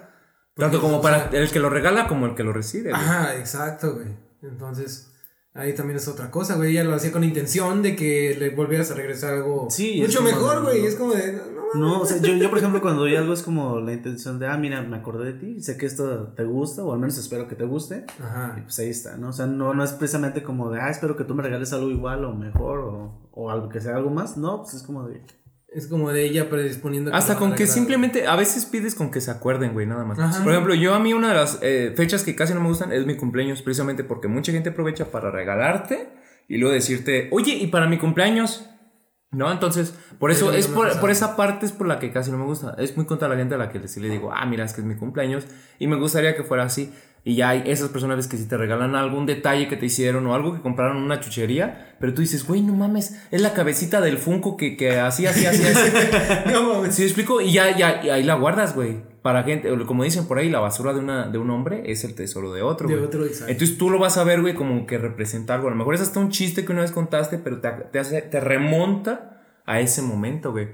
Tanto 0.55 0.81
como 0.81 0.99
o 0.99 1.03
para 1.03 1.31
sea, 1.31 1.41
el 1.41 1.51
que 1.51 1.61
lo 1.61 1.71
regala 1.71 2.09
como 2.09 2.27
el 2.27 2.35
que 2.35 2.43
lo 2.43 2.53
recibe, 2.53 2.91
güey. 2.91 3.01
Ajá, 3.01 3.37
exacto, 3.37 3.95
güey. 3.95 4.09
Entonces, 4.43 5.08
ahí 5.59 5.75
también 5.75 5.97
es 5.99 6.09
otra 6.09 6.31
cosa, 6.31 6.55
güey. 6.57 6.71
Ella 6.71 6.85
lo 6.85 6.95
hacía 6.95 7.13
con 7.13 7.25
intención 7.25 7.83
de 7.83 7.97
que 7.97 8.37
le 8.39 8.51
volvieras 8.51 8.91
a 8.91 8.95
regresar 8.95 9.35
algo 9.35 9.69
Sí, 9.71 10.01
mucho 10.01 10.23
mejor, 10.23 10.63
güey. 10.63 10.87
Es 10.87 10.95
como 10.95 11.13
de. 11.13 11.33
No, 11.75 11.81
no, 11.81 12.01
o 12.01 12.07
sea, 12.07 12.17
yo, 12.19 12.35
yo 12.35 12.49
por 12.49 12.59
ejemplo 12.59 12.81
cuando 12.81 13.03
doy 13.03 13.15
algo 13.15 13.35
es 13.35 13.43
como 13.43 13.79
la 13.81 13.93
intención 13.93 14.39
de, 14.39 14.47
ah, 14.47 14.57
mira, 14.57 14.81
me 14.81 14.97
acordé 14.97 15.33
de 15.33 15.39
ti, 15.39 15.61
sé 15.61 15.77
que 15.77 15.85
esto 15.85 16.29
te 16.29 16.45
gusta, 16.45 16.83
o 16.83 16.95
al 16.95 16.99
menos 16.99 17.19
espero 17.19 17.47
que 17.47 17.57
te 17.57 17.65
guste, 17.65 18.07
y 18.19 18.23
Ajá. 18.23 18.61
pues 18.63 18.79
ahí 18.79 18.89
está, 18.89 19.19
¿no? 19.19 19.29
O 19.29 19.33
sea, 19.35 19.45
no, 19.45 19.75
no 19.75 19.85
es 19.85 19.93
precisamente 19.93 20.43
como 20.43 20.71
de, 20.71 20.81
ah, 20.81 20.89
espero 20.89 21.15
que 21.15 21.25
tú 21.25 21.35
me 21.35 21.43
regales 21.43 21.75
algo 21.75 21.91
igual 21.91 22.25
o 22.25 22.35
mejor, 22.35 22.79
o, 22.79 23.29
o 23.33 23.51
algo 23.51 23.69
que 23.69 23.83
sea 23.83 23.97
algo 23.97 24.09
más, 24.09 24.39
no, 24.39 24.63
pues 24.63 24.75
es 24.75 24.83
como 24.83 25.07
de, 25.07 25.21
Es 25.71 25.87
como 25.87 26.11
de 26.13 26.25
ella 26.25 26.49
predisponiendo. 26.49 27.15
Hasta 27.15 27.37
con 27.37 27.55
que 27.55 27.67
simplemente, 27.67 28.27
a 28.27 28.37
veces 28.37 28.65
pides 28.65 28.95
con 28.95 29.11
que 29.11 29.21
se 29.21 29.31
acuerden, 29.31 29.75
güey, 29.75 29.87
nada 29.87 30.05
más. 30.05 30.19
Ajá. 30.19 30.43
Por 30.43 30.53
ejemplo, 30.53 30.75
yo 30.75 30.95
a 30.95 30.99
mí 30.99 31.13
una 31.13 31.29
de 31.29 31.35
las 31.35 31.59
eh, 31.61 31.93
fechas 31.95 32.23
que 32.23 32.35
casi 32.35 32.55
no 32.55 32.61
me 32.61 32.69
gustan 32.69 32.91
es 32.91 33.05
mi 33.05 33.17
cumpleaños, 33.17 33.61
precisamente 33.61 34.03
porque 34.03 34.29
mucha 34.29 34.51
gente 34.51 34.71
aprovecha 34.71 35.11
para 35.11 35.31
regalarte 35.31 36.09
y 36.49 36.57
luego 36.57 36.73
decirte, 36.73 37.29
oye, 37.33 37.55
¿y 37.55 37.67
para 37.67 37.87
mi 37.87 37.99
cumpleaños? 37.99 38.65
¿No? 39.31 39.53
Entonces, 39.53 39.95
por 40.19 40.31
eso, 40.31 40.53
es 40.55 40.69
por, 40.69 40.99
por 41.01 41.11
esa 41.11 41.37
parte 41.37 41.67
es 41.67 41.73
por 41.73 41.87
la 41.87 41.99
que 41.99 42.11
casi 42.11 42.31
no 42.31 42.39
me 42.39 42.45
gusta. 42.45 42.75
Es 42.79 42.97
muy 42.97 43.05
contra 43.05 43.29
la 43.29 43.37
gente 43.37 43.57
a 43.57 43.59
la 43.59 43.69
que 43.69 43.87
sí 43.87 44.01
le 44.01 44.09
digo, 44.09 44.33
ah, 44.33 44.47
mira, 44.47 44.65
es 44.65 44.73
que 44.73 44.81
es 44.81 44.87
mi 44.87 44.97
cumpleaños 44.97 45.47
y 45.79 45.87
me 45.87 45.97
gustaría 45.97 46.35
que 46.35 46.45
fuera 46.45 46.65
así. 46.65 46.95
Y 47.29 47.35
ya 47.35 47.51
hay 47.51 47.63
esas 47.67 47.91
personas 47.91 48.27
que 48.27 48.39
si 48.39 48.49
te 48.49 48.57
regalan 48.57 48.95
algún 48.95 49.27
detalle 49.27 49.69
que 49.69 49.77
te 49.77 49.85
hicieron 49.85 50.27
o 50.27 50.35
algo 50.35 50.55
que 50.55 50.63
compraron 50.63 50.97
en 50.97 51.03
una 51.03 51.21
chuchería, 51.21 51.95
pero 52.01 52.15
tú 52.15 52.23
dices, 52.23 52.47
güey, 52.47 52.63
no 52.63 52.73
mames, 52.73 53.21
es 53.31 53.43
la 53.43 53.53
cabecita 53.53 54.01
del 54.01 54.17
Funko 54.17 54.57
que, 54.57 54.79
que 54.79 54.99
así, 54.99 55.27
así, 55.27 55.45
así, 55.45 55.63
así. 55.63 55.91
no 56.51 56.73
mames. 56.73 56.95
¿Sí 56.95 57.03
explico? 57.03 57.43
Y 57.43 57.53
ya, 57.53 57.77
ya, 57.77 58.03
y 58.03 58.09
ahí 58.09 58.23
la 58.23 58.33
guardas, 58.33 58.75
güey. 58.75 59.03
Para 59.21 59.43
gente, 59.43 59.69
como 59.85 60.05
dicen 60.05 60.27
por 60.27 60.39
ahí, 60.39 60.49
la 60.49 60.61
basura 60.61 60.95
de, 60.95 61.01
una, 61.01 61.29
de 61.29 61.37
un 61.37 61.51
hombre 61.51 61.83
es 61.93 62.03
el 62.05 62.15
tesoro 62.15 62.51
de 62.51 62.63
otro, 62.63 62.89
De 62.89 62.95
güey. 62.95 63.07
otro, 63.07 63.27
exacto. 63.27 63.53
Entonces 63.53 63.77
tú 63.77 63.91
lo 63.91 63.99
vas 63.99 64.17
a 64.17 64.25
ver, 64.25 64.41
güey, 64.41 64.55
como 64.55 64.87
que 64.87 64.97
representa 64.97 65.53
algo. 65.53 65.67
A 65.67 65.71
lo 65.71 65.77
mejor 65.77 65.97
es 65.97 66.01
hasta 66.01 66.21
un 66.21 66.31
chiste 66.31 66.65
que 66.65 66.73
una 66.73 66.81
vez 66.81 66.93
contaste, 66.93 67.37
pero 67.37 67.61
te, 67.61 67.69
te, 67.93 67.99
hace, 67.99 68.23
te 68.23 68.41
remonta 68.41 69.43
a 69.67 69.81
ese 69.81 70.01
momento, 70.01 70.53
güey. 70.53 70.69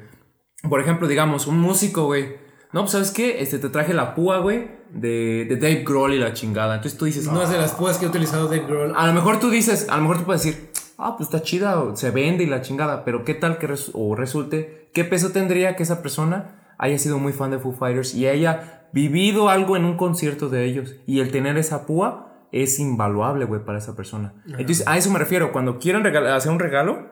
Por 0.70 0.80
ejemplo, 0.80 1.08
digamos, 1.08 1.48
un 1.48 1.58
músico, 1.58 2.04
güey. 2.04 2.43
No, 2.74 2.80
pues, 2.80 2.90
¿sabes 2.90 3.12
qué? 3.12 3.40
Este, 3.40 3.60
te 3.60 3.68
traje 3.68 3.94
la 3.94 4.16
púa, 4.16 4.38
güey, 4.38 4.66
de, 4.90 5.46
de 5.48 5.56
Dave 5.58 5.84
Grohl 5.84 6.12
y 6.12 6.18
la 6.18 6.32
chingada. 6.32 6.74
Entonces 6.74 6.98
tú 6.98 7.04
dices, 7.04 7.30
No 7.30 7.40
es 7.40 7.48
de 7.48 7.56
las 7.56 7.70
púas 7.70 7.98
que 7.98 8.04
he 8.04 8.08
utilizado 8.08 8.48
Dave 8.48 8.66
Grohl. 8.66 8.92
a 8.96 9.06
lo 9.06 9.12
mejor 9.12 9.38
tú 9.38 9.48
dices, 9.48 9.86
a 9.88 9.94
lo 9.96 10.02
mejor 10.02 10.18
tú 10.18 10.24
puedes 10.24 10.42
decir, 10.42 10.70
ah, 10.98 11.16
pues 11.16 11.28
está 11.28 11.40
chida, 11.40 11.80
o 11.80 11.94
se 11.94 12.10
vende 12.10 12.42
y 12.42 12.48
la 12.48 12.62
chingada, 12.62 13.04
pero 13.04 13.24
qué 13.24 13.34
tal 13.34 13.58
que 13.58 13.72
o 13.92 14.16
resulte, 14.16 14.90
qué 14.92 15.04
peso 15.04 15.30
tendría 15.30 15.76
que 15.76 15.84
esa 15.84 16.02
persona 16.02 16.74
haya 16.76 16.98
sido 16.98 17.20
muy 17.20 17.32
fan 17.32 17.52
de 17.52 17.60
Foo 17.60 17.74
Fighters 17.74 18.12
y 18.12 18.26
haya 18.26 18.88
vivido 18.92 19.50
algo 19.50 19.76
en 19.76 19.84
un 19.84 19.96
concierto 19.96 20.48
de 20.48 20.64
ellos 20.64 20.96
y 21.06 21.20
el 21.20 21.30
tener 21.30 21.56
esa 21.56 21.86
púa 21.86 22.48
es 22.50 22.80
invaluable, 22.80 23.44
güey, 23.44 23.64
para 23.64 23.78
esa 23.78 23.94
persona. 23.94 24.34
Entonces, 24.46 24.82
a 24.88 24.98
eso 24.98 25.12
me 25.12 25.20
refiero, 25.20 25.52
cuando 25.52 25.78
quieran 25.78 26.04
hacer 26.26 26.50
un 26.50 26.58
regalo, 26.58 27.06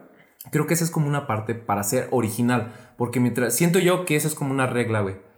creo 0.50 0.66
que 0.66 0.74
esa 0.74 0.82
es 0.82 0.90
como 0.90 1.06
una 1.06 1.28
parte 1.28 1.54
para 1.54 1.84
ser 1.84 2.08
original, 2.10 2.72
porque 2.96 3.20
mientras 3.20 3.54
siento 3.54 3.78
yo 3.78 4.04
que 4.04 4.16
esa 4.16 4.26
es 4.26 4.34
como 4.34 4.50
una 4.50 4.66
regla, 4.66 5.02
güey. 5.02 5.30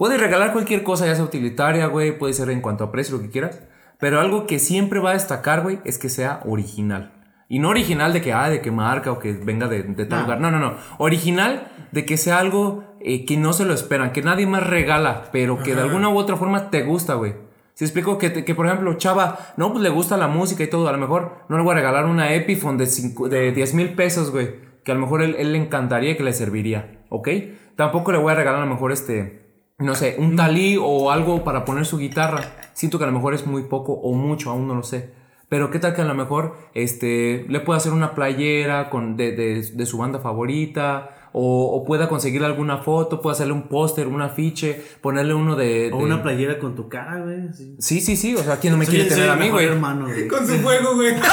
Puedes 0.00 0.18
regalar 0.18 0.52
cualquier 0.54 0.82
cosa, 0.82 1.04
ya 1.04 1.14
sea 1.14 1.24
utilitaria, 1.24 1.84
güey, 1.88 2.16
puede 2.16 2.32
ser 2.32 2.48
en 2.48 2.62
cuanto 2.62 2.84
a 2.84 2.90
precio, 2.90 3.16
lo 3.18 3.22
que 3.22 3.28
quieras. 3.28 3.60
Pero 3.98 4.18
algo 4.18 4.46
que 4.46 4.58
siempre 4.58 4.98
va 4.98 5.10
a 5.10 5.12
destacar, 5.12 5.60
güey, 5.60 5.78
es 5.84 5.98
que 5.98 6.08
sea 6.08 6.40
original. 6.46 7.12
Y 7.50 7.58
no 7.58 7.68
original 7.68 8.14
de 8.14 8.22
que, 8.22 8.32
ah, 8.32 8.48
de 8.48 8.62
que 8.62 8.70
marca 8.70 9.12
o 9.12 9.18
que 9.18 9.34
venga 9.34 9.68
de, 9.68 9.82
de 9.82 10.06
tal 10.06 10.20
No. 10.20 10.24
lugar. 10.24 10.40
No, 10.40 10.50
no, 10.50 10.58
no. 10.58 10.74
Original 10.96 11.70
de 11.92 12.06
que 12.06 12.16
sea 12.16 12.38
algo 12.38 12.82
eh, 13.02 13.26
que 13.26 13.36
no 13.36 13.52
se 13.52 13.66
lo 13.66 13.74
esperan, 13.74 14.12
que 14.12 14.22
nadie 14.22 14.46
más 14.46 14.66
regala, 14.66 15.24
pero 15.32 15.62
que 15.62 15.74
de 15.74 15.82
alguna 15.82 16.08
u 16.08 16.16
otra 16.16 16.36
forma 16.36 16.70
te 16.70 16.82
gusta, 16.82 17.12
güey. 17.14 17.34
Si 17.74 17.84
explico 17.84 18.16
que, 18.16 18.30
te- 18.30 18.44
que, 18.46 18.54
por 18.54 18.64
ejemplo, 18.66 18.94
Chava, 18.94 19.38
no, 19.58 19.70
pues 19.72 19.82
le 19.82 19.90
gusta 19.90 20.16
la 20.16 20.28
música 20.28 20.62
y 20.64 20.70
todo, 20.70 20.88
a 20.88 20.92
lo 20.92 20.98
mejor 20.98 21.44
no 21.50 21.58
le 21.58 21.62
voy 21.62 21.72
a 21.72 21.76
regalar 21.76 22.06
una 22.06 22.32
Epiphone 22.32 22.78
de, 22.78 22.86
cinco- 22.86 23.28
de 23.28 23.52
10 23.52 23.74
mil 23.74 23.94
pesos, 23.94 24.30
güey, 24.30 24.54
que 24.82 24.92
a 24.92 24.94
lo 24.94 25.00
mejor 25.02 25.20
él, 25.22 25.36
él 25.38 25.52
le 25.52 25.58
encantaría 25.58 26.12
y 26.12 26.16
que 26.16 26.22
le 26.22 26.32
serviría, 26.32 27.00
¿ok? 27.10 27.28
Tampoco 27.76 28.12
le 28.12 28.18
voy 28.18 28.32
a 28.32 28.34
regalar 28.34 28.62
a 28.62 28.64
lo 28.66 28.70
mejor 28.72 28.92
este, 28.92 29.39
no 29.80 29.94
sé, 29.94 30.16
un 30.18 30.36
talí 30.36 30.76
o 30.80 31.10
algo 31.10 31.42
para 31.44 31.64
poner 31.64 31.86
su 31.86 31.98
guitarra. 31.98 32.42
Siento 32.74 32.98
que 32.98 33.04
a 33.04 33.06
lo 33.08 33.12
mejor 33.12 33.34
es 33.34 33.46
muy 33.46 33.64
poco 33.64 33.92
o 33.94 34.12
mucho, 34.14 34.50
aún 34.50 34.68
no 34.68 34.74
lo 34.74 34.82
sé. 34.82 35.10
Pero 35.48 35.70
qué 35.70 35.78
tal 35.80 35.94
que 35.94 36.02
a 36.02 36.04
lo 36.04 36.14
mejor 36.14 36.56
este, 36.74 37.44
le 37.48 37.58
pueda 37.60 37.78
hacer 37.78 37.92
una 37.92 38.14
playera 38.14 38.88
con, 38.90 39.16
de, 39.16 39.32
de- 39.32 39.62
de 39.72 39.86
su 39.86 39.98
banda 39.98 40.20
favorita. 40.20 41.16
O, 41.32 41.76
o 41.76 41.84
pueda 41.84 42.08
conseguir 42.08 42.42
alguna 42.42 42.78
foto, 42.78 43.20
pueda 43.22 43.34
hacerle 43.34 43.52
un 43.52 43.68
póster, 43.68 44.08
un 44.08 44.20
afiche, 44.20 44.82
ponerle 45.00 45.32
uno 45.32 45.54
de... 45.54 45.88
o 45.92 45.98
de- 45.98 46.02
una 46.04 46.24
playera 46.24 46.58
con 46.58 46.74
tu 46.74 46.88
cara, 46.88 47.20
güey. 47.20 47.52
Sí, 47.78 48.00
sí, 48.00 48.16
sí. 48.16 48.34
O 48.34 48.42
sea, 48.42 48.56
¿quién 48.58 48.72
no 48.72 48.78
me 48.80 48.84
Soy- 48.84 48.94
quiere 48.96 49.10
soy 49.10 49.18
tener 49.20 49.30
a 49.30 49.36
mí, 49.36 49.48
güey? 49.48 49.66
hermano, 49.66 50.06
güey. 50.06 50.26
Con 50.26 50.44
su 50.44 50.54
fuego, 50.54 50.96
güey. 50.96 51.14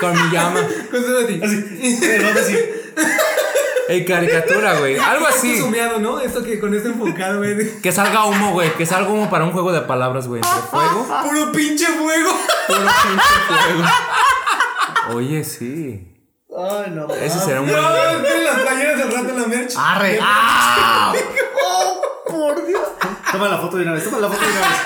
Con 0.00 0.12
mi 0.12 0.30
llama. 0.32 0.60
Con 0.90 1.02
su 1.02 1.16
Así. 1.44 1.98
El 2.02 2.22
vato 2.24 2.40
así. 2.40 2.56
En 3.90 4.04
caricatura, 4.04 4.78
güey. 4.78 4.96
Algo 5.00 5.26
así. 5.26 5.58
Sumeado, 5.58 5.98
¿no? 5.98 6.20
Esto 6.20 6.44
que 6.44 6.60
con 6.60 6.72
esto 6.72 6.90
enfocado, 6.90 7.38
güey. 7.38 7.80
Que 7.82 7.90
salga 7.90 8.24
humo, 8.24 8.52
güey. 8.52 8.72
Que 8.74 8.86
salga 8.86 9.10
humo 9.10 9.28
para 9.28 9.44
un 9.44 9.50
juego 9.50 9.72
de 9.72 9.80
palabras, 9.80 10.28
güey. 10.28 10.40
Entre 10.40 10.62
fuego. 10.70 11.08
Puro 11.24 11.50
pinche 11.50 11.86
fuego. 11.86 12.30
Puro 12.68 12.78
pinche 12.78 13.34
fuego. 13.48 15.16
Oye, 15.16 15.42
sí. 15.42 16.06
Ay, 16.56 16.92
no. 16.92 17.12
Ese 17.14 17.40
será 17.40 17.62
un 17.62 17.68
buen. 17.68 17.82
No, 17.82 17.90
las 17.90 18.60
playeras 18.60 19.00
al 19.00 19.12
rato 19.12 19.28
en 19.30 19.40
la 19.40 19.46
merch. 19.48 19.74
¡Arre! 19.76 20.20
¡Ah! 20.22 21.12
¡Oh, 21.64 22.00
por 22.28 22.64
Dios! 22.64 22.82
Toma 23.32 23.48
la 23.48 23.58
foto 23.58 23.76
de 23.76 23.82
una 23.82 23.94
vez, 23.94 24.04
toma 24.04 24.18
la 24.18 24.28
foto 24.28 24.40
de 24.40 24.50
una 24.52 24.60
vez. 24.60 24.78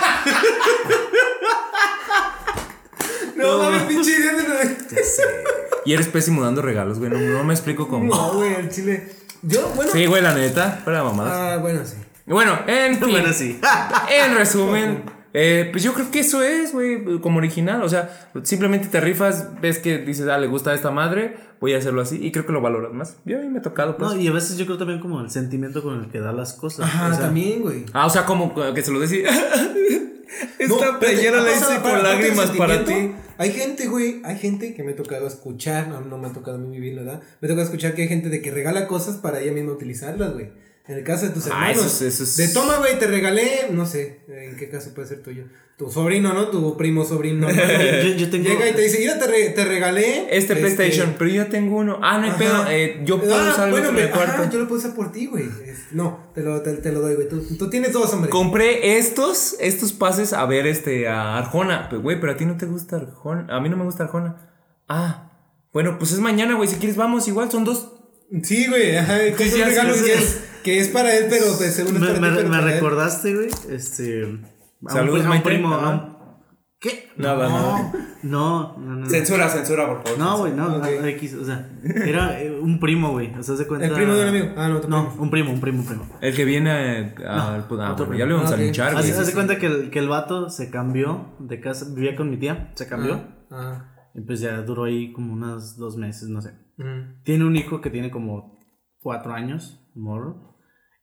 No 3.36 3.58
mames, 3.58 3.82
pinche 3.82 4.12
idea 4.12 4.32
de 4.32 4.44
Y 5.84 5.92
eres 5.92 6.08
pésimo 6.08 6.42
dando 6.42 6.62
regalos, 6.62 6.98
güey. 6.98 7.10
No, 7.10 7.18
no 7.18 7.44
me 7.44 7.54
explico 7.54 7.88
cómo. 7.88 8.14
No, 8.14 8.34
güey, 8.34 8.54
el 8.54 8.68
chile. 8.70 9.08
Yo, 9.42 9.68
bueno. 9.74 9.90
Sí, 9.92 10.06
güey, 10.06 10.22
la 10.22 10.34
neta. 10.34 10.82
De 10.84 10.92
mamadas. 10.92 11.32
Ah, 11.34 11.58
bueno, 11.60 11.80
sí. 11.84 11.96
Bueno, 12.26 12.58
en 12.66 12.96
fin. 13.00 13.10
Bueno, 13.10 13.32
sí. 13.32 13.60
En 14.10 14.34
resumen, 14.34 15.02
eh, 15.34 15.68
pues 15.70 15.84
yo 15.84 15.92
creo 15.92 16.10
que 16.10 16.20
eso 16.20 16.42
es, 16.42 16.72
güey, 16.72 17.20
como 17.20 17.38
original. 17.38 17.82
O 17.82 17.88
sea, 17.88 18.30
simplemente 18.44 18.88
te 18.88 19.00
rifas, 19.00 19.60
ves 19.60 19.78
que 19.78 19.98
dices, 19.98 20.26
ah, 20.28 20.38
le 20.38 20.46
gusta 20.46 20.70
a 20.70 20.74
esta 20.74 20.90
madre, 20.90 21.36
voy 21.60 21.74
a 21.74 21.78
hacerlo 21.78 22.00
así. 22.00 22.18
Y 22.24 22.32
creo 22.32 22.46
que 22.46 22.52
lo 22.52 22.62
valoras 22.62 22.92
más. 22.92 23.18
Yo 23.26 23.38
a 23.38 23.42
mí 23.42 23.48
me 23.48 23.58
ha 23.58 23.62
tocado, 23.62 23.96
pues. 23.98 24.10
No, 24.10 24.18
y 24.18 24.26
a 24.28 24.32
veces 24.32 24.56
yo 24.56 24.64
creo 24.64 24.78
también 24.78 25.00
como 25.00 25.20
el 25.20 25.30
sentimiento 25.30 25.82
con 25.82 26.04
el 26.04 26.10
que 26.10 26.20
da 26.20 26.32
las 26.32 26.54
cosas. 26.54 26.86
Ajá, 26.86 27.08
o 27.08 27.10
sea, 27.10 27.20
también, 27.26 27.60
güey. 27.60 27.84
Ah, 27.92 28.06
o 28.06 28.10
sea, 28.10 28.24
como 28.24 28.54
que 28.72 28.82
se 28.82 28.90
lo 28.90 29.00
decía. 29.00 29.28
No, 30.68 30.74
Esta 30.74 30.74
espérate, 30.86 30.98
playera 31.06 31.40
la 31.42 31.52
hice 31.52 31.80
con 31.82 32.02
lágrimas 32.02 32.50
para 32.52 32.84
ti. 32.84 33.12
Hay 33.38 33.50
gente, 33.52 33.86
güey, 33.88 34.20
hay 34.24 34.38
gente 34.38 34.74
que 34.74 34.82
me 34.82 34.92
ha 34.92 34.96
tocado 34.96 35.26
escuchar, 35.26 35.88
no, 35.88 36.00
no 36.00 36.18
me 36.18 36.28
ha 36.28 36.32
tocado 36.32 36.56
a 36.56 36.60
mí 36.60 36.70
vivir, 36.78 36.94
¿verdad? 36.96 37.20
Me 37.40 37.46
ha 37.46 37.48
tocado 37.48 37.62
escuchar 37.62 37.94
que 37.94 38.02
hay 38.02 38.08
gente 38.08 38.28
de 38.28 38.40
que 38.40 38.50
regala 38.50 38.86
cosas 38.86 39.16
para 39.16 39.40
ella 39.40 39.52
misma 39.52 39.72
utilizarlas, 39.72 40.32
güey. 40.34 40.50
En 40.86 40.96
el 40.98 41.02
caso 41.04 41.24
de 41.26 41.32
tus 41.32 41.46
Ah, 41.46 41.70
hermanos. 41.70 41.78
eso 41.78 41.86
es- 42.06 42.14
eso 42.14 42.24
es- 42.24 42.36
De 42.36 42.48
toma, 42.48 42.76
güey, 42.78 42.98
te 42.98 43.06
regalé, 43.06 43.68
no 43.70 43.86
sé, 43.86 44.20
en 44.28 44.56
qué 44.56 44.68
caso 44.68 44.92
puede 44.94 45.08
ser 45.08 45.22
tuyo. 45.22 45.44
Tu 45.78 45.90
sobrino, 45.90 46.32
¿no? 46.34 46.48
Tu 46.48 46.76
primo 46.76 47.04
sobrino. 47.04 47.48
¿no? 47.48 47.52
Yo- 48.02 48.14
yo 48.16 48.30
tengo- 48.30 48.48
Llega 48.48 48.68
y 48.68 48.74
te 48.74 48.82
dice, 48.82 48.98
mira, 49.00 49.18
te, 49.18 49.26
re- 49.26 49.48
te 49.50 49.64
regalé. 49.64 50.26
Este 50.30 50.54
PlayStation, 50.54 51.14
pero 51.18 51.30
yo 51.30 51.42
ya 51.42 51.48
tengo 51.48 51.78
uno. 51.78 51.98
Ah, 52.02 52.18
no 52.18 52.26
hay 52.26 52.32
pedo. 52.38 52.66
eh, 52.70 53.00
yo 53.04 53.18
puedo 53.18 53.34
Ah, 53.34 53.50
usar 53.52 53.68
el 53.68 53.72
bueno, 53.72 53.88
en 53.88 53.96
el 53.98 54.04
ajá, 54.12 54.14
cuarto. 54.36 54.52
yo 54.52 54.58
lo 54.60 54.68
puedo 54.68 54.78
usar 54.80 54.94
por 54.94 55.10
ti, 55.10 55.26
güey. 55.26 55.46
No, 55.92 56.30
te 56.34 56.42
lo, 56.42 56.60
te, 56.62 56.72
te 56.74 56.90
lo 56.92 57.00
doy, 57.00 57.14
güey. 57.14 57.28
Tú, 57.28 57.42
tú 57.58 57.70
tienes 57.70 57.92
dos, 57.92 58.12
hombre. 58.14 58.30
Compré 58.30 58.96
estos, 58.98 59.56
estos 59.60 59.92
pases 59.92 60.32
a 60.32 60.44
ver 60.46 60.66
este 60.66 61.06
a 61.08 61.36
Arjona. 61.38 61.88
Pero, 61.88 62.02
güey, 62.02 62.18
pero 62.20 62.32
a 62.32 62.36
ti 62.36 62.46
no 62.46 62.56
te 62.56 62.66
gusta 62.66 62.96
Arjona. 62.96 63.46
A 63.54 63.60
mí 63.60 63.68
no 63.68 63.76
me 63.76 63.84
gusta 63.84 64.04
Arjona. 64.04 64.36
Ah, 64.88 65.30
bueno, 65.72 65.98
pues 65.98 66.12
es 66.12 66.18
mañana, 66.20 66.54
güey. 66.54 66.68
Si 66.68 66.76
quieres, 66.76 66.96
vamos. 66.96 67.28
Igual 67.28 67.50
son 67.50 67.64
dos. 67.64 67.90
Sí, 68.42 68.66
güey, 68.68 68.96
ajá, 68.96 69.18
que 69.36 69.44
es 69.44 69.52
un 69.52 69.58
ya, 69.60 69.66
regalo 69.66 69.94
sí, 69.94 70.04
que 70.04 70.14
es, 70.14 70.40
que 70.64 70.80
es 70.80 70.88
para 70.88 71.14
él, 71.14 71.26
pero 71.28 71.44
pues, 71.56 71.74
según 71.74 71.94
Me, 71.94 72.00
para 72.00 72.20
me- 72.20 72.28
ti, 72.30 72.34
pero 72.36 72.48
me 72.48 72.56
para 72.56 72.68
él. 72.68 72.74
recordaste, 72.74 73.34
güey. 73.34 73.48
Este. 73.70 74.40
a 74.86 74.92
Saludos, 74.92 75.20
un, 75.20 75.26
a 75.32 75.34
un 75.36 75.42
primo. 75.42 75.74
A 75.74 75.90
un- 75.90 76.13
¿Qué? 76.84 77.08
Nada, 77.16 77.48
no, 77.48 77.92
no, 78.22 78.76
no, 78.78 78.94
no. 78.96 79.06
Censura, 79.08 79.48
censura, 79.48 79.86
por 79.88 80.02
favor. 80.02 80.18
No, 80.18 80.38
güey, 80.38 80.52
no, 80.52 80.66
Ok. 80.76 80.84
no, 81.00 81.06
X, 81.06 81.34
o 81.34 81.44
sea, 81.44 81.66
era 81.82 82.38
eh, 82.42 82.50
un 82.60 82.78
primo, 82.78 83.12
güey, 83.12 83.34
o 83.34 83.42
sea, 83.42 83.56
se 83.56 83.66
cuenta... 83.66 83.86
El 83.86 83.94
primo 83.94 84.12
de 84.12 84.22
un 84.22 84.28
amigo. 84.28 84.46
Ah, 84.56 84.68
no, 84.68 84.80
tu 84.82 84.88
No, 84.88 85.08
primo. 85.08 85.22
un 85.22 85.30
primo, 85.30 85.50
un 85.52 85.60
primo, 85.60 85.78
un 85.80 85.86
primo. 85.86 86.06
El 86.20 86.36
que 86.36 86.44
viene 86.44 87.00
eh, 87.00 87.14
al. 87.26 87.66
No, 87.70 87.82
ah, 87.82 87.92
otro 87.92 88.04
bueno, 88.06 88.18
ya 88.18 88.26
íbamos 88.30 88.50
Ah, 88.50 88.54
a 88.54 88.56
ok. 88.56 88.60
linchar, 88.62 88.92
güey. 88.92 89.10
Haz 89.10 89.26
de 89.26 89.32
cuenta 89.32 89.58
que 89.58 89.66
el, 89.66 89.90
que 89.90 89.98
el 89.98 90.08
vato 90.08 90.50
se 90.50 90.70
cambió 90.70 91.34
de 91.38 91.58
casa, 91.60 91.86
vivía 91.94 92.14
con 92.16 92.28
mi 92.30 92.36
tía, 92.36 92.70
se 92.74 92.86
cambió, 92.86 93.26
Ah, 93.50 93.90
y 94.14 94.20
pues 94.20 94.40
ya 94.40 94.60
duró 94.60 94.84
ahí 94.84 95.10
como 95.12 95.32
unos 95.32 95.76
dos 95.78 95.96
meses, 95.96 96.28
no 96.28 96.42
sé. 96.42 96.52
mm. 96.76 97.22
Tiene 97.24 97.46
un 97.46 97.56
hijo 97.56 97.80
que 97.80 97.88
tiene 97.90 98.10
como 98.10 98.58
cuatro 99.00 99.32
años, 99.32 99.80
morro, 99.94 100.54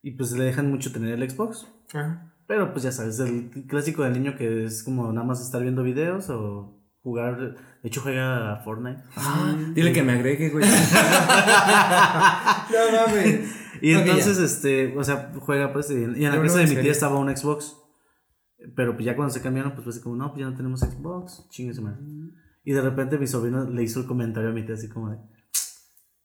y 0.04 0.12
pues 0.12 0.32
le 0.34 0.44
dejan 0.44 0.70
mucho 0.70 0.92
tener 0.94 1.20
el 1.20 1.30
Xbox. 1.30 1.68
Ajá. 1.94 2.31
Pero 2.52 2.74
pues 2.74 2.84
ya 2.84 2.92
sabes, 2.92 3.18
el 3.20 3.50
clásico 3.66 4.04
del 4.04 4.12
niño 4.12 4.36
que 4.36 4.66
es 4.66 4.84
como 4.84 5.14
nada 5.14 5.26
más 5.26 5.40
estar 5.42 5.62
viendo 5.62 5.84
videos 5.84 6.30
o 6.30 6.84
jugar, 7.02 7.40
de 7.40 7.88
hecho 7.88 8.02
juega 8.02 8.52
a 8.52 8.58
Fortnite. 8.58 9.02
Ah, 9.16 9.56
dile 9.74 9.94
que 9.94 10.04
me 10.04 10.12
agregue, 10.12 10.50
güey. 10.50 10.66
No 12.72 13.08
mames. 13.08 13.56
Y 13.82 13.94
entonces, 13.94 14.38
este, 14.38 14.94
o 14.98 15.04
sea, 15.06 15.32
juega 15.40 15.72
pues, 15.72 15.90
y 15.92 16.04
en, 16.04 16.16
y 16.22 16.26
en 16.26 16.32
la 16.32 16.36
No, 16.36 16.44
casa 16.44 16.56
no, 16.62 16.68
de 16.68 16.76
mi 16.76 16.82
tía 16.82 16.92
estaba 16.92 17.18
un 17.18 17.36
Xbox. 17.36 17.78
Pero 18.76 18.96
pues 18.96 19.06
ya 19.06 19.16
cuando 19.16 19.34
se 19.34 19.42
cambiaron, 19.42 19.72
pues 19.72 19.86
fue 19.86 19.92
así 19.92 20.02
como, 20.02 20.18
no, 20.18 20.34
pues 20.34 20.42
ya 20.42 20.50
no 20.50 20.58
tenemos 20.58 20.82
Xbox, 20.82 21.48
chingue 21.52 21.74
su 21.74 21.82
madre. 21.82 22.00
Y 22.66 22.74
de 22.74 22.82
repente 22.82 23.18
mi 23.18 23.28
sobrino 23.28 23.64
le 23.70 23.82
hizo 23.82 24.02
el 24.02 24.08
comentario 24.08 24.50
a 24.50 24.54
mi 24.54 24.66
tía 24.66 24.76
así 24.76 24.90
como 24.90 25.10
de, 25.10 25.18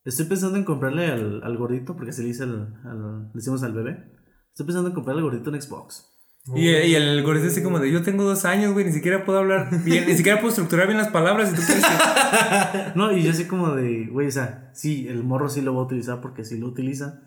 estoy 0.04 0.26
pensando 0.26 0.58
en 0.58 0.64
comprarle 0.64 1.06
al, 1.06 1.40
al 1.44 1.56
gordito, 1.56 1.94
porque 1.94 2.10
así 2.10 2.24
le, 2.24 2.30
hice 2.30 2.42
al, 2.42 2.74
al- 2.84 3.30
le 3.32 3.38
hicimos 3.38 3.62
al 3.62 3.72
bebé, 3.72 4.12
estoy 4.50 4.66
pensando 4.66 4.88
en 4.88 4.94
comprarle 4.94 5.20
al 5.22 5.30
gordito 5.30 5.50
un 5.50 5.60
Xbox. 5.62 6.12
Y, 6.54 6.68
y 6.70 6.94
el 6.94 7.22
gordito 7.24 7.48
así 7.48 7.62
como 7.62 7.80
de, 7.80 7.90
yo 7.90 8.02
tengo 8.02 8.22
dos 8.22 8.44
años, 8.44 8.72
güey, 8.72 8.84
ni 8.86 8.92
siquiera 8.92 9.24
puedo 9.24 9.38
hablar 9.40 9.68
bien, 9.84 10.06
ni 10.06 10.14
siquiera 10.14 10.38
puedo 10.38 10.50
estructurar 10.50 10.86
bien 10.86 10.98
las 10.98 11.08
palabras. 11.08 11.52
Y 11.52 11.56
tú 11.56 11.62
crees 11.66 11.84
que... 11.84 12.92
No, 12.94 13.10
y 13.12 13.22
yo 13.24 13.30
así 13.32 13.46
como 13.46 13.74
de, 13.74 14.06
güey, 14.06 14.28
o 14.28 14.30
sea, 14.30 14.70
sí, 14.74 15.08
el 15.08 15.24
morro 15.24 15.48
sí 15.48 15.60
lo 15.60 15.74
va 15.74 15.80
a 15.80 15.84
utilizar 15.84 16.20
porque 16.20 16.44
sí 16.44 16.58
lo 16.58 16.68
utiliza, 16.68 17.20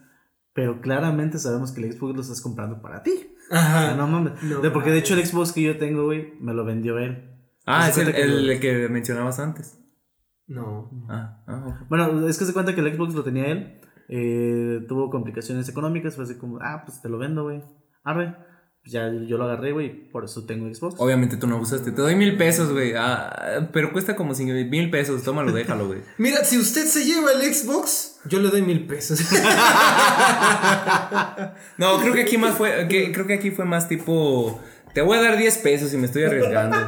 pero 0.53 0.80
claramente 0.82 1.38
sabemos 1.38 1.72
que 1.74 1.82
el 1.84 1.91
Xbox 1.93 2.15
lo 2.15 2.22
estás 2.22 2.41
comprando 2.41 2.82
para 2.82 3.03
ti. 3.03 3.11
O 3.51 3.55
sea, 3.55 3.88
Ajá. 3.89 3.95
no 3.95 4.07
mames. 4.07 4.41
No 4.43 4.61
de, 4.61 4.72
porque 4.72 4.91
de 4.91 4.99
hecho 4.99 5.15
el 5.15 5.26
Xbox 5.26 5.51
que 5.51 5.63
yo 5.63 5.78
tengo, 5.78 6.05
güey, 6.05 6.34
me 6.39 6.53
lo 6.53 6.63
vendió 6.63 6.97
él. 6.99 7.36
Ah, 7.65 7.89
es 7.89 7.97
el, 7.97 8.13
que 8.13 8.26
lo- 8.26 8.51
el 8.51 8.59
que 8.59 8.88
mencionabas 8.89 9.39
antes. 9.39 9.78
No. 10.47 10.89
Ah, 11.09 11.43
ah. 11.47 11.86
Bueno, 11.89 12.28
es 12.28 12.38
que 12.39 12.45
se 12.45 12.53
cuenta 12.53 12.74
que 12.74 12.82
el 12.82 12.95
Xbox 12.95 13.13
lo 13.13 13.24
tenía 13.24 13.47
él. 13.47 13.82
eh, 14.07 14.80
tuvo 14.88 15.09
complicaciones 15.09 15.67
económicas. 15.70 16.15
Fue 16.15 16.24
así 16.24 16.36
como, 16.36 16.57
ah, 16.61 16.84
pues 16.86 17.01
te 17.01 17.09
lo 17.09 17.17
vendo, 17.20 17.43
güey. 17.43 17.61
Arre. 18.03 18.36
Ya 18.89 19.11
yo 19.13 19.37
lo 19.37 19.43
agarré, 19.43 19.71
güey. 19.71 20.09
Por 20.09 20.25
eso 20.25 20.45
tengo 20.45 20.73
Xbox. 20.73 20.95
Obviamente 20.97 21.37
tú 21.37 21.45
no 21.45 21.57
usaste. 21.59 21.91
Te 21.91 22.01
doy 22.01 22.15
mil 22.15 22.37
pesos, 22.37 22.71
güey. 22.71 22.93
Ah, 22.97 23.69
pero 23.71 23.91
cuesta 23.93 24.15
como 24.15 24.33
cinco 24.33 24.53
mil 24.53 24.89
pesos. 24.89 25.21
Tómalo, 25.23 25.51
déjalo, 25.51 25.85
güey. 25.87 25.99
Mira, 26.17 26.43
si 26.43 26.57
usted 26.57 26.85
se 26.85 27.05
lleva 27.05 27.31
el 27.33 27.53
Xbox, 27.53 28.19
yo 28.25 28.39
le 28.39 28.49
doy 28.49 28.61
mil 28.63 28.87
pesos. 28.87 29.19
No, 31.77 31.99
creo 32.01 32.13
que 32.13 32.21
aquí 32.23 32.37
más 32.37 32.55
fue. 32.55 32.87
que- 32.87 33.11
creo 33.11 33.25
que 33.27 33.33
aquí 33.35 33.51
fue 33.51 33.65
más 33.65 33.87
tipo. 33.87 34.59
Te 34.93 35.01
voy 35.01 35.17
a 35.17 35.21
dar 35.21 35.37
10 35.37 35.57
pesos 35.59 35.93
y 35.93 35.97
me 35.97 36.05
estoy 36.07 36.23
arriesgando. 36.23 36.77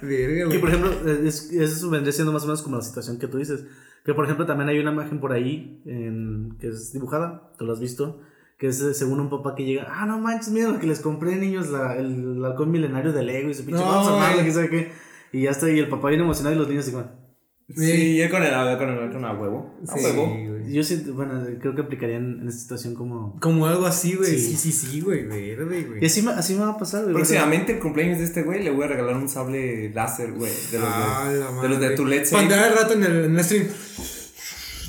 Que 0.00 0.58
por 0.58 0.68
ejemplo, 0.70 0.90
eh, 1.06 1.20
es- 1.26 1.52
eso 1.52 1.90
vendría 1.90 2.12
siendo 2.12 2.32
más 2.32 2.42
o 2.42 2.46
menos 2.46 2.62
como 2.62 2.76
la 2.76 2.82
situación 2.82 3.18
que 3.18 3.28
tú 3.28 3.38
dices. 3.38 3.64
Que 4.04 4.14
por 4.14 4.24
ejemplo 4.24 4.46
también 4.46 4.68
hay 4.68 4.78
una 4.78 4.90
imagen 4.92 5.20
por 5.20 5.32
ahí 5.32 5.82
en- 5.84 6.56
que 6.60 6.68
es 6.68 6.92
dibujada, 6.92 7.52
tú 7.58 7.66
lo 7.66 7.72
has 7.72 7.80
visto, 7.80 8.20
que 8.58 8.68
es 8.68 8.78
según 8.96 9.20
un 9.20 9.28
papá 9.30 9.54
que 9.54 9.64
llega, 9.64 9.86
ah, 9.90 10.06
no 10.06 10.18
manches, 10.18 10.48
mira 10.50 10.68
lo 10.70 10.78
que 10.78 10.86
les 10.86 11.00
compré 11.00 11.36
niños, 11.36 11.68
la- 11.70 11.96
el, 11.96 12.36
el 12.38 12.44
halcón 12.44 12.70
milenario 12.70 13.12
de 13.12 13.22
Lego 13.22 13.50
y 13.50 13.54
su 13.54 13.64
pinche 13.64 13.80
No, 13.82 13.86
vamos 13.86 14.22
a 14.22 14.32
quién 14.34 14.52
sabe 14.54 14.70
qué. 14.70 14.92
Y 15.32 15.42
ya 15.42 15.50
está, 15.50 15.70
y 15.70 15.78
el 15.78 15.88
papá 15.88 16.08
viene 16.08 16.24
emocionado 16.24 16.54
y 16.54 16.58
los 16.58 16.68
niños 16.68 16.84
así 16.84 16.92
como... 16.92 17.26
Sí, 17.68 18.16
yo 18.16 18.30
con 18.30 18.44
el 18.44 18.78
con 18.78 18.88
el 18.88 19.10
con 19.12 19.24
el 19.24 19.36
huevo. 19.38 19.74
A 19.88 19.96
Sí, 19.98 20.04
huevo. 20.04 20.26
güey. 20.28 20.72
Yo 20.72 20.84
siento, 20.84 21.14
bueno, 21.14 21.44
creo 21.60 21.74
que 21.74 21.80
aplicarían 21.82 22.38
en 22.42 22.48
esta 22.48 22.60
situación 22.62 22.94
como... 22.94 23.38
Como 23.40 23.66
algo 23.66 23.86
así, 23.86 24.14
güey. 24.14 24.30
Sí. 24.38 24.54
Sí, 24.54 24.56
sí, 24.56 24.72
sí, 24.72 25.00
güey. 25.00 25.24
Verde, 25.26 25.82
güey. 25.84 26.00
Y 26.00 26.06
así 26.06 26.22
me, 26.22 26.30
así 26.30 26.54
me 26.54 26.60
va 26.60 26.70
a 26.70 26.78
pasar, 26.78 27.02
güey. 27.02 27.14
Próximamente 27.14 27.72
el 27.72 27.80
cumpleaños 27.80 28.18
de 28.18 28.24
este 28.24 28.42
güey 28.44 28.62
le 28.62 28.70
voy 28.70 28.84
a 28.84 28.88
regalar 28.88 29.16
un 29.16 29.28
sable 29.28 29.90
láser, 29.92 30.32
güey. 30.32 30.52
De 30.70 30.78
los 30.78 30.88
Ah, 30.88 31.28
de, 31.28 31.40
la 31.40 31.46
de, 31.62 31.68
los 31.68 31.80
de 31.80 31.86
madre. 31.86 31.96
tu 31.96 32.06
LED 32.06 32.16
Para 32.18 32.26
Safe. 32.30 32.42
andar 32.44 32.58
al 32.70 32.76
rato 32.78 32.92
en 32.94 33.02
el, 33.02 33.24
en 33.24 33.36
el 33.36 33.44
stream. 33.44 33.66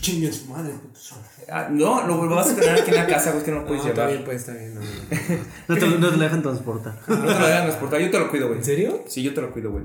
Chingue 0.01 0.31
su 0.31 0.45
madre, 0.45 0.73
puto. 0.73 0.96
Ah, 1.49 1.67
no, 1.69 2.05
lo 2.05 2.35
vas 2.35 2.49
a 2.49 2.55
tener 2.55 2.81
aquí 2.81 2.89
en 2.91 2.95
la 2.97 3.07
casa, 3.07 3.31
güey, 3.31 3.43
que 3.43 3.51
no 3.51 3.57
lo 3.57 3.61
No, 3.63 3.67
puedes 3.69 3.85
está 3.85 3.93
llevar. 3.95 4.09
bien, 4.11 4.25
pues, 4.25 4.37
está 4.37 4.51
bien. 4.53 4.75
No, 4.75 4.81
no. 4.81 4.87
No 5.69 5.75
te, 5.77 5.81
lo- 5.87 5.97
no 5.99 6.09
te 6.09 6.17
lo 6.17 6.23
dejan 6.23 6.41
transportar. 6.41 6.93
No 7.07 7.15
te 7.15 7.39
lo 7.39 7.47
dejan 7.47 7.63
transportar, 7.63 7.99
yo 8.01 8.11
te 8.11 8.19
lo 8.19 8.29
cuido, 8.29 8.47
güey. 8.47 8.59
¿En 8.59 8.65
serio? 8.65 9.03
Sí, 9.07 9.23
yo 9.23 9.33
te 9.33 9.41
lo 9.41 9.51
cuido, 9.51 9.71
güey. 9.71 9.83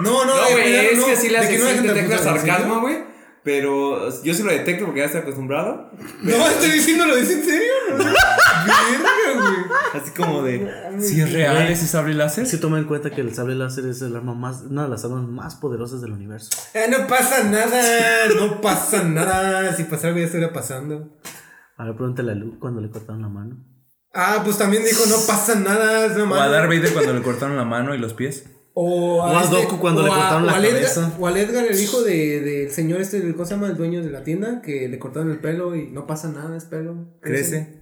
No, 0.00 0.24
no, 0.24 0.34
No, 0.34 0.44
de 0.46 0.52
güey, 0.52 0.74
es 0.92 0.98
no, 0.98 1.06
que 1.06 1.16
sí 1.16 1.28
le 1.28 1.38
de 1.38 1.44
hace 1.44 1.52
que 1.52 1.58
no 1.58 1.64
sí 1.66 1.70
dejen 1.72 1.86
detecta 1.88 2.08
transportar, 2.16 2.34
¿en 2.36 2.40
serio? 2.40 2.54
sarcasmo, 2.56 2.80
güey. 2.80 3.09
Pero 3.42 4.10
yo 4.22 4.34
sí 4.34 4.42
lo 4.42 4.50
detecto 4.50 4.84
porque 4.84 5.00
ya 5.00 5.06
estoy 5.06 5.22
acostumbrado. 5.22 5.90
No, 6.22 6.48
estoy 6.48 6.70
diciendo 6.70 7.06
lo 7.06 7.16
dice 7.16 7.34
en 7.34 7.44
serio. 7.44 7.72
No, 7.90 7.96
Verga, 7.96 9.34
güey. 9.34 10.02
Así 10.02 10.10
como 10.10 10.42
de. 10.42 10.70
Si 11.00 11.20
es 11.20 11.32
real 11.32 11.56
ese 11.68 11.86
sable 11.86 12.14
láser. 12.14 12.46
Sí 12.46 12.58
toma 12.58 12.78
en 12.78 12.84
cuenta 12.84 13.10
que 13.10 13.22
el 13.22 13.34
sable 13.34 13.54
láser 13.54 13.86
es 13.86 14.02
el 14.02 14.14
arma 14.16 14.34
más, 14.34 14.62
una 14.68 14.82
de 14.82 14.88
las 14.90 15.04
armas 15.04 15.22
más 15.26 15.56
poderosas 15.56 16.02
del 16.02 16.12
universo. 16.12 16.50
Eh, 16.74 16.86
no 16.90 17.06
pasa 17.06 17.44
nada, 17.44 18.28
no 18.36 18.60
pasa 18.60 19.02
nada. 19.04 19.74
Si 19.74 19.84
pasara 19.84 20.08
algo 20.08 20.20
ya 20.20 20.26
estuviera 20.26 20.52
pasando. 20.52 21.16
A 21.78 21.84
ver, 21.84 21.96
pregúntale 21.96 22.32
a 22.32 22.34
Luke 22.34 22.58
cuando 22.58 22.82
le 22.82 22.90
cortaron 22.90 23.22
la 23.22 23.28
mano. 23.28 23.64
Ah, 24.12 24.42
pues 24.44 24.58
también 24.58 24.84
dijo, 24.84 25.04
no 25.08 25.16
pasa 25.26 25.54
nada. 25.54 26.06
es 26.06 26.16
O 26.18 26.34
a. 26.34 26.48
Darth 26.48 26.68
Vader 26.68 26.92
cuando 26.92 27.14
le 27.14 27.22
cortaron 27.22 27.56
la 27.56 27.64
mano 27.64 27.94
y 27.94 27.98
los 27.98 28.12
pies. 28.12 28.44
O 28.74 29.16
O 29.16 29.22
a 29.22 29.44
Goku 29.46 29.78
cuando 29.78 30.02
o 30.02 30.06
le 30.06 30.12
a- 30.12 30.14
cortaron 30.14 30.46
la 30.46 30.52
o 30.52 30.56
al 30.56 30.64
Edgar- 30.64 30.74
cabeza. 30.82 31.12
o 31.18 31.26
al 31.26 31.36
Edgar, 31.36 31.66
el 31.66 31.80
hijo 31.80 32.02
de- 32.02 32.40
del 32.40 32.70
señor 32.70 33.00
este, 33.00 33.20
del- 33.20 33.32
¿cómo 33.34 33.44
se 33.44 33.54
llama? 33.54 33.66
El 33.68 33.76
dueño 33.76 34.02
de 34.02 34.10
la 34.10 34.22
tienda, 34.22 34.62
que 34.62 34.88
le 34.88 34.98
cortaron 34.98 35.30
el 35.30 35.38
pelo 35.40 35.74
y 35.74 35.88
no 35.90 36.06
pasa 36.06 36.28
nada, 36.30 36.56
es 36.56 36.64
pelo. 36.66 37.08
Crece. 37.20 37.80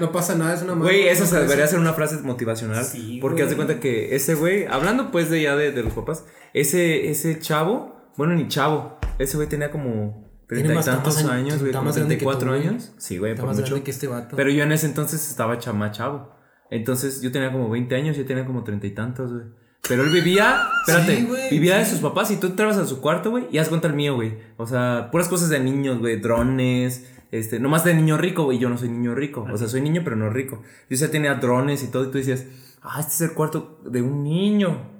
No 0.00 0.12
pasa 0.12 0.34
nada, 0.34 0.54
es 0.54 0.62
una 0.62 0.72
Güey, 0.74 1.08
eso 1.08 1.26
se 1.26 1.38
debería 1.38 1.66
ser 1.66 1.78
una 1.78 1.92
frase 1.92 2.16
motivacional. 2.22 2.84
Sí, 2.84 3.18
porque 3.20 3.42
haz 3.42 3.50
de 3.50 3.56
cuenta 3.56 3.80
que 3.80 4.14
ese 4.16 4.34
güey, 4.34 4.66
hablando 4.66 5.10
pues 5.10 5.30
de 5.30 5.42
ya 5.42 5.56
de, 5.56 5.72
de 5.72 5.82
los 5.82 5.92
papás, 5.92 6.24
ese, 6.52 7.10
ese 7.10 7.38
chavo, 7.38 7.94
bueno, 8.16 8.34
ni 8.34 8.48
chavo, 8.48 8.98
ese 9.18 9.36
güey 9.36 9.48
tenía 9.48 9.70
como 9.70 10.24
treinta 10.48 10.72
y 10.72 10.76
tantos 10.82 11.22
más 11.22 11.32
años- 11.32 11.60
güey, 11.60 11.72
como 11.72 11.84
más 11.84 11.96
grande 11.96 12.16
que 12.18 12.24
tú, 12.24 12.30
34 12.30 12.48
güey. 12.56 12.68
años. 12.68 12.92
Sí, 12.98 13.18
güey, 13.18 13.34
por 13.34 13.46
más 13.46 13.58
mucho. 13.58 13.82
que 13.84 13.90
este 13.90 14.06
vato. 14.06 14.36
Pero 14.36 14.50
yo 14.50 14.62
en 14.64 14.72
ese 14.72 14.86
entonces 14.86 15.28
estaba 15.28 15.58
chama 15.58 15.90
chavo. 15.92 16.30
Entonces 16.70 17.20
yo 17.20 17.30
tenía 17.30 17.52
como 17.52 17.68
20 17.68 17.94
años, 17.94 18.16
yo 18.16 18.24
tenía 18.24 18.46
como 18.46 18.64
treinta 18.64 18.86
y 18.86 18.90
tantos, 18.94 19.32
güey. 19.32 19.44
Pero 19.88 20.02
él 20.02 20.10
vivía, 20.10 20.68
espérate, 20.86 21.16
Sí, 21.16 21.28
vivía 21.50 21.78
de 21.78 21.84
sus 21.84 21.98
papás 21.98 22.30
y 22.30 22.36
tú 22.36 22.46
entrabas 22.48 22.78
a 22.78 22.86
su 22.86 23.00
cuarto, 23.00 23.30
güey, 23.30 23.46
y 23.50 23.58
haz 23.58 23.68
cuenta 23.68 23.88
el 23.88 23.94
mío, 23.94 24.14
güey. 24.14 24.38
O 24.56 24.66
sea, 24.66 25.08
puras 25.12 25.28
cosas 25.28 25.50
de 25.50 25.60
niños, 25.60 25.98
güey, 25.98 26.20
drones, 26.20 27.10
este, 27.30 27.60
nomás 27.60 27.84
de 27.84 27.94
niño 27.94 28.16
rico, 28.16 28.44
güey, 28.44 28.58
yo 28.58 28.68
no 28.70 28.78
soy 28.78 28.88
niño 28.88 29.14
rico. 29.14 29.46
O 29.52 29.58
sea, 29.58 29.68
soy 29.68 29.80
niño, 29.80 30.02
pero 30.04 30.16
no 30.16 30.30
rico. 30.30 30.62
Yo 30.88 30.96
ya 30.96 31.10
tenía 31.10 31.34
drones 31.34 31.82
y 31.82 31.88
todo, 31.88 32.04
y 32.04 32.10
tú 32.10 32.18
decías, 32.18 32.46
ah, 32.82 33.00
este 33.00 33.12
es 33.12 33.20
el 33.22 33.32
cuarto 33.32 33.80
de 33.84 34.00
un 34.00 34.22
niño. 34.22 34.90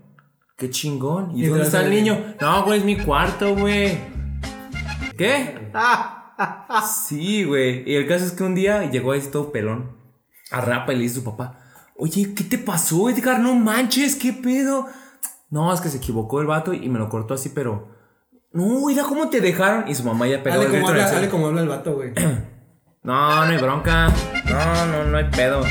Qué 0.56 0.68
chingón. 0.70 1.36
¿Y, 1.36 1.44
Y 1.44 1.46
dónde 1.46 1.64
está 1.64 1.82
el 1.82 1.90
niño? 1.90 2.34
No, 2.40 2.64
güey, 2.64 2.80
es 2.80 2.84
mi 2.84 2.96
cuarto, 2.96 3.54
güey. 3.54 3.98
¿Qué? 5.16 5.70
Sí, 7.06 7.44
güey. 7.44 7.88
Y 7.88 7.94
el 7.94 8.08
caso 8.08 8.24
es 8.24 8.32
que 8.32 8.42
un 8.42 8.56
día 8.56 8.90
llegó 8.90 9.12
ahí 9.12 9.20
todo 9.30 9.52
pelón. 9.52 9.96
A 10.50 10.60
rapa 10.60 10.92
y 10.92 10.96
le 10.96 11.02
dice 11.02 11.18
a 11.18 11.22
su 11.22 11.24
papá: 11.24 11.60
Oye, 11.96 12.34
¿qué 12.34 12.44
te 12.44 12.58
pasó, 12.58 13.08
Edgar? 13.08 13.40
No 13.40 13.54
manches, 13.54 14.16
¿qué 14.16 14.32
pedo? 14.32 14.86
No, 15.50 15.72
es 15.72 15.80
que 15.80 15.88
se 15.88 15.98
equivocó 15.98 16.40
el 16.40 16.46
vato 16.46 16.72
y 16.72 16.88
me 16.88 16.98
lo 16.98 17.08
cortó 17.08 17.34
así, 17.34 17.50
pero. 17.50 17.88
No, 18.52 18.86
mira 18.86 19.04
cómo 19.04 19.28
te 19.28 19.40
dejaron. 19.40 19.88
Y 19.88 19.94
su 19.94 20.04
mamá 20.04 20.26
ya 20.26 20.42
pegó 20.42 20.56
Dale 20.56 20.66
el 20.66 20.72
como, 20.72 20.88
habla, 20.88 21.10
dale 21.10 21.28
como 21.28 21.46
habla 21.46 21.60
el 21.60 21.68
vato, 21.68 21.94
güey. 21.94 22.12
No, 23.04 23.44
no 23.44 23.52
hay 23.52 23.58
bronca. 23.58 24.10
No, 24.46 24.86
no, 24.86 25.04
no 25.04 25.18
hay 25.18 25.24
pedo. 25.24 25.62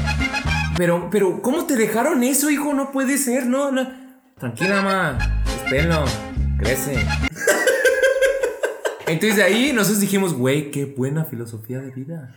Pero, 0.77 1.09
pero, 1.09 1.41
¿cómo 1.41 1.65
te 1.65 1.75
dejaron 1.75 2.21
eso, 2.21 2.51
hijo? 2.51 2.75
No 2.75 2.91
puede 2.91 3.17
ser, 3.17 3.47
no, 3.47 3.71
no. 3.71 3.87
Tranquila, 4.37 4.83
ma. 4.83 5.17
Espérenlo. 5.63 6.05
Crece. 6.59 6.93
Entonces 9.07 9.37
de 9.37 9.43
ahí 9.43 9.73
nosotros 9.73 9.99
dijimos, 9.99 10.35
güey, 10.35 10.69
qué 10.69 10.85
buena 10.85 11.25
filosofía 11.25 11.79
de 11.79 11.89
vida. 11.89 12.35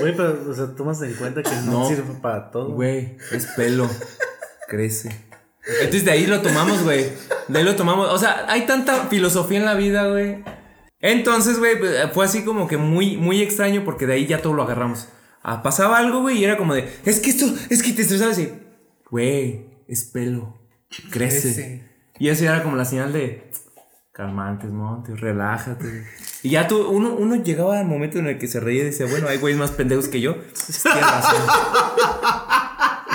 Güey, 0.00 0.16
pero, 0.16 0.50
o 0.50 0.54
sea, 0.54 0.66
tomas 0.74 1.00
en 1.02 1.14
cuenta 1.14 1.42
que 1.42 1.50
no, 1.64 1.80
No. 1.80 1.88
sirve 1.88 2.14
para 2.20 2.50
todo. 2.50 2.70
Güey, 2.72 3.16
es 3.32 3.46
pelo. 3.56 3.88
Crece. 4.68 5.10
Entonces 5.80 6.04
de 6.04 6.10
ahí 6.12 6.26
lo 6.26 6.40
tomamos, 6.40 6.82
güey. 6.82 7.06
De 7.48 7.58
ahí 7.58 7.64
lo 7.64 7.76
tomamos. 7.76 8.08
O 8.10 8.18
sea, 8.18 8.44
hay 8.48 8.66
tanta 8.66 9.06
filosofía 9.06 9.58
en 9.58 9.64
la 9.64 9.74
vida, 9.74 10.08
güey. 10.08 10.42
Entonces, 11.00 11.58
güey, 11.58 11.78
pues, 11.78 11.94
fue 12.12 12.24
así 12.24 12.44
como 12.44 12.66
que 12.66 12.76
muy, 12.76 13.16
muy 13.16 13.40
extraño 13.42 13.84
porque 13.84 14.06
de 14.06 14.14
ahí 14.14 14.26
ya 14.26 14.42
todo 14.42 14.54
lo 14.54 14.62
agarramos. 14.62 15.08
Ah, 15.42 15.62
pasaba 15.62 15.98
algo, 15.98 16.20
güey, 16.22 16.38
y 16.38 16.44
era 16.44 16.56
como 16.56 16.74
de, 16.74 16.88
es 17.04 17.20
que 17.20 17.30
esto, 17.30 17.46
es 17.70 17.82
que 17.82 17.92
te 17.92 18.02
estresabas 18.02 18.38
y, 18.38 18.52
güey, 19.10 19.66
es 19.86 20.04
pelo. 20.04 20.58
Crece. 21.10 21.40
Crece. 21.54 21.88
Y 22.18 22.28
eso 22.28 22.44
ya 22.44 22.54
era 22.56 22.64
como 22.64 22.76
la 22.76 22.84
señal 22.84 23.12
de, 23.12 23.50
calmantes, 24.28 24.72
montes, 24.72 25.20
relájate. 25.20 26.04
Y 26.42 26.50
ya 26.50 26.66
tú, 26.66 26.88
uno, 26.88 27.14
uno 27.14 27.36
llegaba 27.36 27.78
al 27.78 27.86
momento 27.86 28.18
en 28.18 28.26
el 28.26 28.36
que 28.38 28.48
se 28.48 28.58
reía 28.58 28.82
y 28.82 28.86
decía, 28.86 29.06
bueno, 29.06 29.28
hay 29.28 29.38
güeyes 29.38 29.60
más 29.60 29.70
pendejos 29.70 30.08
que 30.08 30.20
yo. 30.20 30.34
Tienes 30.34 30.82
razón. 31.00 31.40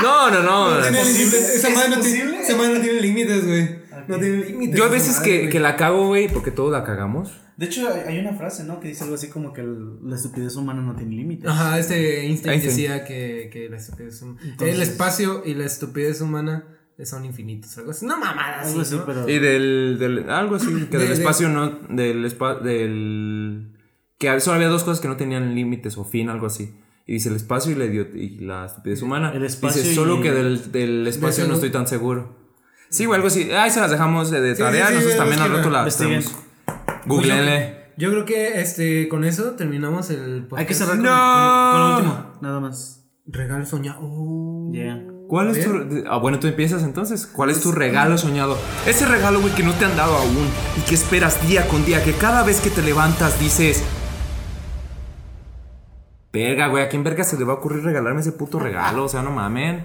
No, 0.02 0.32
no, 0.32 0.42
no. 0.44 0.82
Tiene 0.82 1.04
límites. 1.04 1.56
Esa 1.56 1.68
¿Es 1.68 1.76
madre 1.76 1.90
no 1.90 2.00
tiene- 2.02 2.20
posible? 2.20 2.42
esa 2.42 2.56
madre 2.58 2.74
no 2.76 2.82
tiene 2.82 3.02
límites, 3.02 3.46
güey. 3.46 3.70
No 4.08 4.18
tiene 4.18 4.38
límites. 4.46 4.78
Yo 4.78 4.86
a 4.86 4.88
veces 4.88 5.18
madre, 5.18 5.42
que, 5.42 5.50
que 5.50 5.60
la 5.60 5.76
cago, 5.76 6.08
güey, 6.08 6.30
porque 6.30 6.52
todos 6.52 6.72
la 6.72 6.86
cagamos. 6.86 7.34
De 7.58 7.66
hecho, 7.66 7.88
hay, 8.08 8.18
una 8.20 8.34
frase, 8.34 8.64
¿no? 8.64 8.80
Que 8.80 8.88
dice 8.88 9.04
algo 9.04 9.16
así 9.16 9.28
como 9.28 9.52
que 9.52 9.60
el- 9.62 10.00
la 10.10 10.16
estupidez 10.16 10.56
humana 10.56 10.82
no 10.82 10.96
tiene 10.96 11.16
límites. 11.16 11.50
Ajá, 11.50 11.78
este 11.80 12.22
Einstein, 12.26 12.54
Einstein. 12.62 12.62
decía 12.62 13.06
que, 13.06 13.50
que 13.52 13.68
la 13.70 13.76
estupidez 13.78 14.22
hum- 14.24 14.38
Entonces- 14.42 14.76
el 14.78 14.82
espacio 14.82 15.44
y 15.46 15.54
la 15.54 15.66
estupidez 15.66 16.22
humana 16.22 16.64
son 17.04 17.26
infinitos. 17.26 17.78
Algo 17.78 17.92
así. 17.92 18.06
No 18.06 18.18
mamadas, 18.18 18.68
Algo 18.68 18.82
así, 18.82 18.90
así, 18.96 18.96
¿no? 18.98 19.06
pero. 19.06 19.30
Y 19.30 19.40
del, 19.40 19.98
del 20.00 20.30
algo 20.30 20.56
así, 20.56 20.68
que 20.90 20.98
De- 20.98 21.00
del 21.00 21.08
de- 21.10 21.14
espacio 21.16 21.50
no, 21.50 21.70
del 21.90 22.26
espa- 22.26 22.60
del, 22.62 23.78
que 24.18 24.40
solo 24.40 24.56
había 24.56 24.68
dos 24.70 24.84
cosas 24.84 25.00
que 25.02 25.08
no 25.08 25.18
tenían 25.18 25.56
límites 25.56 25.98
o 25.98 26.04
fin, 26.04 26.30
algo 26.30 26.46
así. 26.48 26.76
Y 27.06 27.14
dice 27.14 27.30
el 27.30 27.36
espacio 27.36 27.72
y 27.74 27.76
la, 27.76 27.86
y 27.86 28.38
la 28.40 28.66
estupidez 28.68 29.02
humana. 29.02 29.32
El 29.34 29.44
espacio 29.44 29.82
dice 29.82 29.94
y- 29.94 29.96
solo 29.96 30.22
que 30.22 30.32
del, 30.32 30.72
del 30.72 31.06
espacio 31.08 31.48
no 31.48 31.56
estoy 31.56 31.72
tan 31.72 31.86
seguro. 31.88 32.38
Sí, 32.90 33.06
güey, 33.06 33.16
algo 33.18 33.28
así. 33.28 33.52
Ahí 33.52 33.72
se 33.72 33.80
las 33.82 33.90
dejamos 33.92 34.30
de, 34.32 34.40
de 34.40 34.56
tarea. 34.56 34.86
sí, 34.88 34.94
sí, 34.94 34.96
Nosotros 34.96 35.18
también 35.18 35.42
al 35.42 35.52
rato 35.52 35.70
la 35.72 35.80
investiguen. 35.80 36.22
tenemos. 36.22 36.44
Googleenle. 37.06 37.84
Yo 37.98 38.10
creo 38.12 38.26
que 38.26 38.60
este 38.62 39.08
con 39.08 39.24
eso 39.24 39.52
terminamos 39.52 40.10
el 40.10 40.44
podcast. 40.48 40.60
Hay 40.60 40.66
que 40.66 40.74
cerrar 40.74 40.96
con, 40.98 41.04
No. 41.06 41.12
con- 41.12 41.72
con 41.72 41.82
lo 41.82 41.98
último, 41.98 42.40
nada 42.42 42.60
más. 42.60 43.06
Regalo 43.26 43.66
soñado. 43.66 44.00
Oh. 44.02 44.72
Yeah. 44.74 45.04
¿Cuál 45.34 45.58
es 45.58 45.66
tu.? 45.66 46.04
Ah, 46.08 46.18
bueno, 46.18 46.40
tú 46.40 46.46
empiezas 46.46 46.84
entonces. 46.84 47.26
¿Cuál 47.26 47.50
es 47.50 47.60
tu 47.60 47.72
regalo 47.72 48.20
soñado? 48.20 48.56
Ese 48.86 49.08
regalo, 49.08 49.42
güey, 49.42 49.52
que 49.56 49.64
no 49.64 49.74
te 49.74 49.84
han 49.84 49.98
dado 49.98 50.16
aún 50.16 50.48
y 50.78 50.82
que 50.88 50.94
esperas 50.94 51.48
día 51.48 51.68
con 51.68 51.84
día, 51.86 52.04
que 52.04 52.12
cada 52.14 52.44
vez 52.44 52.62
que 52.62 52.70
te 52.70 52.84
levantas 52.84 53.40
dices. 53.40 53.84
Verga, 56.32 56.68
güey, 56.68 56.84
¿a 56.84 56.90
quién 56.90 57.04
verga 57.04 57.24
se 57.24 57.36
le 57.40 57.46
va 57.46 57.54
a 57.54 57.56
ocurrir 57.56 57.84
regalarme 57.84 58.22
ese 58.22 58.32
puto 58.32 58.60
regalo? 58.60 59.06
O 59.06 59.10
sea, 59.10 59.24
no 59.24 59.32
mamen. 59.32 59.84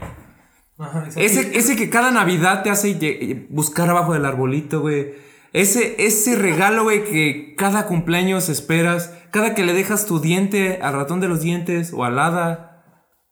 Ajá. 0.78 1.07
Ese, 1.16 1.57
ese 1.59 1.76
que 1.76 1.88
cada 1.88 2.11
Navidad 2.11 2.62
te 2.62 2.68
hace 2.68 2.99
lle- 2.99 3.46
buscar 3.49 3.88
abajo 3.88 4.12
del 4.12 4.26
arbolito, 4.26 4.82
güey. 4.82 5.14
Ese, 5.55 5.96
ese 6.05 6.36
regalo, 6.36 6.82
güey, 6.82 7.05
que 7.05 7.55
cada 7.57 7.86
cumpleaños 7.86 8.51
esperas. 8.51 9.14
Cada 9.30 9.55
que 9.55 9.64
le 9.64 9.72
dejas 9.72 10.05
tu 10.05 10.20
diente 10.20 10.78
al 10.82 10.92
ratón 10.92 11.20
de 11.20 11.28
los 11.28 11.40
dientes 11.40 11.94
o 11.94 12.05
al 12.05 12.18
hada. 12.18 12.84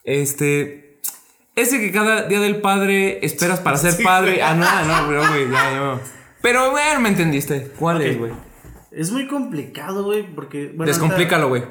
Este. 0.02 0.85
Ese 1.56 1.80
que 1.80 1.90
cada 1.90 2.28
día 2.28 2.38
del 2.38 2.60
padre 2.60 3.24
esperas 3.24 3.60
para 3.60 3.78
ser 3.78 4.02
padre. 4.04 4.42
Ah, 4.42 4.54
no, 4.54 5.02
no, 5.02 5.08
bro, 5.08 5.26
güey, 5.28 5.50
ya, 5.50 5.72
ya. 5.72 6.00
Pero, 6.42 6.70
bueno, 6.70 7.00
me 7.00 7.08
entendiste. 7.08 7.72
¿Cuál 7.78 8.02
es, 8.02 8.18
güey? 8.18 8.32
Es 8.90 9.10
muy 9.10 9.26
complicado, 9.26 10.04
güey, 10.04 10.34
porque. 10.34 10.68
Bueno, 10.68 10.84
Descomplícalo, 10.84 11.48
güey. 11.48 11.64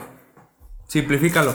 Simplifícalo. 0.87 1.53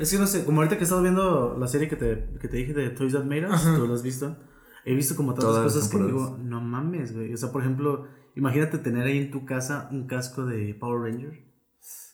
Es 0.00 0.10
que 0.10 0.18
no 0.18 0.26
sé, 0.26 0.44
como 0.44 0.60
ahorita 0.60 0.76
que 0.76 0.82
he 0.82 0.84
estado 0.84 1.02
viendo 1.02 1.56
la 1.58 1.68
serie 1.68 1.88
que 1.88 1.96
te, 1.96 2.26
que 2.40 2.48
te 2.48 2.56
dije 2.56 2.72
de 2.72 2.90
Toys 2.90 3.12
That 3.12 3.24
Made 3.24 3.46
Us, 3.46 3.62
tú 3.62 3.86
lo 3.86 3.94
has 3.94 4.02
visto. 4.02 4.36
He 4.84 4.94
visto 4.94 5.16
como 5.16 5.32
tantas 5.32 5.50
Todas 5.50 5.64
las 5.64 5.74
cosas 5.74 5.88
que 5.90 5.98
digo, 5.98 6.38
no 6.42 6.60
mames, 6.60 7.14
güey. 7.14 7.32
O 7.32 7.36
sea, 7.36 7.52
por 7.52 7.62
ejemplo, 7.62 8.06
imagínate 8.34 8.78
tener 8.78 9.06
ahí 9.06 9.18
en 9.18 9.30
tu 9.30 9.46
casa 9.46 9.88
un 9.90 10.06
casco 10.06 10.44
de 10.44 10.74
Power 10.74 11.10
Ranger. 11.10 11.44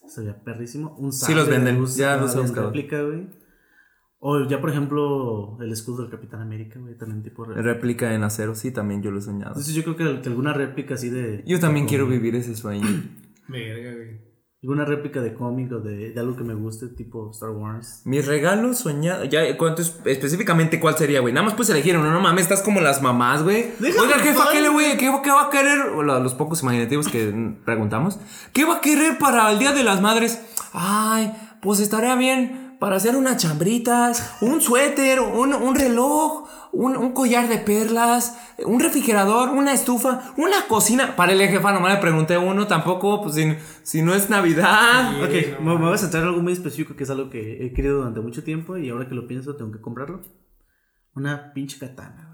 Sería 0.07 0.43
perrísimo. 0.43 0.95
Un 0.97 1.11
Sí 1.11 1.33
los 1.33 1.45
sable 1.45 1.59
de 1.59 1.63
venden, 1.65 1.79
luz 1.79 1.95
ya 1.95 2.17
los 2.17 2.35
he 2.35 2.39
buscado. 2.39 2.67
réplica, 2.67 3.01
güey. 3.01 3.27
O 4.23 4.47
ya, 4.47 4.61
por 4.61 4.69
ejemplo, 4.69 5.57
el 5.61 5.71
escudo 5.71 6.03
del 6.03 6.11
Capitán 6.11 6.41
América, 6.41 6.79
güey, 6.79 6.95
también 6.95 7.23
tipo 7.23 7.43
réplica. 7.43 7.61
Réplica 7.67 8.13
en 8.13 8.23
acero, 8.23 8.53
sí, 8.53 8.69
también 8.71 9.01
yo 9.01 9.09
lo 9.09 9.17
he 9.17 9.21
soñado. 9.23 9.51
Entonces 9.51 9.73
yo 9.73 9.83
creo 9.83 9.95
que, 9.95 10.21
que 10.21 10.29
alguna 10.29 10.53
réplica 10.53 10.93
así 10.93 11.09
de... 11.09 11.43
Yo 11.47 11.59
también 11.59 11.87
quiero 11.87 12.05
vivir 12.05 12.35
ese 12.35 12.55
sueño. 12.55 12.85
Verga, 13.47 13.95
güey. 13.95 14.31
Alguna 14.63 14.85
réplica 14.85 15.21
de 15.23 15.33
cómic 15.33 15.71
o 15.71 15.79
de, 15.79 16.11
de 16.11 16.19
algo 16.19 16.35
que 16.37 16.43
me 16.43 16.53
guste, 16.53 16.89
tipo 16.89 17.31
Star 17.31 17.49
Wars. 17.49 18.03
Mi 18.05 18.21
regalo 18.21 18.75
soñado. 18.75 19.25
Ya, 19.25 19.57
¿cuánto 19.57 19.81
es- 19.81 19.99
específicamente 20.05 20.79
cuál 20.79 20.95
sería, 20.95 21.19
güey? 21.19 21.33
Nada 21.33 21.45
más 21.47 21.55
puedes 21.55 21.71
elegir 21.71 21.97
uno. 21.97 22.11
No 22.11 22.21
mames, 22.21 22.43
estás 22.43 22.61
como 22.61 22.79
las 22.79 23.01
mamás, 23.01 23.41
güey. 23.41 23.71
Oiga, 23.81 24.19
jefa, 24.19 24.51
¿qué 24.51 24.61
le 24.61 24.69
güey? 24.69 24.97
¿Qué, 24.99 25.11
qué 25.23 25.29
va 25.31 25.47
a 25.47 25.49
querer? 25.49 25.79
Los 26.05 26.35
pocos 26.35 26.61
imaginativos 26.61 27.07
que 27.07 27.33
preguntamos. 27.65 28.19
¿Qué 28.53 28.63
va 28.65 28.75
a 28.75 28.81
querer 28.81 29.17
para 29.17 29.51
el 29.51 29.57
Día 29.57 29.71
de 29.71 29.83
las 29.83 29.99
Madres? 29.99 30.39
Ay, 30.73 31.33
pues 31.63 31.79
estaría 31.79 32.15
bien 32.15 32.70
para 32.81 32.95
hacer 32.95 33.15
unas 33.15 33.37
chambritas, 33.37 34.37
un 34.41 34.59
suéter, 34.59 35.19
un, 35.19 35.53
un 35.53 35.75
reloj, 35.75 36.49
un, 36.71 36.97
un 36.97 37.13
collar 37.13 37.47
de 37.47 37.59
perlas, 37.59 38.39
un 38.65 38.79
refrigerador, 38.79 39.49
una 39.49 39.71
estufa, 39.71 40.33
una 40.35 40.65
cocina. 40.67 41.15
Para 41.15 41.33
el 41.33 41.47
jefa, 41.47 41.73
nomás 41.73 41.93
le 41.93 42.01
pregunté 42.01 42.39
uno, 42.39 42.65
tampoco, 42.65 43.21
pues 43.21 43.35
si, 43.35 43.55
si 43.83 44.01
no 44.01 44.15
es 44.15 44.31
Navidad. 44.31 45.21
Ok, 45.23 45.59
me, 45.61 45.77
me 45.77 45.85
voy 45.85 45.93
a 45.93 45.97
centrar 45.99 46.23
en 46.23 46.29
algo 46.29 46.41
muy 46.41 46.53
específico 46.53 46.95
que 46.95 47.03
es 47.03 47.09
algo 47.11 47.29
que 47.29 47.63
he 47.63 47.71
querido 47.71 47.97
durante 47.99 48.19
mucho 48.19 48.43
tiempo 48.43 48.75
y 48.77 48.89
ahora 48.89 49.07
que 49.07 49.13
lo 49.13 49.27
pienso 49.27 49.55
tengo 49.55 49.71
que 49.71 49.79
comprarlo. 49.79 50.23
Una 51.13 51.53
pinche 51.53 51.77
katana. 51.77 52.30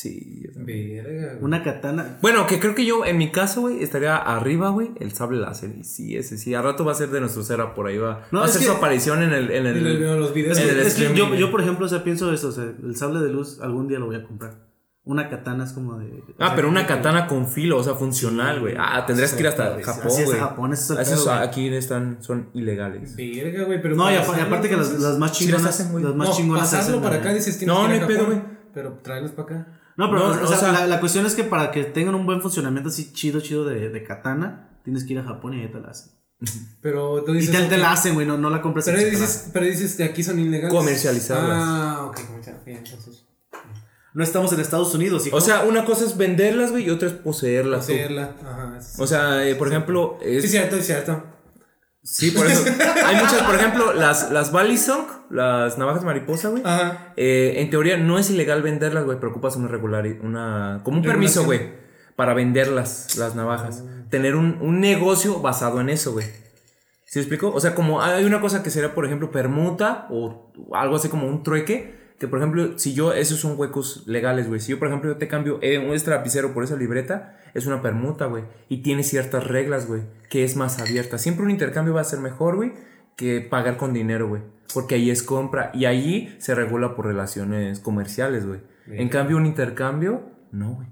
Sí, 0.00 0.42
yo 0.44 0.52
también. 0.52 1.02
Verga, 1.02 1.26
güey. 1.32 1.42
Una 1.44 1.64
katana. 1.64 2.18
Bueno, 2.22 2.46
que 2.46 2.60
creo 2.60 2.76
que 2.76 2.86
yo, 2.86 3.04
en 3.04 3.18
mi 3.18 3.32
caso, 3.32 3.62
güey, 3.62 3.82
estaría 3.82 4.16
arriba, 4.16 4.68
güey, 4.70 4.90
el 5.00 5.12
sable 5.12 5.40
láser. 5.40 5.74
Y 5.76 5.82
sí, 5.82 6.16
ese 6.16 6.38
sí. 6.38 6.54
Al 6.54 6.62
rato 6.62 6.84
va 6.84 6.92
a 6.92 6.94
ser 6.94 7.08
de 7.08 7.20
nuestro 7.20 7.42
cera 7.42 7.74
por 7.74 7.88
ahí 7.88 7.98
va. 7.98 8.28
No, 8.30 8.38
va 8.38 8.44
a 8.44 8.48
hacer 8.48 8.62
su 8.62 8.70
aparición 8.70 9.24
en 9.24 9.32
el. 9.32 9.50
En 9.50 9.66
el, 9.66 9.84
en 9.84 10.20
los 10.20 10.32
videos. 10.32 10.56
en 10.56 10.68
el 10.68 10.78
Es 10.78 10.94
que 10.94 11.06
streaming, 11.06 11.16
yo, 11.32 11.34
yo, 11.34 11.50
por 11.50 11.62
ejemplo, 11.62 11.86
o 11.86 11.88
sea, 11.88 12.04
pienso 12.04 12.32
eso, 12.32 12.50
o 12.50 12.52
sea, 12.52 12.62
el 12.64 12.94
sable 12.94 13.18
de 13.18 13.32
luz 13.32 13.58
algún 13.60 13.88
día 13.88 13.98
lo 13.98 14.06
voy 14.06 14.14
a 14.14 14.22
comprar. 14.22 14.68
Una 15.02 15.28
katana 15.30 15.64
es 15.64 15.72
como 15.72 15.98
de... 15.98 16.22
Ah, 16.38 16.48
sea, 16.48 16.54
pero 16.54 16.68
una 16.68 16.82
que- 16.82 16.94
katana 16.94 17.26
con 17.26 17.48
filo, 17.48 17.78
o 17.78 17.82
sea, 17.82 17.94
funcional, 17.94 18.60
güey. 18.60 18.74
Ah, 18.78 19.04
tendrías 19.06 19.32
que 19.32 19.40
ir 19.40 19.48
hasta 19.48 19.82
Japón, 19.82 20.12
es, 20.16 20.24
güey. 20.26 20.38
Japón, 20.38 20.72
es 20.74 20.90
el 20.90 20.98
Esos 21.00 21.24
pedo, 21.24 21.34
güey. 21.34 21.48
aquí 21.48 21.68
están, 21.74 22.18
son 22.22 22.50
ilegales. 22.54 23.16
Verga, 23.16 23.64
güey, 23.64 23.82
pero. 23.82 23.96
No, 23.96 24.12
y 24.12 24.14
aparte 24.14 24.68
que 24.68 24.76
las, 24.76 24.92
más 25.18 25.36
Sí 25.36 25.46
las 25.46 25.58
chingonas... 25.58 25.66
hacen, 25.66 25.90
güey. 25.92 26.04
las 26.04 26.14
más 26.14 26.28
no, 26.28 26.34
chingonas 26.36 26.62
pasarlo 26.70 26.98
hacen 26.98 27.02
para 27.02 27.16
acá 27.16 27.32
dices 27.32 27.58
tienes 27.58 27.74
No, 27.74 27.88
que 27.88 27.94
ir 27.96 28.00
no 28.00 28.06
a 28.06 28.08
hay 28.08 28.14
pedo, 28.14 28.24
Japón, 28.26 28.42
güey. 28.44 28.58
Pero 28.74 28.98
traerlos 29.02 29.32
para 29.32 29.42
acá. 29.48 29.77
No, 29.98 30.08
pero 30.10 30.28
No, 30.34 30.40
o, 30.40 30.44
o 30.44 30.46
sea, 30.46 30.56
sea- 30.56 30.72
la, 30.72 30.86
la 30.86 31.00
cuestión 31.00 31.26
es 31.26 31.34
que 31.34 31.44
para 31.44 31.70
que 31.70 31.84
tengan 31.84 32.14
un 32.14 32.24
buen 32.24 32.40
funcionamiento 32.40 32.88
así 32.88 33.12
chido, 33.12 33.40
chido 33.40 33.64
de, 33.66 33.90
de 33.90 34.04
katana, 34.04 34.80
tienes 34.84 35.04
que 35.04 35.12
ir 35.12 35.18
a 35.18 35.24
Japón 35.24 35.52
y 35.54 35.60
ahí 35.62 35.68
te 35.70 35.80
la 35.80 35.88
hacen. 35.88 36.12
Pero 36.80 37.24
tú 37.24 37.34
Y 37.34 37.38
dices. 37.40 37.50
te, 37.54 37.62
te 37.66 37.74
ok, 37.74 37.80
la 37.80 37.92
hacen, 37.92 38.14
güey, 38.14 38.24
no, 38.26 38.38
no 38.38 38.48
la 38.48 38.62
compras 38.62 38.84
Pero 38.86 38.98
en 38.98 39.10
dices, 39.10 39.50
pero 39.52 39.66
dices 39.66 39.96
que 39.96 40.04
aquí 40.04 40.22
son 40.22 40.38
ilegales. 40.38 40.72
Comercializarlas. 40.72 41.58
Ah, 41.60 42.04
ok. 42.06 42.20
Bien, 42.64 42.78
entonces. 42.78 43.24
No 44.14 44.22
estamos 44.24 44.52
en 44.52 44.60
Estados 44.60 44.94
Unidos. 44.94 45.28
O 45.32 45.40
sea, 45.40 45.64
una 45.64 45.84
cosa 45.84 46.04
es 46.04 46.16
venderlas, 46.16 46.70
güey, 46.70 46.84
y 46.86 46.90
otra 46.90 47.08
es 47.08 47.14
poseerlas. 47.14 47.88
Ajá. 47.90 48.80
sí. 48.80 49.02
O 49.02 49.06
sea, 49.06 49.46
eh, 49.48 49.54
por 49.56 49.68
ejemplo, 49.68 50.18
es, 50.22 50.42
Sí, 50.44 50.48
cierto, 50.48 50.76
es 50.76 50.86
cierto. 50.86 51.22
Sí, 52.02 52.30
por 52.30 52.46
eso. 52.46 52.64
Hay 53.04 53.16
muchas, 53.16 53.42
por 53.42 53.54
ejemplo, 53.54 53.92
las, 53.92 54.30
las 54.30 54.50
Balisong, 54.52 55.06
las 55.30 55.76
navajas 55.78 56.04
mariposa, 56.04 56.48
güey. 56.48 56.62
Ajá. 56.64 57.12
eh, 57.16 57.54
en 57.56 57.70
teoría 57.70 57.96
no 57.98 58.18
es 58.18 58.30
ilegal 58.30 58.62
venderlas, 58.62 59.04
güey, 59.04 59.18
pero 59.18 59.30
ocupas 59.30 59.56
una 59.56 59.68
regular, 59.68 60.06
una, 60.22 60.80
como 60.84 60.98
un 60.98 61.02
permiso, 61.02 61.44
güey, 61.44 61.72
para 62.16 62.34
venderlas, 62.34 63.16
las 63.16 63.34
navajas. 63.34 63.84
Tener 64.10 64.36
un, 64.36 64.58
un 64.60 64.80
negocio 64.80 65.40
basado 65.40 65.80
en 65.80 65.90
eso, 65.90 66.12
güey. 66.12 66.26
¿Sí 67.04 67.18
explico? 67.18 67.50
O 67.54 67.60
sea, 67.60 67.74
como 67.74 68.02
hay 68.02 68.24
una 68.24 68.40
cosa 68.40 68.62
que 68.62 68.70
sería, 68.70 68.94
por 68.94 69.04
ejemplo, 69.04 69.30
permuta 69.30 70.06
o 70.10 70.52
algo 70.72 70.96
así 70.96 71.08
como 71.08 71.26
un 71.26 71.42
trueque. 71.42 71.96
Que, 72.18 72.26
por 72.26 72.38
ejemplo, 72.40 72.78
si 72.78 72.94
yo, 72.94 73.12
esos 73.12 73.38
son 73.38 73.54
huecos 73.58 74.02
legales, 74.06 74.48
güey. 74.48 74.60
Si 74.60 74.72
yo, 74.72 74.78
por 74.78 74.88
ejemplo, 74.88 75.12
yo 75.12 75.18
te 75.18 75.28
cambio 75.28 75.58
eh, 75.62 75.78
un 75.78 75.92
extra 75.92 76.16
lapicero 76.16 76.52
por 76.52 76.64
esa 76.64 76.74
libreta, 76.74 77.37
es 77.54 77.66
una 77.66 77.82
permuta, 77.82 78.26
güey. 78.26 78.44
Y 78.68 78.78
tiene 78.78 79.02
ciertas 79.02 79.46
reglas, 79.46 79.86
güey, 79.86 80.02
que 80.28 80.44
es 80.44 80.56
más 80.56 80.80
abierta. 80.80 81.18
Siempre 81.18 81.44
un 81.44 81.50
intercambio 81.50 81.94
va 81.94 82.00
a 82.00 82.04
ser 82.04 82.20
mejor, 82.20 82.56
güey, 82.56 82.72
que 83.16 83.40
pagar 83.40 83.76
con 83.76 83.92
dinero, 83.92 84.28
güey. 84.28 84.42
Porque 84.74 84.96
ahí 84.96 85.10
es 85.10 85.22
compra 85.22 85.70
y 85.74 85.86
allí 85.86 86.34
se 86.38 86.54
regula 86.54 86.94
por 86.94 87.06
relaciones 87.06 87.80
comerciales, 87.80 88.46
güey. 88.46 88.60
En 88.86 89.08
cambio, 89.08 89.36
un 89.36 89.46
intercambio, 89.46 90.30
no, 90.50 90.74
güey. 90.74 90.88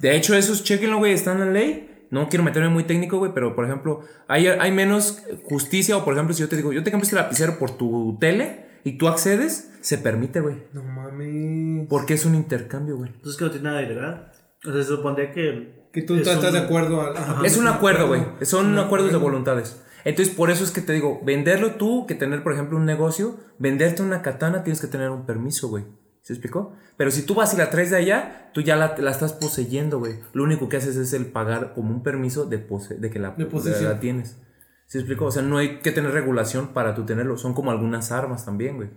De 0.00 0.14
hecho, 0.14 0.34
esos, 0.34 0.62
chequenlo, 0.62 0.98
güey, 0.98 1.12
están 1.12 1.40
en 1.40 1.46
la 1.46 1.52
ley. 1.52 2.06
No 2.10 2.28
quiero 2.28 2.44
meterme 2.44 2.68
muy 2.68 2.84
técnico, 2.84 3.18
güey, 3.18 3.32
pero 3.34 3.54
por 3.56 3.64
ejemplo, 3.64 4.00
hay, 4.28 4.46
hay 4.46 4.72
menos 4.72 5.22
justicia. 5.44 5.96
O 5.96 6.04
por 6.04 6.14
ejemplo, 6.14 6.34
si 6.34 6.40
yo 6.40 6.48
te 6.48 6.56
digo, 6.56 6.72
yo 6.72 6.82
te 6.82 6.90
cambio 6.90 7.04
este 7.04 7.16
lapicero 7.16 7.58
por 7.58 7.76
tu 7.76 8.16
tele 8.20 8.66
y 8.84 8.98
tú 8.98 9.08
accedes, 9.08 9.72
se 9.80 9.98
permite, 9.98 10.40
güey. 10.40 10.56
No 10.72 10.82
mames. 10.84 11.88
Porque 11.88 12.14
es 12.14 12.24
un 12.24 12.34
intercambio, 12.34 12.96
güey. 12.96 13.10
Entonces 13.10 13.36
que 13.36 13.44
no 13.44 13.50
tiene 13.50 13.64
nada 13.64 13.80
de 13.80 13.86
ilegal. 13.86 14.32
O 14.68 14.72
sea, 14.72 14.82
se 14.82 14.84
supondría 14.84 15.32
que. 15.32 15.86
Que 15.92 16.02
tú 16.02 16.14
es 16.14 16.26
estás 16.26 16.44
un- 16.44 16.52
de 16.52 16.58
acuerdo 16.58 17.00
al. 17.00 17.16
ajá. 17.16 17.42
Es 17.44 17.56
un 17.56 17.68
acuerdo, 17.68 18.08
güey. 18.08 18.22
Son 18.42 18.78
acuerdos 18.78 19.10
de 19.12 19.18
voluntades. 19.18 19.82
Entonces, 20.04 20.34
por 20.34 20.50
eso 20.50 20.62
es 20.62 20.70
que 20.70 20.80
te 20.80 20.92
digo, 20.92 21.20
venderlo 21.24 21.72
tú, 21.72 22.06
que 22.06 22.14
tener, 22.14 22.42
por 22.42 22.52
ejemplo, 22.52 22.76
un 22.76 22.84
negocio, 22.84 23.36
venderte 23.58 24.02
una 24.02 24.22
katana, 24.22 24.62
tienes 24.62 24.80
que 24.80 24.86
tener 24.86 25.10
un 25.10 25.26
permiso, 25.26 25.68
güey. 25.68 25.84
¿Se 26.22 26.32
explicó? 26.32 26.74
Pero 26.96 27.10
si 27.10 27.22
tú 27.22 27.34
vas 27.34 27.54
y 27.54 27.56
la 27.56 27.70
traes 27.70 27.90
de 27.90 27.96
allá, 27.96 28.50
tú 28.52 28.60
ya 28.60 28.76
la, 28.76 28.94
la 28.98 29.10
estás 29.10 29.32
poseyendo, 29.32 29.98
güey. 29.98 30.20
Lo 30.32 30.42
único 30.44 30.68
que 30.68 30.76
haces 30.76 30.96
es 30.96 31.12
el 31.12 31.26
pagar 31.26 31.72
como 31.74 31.90
un 31.92 32.02
permiso 32.02 32.44
de, 32.46 32.58
pose- 32.58 32.96
de 32.96 33.10
que 33.10 33.18
la, 33.18 33.30
De 33.30 33.46
posesión. 33.46 33.90
la 33.92 34.00
tienes. 34.00 34.36
¿Se 34.86 34.98
explicó? 34.98 35.26
O 35.26 35.30
sea, 35.32 35.42
no 35.42 35.58
hay 35.58 35.78
que 35.80 35.90
tener 35.92 36.12
regulación 36.12 36.68
para 36.68 36.94
tú 36.94 37.04
tenerlo. 37.04 37.36
Son 37.36 37.54
como 37.54 37.70
algunas 37.72 38.12
armas 38.12 38.44
también, 38.44 38.76
güey. 38.76 38.90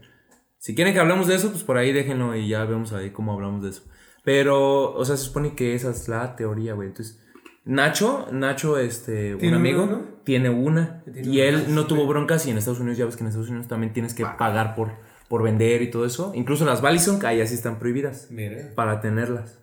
Si 0.58 0.76
quieren 0.76 0.94
que 0.94 1.00
hablemos 1.00 1.28
de 1.28 1.36
eso, 1.36 1.50
pues 1.52 1.64
por 1.64 1.78
ahí 1.78 1.92
déjenlo 1.94 2.36
y 2.36 2.48
ya 2.50 2.66
vemos 2.66 2.94
ahí 2.94 3.12
cómo 3.12 3.34
hablamos 3.34 3.64
de 3.64 3.70
eso. 3.70 3.84
Pero, 4.24 4.94
o 4.94 5.06
sea, 5.06 5.18
se 5.18 5.26
supone 5.26 5.56
que 5.56 5.76
esa 5.76 5.92
es 5.92 6.08
la 6.08 6.36
teoría, 6.36 6.74
güey. 6.74 6.90
Entonces, 6.90 7.20
Nacho, 7.66 8.28
Nacho, 8.32 8.78
este, 8.78 9.34
un 9.34 9.40
¿Tiene 9.40 9.56
amigo, 9.56 9.86
no? 9.86 10.02
tiene 10.24 10.50
una. 10.50 11.04
Tiene 11.04 11.28
Y 11.28 11.42
él 11.42 11.74
no 11.74 11.84
sí, 11.84 11.88
tuvo 11.88 12.08
broncas 12.08 12.46
y 12.48 12.52
en 12.52 12.58
Estados 12.58 12.80
Unidos, 12.80 12.98
ya 12.98 13.06
ves 13.06 13.16
que 13.16 13.24
en 13.24 13.28
Estados 13.28 13.50
Unidos 13.50 13.68
también 13.68 13.94
tienes 13.94 14.14
que 14.14 14.26
pagar 14.26 14.76
por, 14.76 14.92
por 15.28 15.44
vender 15.44 15.82
y 15.82 15.92
todo 15.92 16.06
eso. 16.06 16.32
Incluso 16.36 16.66
las 16.66 16.82
Balisong, 16.82 17.24
ahí 17.26 17.42
así 17.42 17.54
están 17.54 17.80
prohibidas 17.80 18.28
Mira. 18.32 18.74
para 18.76 19.02
tenerlas. 19.02 19.60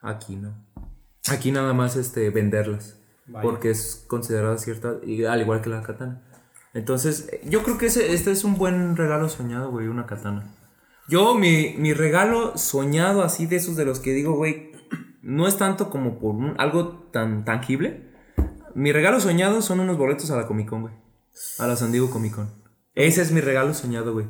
Aquí 0.00 0.36
no. 0.36 0.54
Aquí 1.28 1.52
nada 1.52 1.74
más 1.74 1.96
este, 1.96 2.30
venderlas. 2.30 2.98
Vaya. 3.26 3.42
Porque 3.42 3.70
es 3.70 4.04
considerada 4.08 4.56
cierta, 4.58 4.94
y 5.04 5.24
al 5.24 5.40
igual 5.40 5.60
que 5.60 5.68
la 5.68 5.82
katana. 5.82 6.22
Entonces, 6.72 7.28
yo 7.44 7.62
creo 7.62 7.78
que 7.78 7.86
ese, 7.86 8.12
este 8.14 8.30
es 8.30 8.44
un 8.44 8.56
buen 8.56 8.96
regalo 8.96 9.28
soñado, 9.28 9.70
güey, 9.70 9.88
una 9.88 10.06
katana. 10.06 10.54
Yo, 11.10 11.34
mi, 11.34 11.74
mi 11.76 11.92
regalo 11.92 12.56
soñado 12.56 13.22
así 13.24 13.46
de 13.46 13.56
esos 13.56 13.74
de 13.76 13.84
los 13.84 13.98
que 14.00 14.12
digo, 14.12 14.32
güey, 14.34 14.70
no 15.22 15.46
es 15.48 15.56
tanto 15.58 15.90
como 15.90 16.18
por 16.18 16.34
un- 16.36 16.54
algo 16.58 17.08
tan 17.12 17.44
tangible. 17.44 18.08
Mi 18.74 18.92
regalo 18.92 19.18
soñado 19.20 19.60
son 19.60 19.80
unos 19.80 19.98
boletos 19.98 20.30
a 20.30 20.36
la 20.36 20.46
Comic 20.46 20.68
Con, 20.68 20.82
güey. 20.82 20.94
A 21.58 21.66
la 21.66 21.74
San 21.76 21.90
Diego 21.90 22.10
Comic 22.10 22.34
Con. 22.36 22.48
Ese 22.94 23.22
es 23.22 23.32
mi 23.32 23.40
regalo 23.40 23.74
soñado, 23.74 24.12
güey. 24.12 24.26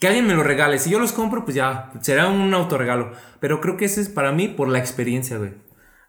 Que 0.00 0.06
alguien 0.08 0.26
me 0.26 0.34
lo 0.34 0.42
regale. 0.42 0.78
Si 0.78 0.90
yo 0.90 0.98
los 0.98 1.12
compro, 1.12 1.44
pues 1.44 1.54
ya, 1.54 1.92
será 2.00 2.28
un 2.28 2.52
autorregalo. 2.54 3.12
Pero 3.40 3.60
creo 3.60 3.76
que 3.76 3.84
ese 3.84 4.00
es 4.00 4.08
para 4.08 4.32
mí 4.32 4.48
por 4.48 4.68
la 4.68 4.78
experiencia, 4.78 5.36
güey. 5.38 5.54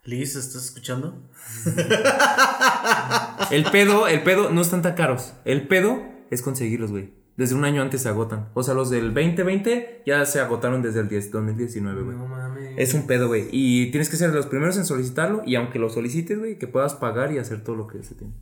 Liz, 0.06 0.36
¿estás 0.36 0.66
escuchando? 0.66 1.30
El 3.52 3.64
pedo, 3.72 4.08
el 4.08 4.24
pedo 4.24 4.50
no 4.50 4.62
están 4.62 4.82
tan 4.82 4.94
caros. 4.96 5.34
El 5.46 5.68
pedo 5.68 6.02
es 6.32 6.42
conseguirlos, 6.42 6.92
güey. 6.92 7.14
Desde 7.38 7.56
un 7.56 7.66
año 7.66 7.82
antes 7.82 8.02
se 8.02 8.10
agotan. 8.10 8.50
O 8.54 8.64
sea, 8.64 8.74
los 8.74 8.90
del 8.90 9.14
2020 9.14 10.04
ya 10.06 10.26
se 10.26 10.40
agotaron 10.40 10.82
desde 10.82 11.02
el 11.02 11.10
10 11.10 11.32
2019, 11.32 12.02
güey. 12.04 12.18
No 12.18 12.28
mames. 12.28 12.76
Es 12.78 12.94
un 12.94 13.08
pedo, 13.08 13.28
güey. 13.28 13.48
Y 13.52 13.92
tienes 13.92 14.10
que 14.10 14.16
ser 14.16 14.30
de 14.32 14.38
los 14.38 14.46
primeros 14.48 14.78
en 14.78 14.86
solicitarlo. 14.86 15.42
Y 15.46 15.56
aunque 15.56 15.78
lo 15.80 15.90
solicites, 15.90 16.40
güey, 16.40 16.58
que 16.58 16.68
puedas 16.68 16.94
pagar 16.96 17.34
y 17.34 17.38
hacer 17.38 17.62
todo 17.64 17.76
lo 17.76 17.88
que 17.88 18.02
se 18.04 18.16
tiene. 18.16 18.34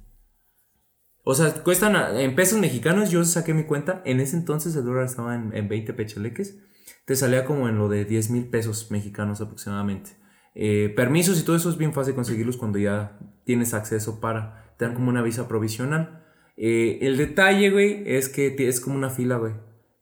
O 1.24 1.34
sea, 1.36 1.52
cuestan 1.64 1.96
a- 1.96 2.22
en 2.22 2.36
pesos 2.36 2.60
mexicanos. 2.60 3.10
Yo 3.10 3.24
saqué 3.24 3.54
mi 3.54 3.64
cuenta. 3.64 4.02
En 4.06 4.20
ese 4.20 4.36
entonces 4.38 4.76
el 4.76 4.84
dólar 4.86 5.06
estaba 5.06 5.36
en, 5.36 5.56
en 5.56 5.68
20 5.70 5.94
pechaleques. 5.94 6.60
Te 7.06 7.16
salía 7.16 7.46
como 7.46 7.68
en 7.70 7.78
lo 7.78 7.89
de 7.89 8.06
10 8.06 8.30
mil 8.30 8.48
pesos 8.50 8.91
mexicanos 8.91 9.41
aproximadamente. 9.41 10.12
Eh, 10.56 10.94
permisos 10.96 11.39
y 11.39 11.44
todo 11.44 11.56
eso 11.56 11.70
es 11.70 11.78
bien 11.78 11.94
fácil 11.94 12.14
conseguirlos 12.14 12.58
cuando 12.58 12.78
ya 12.78 13.18
tienes 13.46 13.74
acceso 13.74 14.20
para. 14.20 14.76
Te 14.78 14.86
dan 14.86 14.94
como 14.94 15.10
una 15.10 15.22
visa 15.22 15.48
provisional. 15.48 16.22
Eh, 16.56 16.99
el 17.01 17.18
detalle, 17.18 17.70
güey, 17.72 18.04
es 18.06 18.30
que 18.30 18.56
es 18.60 18.80
como 18.80 18.95
una 18.95 19.10
fila, 19.10 19.38
güey. 19.38 19.54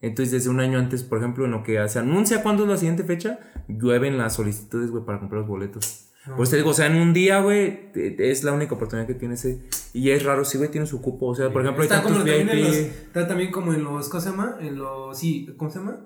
Entonces, 0.01 0.31
desde 0.31 0.49
un 0.49 0.59
año 0.59 0.79
antes, 0.79 1.03
por 1.03 1.19
ejemplo, 1.19 1.45
en 1.45 1.51
lo 1.51 1.63
que 1.63 1.87
se 1.87 1.99
anuncia 1.99 2.41
cuándo 2.41 2.63
es 2.63 2.69
la 2.69 2.77
siguiente 2.77 3.03
fecha, 3.03 3.39
llueven 3.67 4.17
las 4.17 4.35
solicitudes, 4.35 4.89
güey, 4.89 5.05
para 5.05 5.19
comprar 5.19 5.41
los 5.41 5.47
boletos. 5.49 6.07
Pues 6.37 6.51
te 6.51 6.57
digo, 6.57 6.69
o 6.69 6.73
sea, 6.73 6.85
en 6.85 6.97
un 6.97 7.13
día, 7.13 7.41
güey, 7.41 7.89
es 7.95 8.43
la 8.43 8.51
única 8.53 8.75
oportunidad 8.75 9.07
que 9.07 9.15
tienes. 9.15 9.43
eh, 9.45 9.59
Y 9.93 10.11
es 10.11 10.23
raro, 10.23 10.45
sí, 10.45 10.57
güey, 10.57 10.69
tiene 10.69 10.85
su 10.85 11.01
cupo. 11.01 11.27
O 11.27 11.35
sea, 11.35 11.51
por 11.51 11.61
ejemplo, 11.63 11.81
hay 11.83 11.87
Está 11.89 12.03
como 12.03 12.15
tantos 12.17 12.31
también 12.31 12.49
en 12.49 12.63
los, 12.63 12.77
VIP. 12.77 12.91
está 13.07 13.27
también 13.27 13.51
como 13.51 13.73
en 13.73 13.83
los, 13.83 14.07
¿cómo 14.09 14.21
se 14.21 14.29
llama? 14.29 14.57
En 14.61 14.77
los, 14.77 15.17
sí, 15.17 15.51
¿cómo 15.57 15.71
se 15.71 15.79
llama? 15.79 16.05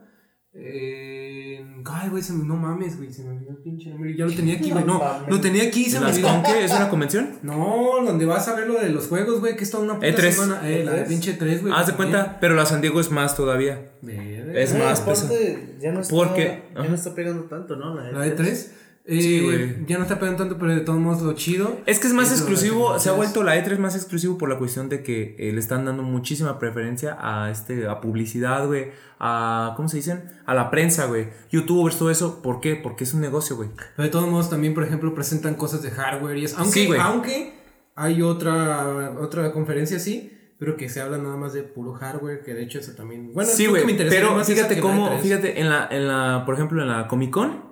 Eh, 0.58 1.66
ay, 1.86 2.10
güey, 2.10 2.24
se 2.24 2.34
me, 2.34 2.46
no 2.46 2.56
mames, 2.56 2.98
güey, 2.98 3.12
se 3.12 3.24
me 3.24 3.32
olvidó 3.32 3.52
el 3.52 3.58
pinche 3.58 3.90
nombre. 3.90 4.16
Ya 4.18 4.26
lo 4.26 4.34
tenía 4.34 4.56
aquí, 4.56 4.72
güey, 4.72 4.84
no, 4.86 5.02
lo 5.28 5.42
tenía 5.42 5.64
aquí 5.64 5.82
y 5.82 5.90
se 5.90 5.98
¿En 5.98 6.04
me 6.04 6.10
olvidó. 6.12 6.28
con 6.30 6.44
qué? 6.44 6.64
¿Es 6.66 6.72
una 6.72 6.90
convención? 6.90 7.30
No, 7.44 7.96
donde 8.06 8.26
vas 8.26 8.48
a 8.48 8.56
ver 8.56 8.68
lo 8.68 8.80
de 8.80 8.90
los 8.90 9.08
juegos, 9.08 9.40
güey, 9.42 9.56
que 9.56 9.64
está 9.66 9.80
una 9.80 9.96
puta 9.96 10.08
E3. 10.08 10.32
semana. 10.32 10.70
Eh, 10.70 10.84
la 10.86 10.94
de 10.94 11.04
pinche 11.04 11.34
3, 11.34 11.62
güey. 11.62 11.74
Haz 11.76 11.88
de 11.88 11.94
cuenta, 11.94 12.38
pero 12.40 12.56
la 12.56 12.66
San 12.66 12.82
Diego 12.82 13.00
es 13.00 13.12
más 13.12 13.36
todavía. 13.36 13.92
Verga. 14.02 14.54
Es 14.60 14.74
más 14.78 15.02
pesado. 15.02 15.28
aparte, 15.28 15.76
ya 15.82 15.92
no 15.92 16.00
está, 16.02 16.16
Porque- 16.16 16.64
ya 16.74 16.84
no 16.84 16.96
está 16.96 17.14
pegando 17.16 17.44
tanto, 17.44 17.76
¿no? 17.76 17.96
La 17.96 18.22
de 18.22 18.32
3. 18.32 18.74
Eh, 19.08 19.22
Sí, 19.22 19.42
güey. 19.42 19.86
Ya 19.86 19.98
no 19.98 20.04
está 20.04 20.20
pegando 20.20 20.40
tanto, 20.44 20.58
pero 20.58 20.74
de 20.74 20.82
todos 20.82 21.00
modos 21.00 21.22
lo 21.22 21.34
chido. 21.34 21.80
Es 21.86 22.00
que 22.00 22.08
es 22.08 22.14
más 22.14 22.32
exclusivo, 22.32 22.98
se 22.98 23.10
ha 23.10 23.12
vuelto 23.14 23.44
la 23.44 23.56
E3 23.56 23.78
más 23.78 23.96
exclusivo 23.96 24.38
por 24.38 24.50
la 24.50 24.58
cuestión 24.58 24.90
de 24.90 25.04
que 25.04 25.36
eh, 25.38 25.52
le 25.52 25.60
están 25.60 25.86
dando 25.86 26.02
muchísima 26.02 26.58
preferencia 26.58 27.16
a 27.20 27.52
este 27.52 27.88
a 27.88 28.02
publicidad, 28.02 28.66
güey, 28.66 28.88
a 29.20 29.74
¿cómo 29.76 29.90
se 29.90 29.98
dicen? 29.98 30.24
A 30.46 30.56
la 30.56 30.72
prensa, 30.72 31.06
güey, 31.06 31.28
youtubers, 31.52 31.98
todo 32.00 32.10
eso, 32.10 32.42
¿por 32.42 32.62
qué? 32.62 32.76
Porque 32.76 33.04
es 33.04 33.14
un 33.14 33.22
negocio, 33.22 33.56
güey. 33.56 33.70
Pero 33.96 34.06
de 34.06 34.12
todos 34.12 34.28
modos 34.28 34.50
también, 34.50 34.74
por 34.74 34.84
ejemplo, 34.84 35.14
presentan 35.14 35.54
cosas 35.56 35.84
de 35.84 35.92
hardware 35.92 36.38
y 36.38 36.46
eso. 36.46 36.58
Aunque, 36.58 36.86
Sí, 36.86 36.90
aunque 37.00 37.54
hay 37.96 38.22
otra, 38.24 39.12
otra 39.22 39.52
conferencia 39.52 39.98
así, 39.98 40.32
pero 40.58 40.78
que 40.78 40.90
se 40.90 41.02
habla 41.02 41.18
nada 41.18 41.36
más 41.38 41.54
de 41.54 41.64
puro 41.64 41.94
hardware, 41.94 42.44
que 42.44 42.54
de 42.54 42.64
hecho 42.64 42.80
eso 42.80 42.94
también... 42.94 43.34
Bueno, 43.34 43.50
sí, 43.54 43.68
güey, 43.68 43.86
pero 43.98 44.44
fíjate 44.44 44.80
cómo, 44.80 45.10
E3. 45.12 45.20
fíjate 45.20 45.60
en 45.60 45.70
la 45.70 45.88
en 45.92 46.08
la 46.08 46.44
por 46.46 46.56
ejemplo, 46.56 46.82
en 46.82 46.88
la 46.88 47.08
Comic 47.08 47.30
Con, 47.32 47.65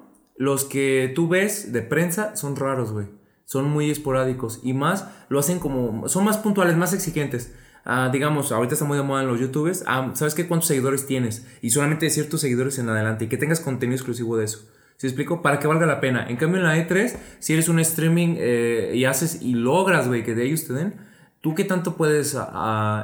los 0.43 0.65
que 0.65 1.09
tú 1.15 1.29
ves 1.29 1.71
de 1.71 1.81
prensa 1.81 2.35
son 2.35 2.57
raros, 2.57 2.91
güey. 2.91 3.07
Son 3.45 3.63
muy 3.63 3.89
esporádicos 3.89 4.59
y 4.61 4.73
más 4.73 5.07
lo 5.29 5.39
hacen 5.39 5.57
como 5.57 6.09
son 6.09 6.25
más 6.25 6.37
puntuales, 6.37 6.75
más 6.75 6.93
exigentes. 6.93 7.53
Ah, 7.85 8.09
digamos, 8.11 8.51
ahorita 8.51 8.73
está 8.73 8.83
muy 8.83 8.97
de 8.97 9.03
moda 9.03 9.21
en 9.21 9.29
los 9.29 9.39
youtubers. 9.39 9.85
Ah, 9.87 10.11
¿Sabes 10.15 10.35
qué? 10.35 10.45
¿Cuántos 10.45 10.67
seguidores 10.67 11.05
tienes? 11.05 11.47
Y 11.61 11.69
solamente 11.69 12.09
ciertos 12.09 12.41
seguidores 12.41 12.77
en 12.77 12.89
adelante. 12.89 13.23
Y 13.23 13.27
que 13.29 13.37
tengas 13.37 13.61
contenido 13.61 13.95
exclusivo 13.95 14.35
de 14.35 14.43
eso. 14.43 14.67
¿Sí 14.97 15.07
explico? 15.07 15.41
Para 15.41 15.59
que 15.59 15.67
valga 15.67 15.85
la 15.85 16.01
pena. 16.01 16.25
En 16.27 16.35
cambio, 16.35 16.59
en 16.59 16.67
la 16.67 16.77
E3, 16.77 17.15
si 17.39 17.53
eres 17.53 17.69
un 17.69 17.79
streaming 17.79 18.35
eh, 18.37 18.91
y 18.95 19.05
haces 19.05 19.41
y 19.41 19.53
logras, 19.53 20.09
güey, 20.09 20.25
que 20.25 20.35
de 20.35 20.43
ellos 20.45 20.67
te 20.67 20.73
den, 20.73 20.95
¿tú 21.43 21.53
qué 21.53 21.65
tanto 21.65 21.95
puedes... 21.97 22.35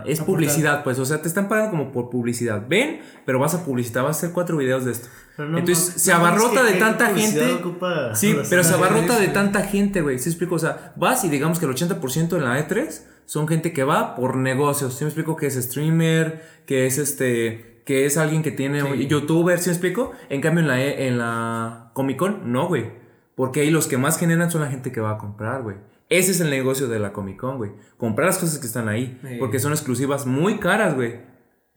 es 0.05 0.21
publicidad, 0.21 0.83
pues. 0.83 0.97
O 0.97 1.05
sea, 1.05 1.21
te 1.21 1.27
están 1.27 1.49
pagando 1.49 1.71
como 1.71 1.91
por 1.91 2.09
publicidad. 2.09 2.63
Ven, 2.67 3.01
pero 3.25 3.37
vas 3.37 3.53
a 3.53 3.65
publicitar. 3.65 4.03
Vas 4.03 4.15
a 4.15 4.19
hacer 4.19 4.31
cuatro 4.33 4.55
videos 4.57 4.85
de 4.85 4.93
esto. 4.93 5.09
No 5.37 5.57
Entonces, 5.57 6.01
se 6.01 6.11
no 6.11 6.17
abarrota 6.17 6.65
que- 6.65 6.73
de 6.73 6.79
tanta 6.79 7.07
gente. 7.13 7.53
ocupa 7.53 8.15
Sí, 8.15 8.35
pero 8.49 8.63
se 8.63 8.73
abarrota 8.73 9.19
de 9.19 9.27
tanta 9.27 9.61
gente, 9.63 10.01
güey. 10.01 10.19
¿Sí 10.19 10.29
me 10.29 10.31
explico? 10.31 10.55
O 10.55 10.59
sea, 10.59 10.93
vas 10.95 11.23
y 11.25 11.29
digamos 11.29 11.59
que 11.59 11.65
el 11.65 11.71
80% 11.73 12.37
en 12.37 12.43
la 12.45 12.57
E3 12.65 13.01
son 13.25 13.47
gente 13.47 13.73
que 13.73 13.83
va 13.83 14.15
por 14.15 14.35
negocios. 14.37 14.95
¿Sí 14.95 15.03
me 15.03 15.09
explico? 15.09 15.35
Que 15.35 15.47
es 15.47 15.55
streamer, 15.55 16.41
que 16.65 16.85
es 16.87 16.97
este. 16.97 17.81
Que 17.85 18.05
es 18.05 18.17
alguien 18.17 18.41
que 18.43 18.51
tiene 18.51 18.81
Sí. 18.81 19.07
youtuber, 19.07 19.59
¿sí 19.59 19.69
me 19.69 19.73
explico? 19.73 20.11
En 20.29 20.41
cambio, 20.41 20.61
en 20.61 20.67
la, 20.67 20.81
E- 20.81 21.07
en 21.07 21.17
la 21.17 21.89
Comic 21.93 22.17
Con, 22.17 22.51
no, 22.51 22.67
güey. 22.67 22.91
Porque 23.35 23.61
ahí 23.61 23.69
los 23.69 23.87
que 23.87 23.97
más 23.97 24.17
generan 24.19 24.51
son 24.51 24.61
la 24.61 24.67
gente 24.67 24.91
que 24.91 25.01
va 25.01 25.11
a 25.11 25.17
comprar, 25.17 25.61
güey. 25.63 25.77
Ese 26.09 26.31
es 26.31 26.41
el 26.41 26.49
negocio 26.49 26.87
de 26.87 26.99
la 26.99 27.13
Comic 27.13 27.37
Con, 27.37 27.57
güey. 27.57 27.71
Comprar 27.97 28.27
las 28.27 28.39
cosas 28.39 28.57
que 28.57 28.65
están 28.65 28.89
ahí. 28.89 29.19
Sí. 29.21 29.35
Porque 29.39 29.59
son 29.59 29.71
exclusivas 29.71 30.25
muy 30.25 30.57
caras, 30.57 30.95
güey. 30.95 31.19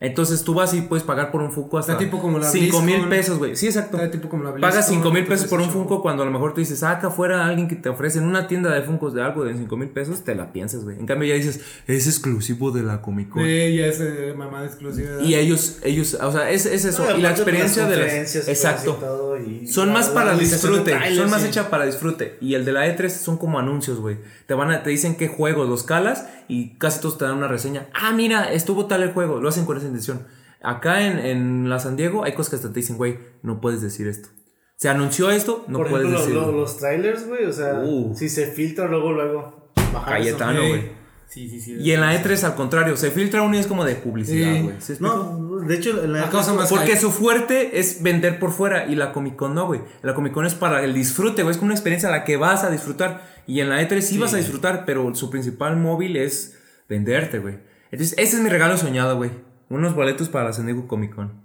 Entonces 0.03 0.43
tú 0.43 0.53
vas 0.53 0.75
y 0.75 0.81
puedes 0.83 1.05
pagar 1.05 1.31
por 1.31 1.43
un 1.43 1.53
Funko 1.53 1.79
hasta 1.79 1.97
tipo 1.97 2.21
como 2.21 2.41
la 2.41 2.49
5 2.49 2.83
mil 2.83 3.09
pesos, 3.09 3.39
güey. 3.39 3.55
Sí, 3.55 3.67
exacto. 3.67 3.99
Tipo 4.11 4.29
como 4.29 4.43
la 4.43 4.51
Pagas 4.55 4.89
BlizzCon, 4.89 4.95
5 5.05 5.13
mil 5.13 5.25
pesos 5.25 5.47
por 5.47 5.61
un. 5.61 5.71
Funko 5.71 6.03
cuando 6.03 6.25
a 6.25 6.27
lo 6.27 6.33
mejor 6.33 6.55
tú 6.55 6.61
dices, 6.61 6.83
ah, 6.83 6.91
acá 6.91 7.07
afuera 7.07 7.47
alguien 7.47 7.69
que 7.69 7.77
te 7.77 7.89
ofrece 7.89 8.19
en 8.19 8.25
una 8.25 8.49
tienda 8.49 8.75
de 8.75 8.83
Funkos 8.83 9.15
de 9.15 9.23
algo 9.23 9.45
de 9.45 9.55
5 9.57 9.77
mil 9.77 9.89
pesos, 9.91 10.25
te 10.25 10.35
la 10.35 10.53
piensas, 10.53 10.83
güey. 10.83 10.99
En 10.99 11.07
cambio 11.07 11.29
ya 11.29 11.37
dices, 11.37 11.61
es 11.87 12.09
exclusivo 12.09 12.73
de 12.73 12.83
la 12.83 13.01
Comic 13.01 13.29
Con. 13.29 13.45
Sí, 13.45 13.77
ya 13.77 13.87
es 13.87 14.01
eh, 14.01 14.35
mamada 14.37 14.67
exclusiva. 14.67 15.23
Y 15.23 15.37
ellos, 15.37 15.79
ellos, 15.85 16.15
o 16.21 16.33
sea, 16.33 16.51
es, 16.51 16.67
es 16.67 16.85
eso. 16.85 17.07
No, 17.09 17.17
y 17.17 17.23
la 17.23 17.31
experiencia 17.31 17.87
de 17.87 17.97
las. 17.97 18.37
Exacto. 18.49 18.95
todo, 18.95 19.39
y 19.39 19.69
Son 19.69 19.89
la- 19.89 19.95
más 19.95 20.09
para 20.09 20.37
disfrute. 20.37 20.99
son 21.15 21.31
más 21.31 21.43
sí. 21.43 21.49
hechas 21.49 21.67
para 21.67 21.87
disfrute. 21.87 22.39
Y 22.41 22.55
el 22.55 22.65
de 22.65 22.73
la 22.73 22.89
E3 22.89 23.09
son 23.09 23.39
como 23.39 23.61
anuncios, 23.61 24.01
güey. 24.01 24.17
Te 24.47 24.55
van 24.55 24.73
a, 24.73 24.83
te 24.83 24.91
dicen 24.91 25.15
qué 25.17 25.29
juegos 25.29 25.69
los 25.69 25.85
calas 25.85 26.27
y 26.49 26.77
casi 26.79 27.01
todos 27.01 27.19
te 27.19 27.25
dan 27.25 27.37
una 27.37 27.49
reseña. 27.49 27.89
Ah, 27.95 28.13
mira, 28.13 28.53
estuvo 28.53 28.87
tal 28.87 29.03
el 29.03 29.13
juego. 29.13 29.41
Lo 29.41 29.49
hacen 29.49 29.65
con 29.65 29.77
esa 29.77 29.87
intención. 29.87 30.27
Acá 30.63 31.07
en, 31.07 31.19
en 31.19 31.69
la 31.69 31.79
San 31.79 31.97
Diego 31.97 32.25
hay 32.25 32.35
cosas 32.35 32.51
que 32.51 32.57
hasta 32.57 32.69
te 32.73 32.81
dicen, 32.81 32.97
güey, 32.97 33.19
no 33.43 33.61
puedes 33.61 33.81
decir 33.83 34.07
esto. 34.07 34.29
Se 34.77 34.89
anunció 34.89 35.31
esto, 35.31 35.65
no 35.69 35.79
Por 35.79 35.91
puedes 35.91 36.07
ejemplo, 36.07 36.21
decirlo. 36.27 36.53
lo- 36.53 36.59
los 36.61 36.77
trailers, 36.79 37.27
güey, 37.29 37.45
o 37.47 37.53
sea, 37.53 37.81
Uh. 37.85 38.15
si 38.17 38.29
se 38.29 38.47
filtra 38.49 38.87
luego, 38.89 39.13
luego. 39.13 39.71
Cayetano, 40.07 40.61
güey. 40.69 41.03
Sí, 41.29 41.49
sí, 41.49 41.61
sí. 41.61 41.77
Y 41.81 41.93
en 41.93 42.01
la 42.01 42.15
E3 42.15 42.45
al 42.45 42.55
contrario, 42.57 42.97
se 42.97 43.11
filtra 43.11 43.43
uno 43.43 43.57
y 43.57 43.59
es 43.59 43.67
como 43.67 43.85
de 43.85 43.95
publicidad, 43.95 44.63
güey. 44.63 44.77
No, 45.01 45.52
de 45.67 45.75
hecho, 45.75 46.07
la 46.07 46.25
A 46.25 46.31
causa 46.31 46.53
más 46.55 46.69
Porque 46.69 46.89
hype. 46.89 47.01
su 47.01 47.11
fuerte 47.11 47.79
es 47.79 48.03
vender 48.03 48.39
por 48.39 48.53
fuera 48.53 48.87
y 48.87 48.95
la 48.95 49.13
Comic 49.13 49.37
Con 49.37 49.55
no, 49.55 49.67
güey. 49.67 49.81
La 50.03 50.15
Comic 50.15 50.33
Con 50.33 50.47
es 50.47 50.55
para 50.55 50.83
el 50.85 50.95
disfrute, 50.95 51.43
güey. 51.43 51.53
Es 51.53 51.59
como 51.59 51.69
una 51.69 51.75
experiencia 51.75 52.09
a 52.09 52.13
la 52.13 52.25
que 52.25 52.37
vas 52.37 52.65
a 52.65 52.71
disfrutar. 52.71 53.23
Y 53.47 53.61
en 53.61 53.69
la 53.69 53.83
E3 53.83 54.01
sí, 54.01 54.19
vas 54.19 54.35
a 54.35 54.37
disfrutar, 54.37 54.85
pero 54.85 55.15
su 55.15 55.31
principal 55.31 55.77
móvil 55.77 56.17
es 56.17 56.59
venderte, 56.89 57.39
güey. 57.39 57.59
Entonces, 57.91 58.17
ese 58.19 58.37
es 58.37 58.43
mi 58.43 58.49
regalo 58.49 58.77
soñado, 58.77 59.17
güey. 59.17 59.31
Unos 59.69 59.95
boletos 59.95 60.29
para 60.29 60.47
la 60.47 60.53
San 60.53 60.67
Diego 60.67 60.87
Comic 60.87 61.15
Con. 61.15 61.43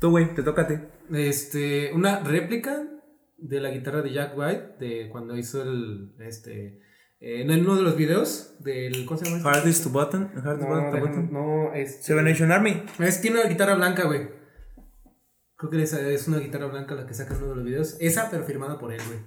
Tú, 0.00 0.10
güey, 0.10 0.34
te 0.34 0.42
toca 0.42 0.62
a 0.62 0.66
ti. 0.66 0.74
Este, 1.12 1.92
una 1.92 2.20
réplica 2.20 2.84
de 3.36 3.60
la 3.60 3.70
guitarra 3.70 4.02
de 4.02 4.12
Jack 4.12 4.36
White 4.36 4.74
de 4.78 5.08
cuando 5.10 5.36
hizo 5.36 5.62
el, 5.62 6.12
este, 6.20 6.80
eh, 7.20 7.42
en 7.42 7.50
uno 7.50 7.76
de 7.76 7.82
los 7.82 7.96
videos 7.96 8.54
del, 8.60 9.04
¿cómo 9.06 9.18
se 9.18 9.24
llama? 9.26 9.38
este? 9.38 9.48
Hardest 9.48 9.82
to 9.84 9.90
Button. 9.90 10.30
Hardest 10.36 10.68
No, 10.68 10.74
button, 10.74 10.92
déjame- 10.92 11.00
button. 11.00 11.32
no, 11.32 11.74
este, 11.74 12.02
Seven 12.02 12.24
Nation 12.24 12.52
Army. 12.52 12.82
es, 13.00 13.20
tiene 13.20 13.40
una 13.40 13.48
guitarra 13.48 13.74
blanca, 13.74 14.04
güey. 14.04 14.28
Creo 15.56 15.70
que 15.70 15.82
es 15.82 16.28
una 16.28 16.38
guitarra 16.38 16.66
blanca 16.66 16.94
la 16.94 17.04
que 17.06 17.14
saca 17.14 17.34
en 17.34 17.40
uno 17.42 17.50
de 17.50 17.56
los 17.56 17.64
videos. 17.64 17.96
Esa, 18.00 18.30
pero 18.30 18.44
firmada 18.44 18.78
por 18.78 18.92
él, 18.92 19.00
güey. 19.06 19.18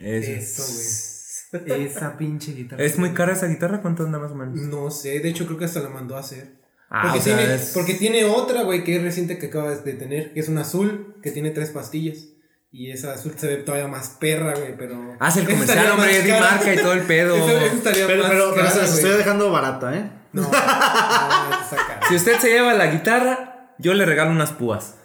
Eso. 0.00 0.62
Eso, 0.62 1.62
güey. 1.68 1.84
Esa 1.86 2.16
pinche 2.18 2.52
guitarra. 2.52 2.82
¿Es 2.82 2.98
muy 2.98 3.14
cara 3.14 3.32
esa 3.32 3.46
guitarra? 3.46 3.80
¿Cuánto 3.80 4.02
anda 4.04 4.18
más 4.18 4.32
o 4.32 4.34
menos? 4.34 4.56
No 4.56 4.90
sé, 4.90 5.20
de 5.20 5.28
hecho 5.28 5.46
creo 5.46 5.56
que 5.56 5.64
hasta 5.66 5.80
la 5.80 5.88
mandó 5.88 6.16
a 6.16 6.20
hacer. 6.20 6.58
Ah, 6.90 7.02
porque, 7.04 7.18
o 7.18 7.22
sea, 7.22 7.36
tiene, 7.38 7.54
es- 7.54 7.70
porque 7.74 7.94
tiene 7.94 8.24
otra, 8.24 8.62
güey, 8.64 8.82
que 8.82 8.96
es 8.96 9.02
reciente 9.02 9.38
que 9.38 9.46
acabas 9.46 9.84
de 9.84 9.92
tener, 9.94 10.32
que 10.32 10.40
es 10.40 10.48
una 10.48 10.62
azul, 10.62 11.14
que 11.22 11.30
tiene 11.30 11.50
tres 11.52 11.70
pastillas. 11.70 12.28
Y 12.70 12.90
esa 12.90 13.12
azul 13.14 13.32
se 13.36 13.46
ve 13.46 13.56
todavía 13.62 13.88
más 13.88 14.10
perra, 14.20 14.54
güey, 14.54 14.76
pero... 14.76 15.16
Haz 15.20 15.36
el 15.38 15.44
esa 15.48 15.52
comercial, 15.52 15.90
hombre, 15.92 16.22
di 16.22 16.30
marca 16.32 16.74
y 16.74 16.76
todo 16.76 16.92
el 16.92 17.00
pedo. 17.02 17.34
Estaría 17.36 18.06
Pero, 18.06 18.22
más 18.22 18.30
pero, 18.30 18.44
pero 18.50 18.54
cara, 18.56 18.70
se 18.70 18.80
las 18.82 18.94
estoy 18.94 19.16
dejando 19.16 19.50
barata, 19.50 19.94
¿eh? 19.96 20.10
No. 20.32 20.48
Si 22.08 22.14
usted 22.16 22.38
se 22.38 22.48
lleva 22.50 22.72
la 22.72 22.86
guitarra, 22.86 23.74
yo 23.78 23.92
le 23.92 24.06
regalo 24.06 24.30
unas 24.30 24.50
púas. 24.52 24.96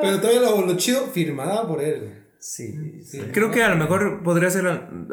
Pero 0.00 0.20
todavía 0.20 0.40
lo, 0.40 0.66
lo 0.66 0.76
chido, 0.76 1.06
firmada 1.06 1.66
por 1.66 1.80
él. 1.82 2.24
Sí. 2.38 3.02
Sí. 3.04 3.20
Creo 3.32 3.50
que 3.50 3.62
a 3.62 3.68
lo 3.68 3.76
mejor 3.76 4.22
podría 4.22 4.50
ser 4.50 4.66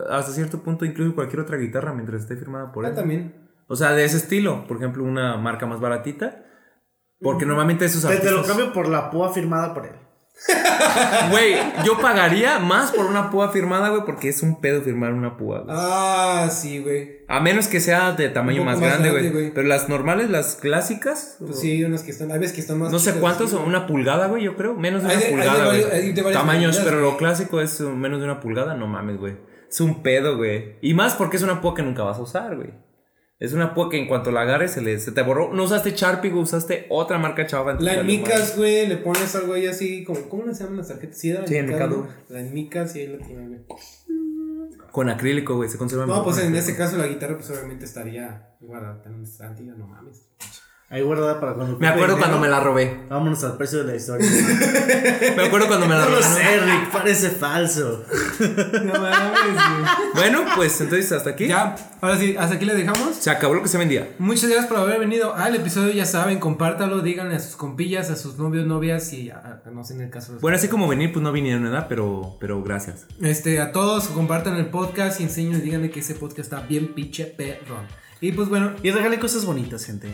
hasta 0.09 0.31
cierto 0.33 0.63
punto 0.63 0.83
incluso 0.85 1.13
cualquier 1.15 1.41
otra 1.41 1.57
guitarra 1.57 1.93
mientras 1.93 2.23
esté 2.23 2.35
firmada 2.35 2.71
por 2.71 2.85
Ah, 2.85 2.89
él. 2.89 2.95
también. 2.95 3.49
O 3.67 3.75
sea, 3.75 3.91
de 3.91 4.03
ese 4.03 4.17
estilo. 4.17 4.65
Por 4.67 4.77
ejemplo, 4.77 5.03
una 5.03 5.37
marca 5.37 5.65
más 5.65 5.79
baratita. 5.79 6.43
Porque 7.21 7.45
normalmente 7.45 7.85
esos 7.85 8.01
Te, 8.01 8.17
te 8.17 8.31
lo 8.31 8.39
artistas... 8.39 8.47
cambio 8.47 8.73
por 8.73 8.87
la 8.87 9.09
púa 9.11 9.33
firmada 9.33 9.73
por 9.73 9.85
él. 9.85 9.91
Güey, 11.31 11.55
yo 11.85 11.99
pagaría 11.99 12.59
más 12.59 12.91
por 12.91 13.05
una 13.05 13.29
púa 13.29 13.51
firmada, 13.51 13.89
güey, 13.89 14.03
porque 14.05 14.29
es 14.29 14.41
un 14.41 14.61
pedo 14.61 14.81
firmar 14.81 15.13
una 15.13 15.35
púa, 15.37 15.59
güey. 15.59 15.75
Ah, 15.77 16.47
sí, 16.49 16.79
güey. 16.79 17.19
A 17.27 17.39
menos 17.41 17.67
que 17.67 17.79
sea 17.81 18.13
de 18.13 18.29
tamaño 18.29 18.61
Un 18.61 18.67
poco 18.67 18.71
más 18.71 18.79
más 18.79 18.89
grande, 18.89 19.09
grande, 19.11 19.29
güey. 19.31 19.43
güey. 19.43 19.53
Pero 19.53 19.67
las 19.67 19.89
normales, 19.89 20.29
las 20.29 20.55
clásicas... 20.55 21.35
Pues 21.39 21.59
sí, 21.59 21.83
unas 21.83 22.03
que 22.03 22.11
están, 22.11 22.31
hay 22.31 22.39
veces 22.39 22.55
que 22.55 22.61
están 22.61 22.79
más 22.79 22.91
No 22.91 22.99
sé 22.99 23.09
chidas, 23.11 23.19
cuántos, 23.21 23.51
sí. 23.51 23.57
una 23.57 23.85
pulgada, 23.85 24.27
güey, 24.27 24.43
yo 24.43 24.55
creo. 24.55 24.75
Menos 24.75 25.03
de 25.03 25.09
Hay 25.09 25.17
una 25.17 25.19
de- 25.19 25.25
hay 25.25 25.31
de 25.31 25.37
pulgada, 25.43 25.65
varios- 25.67 25.85
güey. 25.89 25.97
hay 26.01 26.11
de 26.13 26.21
varias 26.21 26.41
Tamaños, 26.41 26.67
medidas, 26.71 26.85
pero 26.85 26.99
güey. 27.01 27.11
lo 27.11 27.17
clásico 27.17 27.59
es 27.61 27.81
uh, 27.81 27.89
menos 27.89 28.19
de 28.19 28.25
una 28.25 28.39
pulgada, 28.39 28.75
no 28.75 28.87
mames, 28.87 29.17
güey. 29.17 29.35
Es 29.69 29.81
un 29.81 30.01
pedo, 30.01 30.37
güey. 30.37 30.77
Y 30.81 30.93
más 30.93 31.15
porque 31.15 31.35
es 31.37 31.43
una 31.43 31.59
púa 31.61 31.75
que 31.75 31.83
nunca 31.83 32.03
vas 32.03 32.17
a 32.17 32.21
usar, 32.21 32.55
güey. 32.55 32.69
Es 33.39 33.53
una 33.53 33.73
púa 33.73 33.89
que 33.89 33.97
en 33.97 34.07
cuanto 34.07 34.31
la 34.31 34.41
agarres 34.41 34.71
se, 34.71 34.81
le, 34.81 34.99
se 34.99 35.13
te 35.13 35.21
borró. 35.21 35.53
No 35.53 35.63
usaste 35.63 35.91
Sharpie, 35.91 36.29
güey, 36.29 36.43
usaste 36.43 36.87
otra 36.89 37.17
marca 37.17 37.47
chava. 37.47 37.71
La 37.73 37.93
entonces, 37.93 37.97
en 37.99 38.05
micas, 38.07 38.57
güey, 38.57 38.87
le 38.87 38.97
pones 38.97 39.33
algo 39.33 39.53
ahí 39.53 39.65
así, 39.65 40.03
como, 40.03 40.27
¿cómo 40.27 40.53
se 40.53 40.63
llaman 40.63 40.77
las 40.79 40.89
tarjetas? 40.89 41.17
Sí, 41.17 41.33
Sí, 41.47 41.55
en 41.55 41.67
Mercado, 41.67 41.89
¿no? 41.89 42.03
güey. 42.03 42.11
La 42.27 42.41
en 42.41 42.53
micas 42.53 42.95
y 42.97 42.99
ahí 42.99 43.07
la 43.07 43.25
tiene, 43.25 43.47
güey. 43.47 43.61
Con 44.91 45.09
acrílico, 45.09 45.55
güey, 45.55 45.69
se 45.69 45.77
conserva 45.77 46.05
No, 46.05 46.17
mejor 46.17 46.33
pues 46.33 46.45
en 46.45 46.53
ese 46.57 46.75
caso 46.75 46.97
la 46.97 47.07
guitarra, 47.07 47.37
pues 47.37 47.49
obviamente 47.51 47.85
estaría 47.85 48.49
guardada 48.59 49.03
en 49.05 49.13
un 49.13 49.77
no 49.77 49.87
mames. 49.87 50.27
Ahí 50.91 51.03
guardada 51.03 51.39
para 51.39 51.53
cuando. 51.53 51.77
Me 51.77 51.87
acuerdo 51.87 52.17
cuando 52.17 52.39
me 52.39 52.47
la 52.47 52.59
robé. 52.61 53.01
Vámonos 53.09 53.43
al 53.43 53.57
precio 53.57 53.77
de 53.79 53.85
la 53.91 53.95
historia. 53.95 54.27
Me 55.37 55.43
acuerdo 55.45 55.67
cuando 55.67 55.85
me 55.87 55.93
la 55.93 56.01
no 56.01 56.05
robé. 56.07 56.17
lo 56.17 56.23
sé, 56.23 56.59
Rick, 56.61 56.91
parece 56.91 57.29
falso. 57.29 58.03
No 58.83 58.93
mames, 58.93 59.53
güey. 59.53 60.13
Bueno, 60.15 60.45
pues 60.55 60.81
entonces 60.81 61.11
hasta 61.11 61.29
aquí. 61.29 61.45
Ya, 61.47 61.75
ahora 62.01 62.17
sí, 62.17 62.35
hasta 62.39 62.55
aquí 62.55 62.65
le 62.65 62.73
dejamos. 62.73 63.15
Se 63.17 63.29
acabó 63.29 63.53
lo 63.53 63.61
que 63.61 63.67
se 63.67 63.77
vendía. 63.77 64.15
Muchas 64.17 64.45
gracias 64.49 64.65
por 64.65 64.77
haber 64.79 64.99
venido 64.99 65.35
al 65.35 65.55
episodio, 65.55 65.91
ya 65.93 66.07
saben, 66.07 66.39
compártalo, 66.39 67.01
díganle 67.01 67.35
a 67.35 67.39
sus 67.39 67.55
compillas, 67.55 68.09
a 68.09 68.15
sus 68.15 68.39
novios, 68.39 68.65
novias 68.65 69.13
y 69.13 69.29
a, 69.29 69.61
a- 69.65 69.69
no 69.69 69.83
sé 69.83 69.93
en 69.93 70.01
el 70.01 70.09
caso 70.09 70.33
de 70.33 70.39
Bueno, 70.39 70.57
así 70.57 70.69
como 70.69 70.87
venir, 70.87 71.13
pues 71.13 71.21
no 71.21 71.31
vinieron, 71.31 71.61
¿verdad? 71.63 71.85
Pero, 71.87 72.37
pero 72.39 72.63
gracias. 72.63 73.05
Este, 73.21 73.61
a 73.61 73.71
todos 73.71 74.07
compartan 74.07 74.55
el 74.55 74.65
podcast 74.71 75.19
y 75.19 75.23
enseñen, 75.23 75.61
díganle 75.63 75.91
que 75.91 75.99
ese 75.99 76.15
podcast 76.15 76.39
está 76.51 76.61
bien 76.61 76.95
pinche 76.95 77.25
perrón. 77.25 77.85
Y 78.21 78.31
pues 78.31 78.49
bueno, 78.49 78.71
Y 78.81 78.89
regalen 78.89 79.19
cosas 79.19 79.45
bonitas, 79.45 79.85
gente. 79.85 80.09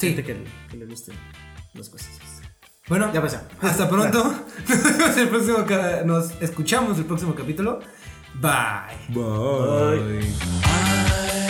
Sí. 0.00 0.14
Gente 0.14 0.24
que, 0.24 0.76
le 0.78 0.86
gusten 0.86 1.14
las 1.74 1.90
cosas. 1.90 2.08
Bueno, 2.88 3.12
ya 3.12 3.20
pasó. 3.20 3.36
Hasta 3.60 3.86
pronto. 3.86 4.34
Nos 4.98 5.16
el 5.18 5.28
próximo 5.28 5.58
nos 6.06 6.30
escuchamos 6.40 6.96
el 6.96 7.04
próximo 7.04 7.34
capítulo. 7.34 7.80
Bye. 8.40 8.96
Bye. 9.10 10.22
Bye. 10.22 11.49